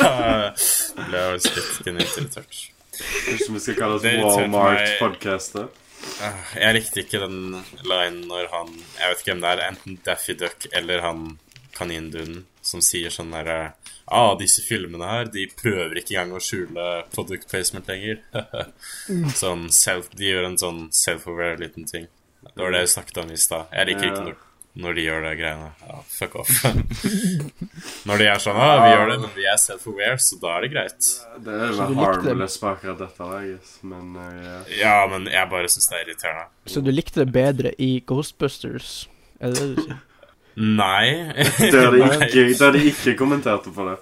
Da 0.00 0.10
ble 0.96 1.22
jeg 1.22 1.38
litt 1.38 1.86
irritert. 1.86 2.58
Kanskje 2.92 3.52
vi 3.54 3.62
skal 3.62 3.78
kalle 3.78 3.94
oss 3.96 4.02
Det 4.04 5.66
Ah, 6.22 6.38
Jeg 6.54 6.74
likte 6.76 7.02
ikke 7.02 7.20
den 7.22 7.38
linen 7.86 8.24
når 8.30 8.48
han 8.52 8.68
Jeg 8.74 9.08
vet 9.10 9.20
ikke 9.22 9.32
hvem 9.32 9.42
det 9.44 9.50
er, 9.52 9.62
enten 9.70 9.98
Daffy 10.06 10.34
Duck 10.38 10.66
eller 10.72 11.02
han 11.04 11.24
kaninduden 11.76 12.44
som 12.62 12.82
sier 12.84 13.10
sånn 13.10 13.32
derre 13.34 13.72
Ah, 14.12 14.34
disse 14.36 14.60
filmene 14.66 15.06
her, 15.08 15.28
de 15.32 15.46
prøver 15.56 16.00
ikke 16.00 16.16
engang 16.18 16.36
å 16.36 16.42
skjule 16.42 16.86
product 17.14 17.46
placement 17.48 17.86
lenger. 17.88 18.18
sånn 19.42 19.68
self, 19.72 20.10
De 20.18 20.26
gjør 20.28 20.48
en 20.50 20.58
sånn 20.60 20.80
self-aware 20.92 21.56
liten 21.62 21.86
ting. 21.88 22.08
Det 22.42 22.58
var 22.58 22.74
det 22.74 22.82
jeg 22.82 22.92
snakket 22.96 23.20
om 23.22 23.30
i 23.32 23.38
stad. 23.40 23.70
Jeg 23.72 23.88
liker 23.88 24.08
ikke 24.10 24.24
noe. 24.26 24.34
når, 24.34 24.40
når 24.72 24.94
de 24.96 25.02
gjør 25.04 25.24
det 25.26 25.32
greiene. 25.36 25.70
Ja, 25.84 25.98
fuck 26.08 26.36
off. 26.40 26.52
når 28.08 28.22
de 28.22 28.28
er 28.32 28.38
sånn 28.40 28.56
ah, 28.56 28.78
vi 28.80 28.92
gjør 28.94 29.10
det, 29.10 29.16
men 29.24 29.34
vi 29.36 29.48
er 29.50 29.58
self-aware, 29.60 30.20
så 30.24 30.38
da 30.40 30.54
er 30.56 30.64
det 30.64 30.70
greit. 30.72 31.08
Det 31.44 31.56
er 31.56 31.74
Så 31.76 31.88
vel 31.90 31.98
harmless 32.00 32.56
på 32.62 32.70
akkurat 32.70 33.02
dette, 33.02 33.26
I 33.36 33.50
guess. 33.50 33.74
Men 33.84 34.14
uh, 34.16 34.30
ja. 34.46 34.62
Ja, 34.78 34.94
men 35.12 35.28
jeg 35.28 35.50
bare 35.52 35.72
syns 35.72 35.90
det 35.90 35.98
er 35.98 36.06
irriterende. 36.06 36.46
Så 36.72 36.84
du 36.84 36.88
likte 36.94 37.20
det 37.20 37.34
bedre 37.34 37.74
i 37.76 37.90
Ghostbusters? 38.08 38.94
Er 39.42 39.52
det 39.52 39.60
det 39.60 39.68
du 39.74 39.82
sier? 39.84 40.00
Nei. 40.52 41.04
Der 41.72 41.92
de 41.92 42.00
ikke, 42.28 42.72
de 42.72 42.86
ikke 42.92 43.14
kommenterte 43.20 43.72
på 43.72 43.86
det. 43.90 43.98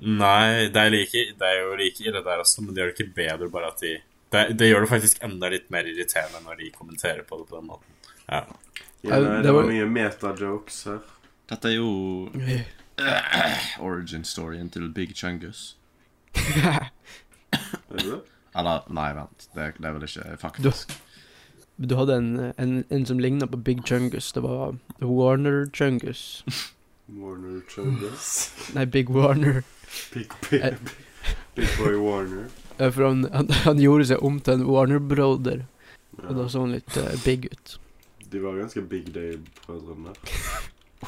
Nei, 0.00 0.70
det 0.72 0.80
er, 0.80 0.94
like, 0.94 1.24
det 1.36 1.50
er 1.50 1.58
jo 1.60 1.74
like 1.76 2.06
ille 2.06 2.22
der 2.24 2.40
også, 2.40 2.62
men 2.64 2.72
det 2.72 2.82
gjør 2.82 2.92
det 2.92 2.96
ikke 2.96 3.16
bedre 3.18 3.50
bare 3.52 3.74
at 3.74 3.82
de 3.82 3.98
det, 4.30 4.44
det 4.54 4.68
gjør 4.70 4.84
det 4.84 4.90
faktisk 4.92 5.24
enda 5.26 5.48
litt 5.50 5.66
mer 5.74 5.88
irriterende 5.90 6.38
når 6.44 6.60
de 6.60 6.68
kommenterer 6.70 7.24
på 7.26 7.40
det 7.40 7.48
på 7.50 7.58
den 7.58 7.66
måten. 7.66 7.96
Ja. 8.30 8.44
Ja, 9.02 9.16
Ja, 9.16 9.20
nei, 9.24 9.42
det 9.42 9.52
var 9.56 9.64
mye 9.68 9.86
meta-jokes 9.88 10.82
her. 10.90 10.98
Dette 11.50 11.68
er 11.70 11.76
jo 11.78 12.28
origin 13.80 14.24
storyen 14.28 14.68
til 14.70 14.88
Big 14.92 15.14
Chungus. 15.16 15.76
Er? 16.36 16.90
Eller, 18.54 18.82
nei, 18.92 19.12
vent. 19.16 19.46
Det, 19.54 19.70
det 19.78 19.86
er 19.88 19.94
vel 19.96 20.04
ikke 20.06 20.36
faktisk. 20.42 20.92
Du 21.80 21.94
hadde 21.96 22.16
en, 22.20 22.30
en, 22.60 22.74
en 22.92 23.06
som 23.08 23.18
ligna 23.22 23.46
på 23.48 23.56
Big 23.64 23.80
Chungus. 23.88 24.32
Det 24.36 24.42
var 24.44 24.76
Warner 25.00 25.70
Chungus. 25.72 26.44
Warner 27.20 27.62
Chungus. 27.72 28.52
Nei, 28.76 28.84
Big 28.86 29.08
Warner. 29.10 29.62
Big, 30.14 30.28
big, 30.50 30.60
Eh. 30.62 30.76
big 31.56 31.68
Boy 31.78 31.96
Warner. 31.98 32.48
For 32.78 33.02
han, 33.08 33.24
han, 33.32 33.48
han 33.64 33.80
gjorde 33.82 34.06
seg 34.12 34.22
om 34.24 34.38
til 34.40 34.54
en 34.60 34.66
Warner-broder, 34.70 35.64
og 36.22 36.30
da 36.38 36.46
så 36.48 36.62
han 36.62 36.76
litt 36.76 36.94
uh, 36.96 37.10
big 37.24 37.48
ut. 37.52 37.74
De 38.30 38.38
var 38.42 38.58
ganske 38.60 38.82
big 38.88 39.12
day-brødrene. 39.14 40.12
der. 40.14 40.20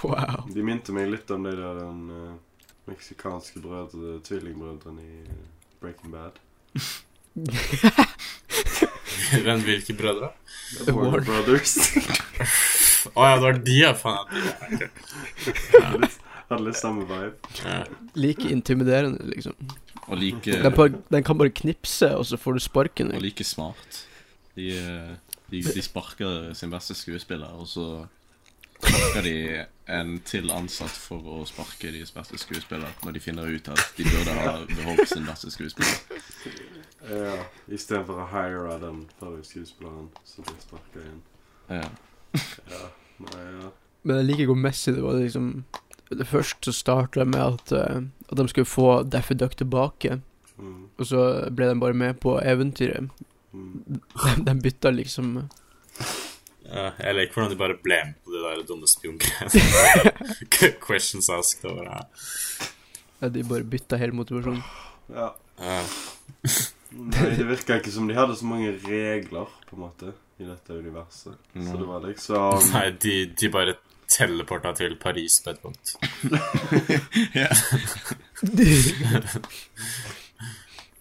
Wow. 0.02 0.46
De 0.48 0.62
minte 0.64 0.88
meg 0.96 1.10
litt 1.12 1.28
om 1.34 1.42
de 1.44 1.50
der 1.52 1.74
den 1.76 1.98
uh, 2.08 2.30
meksikanske 2.88 3.60
brødre, 3.60 4.14
tvillingbrødrene 4.24 5.02
i 5.04 5.18
Breaking 5.82 6.08
Bad. 6.14 6.38
Men 9.44 9.60
hvilke 9.66 9.92
brødre? 9.96 10.28
Warner 10.88 10.96
Warner. 10.96 11.24
Brothers. 11.28 11.74
Å 13.18 13.20
ja, 13.26 13.34
det 13.36 13.42
var 13.44 13.52
de, 13.66 13.76
ja. 13.82 13.92
Faen. 13.98 14.26
ja, 14.32 14.38
Hadde 15.82 15.98
litt- 16.06 16.18
Hadde 16.52 16.64
litt 16.66 16.78
samme 16.80 17.02
vibe. 17.08 17.36
ja. 17.64 17.78
Like 18.18 18.44
intimiderende, 18.52 19.20
liksom. 19.32 19.54
Og 20.08 20.16
like, 20.20 20.52
Den, 20.64 20.72
den 21.12 21.24
kan 21.24 21.38
bare 21.40 21.52
knipse, 21.54 22.08
og 22.16 22.24
så 22.28 22.36
får 22.40 22.52
du 22.58 22.62
sparken. 22.64 23.12
og 23.14 23.20
like 23.24 23.44
smart. 23.44 23.90
De, 24.56 24.66
eh, 24.76 25.12
de, 25.52 25.62
de 25.62 25.82
sparker 25.84 26.52
sin 26.56 26.72
beste 26.72 26.96
skuespiller, 26.96 27.52
og 27.54 27.68
så 27.68 27.86
sparker 28.82 29.26
de 29.26 29.34
en 29.92 30.14
til 30.26 30.50
ansatt 30.54 30.94
for 30.96 31.26
å 31.28 31.42
sparke 31.46 31.92
deres 31.92 32.14
beste 32.14 32.40
skuespiller, 32.40 32.94
når 33.04 33.16
de 33.18 33.22
finner 33.22 33.50
ut 33.52 33.68
at 33.72 33.82
de 33.98 34.06
burde 34.08 34.36
ha 34.38 34.54
beholdt 34.70 35.12
sin 35.12 35.28
beste 35.28 35.52
skuespiller. 35.52 36.22
Ja, 37.02 37.36
Istedenfor 37.68 38.22
å 38.22 38.26
hire 38.30 38.78
den 38.82 39.04
forrige 39.18 39.46
skuespilleren, 39.50 40.10
så 40.24 40.44
de 40.46 40.56
sparka 40.62 41.04
inn. 41.04 41.22
Ja. 41.68 41.86
Ja, 42.72 42.84
nei, 43.20 43.46
ja. 43.60 43.70
Men 44.02 44.22
jeg 44.22 44.28
liker 44.30 44.48
hvor 44.50 44.58
Messi 44.58 44.94
det 44.96 45.02
var 45.04 45.18
liksom 45.20 45.50
Det 46.10 46.24
Først 46.26 46.64
så 46.66 46.72
starta 46.74 47.26
med 47.28 47.42
at, 47.44 47.72
uh, 47.76 48.00
at 48.32 48.40
de 48.40 48.46
skulle 48.50 48.66
få 48.66 49.02
Daffy 49.06 49.36
Duck 49.38 49.54
tilbake, 49.60 50.22
Mm, 50.62 50.88
og 50.98 51.06
så 51.08 51.20
ble 51.50 51.70
de 51.70 51.80
bare 51.80 51.96
med 51.96 52.18
på 52.22 52.36
eventyret. 52.44 53.08
Mm. 53.52 54.00
De, 54.36 54.44
de 54.44 54.54
bytta 54.64 54.90
liksom 54.90 55.34
Ja, 56.66 56.90
jeg 56.98 57.16
liker 57.18 57.36
hvordan 57.36 57.52
de 57.52 57.60
bare 57.60 57.78
ble 57.84 57.98
med 58.08 58.20
på 58.24 58.34
de 58.34 58.42
der 58.44 58.62
dumme 58.68 58.88
spiongreiene. 58.88 60.72
Questions 60.86 61.28
asked 61.30 61.66
over 61.68 61.88
ja. 61.90 62.00
ja, 63.20 63.28
De 63.28 63.44
bare 63.44 63.66
bytta 63.68 63.98
hele 64.00 64.16
motivasjonen. 64.16 64.62
Ja. 65.12 65.32
Ja. 65.58 65.80
Nei, 66.92 67.28
det 67.36 67.44
virka 67.48 67.78
ikke 67.80 67.92
som 67.92 68.08
de 68.08 68.16
hadde 68.16 68.36
så 68.36 68.46
mange 68.48 68.72
regler, 68.84 69.48
på 69.68 69.76
en 69.76 69.82
måte, 69.84 70.12
i 70.40 70.44
dette 70.44 70.76
universet. 70.76 71.36
Så 71.54 71.76
det 71.78 71.88
var 71.88 72.04
liksom 72.04 72.60
Nei, 72.72 72.86
de, 73.00 73.14
de 73.38 73.50
bare 73.52 73.76
teleporta 74.12 74.74
til 74.76 74.96
Paris 75.00 75.40
på 75.44 75.54
et 75.54 75.60
punkt. 75.62 75.94
ja. 77.42 77.48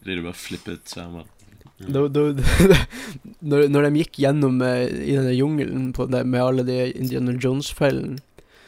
de 0.06 0.22
bare 0.24 0.38
flippet 0.38 0.94
skjermen. 0.94 1.28
Da, 1.88 2.06
da, 2.08 2.22
når, 3.52 3.68
når 3.74 3.88
de 3.88 4.02
gikk 4.02 4.20
gjennom 4.22 4.62
eh, 4.66 4.86
i 4.92 5.16
denne 5.16 5.34
jungelen 5.34 5.92
på 5.98 6.06
det, 6.12 6.24
med 6.30 6.44
alle 6.44 6.66
de 6.68 6.78
Indiana 6.92 7.34
Jones-fellene 7.34 8.20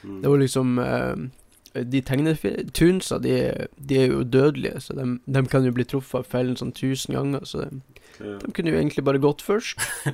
mm, 0.01 0.21
Det 0.23 0.31
var 0.31 0.41
liksom 0.41 0.79
eh, 0.81 1.83
De 1.91 2.01
tegnetunsa 2.05 3.19
de, 3.21 3.35
de 3.77 3.99
er 4.01 4.13
jo 4.13 4.23
dødelige, 4.23 4.81
så 4.81 4.97
de, 4.97 5.07
de 5.25 5.45
kan 5.51 5.65
jo 5.65 5.73
bli 5.75 5.85
truffet 5.89 6.21
av 6.23 6.29
fellen 6.29 6.57
sånn 6.59 6.73
tusen 6.77 7.17
ganger. 7.17 7.45
Så 7.49 7.65
de, 7.65 7.81
ja. 8.19 8.37
de 8.41 8.51
kunne 8.53 8.73
jo 8.73 8.79
egentlig 8.81 9.05
bare 9.05 9.21
gått 9.21 9.45
først. 9.45 9.81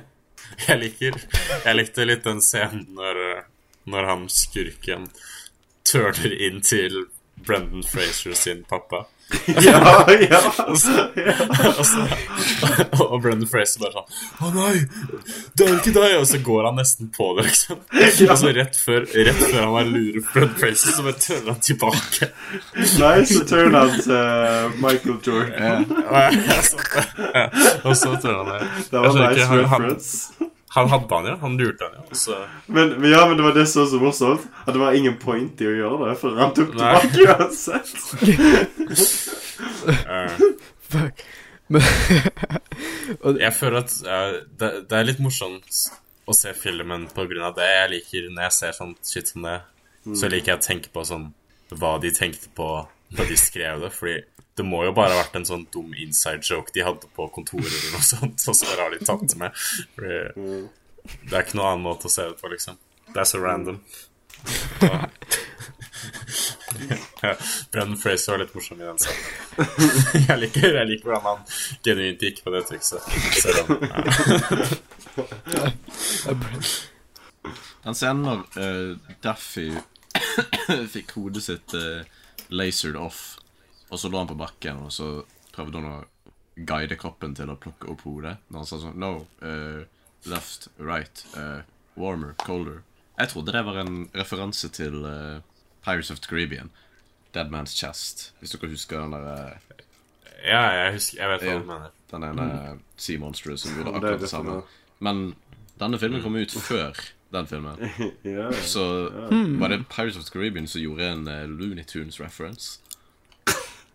Jeg 0.66 0.80
liker 0.80 1.16
Jeg 1.64 1.76
likte 1.76 2.06
litt 2.08 2.24
den 2.26 2.40
scenen 2.42 2.88
når, 2.96 3.22
eh, 3.28 3.44
når 3.92 4.08
han 4.08 4.26
skurken 4.32 5.08
turner 5.86 6.32
inn 6.32 6.60
til 6.64 7.04
Brendan 7.46 7.84
Fraser 7.86 8.36
sin 8.36 8.64
pappa. 8.68 9.06
ja, 9.66 10.06
ja. 10.30 10.40
Og 10.66 10.78
så, 10.80 11.06
og, 11.78 11.86
så, 11.86 12.06
og 13.04 13.16
Brendan 13.22 13.48
Fraser 13.50 13.82
bare 13.82 13.92
sånn 13.94 14.46
Å 14.46 14.50
nei, 14.56 14.72
det 15.54 15.66
er 15.66 15.76
ikke 15.76 15.94
deg! 15.94 16.16
Og 16.18 16.26
så 16.30 16.40
går 16.44 16.68
han 16.68 16.78
nesten 16.80 17.10
på 17.14 17.30
det, 17.38 17.46
liksom. 17.50 17.80
Og 18.26 18.36
så 18.40 18.52
rett 18.56 18.78
før, 18.80 19.06
rett 19.06 19.42
før 19.44 19.68
han 19.76 19.92
lurer 19.94 20.24
Brendan 20.32 20.56
Fraser, 20.60 20.96
så 20.96 21.06
bare 21.06 21.22
tørner 21.22 21.52
han 21.52 21.64
tilbake. 21.64 22.30
Nei, 23.00 23.16
så 23.30 23.42
turner 23.48 23.78
han 23.78 24.06
til 24.06 24.78
Michael 24.82 25.18
Jordan. 25.26 25.86
Og, 26.00 26.64
så, 26.66 26.86
ja, 27.34 27.46
og 27.84 27.96
så 27.96 28.14
tørrer 28.16 28.40
han 28.42 28.54
det. 28.54 28.86
Det 28.90 29.04
var 29.04 29.20
nice 29.20 29.50
reference. 29.62 30.38
han, 30.38 30.50
han, 30.74 30.88
hadde 30.88 31.14
han 31.14 31.26
jo. 31.26 31.34
Han 31.40 31.56
lurte 31.58 31.84
han 31.88 31.98
jo. 31.98 32.16
Så 32.18 32.36
Men, 32.66 32.92
men 33.00 33.10
ja, 33.10 33.24
men 33.26 33.36
det 33.36 33.42
var 33.42 33.54
det 33.56 33.66
som 33.66 33.82
var 33.82 33.90
så 33.90 34.00
morsomt. 34.02 34.48
At 34.64 34.74
det 34.74 34.82
var 34.82 34.94
ingen 34.94 35.16
point 35.18 35.60
i 35.62 35.66
å 35.66 35.74
gjøre 35.74 35.98
det, 36.04 36.16
for 36.20 36.38
han 36.38 36.54
tok 36.54 36.76
Nei. 36.78 36.92
tilbake 37.10 37.26
uansett. 37.34 37.90
uh. 40.06 40.36
Fuck. 40.90 41.24
Men 41.70 41.82
og, 43.24 43.38
Jeg 43.38 43.54
føler 43.54 43.82
at 43.84 43.92
uh, 44.06 44.38
det, 44.58 44.70
det 44.90 44.96
er 44.98 45.06
litt 45.06 45.20
morsomt 45.22 45.82
å 46.30 46.34
se 46.36 46.54
filmen 46.54 47.08
på 47.14 47.26
grunn 47.30 47.46
av 47.50 47.58
det. 47.58 47.66
Jeg 47.66 47.92
liker 47.96 48.30
når 48.30 48.46
jeg 48.48 48.56
ser 48.60 48.78
sånn 48.78 48.94
shit 49.06 49.30
som 49.30 49.46
det, 49.46 49.58
så 50.06 50.30
liker 50.30 50.54
jeg 50.54 50.60
å 50.60 50.64
tenke 50.64 50.92
på 50.94 51.04
sånn 51.06 51.30
hva 51.74 51.96
de 52.02 52.10
tenkte 52.14 52.50
på 52.54 52.68
da 53.14 53.26
de 53.26 53.36
skrev 53.38 53.82
det. 53.84 53.90
Fordi 53.94 54.16
det 54.60 54.66
må 54.68 54.82
jo 54.84 54.92
bare 54.92 55.14
ha 55.16 55.22
vært 55.22 55.38
en 55.40 55.48
sånn 55.48 55.64
dum 55.72 55.94
inside 55.96 56.44
joke 56.44 56.74
de 56.74 56.84
hadde 56.84 57.08
på 57.16 57.26
kontoret 57.32 57.70
eller 57.70 57.96
noe 57.96 58.04
sånt, 58.04 58.44
og 58.44 58.56
så 58.58 58.68
bare 58.68 58.84
har 58.84 58.92
de 58.92 59.00
tatt 59.08 59.24
det 59.24 59.38
med. 59.40 59.50
Det 59.96 61.32
er 61.32 61.46
ikke 61.46 61.56
noen 61.56 61.70
annen 61.70 61.86
måte 61.86 62.10
å 62.10 62.12
se 62.12 62.28
det 62.28 62.36
på, 62.36 62.50
liksom. 62.52 62.76
Det 63.10 63.22
er 63.22 63.28
så 63.30 63.40
random. 63.40 63.80
Ja. 67.20 67.34
Brennan 67.70 67.98
Fraser 67.98 68.32
var 68.32 68.38
litt 68.40 68.54
morsom 68.54 68.78
i 68.80 68.84
den 68.86 69.00
scenen. 69.02 69.24
Jeg 70.28 70.38
liker, 70.40 70.76
jeg 70.78 70.88
liker 70.88 71.10
hvordan 71.10 71.26
han 71.26 71.42
genuint 71.84 72.22
gikk 72.24 72.38
på 72.46 72.52
det 72.54 72.62
trikset. 72.68 73.02
Selv 73.36 73.58
om 73.64 73.68
ja. 73.90 74.00
Han 77.84 77.98
scenen 77.98 78.24
når 78.24 78.62
eh, 78.62 79.14
Daffy 79.24 79.68
fikk 80.94 81.12
hodet 81.18 81.42
sitt 81.44 81.74
uh, 81.76 82.00
lasered 82.48 82.96
off, 82.96 83.39
og 83.90 83.98
så 83.98 84.08
lå 84.08 84.18
han 84.18 84.30
på 84.30 84.38
bakken, 84.38 84.84
og 84.86 84.92
så 84.94 85.10
prøvde 85.54 85.80
han 85.80 85.90
å 85.90 86.64
guide 86.66 86.96
kroppen 87.00 87.34
til 87.34 87.50
å 87.50 87.58
plukke 87.58 87.88
opp 87.90 88.04
hodet. 88.06 88.36
Når 88.48 88.62
han 88.62 88.68
sa 88.68 88.80
sånn 88.82 89.00
No, 89.00 89.14
Uh, 89.42 89.84
left, 90.28 90.68
right, 90.78 91.24
uh, 91.36 91.62
warmer, 91.96 92.34
colder. 92.44 92.82
Jeg 93.18 93.28
trodde 93.32 93.52
det 93.52 93.64
var 93.64 93.78
en 93.80 94.02
referanse 94.14 94.68
til 94.68 95.04
uh, 95.04 95.40
Pirates 95.84 96.10
of 96.10 96.20
the 96.20 96.28
Caribbean. 96.28 96.70
Dead 97.34 97.48
Man's 97.52 97.76
Chest, 97.76 98.32
hvis 98.40 98.52
dere 98.52 98.72
husker 98.72 99.00
den 99.00 99.12
der 99.14 99.60
ja, 100.44 100.60
jeg 100.72 100.92
husker 100.96 101.20
Jeg 101.20 101.30
vet 101.30 101.44
hva 101.46 101.54
du 101.60 101.66
mener. 101.68 101.96
Den 102.10 102.26
ene 102.26 102.46
sea 102.98 103.20
monsteret 103.20 103.60
som 103.60 103.76
gjorde 103.76 103.92
akkurat 103.92 104.16
det 104.16 104.24
det 104.24 104.30
samme. 104.32 104.60
Men 104.98 105.34
denne 105.80 106.00
filmen 106.00 106.22
kom 106.24 106.36
ut 106.36 106.54
før 106.64 106.96
den 107.30 107.46
filmen. 107.46 107.76
Ja, 108.24 108.48
ja. 108.48 108.62
Så 108.66 108.84
var 109.60 109.68
det 109.68 109.84
Pirates 109.88 110.16
of 110.16 110.24
the 110.24 110.32
Caribbean 110.32 110.66
som 110.66 110.82
gjorde 110.82 111.06
en 111.12 111.28
uh, 111.28 111.44
Looney 111.46 111.84
Tunes 111.84 112.20
reference. 112.20 112.80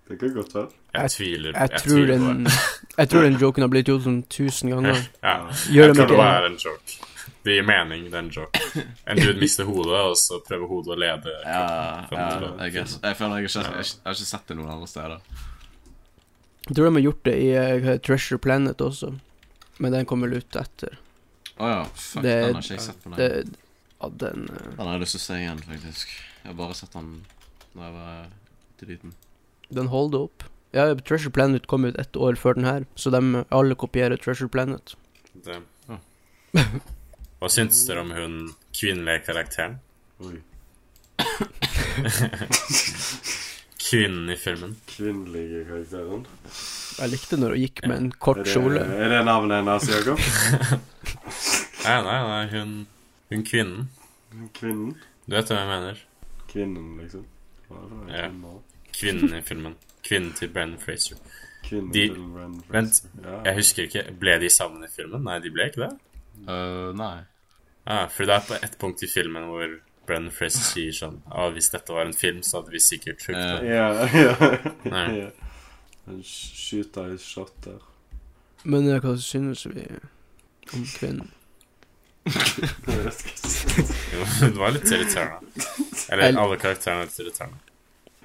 Det 0.07 0.19
kan 0.21 0.33
godt 0.35 0.53
være. 0.55 0.67
Jeg 0.93 1.11
tviler. 1.11 1.51
jeg, 1.55 1.69
Jeg, 1.71 1.81
tror 1.81 1.95
tviler 1.95 2.17
den, 2.21 2.47
jeg 2.99 3.09
tror 3.09 3.21
den 3.25 3.37
joken 3.41 3.61
har 3.65 3.69
blitt 3.73 3.87
gjort 3.89 4.03
sånn 4.05 4.21
tusen 4.29 4.69
ganger. 4.75 4.99
Ja. 5.25 5.35
Gjør 5.73 5.87
Jeg 5.91 5.95
tror 5.97 6.11
det 6.13 6.27
er 6.29 6.47
en 6.51 6.57
joke. 6.61 6.97
Det 7.45 7.55
gir 7.55 7.65
mening, 7.65 8.05
det 8.09 8.13
er 8.17 8.23
en 8.23 8.29
joke. 8.33 8.59
En 9.05 9.17
dude 9.21 9.39
mister 9.41 9.65
hodet, 9.69 9.97
og 10.11 10.15
så 10.17 10.39
prøver 10.45 10.69
hodet 10.69 10.93
å 10.93 10.97
lede. 10.97 11.33
Ja, 11.45 11.59
ja 12.09 12.29
jeg, 12.65 12.73
jeg 12.73 13.17
føler 13.17 13.35
jeg, 13.37 13.49
har 13.49 13.49
ikke, 13.49 13.65
jeg, 13.65 13.85
jeg 13.85 14.05
har 14.05 14.15
ikke 14.17 14.29
sett 14.29 14.47
det 14.49 14.57
noen 14.57 14.71
andre 14.75 14.87
steder. 14.89 15.43
Jeg 16.65 16.77
tror 16.77 16.87
de 16.87 16.93
har 16.97 17.05
gjort 17.05 17.21
det 17.27 17.35
i 17.43 17.49
uh, 17.53 17.91
Treasure 18.01 18.41
Planet 18.41 18.81
også, 18.81 19.11
men 19.77 19.93
den 19.93 20.07
kommer 20.09 20.33
ut 20.33 20.57
etter. 20.57 20.97
Å 21.61 21.69
ja, 21.69 21.83
fuck, 21.93 22.23
Det- 22.25 22.33
den 22.47 22.57
har 22.57 22.65
ikke 22.65 22.73
jeg 22.79 22.85
sett 22.87 23.03
på 23.03 23.11
lenge. 23.13 23.27
den. 23.29 23.53
ja, 24.01 24.09
den 24.25 24.47
uh, 24.49 24.63
Den 24.71 24.81
har 24.87 24.93
jeg 24.95 25.03
lyst 25.05 25.17
til 25.17 25.21
å 25.21 25.25
se 25.27 25.37
igjen, 25.43 25.61
faktisk. 25.69 26.15
Jeg 26.41 26.49
har 26.49 26.57
bare 26.63 26.77
sett 26.81 26.97
den 26.97 27.11
da 27.75 27.85
jeg 27.85 27.93
var 27.99 28.25
til 28.79 28.91
liten. 28.95 29.13
Den 29.73 29.87
holder 29.91 30.27
opp. 30.27 30.43
Ja, 30.75 30.89
Treasure 30.95 31.31
Planet 31.31 31.67
kom 31.71 31.85
ut 31.87 31.95
ett 32.01 32.15
år 32.19 32.35
før 32.35 32.53
den 32.57 32.65
her, 32.67 32.85
så 32.99 33.09
de 33.13 33.45
alle 33.49 33.75
kopierer 33.79 34.17
Treasure 34.19 34.49
Planet. 34.51 34.95
Det. 35.45 35.61
Ja. 35.87 35.97
Hva 37.39 37.49
syns 37.51 37.79
dere 37.87 38.03
om 38.03 38.11
hun 38.15 38.35
kvinnelige 38.75 39.23
karakteren? 39.29 39.77
Oi. 40.23 40.37
Kvinnen 43.85 44.29
i 44.29 44.35
filmen. 44.39 44.75
Kvinnelige 44.89 45.63
karakteren. 45.69 46.25
Jeg 46.99 47.11
likte 47.11 47.37
når 47.39 47.53
hun 47.55 47.61
gikk 47.61 47.81
med 47.87 47.97
en 47.97 48.11
kort 48.23 48.39
Er 48.41 48.47
det, 48.47 48.53
kjole. 48.55 48.81
er 48.81 49.09
det 49.13 49.19
navnet 49.27 49.61
hennes, 49.61 49.89
Jakob? 49.91 50.19
Nei, 51.85 51.97
nei, 52.01 52.19
nei, 52.25 52.45
hun, 52.49 52.69
hun 53.29 53.43
kvinnen. 53.45 53.83
Kvinnen? 54.57 54.95
Du 55.29 55.35
vet 55.35 55.51
hva 55.51 55.59
jeg 55.59 55.69
mener? 55.69 55.99
Kvinnen, 56.49 56.87
liksom. 56.97 57.27
Hva 57.67 57.77
er 57.77 57.91
det? 57.91 58.23
Ja. 58.23 58.29
Kvinnen 58.99 59.33
i 59.37 59.41
filmen. 59.45 59.75
Kvinnen 60.05 60.33
til 60.37 60.49
Brennan 60.53 60.79
Fraser. 60.79 61.17
Kvinnen 61.65 61.91
De- 61.93 62.07
til 62.07 62.15
Fraser 62.33 62.73
Vent, 62.73 63.01
Ja. 63.23 63.41
Jeg 63.49 63.55
husker 63.61 63.83
ikke. 63.89 64.03
Ble 64.19 64.39
de 64.39 64.49
sammen 64.49 64.83
i 64.83 64.91
filmen? 64.95 65.23
Nei, 65.23 65.39
de 65.39 65.49
ble 65.51 65.65
ikke 65.71 65.81
det. 65.85 65.91
Uh, 66.47 66.91
nei. 66.97 67.17
Ah, 67.87 68.07
for 68.09 68.25
det 68.25 68.35
er 68.35 68.45
på 68.47 68.57
ett 68.65 68.77
punkt 68.81 69.03
i 69.03 69.07
filmen 69.07 69.43
hvor 69.49 69.67
Brennan 70.07 70.31
Fraser 70.33 70.61
sier 70.65 70.91
sånn 70.93 71.21
ah, 71.31 71.49
Hvis 71.53 71.69
dette 71.73 71.93
var 71.93 72.05
en 72.05 72.13
film, 72.13 72.41
så 72.43 72.59
hadde 72.59 72.71
vi 72.73 72.79
sikkert 72.81 73.23
Ja. 73.29 73.35
det. 73.59 73.69
Ja, 73.69 73.87
ja. 75.21 75.29
En 76.07 76.21
skyter 76.23 77.13
i 77.13 77.17
shot 77.17 77.53
der. 77.65 77.79
Men 78.63 78.87
eh, 78.89 78.99
hva 79.01 79.15
synes 79.21 79.65
vi 79.69 79.85
om 80.73 80.85
kvinnen? 80.95 81.31
Det 84.39 84.57
var 84.57 84.71
litt 84.73 84.89
irriterende. 84.91 85.39
Eller 86.09 86.37
alle 86.41 86.57
karakterene 86.61 87.03
er 87.05 87.09
litt 87.09 87.19
irriterende. 87.21 87.64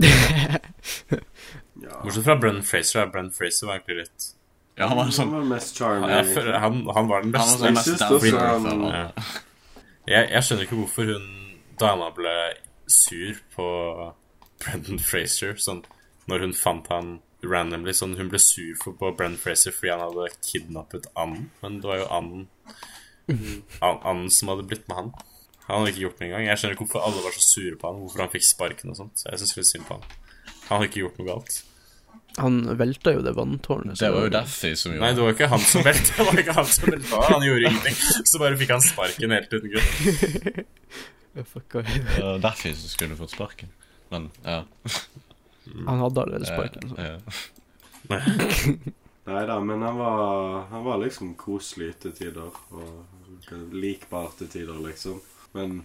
Ja. 0.01 1.97
Bortsett 2.03 2.25
fra 2.25 2.37
Brennan 2.37 2.63
Fraser. 2.63 3.01
Ja. 3.01 3.07
Brennan 3.07 3.33
Fraser 3.33 3.67
var 3.67 3.79
egentlig 3.79 3.97
litt 4.05 4.27
Ja, 4.79 4.89
han 4.89 4.97
var 4.97 5.13
sånn 5.15 5.31
Han 5.33 5.43
var 5.43 5.49
mest 5.55 5.79
charming. 5.79 6.11
Jeg 6.11 6.57
han, 6.65 6.83
han 6.97 7.09
var 7.11 7.25
den 7.25 7.35
Han 7.37 7.53
var 7.53 7.61
sånn 7.61 7.79
mest 7.79 8.37
han. 8.37 8.85
Ja. 8.89 9.07
Jeg, 10.09 10.31
jeg 10.33 10.47
skjønner 10.47 10.67
ikke 10.67 10.81
hvorfor 10.81 11.11
hun 11.13 11.27
dama 11.81 12.11
ble 12.17 12.37
sur 12.91 13.39
på 13.55 13.67
Brendan 14.61 15.01
Fraser 15.01 15.55
sånn, 15.61 15.85
når 16.29 16.47
hun 16.47 16.55
fant 16.57 16.89
han 16.93 17.19
randomly. 17.47 17.95
Sånn, 17.97 18.17
hun 18.19 18.31
ble 18.33 18.41
sur 18.43 18.75
for, 18.81 18.97
på 18.99 19.13
Brendan 19.17 19.41
Fraser 19.41 19.75
fordi 19.77 19.93
han 19.95 20.05
hadde 20.05 20.31
kidnappet 20.45 21.09
anden. 21.15 21.51
Men 21.63 21.81
det 21.81 21.93
var 21.93 22.03
jo 22.03 22.09
anden 22.19 22.49
Ann 23.87 24.01
anden 24.03 24.31
som 24.35 24.51
hadde 24.51 24.67
blitt 24.67 24.89
med 24.91 24.97
han. 24.99 25.13
Han 25.71 25.85
hadde 25.85 25.93
ikke 25.95 26.05
gjort 26.09 26.21
det 26.21 26.27
engang. 26.29 26.47
Jeg 26.49 26.59
skjønner 26.61 26.77
ikke 26.77 26.87
hvorfor 26.89 27.07
alle 27.07 27.25
var 27.25 27.35
så 27.37 27.43
sure 27.47 27.77
på 27.79 27.91
han. 27.91 27.99
Hvorfor 28.05 28.25
han 28.25 28.33
fikk 28.33 28.47
sparken 28.49 28.93
og 28.93 28.97
sånt. 28.99 29.25
Jeg 29.27 29.41
syns 29.43 29.57
litt 29.59 29.69
synd 29.71 29.87
på 29.87 29.99
han. 29.99 30.07
Han 30.67 30.73
hadde 30.81 30.89
ikke 30.91 31.05
gjort 31.05 31.21
noe 31.21 31.29
galt. 31.31 31.59
Han 32.39 32.59
velta 32.79 33.13
jo 33.15 33.23
det 33.27 33.33
vanntårnet. 33.37 33.99
Det 33.99 34.11
var 34.15 34.27
jo 34.27 34.33
Daffy 34.33 34.71
som 34.79 34.93
Nei, 34.95 34.99
gjorde 35.11 35.17
det 35.19 35.25
var 35.27 35.35
ikke 35.35 35.49
han 35.51 35.65
som 35.73 35.87
velta. 35.87 36.13
Det 36.17 36.27
var 36.29 36.43
ikke 36.45 36.57
han 36.61 36.69
som 36.71 36.93
velta. 36.95 37.23
Han 37.27 37.47
gjorde 37.47 37.73
ingenting. 37.73 37.99
Så 38.31 38.43
bare 38.43 38.61
fikk 38.61 38.75
han 38.75 38.85
sparken 38.87 39.35
helt 39.37 39.57
uten 39.57 39.75
grunn. 39.75 40.65
Fuck, 41.53 41.73
Det 41.73 42.23
var 42.23 42.39
Daffy 42.43 42.75
som 42.75 42.93
skulle 42.93 43.19
fått 43.19 43.35
sparken. 43.35 43.75
Men 44.11 44.31
ja. 44.45 44.65
Han 45.87 46.03
hadde 46.03 46.23
allerede 46.23 46.47
sparken. 46.51 46.95
Så. 46.95 46.97
Ja. 46.99 47.19
Nei 49.31 49.43
da, 49.47 49.61
men 49.63 49.83
han 49.85 49.99
var, 49.99 50.63
han 50.71 50.85
var 50.87 50.99
liksom 51.03 51.35
koselig 51.39 51.93
til 52.03 52.15
tider. 52.17 52.57
Og 52.75 53.75
likbar 53.75 54.33
til 54.39 54.49
tider, 54.51 54.79
liksom. 54.87 55.21
Men 55.57 55.81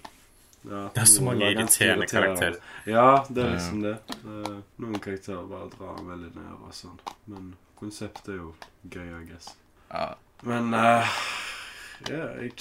ja, 0.65 0.89
Det 0.95 1.01
er 1.03 1.09
så 1.09 1.23
mange 1.25 1.51
irriterende 1.51 2.07
karakterer. 2.09 2.57
Ja, 2.89 3.25
det 3.29 3.43
er 3.43 3.51
liksom 3.53 3.81
det. 3.85 3.95
Eh, 4.25 4.55
Noen 4.81 4.99
karakterer 5.01 5.45
bare 5.49 5.69
drar 5.75 5.99
veldig 6.07 6.31
ned 6.35 6.53
og 6.57 6.73
sånn. 6.73 6.97
Men 7.29 7.51
konseptet 7.79 8.31
er 8.33 8.39
jo 8.41 8.53
gøy, 8.89 9.07
I 9.21 9.25
guess. 9.31 9.51
ja. 9.93 10.13
Men 10.45 10.73
uh, 10.75 11.07
ja, 12.09 12.25
jeg, 12.43 12.51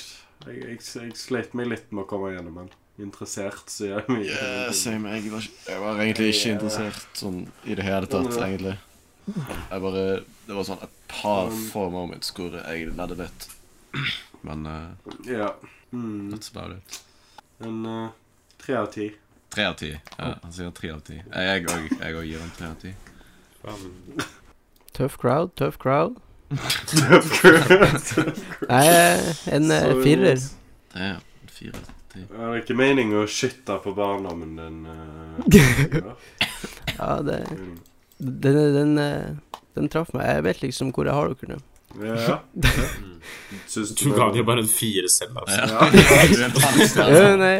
jeg, 0.47 0.55
jeg, 0.63 0.77
jeg 0.79 1.17
sleit 1.19 1.57
meg 1.59 1.67
litt 1.73 1.91
med 1.93 2.05
å 2.05 2.09
komme 2.09 2.31
gjennom 2.33 2.61
den. 2.63 2.69
Interessert, 3.03 3.67
sier 3.73 3.97
jeg 3.99 4.05
mye. 4.15 4.29
Yeah, 4.31 4.71
same. 4.79 5.11
Jeg 5.17 5.33
var, 5.33 5.49
jeg 5.67 5.81
var 5.83 5.99
egentlig 6.05 6.29
ikke 6.37 6.53
interessert 6.55 7.19
sånn 7.19 7.41
i 7.67 7.75
det 7.75 7.85
hele 7.85 8.07
tatt, 8.09 8.31
egentlig. 8.39 8.77
Jeg 9.27 9.81
bare 9.83 10.05
Det 10.47 10.55
var 10.55 10.69
sånn 10.69 10.85
et 10.87 10.95
par 11.11 11.51
få 11.73 11.89
moments 11.93 12.31
hvor 12.37 12.55
jeg 12.61 12.93
ledde 12.95 13.19
litt. 13.25 13.49
Men 14.45 14.66
uh, 14.69 14.93
Ja. 15.29 15.55
Mm. 15.95 16.31
that's 16.33 16.51
about 16.53 16.77
it. 16.77 17.03
En 17.62 17.87
eh, 17.87 18.09
tre 18.59 18.75
av 18.77 18.87
ti. 18.93 19.12
Tre 19.55 19.65
av 19.71 19.75
ti. 19.79 19.93
Ja, 20.19 20.33
han 20.43 20.53
sier 20.53 20.73
tre 20.75 20.91
av 20.91 21.01
ti. 21.07 21.21
Jeg 21.23 21.66
òg 21.71 21.93
jeg 22.01 22.16
òg 22.19 22.25
gir 22.27 22.41
han 22.43 22.51
tre 22.57 22.66
av 22.73 22.79
ti. 22.83 22.95
Tøff 24.95 25.16
crowd, 25.23 25.55
tøff 25.57 25.79
crowd. 25.81 26.19
Nei, 28.69 28.87
en 29.55 29.71
uh, 29.71 30.03
firer. 30.03 30.35
Det 30.35 30.99
Ja, 30.99 31.15
en 31.21 31.53
firer. 31.55 31.87
Det 32.15 32.27
er 32.31 32.59
ikke 32.61 32.77
meningen 32.79 33.16
å 33.23 33.25
skytte 33.31 33.79
på 33.83 33.95
barndommen 33.97 34.59
din. 34.59 34.83
Uh, 34.87 35.39
ja. 35.95 36.16
Ja, 36.99 37.15
det, 37.27 37.41
Den, 38.19 38.37
den, 38.43 38.75
den, 38.75 38.99
eh, 39.03 39.62
den 39.75 39.89
traff 39.91 40.12
meg. 40.15 40.29
Jeg 40.31 40.45
vet 40.47 40.62
liksom 40.62 40.93
hvor 40.95 41.09
jeg 41.09 41.16
har 41.16 41.33
dere 41.33 41.57
nå. 41.57 41.62
Ja. 42.03 42.41
Du 44.03 44.11
ga 44.15 44.27
den 44.29 44.37
jo 44.41 44.45
bare 44.45 44.61
en 44.65 44.69
fire 44.69 45.09
selv, 45.09 45.37
altså. 45.39 45.61
Ja. 45.62 47.09
Ja, 47.09 47.37
nei. 47.45 47.59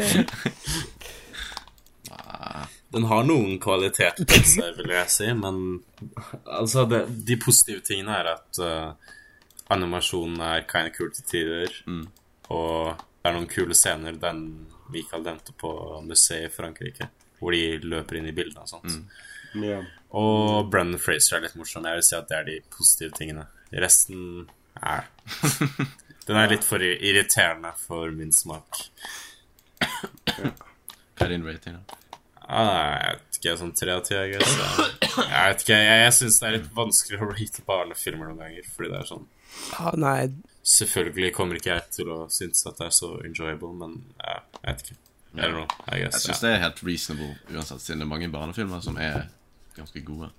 Den 2.95 3.03
har 3.09 3.25
noen 3.27 3.57
kvaliteter 3.59 4.27
til 4.29 4.43
seg, 4.47 4.77
vil 4.77 4.91
jeg 4.93 5.09
si, 5.11 5.27
men 5.35 5.57
altså 6.45 6.85
det, 6.87 7.01
De 7.27 7.35
positive 7.41 7.81
tingene 7.83 8.13
er 8.21 8.29
at 8.37 8.59
uh, 8.61 8.93
animasjonen 9.73 10.39
er 10.45 10.63
kind 10.69 10.91
of 10.91 10.95
kul 10.97 11.11
til 11.15 11.25
tider, 11.31 11.73
Mm. 11.89 12.05
og 12.53 12.93
det 12.95 13.31
er 13.31 13.35
noen 13.35 13.49
kule 13.49 13.75
scener 13.75 14.15
den 14.21 14.43
Michael 14.93 15.23
nevnte 15.25 15.55
på 15.57 15.71
museet 16.05 16.45
i 16.51 16.53
Frankrike, 16.53 17.07
hvor 17.39 17.51
de 17.55 17.79
løper 17.81 18.19
inn 18.19 18.29
i 18.29 18.35
bildene 18.37 18.61
og 18.63 18.69
sånt. 18.69 18.99
Ja. 19.57 19.79
Og 20.15 20.69
Brennan 20.71 20.99
Fraser 21.01 21.39
er 21.39 21.47
litt 21.47 21.55
morsom. 21.57 21.87
Jeg 21.89 21.97
vil 21.99 22.05
si 22.05 22.15
at 22.15 22.29
det 22.29 22.37
er 22.37 22.45
de 22.47 22.59
positive 22.71 23.11
tingene. 23.17 23.47
Resten 23.71 24.47
Nei. 24.81 25.01
Den 26.27 26.35
er 26.41 26.49
litt 26.51 26.65
for 26.67 26.81
irriterende 26.83 27.71
for 27.79 28.11
min 28.11 28.31
smak. 28.35 28.81
Hva 30.35 31.25
er 31.25 31.31
din 31.31 31.45
rating, 31.47 31.77
da? 31.77 31.99
Ah, 32.45 32.97
jeg 32.99 33.13
vet 33.15 33.37
ikke, 33.39 33.53
sånn 33.57 33.71
tre 33.77 33.93
av 33.95 34.03
ti, 34.05 34.13
jeg 34.17 34.35
guess. 34.35 34.51
Jeg, 34.59 35.47
vet 35.49 35.63
ikke, 35.63 35.77
jeg, 35.79 36.01
jeg 36.03 36.13
syns 36.17 36.35
det 36.41 36.47
er 36.49 36.55
litt 36.59 36.67
vanskelig 36.77 37.21
å 37.23 37.29
rate 37.31 37.63
barnefilmer 37.65 38.29
noen 38.29 38.41
ganger, 38.43 38.67
fordi 38.75 38.91
det 38.91 38.99
er 38.99 39.07
sånn 39.09 39.23
ah, 39.79 39.95
nei. 39.97 40.19
Selvfølgelig 40.75 41.31
kommer 41.37 41.57
ikke 41.57 41.71
jeg 41.71 41.87
til 41.95 42.11
å 42.13 42.19
synes 42.33 42.61
at 42.69 42.77
det 42.81 42.89
er 42.89 42.93
så 42.99 43.09
enjoyable, 43.25 43.71
men 43.79 43.95
ja, 44.19 44.35
jeg 44.59 44.67
vet 44.67 44.83
ikke. 44.85 44.99
I 45.35 45.39
don't 45.41 45.55
know, 45.57 45.65
I 45.89 45.97
Jeg 45.99 46.05
guess. 46.11 46.21
syns 46.27 46.37
Ja. 46.37 46.41
det 46.45 46.51
er 46.53 46.61
helt 46.67 46.83
reasonable 46.87 47.31
uansett, 47.55 47.81
siden 47.85 48.03
det 48.03 48.05
er 48.05 48.11
mange 48.13 48.29
barnefilmer 48.33 48.83
som 48.85 48.99
er 49.01 49.25
ganske 49.75 50.03
gode. 50.07 50.29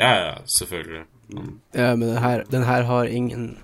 ja, 0.00 0.10
ja, 0.24 0.34
selvfølgelig. 0.58 1.04
Mm. 1.28 1.48
Ja, 1.76 1.94
men 1.96 2.08
den 2.08 2.22
her, 2.24 2.44
den 2.48 2.62
her 2.64 2.82
har 2.88 3.04
ingen 3.12 3.58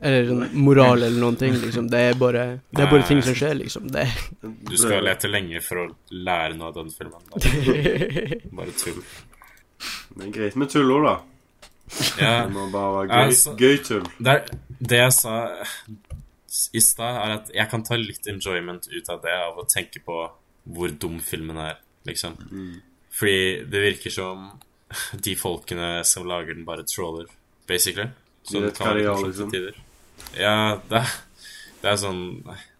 Eller 0.00 0.24
sånn 0.30 0.54
moral 0.56 1.02
eller 1.02 1.20
noen 1.20 1.36
ting, 1.36 1.52
liksom. 1.60 1.90
Det 1.92 1.98
er 2.00 2.14
bare 2.16 2.44
Det 2.72 2.80
er 2.86 2.88
bare 2.88 3.04
ting 3.04 3.20
som 3.22 3.34
skjer, 3.36 3.52
liksom. 3.58 3.90
Det 3.92 4.06
Du 4.70 4.76
skal 4.80 5.04
lete 5.04 5.28
lenge 5.28 5.60
for 5.60 5.82
å 5.82 5.88
lære 6.10 6.56
noe 6.56 6.70
av 6.70 6.78
den 6.78 6.88
filmen. 6.94 7.20
Bare 8.56 8.72
tull. 8.80 9.02
Men 10.16 10.32
greit 10.32 10.56
med 10.56 10.70
tull 10.72 10.88
òg, 10.96 11.04
da. 11.04 11.14
Ja, 12.22 12.32
Det 12.46 12.54
må 12.54 12.64
bare 12.72 12.94
være 12.94 13.08
gøy, 13.10 13.26
Altså- 13.26 13.54
gøy 13.60 13.76
tull. 13.84 14.06
det, 14.18 14.38
det 14.80 14.98
jeg 15.02 15.12
sa 15.12 15.36
i 16.72 16.80
stad, 16.80 17.16
er 17.20 17.34
at 17.36 17.50
jeg 17.54 17.68
kan 17.70 17.82
ta 17.86 17.96
litt 18.00 18.26
enjoyment 18.32 18.88
ut 18.90 19.08
av 19.12 19.20
det, 19.22 19.36
av 19.50 19.58
å 19.60 19.66
tenke 19.68 20.00
på 20.06 20.16
hvor 20.70 20.88
dum 20.98 21.20
filmen 21.20 21.56
er, 21.58 21.76
liksom. 22.08 22.36
Fordi 23.12 23.64
det 23.70 23.84
virker 23.84 24.10
som 24.16 24.50
de 25.26 25.36
folkene 25.38 26.00
som 26.08 26.28
lager 26.28 26.54
den, 26.54 26.66
bare 26.68 26.86
troller, 26.88 27.30
basically. 27.70 28.10
De 28.50 28.62
det 28.66 28.74
er 28.80 28.94
de 28.98 29.06
gjør, 29.06 29.26
liksom. 29.26 29.50
tider. 29.52 29.80
Ja, 30.36 30.54
det, 30.90 31.02
det 31.80 31.88
er 31.90 31.98
sånn 32.00 32.22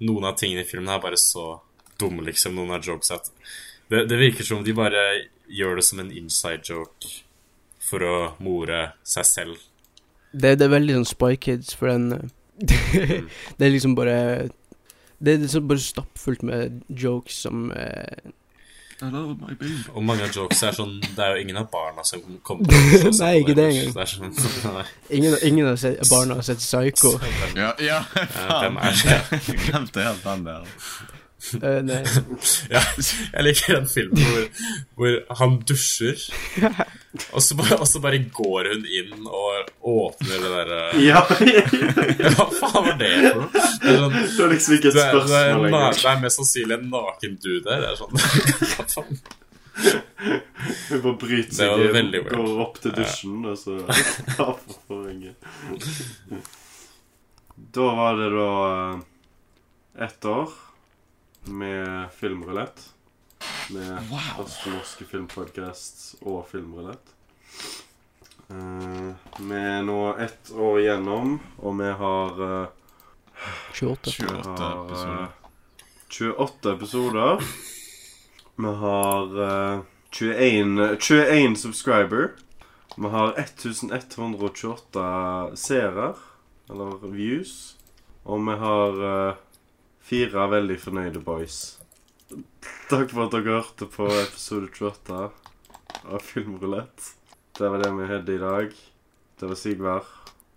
Noen 0.04 0.26
av 0.28 0.36
tingene 0.38 0.62
i 0.62 0.68
filmen 0.68 0.90
er 0.92 1.02
bare 1.02 1.18
så 1.20 1.60
dumme, 2.00 2.24
liksom. 2.28 2.56
Noen 2.56 2.76
av 2.76 2.86
jokes 2.86 3.12
at 3.14 3.32
det, 3.90 4.04
det 4.10 4.20
virker 4.20 4.46
som 4.46 4.62
de 4.64 4.74
bare 4.76 5.02
gjør 5.50 5.80
det 5.80 5.84
som 5.86 6.00
en 6.02 6.12
inside 6.14 6.62
joke 6.68 7.10
for 7.82 8.06
å 8.06 8.16
more 8.42 8.82
seg 9.02 9.26
selv. 9.26 9.62
Det, 10.30 10.54
det 10.60 10.66
er 10.66 10.74
veldig 10.76 11.00
sånn 11.00 11.10
Spy 11.10 11.38
Kids, 11.42 11.74
for 11.74 11.90
den 11.90 12.12
eh, 12.14 12.28
Det 13.58 13.64
er 13.66 13.72
liksom 13.72 13.96
bare 13.96 14.50
Det 15.18 15.32
er 15.32 15.40
liksom 15.42 15.66
bare 15.66 15.82
stappfullt 15.82 16.44
med 16.46 16.82
jokes 16.88 17.40
som 17.46 17.70
eh, 17.72 18.20
I 18.20 18.28
love 18.28 18.28
my 18.28 18.28
baby. 18.28 18.89
Og 19.02 20.02
mange 20.04 20.26
av 20.26 20.34
jokes 20.36 20.62
er 20.68 20.74
sånn 20.76 20.98
Det 21.00 21.22
er 21.24 21.34
jo 21.36 21.42
ingen 21.44 21.56
av 21.60 21.68
barna 21.72 22.04
som 22.04 22.20
kommer 22.46 22.68
til 22.68 23.08
å 23.08 23.12
Nei, 23.22 23.30
ikke 23.40 23.54
det 23.56 23.64
engang. 23.70 24.08
Sånn, 24.10 24.34
nei. 24.76 24.84
Ingen, 25.18 25.36
ingen 25.46 25.70
av 25.72 25.78
se- 25.80 25.96
barna 26.10 26.36
har 26.40 26.46
sett 26.46 26.60
Psycho. 26.60 27.14
Ja, 27.56 27.72
ja 27.80 28.02
hvem 28.12 28.28
faen. 28.36 28.76
er 28.84 29.00
det? 29.00 29.40
Jeg 29.48 29.62
glemte 29.70 30.04
helt 30.04 30.24
den 30.26 30.44
der. 30.50 30.68
Eh. 31.62 32.06
Ja, 32.74 32.80
jeg 33.32 33.44
liker 33.46 33.78
den 33.78 33.88
filmen 33.88 34.20
hvor, 34.20 34.44
hvor 34.98 35.14
han 35.40 35.56
dusjer, 35.68 36.20
og 37.34 37.42
så, 37.42 37.56
bare, 37.58 37.78
og 37.80 37.88
så 37.88 38.02
bare 38.04 38.20
går 38.34 38.68
hun 38.74 38.84
inn 38.84 39.24
og 39.24 39.70
åpner 39.80 40.44
det 40.44 40.52
derre 40.52 40.80
Ja, 41.02 41.22
Hva 41.24 42.46
faen 42.52 42.86
var 42.86 43.00
det 43.00 43.10
for 43.24 43.40
noe? 43.40 43.50
Det 43.54 43.88
er, 43.88 43.98
sånn, 44.04 44.16
det 44.20 44.44
er 44.44 44.54
liksom 44.54 44.76
ikke 44.76 44.92
et 44.92 44.98
det, 45.00 45.06
er, 45.06 45.20
det, 45.32 45.40
er, 45.40 45.58
lenger. 45.64 45.98
det 45.98 46.08
er 46.12 46.22
mest 46.26 46.42
sannsynlig 46.42 46.76
en 46.76 46.88
naken 46.92 47.36
dude 47.40 47.62
der. 47.66 47.88
Er 47.88 47.94
sånn? 48.92 49.20
Hun 49.80 51.02
bare 51.06 51.16
bryter 51.24 51.54
seg 51.56 51.84
inn, 51.88 52.10
går 52.28 52.64
opp 52.66 52.80
til 52.84 52.92
dusjen, 53.00 53.38
og 53.48 53.56
så 53.58 53.78
Ja, 53.80 54.50
for. 54.86 55.14
Da 57.70 57.92
var 57.96 58.18
det 58.18 58.28
da 58.34 58.50
eh, 58.72 60.04
ett 60.06 60.24
år 60.24 60.52
med 61.44 62.10
filmrulett. 62.12 62.92
Med 63.70 64.02
første 64.36 64.70
norske 64.74 65.04
filmpodkast 65.08 66.14
og 66.26 66.46
filmrulett. 66.50 67.12
Eh, 68.50 69.10
vi 69.38 69.54
er 69.60 69.82
nå 69.86 70.16
ett 70.20 70.50
år 70.52 70.80
igjennom, 70.82 71.38
og 71.62 71.78
vi 71.78 71.90
har 72.02 72.30
uh, 72.42 72.66
28. 73.72 74.10
28 74.10 74.18
vi 74.18 74.24
har, 74.48 74.84
episoder. 74.84 75.22
eh, 75.22 75.28
28 76.10 76.72
episoder. 76.72 77.42
Vi 78.60 78.66
har 78.82 79.26
eh, 79.46 79.80
21, 80.10 80.96
21 81.00 81.56
subscriber. 81.56 82.30
Vi 82.96 83.08
har 83.08 83.32
1128 83.38 85.56
seere, 85.56 86.12
eller 86.70 86.98
views. 87.14 87.76
Og 88.24 88.40
vi 88.44 88.52
har 88.60 88.92
eh, 89.12 89.34
fire 90.10 90.46
veldig 90.50 90.76
fornøyde 90.82 91.20
boys. 91.22 91.58
Takk 92.90 93.12
for 93.12 93.28
at 93.28 93.34
dere 93.36 93.60
hørte 93.60 93.86
på 93.90 94.08
episode 94.10 94.66
28 94.74 95.18
av 96.10 96.24
Filmrulett. 96.26 97.12
Det 97.54 97.68
var 97.70 97.82
det 97.82 97.90
vi 97.94 98.08
hadde 98.08 98.34
i 98.34 98.40
dag. 98.40 98.72
Det 99.38 99.50
var 99.50 99.58
Sigvard. 99.58 100.08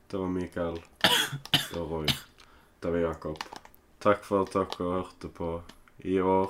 Det 0.10 0.18
var 0.18 0.32
Mikael. 0.34 0.80
Det 1.04 1.76
var 1.76 1.86
Roy. 1.86 2.08
Det 2.80 2.94
var 2.96 2.98
Jakob. 3.04 3.46
Takk 4.02 4.26
for 4.26 4.48
at 4.48 4.56
dere 4.56 4.90
hørte 4.90 5.30
på 5.30 5.52
i 6.02 6.18
år, 6.20 6.50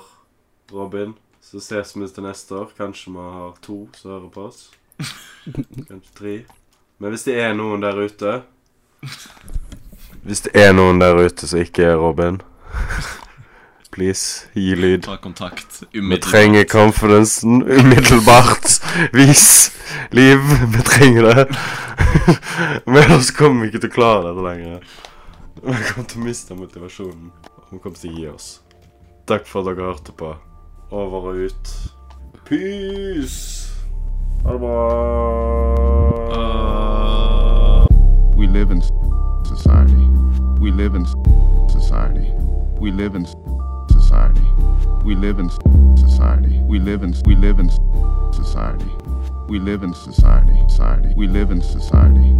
Robin. 0.72 1.12
Så 1.44 1.60
ses 1.60 1.92
vi 1.96 2.08
til 2.08 2.24
neste 2.24 2.56
år. 2.56 2.72
Kanskje 2.78 3.12
vi 3.12 3.26
har 3.36 3.60
to 3.60 3.78
som 3.98 4.14
hører 4.14 4.32
på 4.32 4.46
oss. 4.48 4.62
Kanskje 5.44 6.16
tre. 6.16 6.34
Men 6.98 7.12
hvis 7.12 7.28
det 7.28 7.36
er 7.42 7.52
noen 7.52 7.84
der 7.84 7.98
ute 8.00 8.34
Hvis 10.24 10.46
det 10.46 10.54
er 10.56 10.72
noen 10.72 11.02
der 11.02 11.18
ute 11.20 11.44
som 11.50 11.60
ikke 11.60 11.84
er 11.90 12.00
Robin, 12.00 12.40
please, 13.94 14.46
gi 14.54 14.74
lyd. 14.76 15.04
Ta 15.06 15.16
kontakt 15.16 15.82
umiddelbart. 15.92 16.18
Vi 16.18 16.30
trenger 16.30 16.64
confidencen 16.64 17.62
umiddelbart. 17.62 18.80
Vis 19.18 19.72
liv. 20.10 20.38
Vi 20.76 20.82
trenger 20.82 21.22
det. 21.22 21.56
Men 22.86 22.96
ellers 22.96 23.30
kommer 23.30 23.62
vi 23.62 23.72
ikke 23.72 23.84
til 23.86 23.92
å 23.92 23.94
klare 23.94 24.28
dette 24.28 24.46
lenger. 24.48 24.86
Vi 25.64 25.80
kommer 25.90 26.08
til 26.10 26.20
å 26.20 26.26
miste 26.26 26.58
motivasjonen. 26.58 27.30
Vi 27.70 27.78
kommer 27.78 27.98
til 27.98 28.10
å 28.10 28.18
gi 28.18 28.28
oss. 28.32 28.48
Takk 29.30 29.46
for 29.48 29.64
at 29.64 29.72
dere 29.72 29.88
hørte 29.92 30.12
på. 30.12 30.34
Over 30.90 31.30
og 31.30 31.44
ut. 31.48 31.74
Peace! 32.44 33.72
Ha 34.44 34.52
det 34.52 34.60
bra. 34.60 34.76
We 38.36 38.46
live 38.46 38.70
in 38.70 38.82
society. 39.44 40.06
We 40.60 40.70
live 40.70 40.94
in 40.94 41.06
society. 41.68 42.43
We 42.84 42.90
live 42.90 43.14
in 43.14 43.24
society. 43.88 44.44
We 45.06 45.14
live 45.14 45.38
in 45.38 45.48
society. 45.96 46.60
We 46.68 46.78
live 46.78 47.02
in 47.02 47.14
we 47.24 47.34
live 47.34 47.58
in 47.58 47.70
society. 48.30 48.90
We 49.48 49.58
live 49.58 49.82
in 49.82 49.94
society. 49.94 50.62
Society. 50.68 51.14
We 51.16 51.26
live 51.26 51.50
in 51.50 51.62
society. 51.62 52.34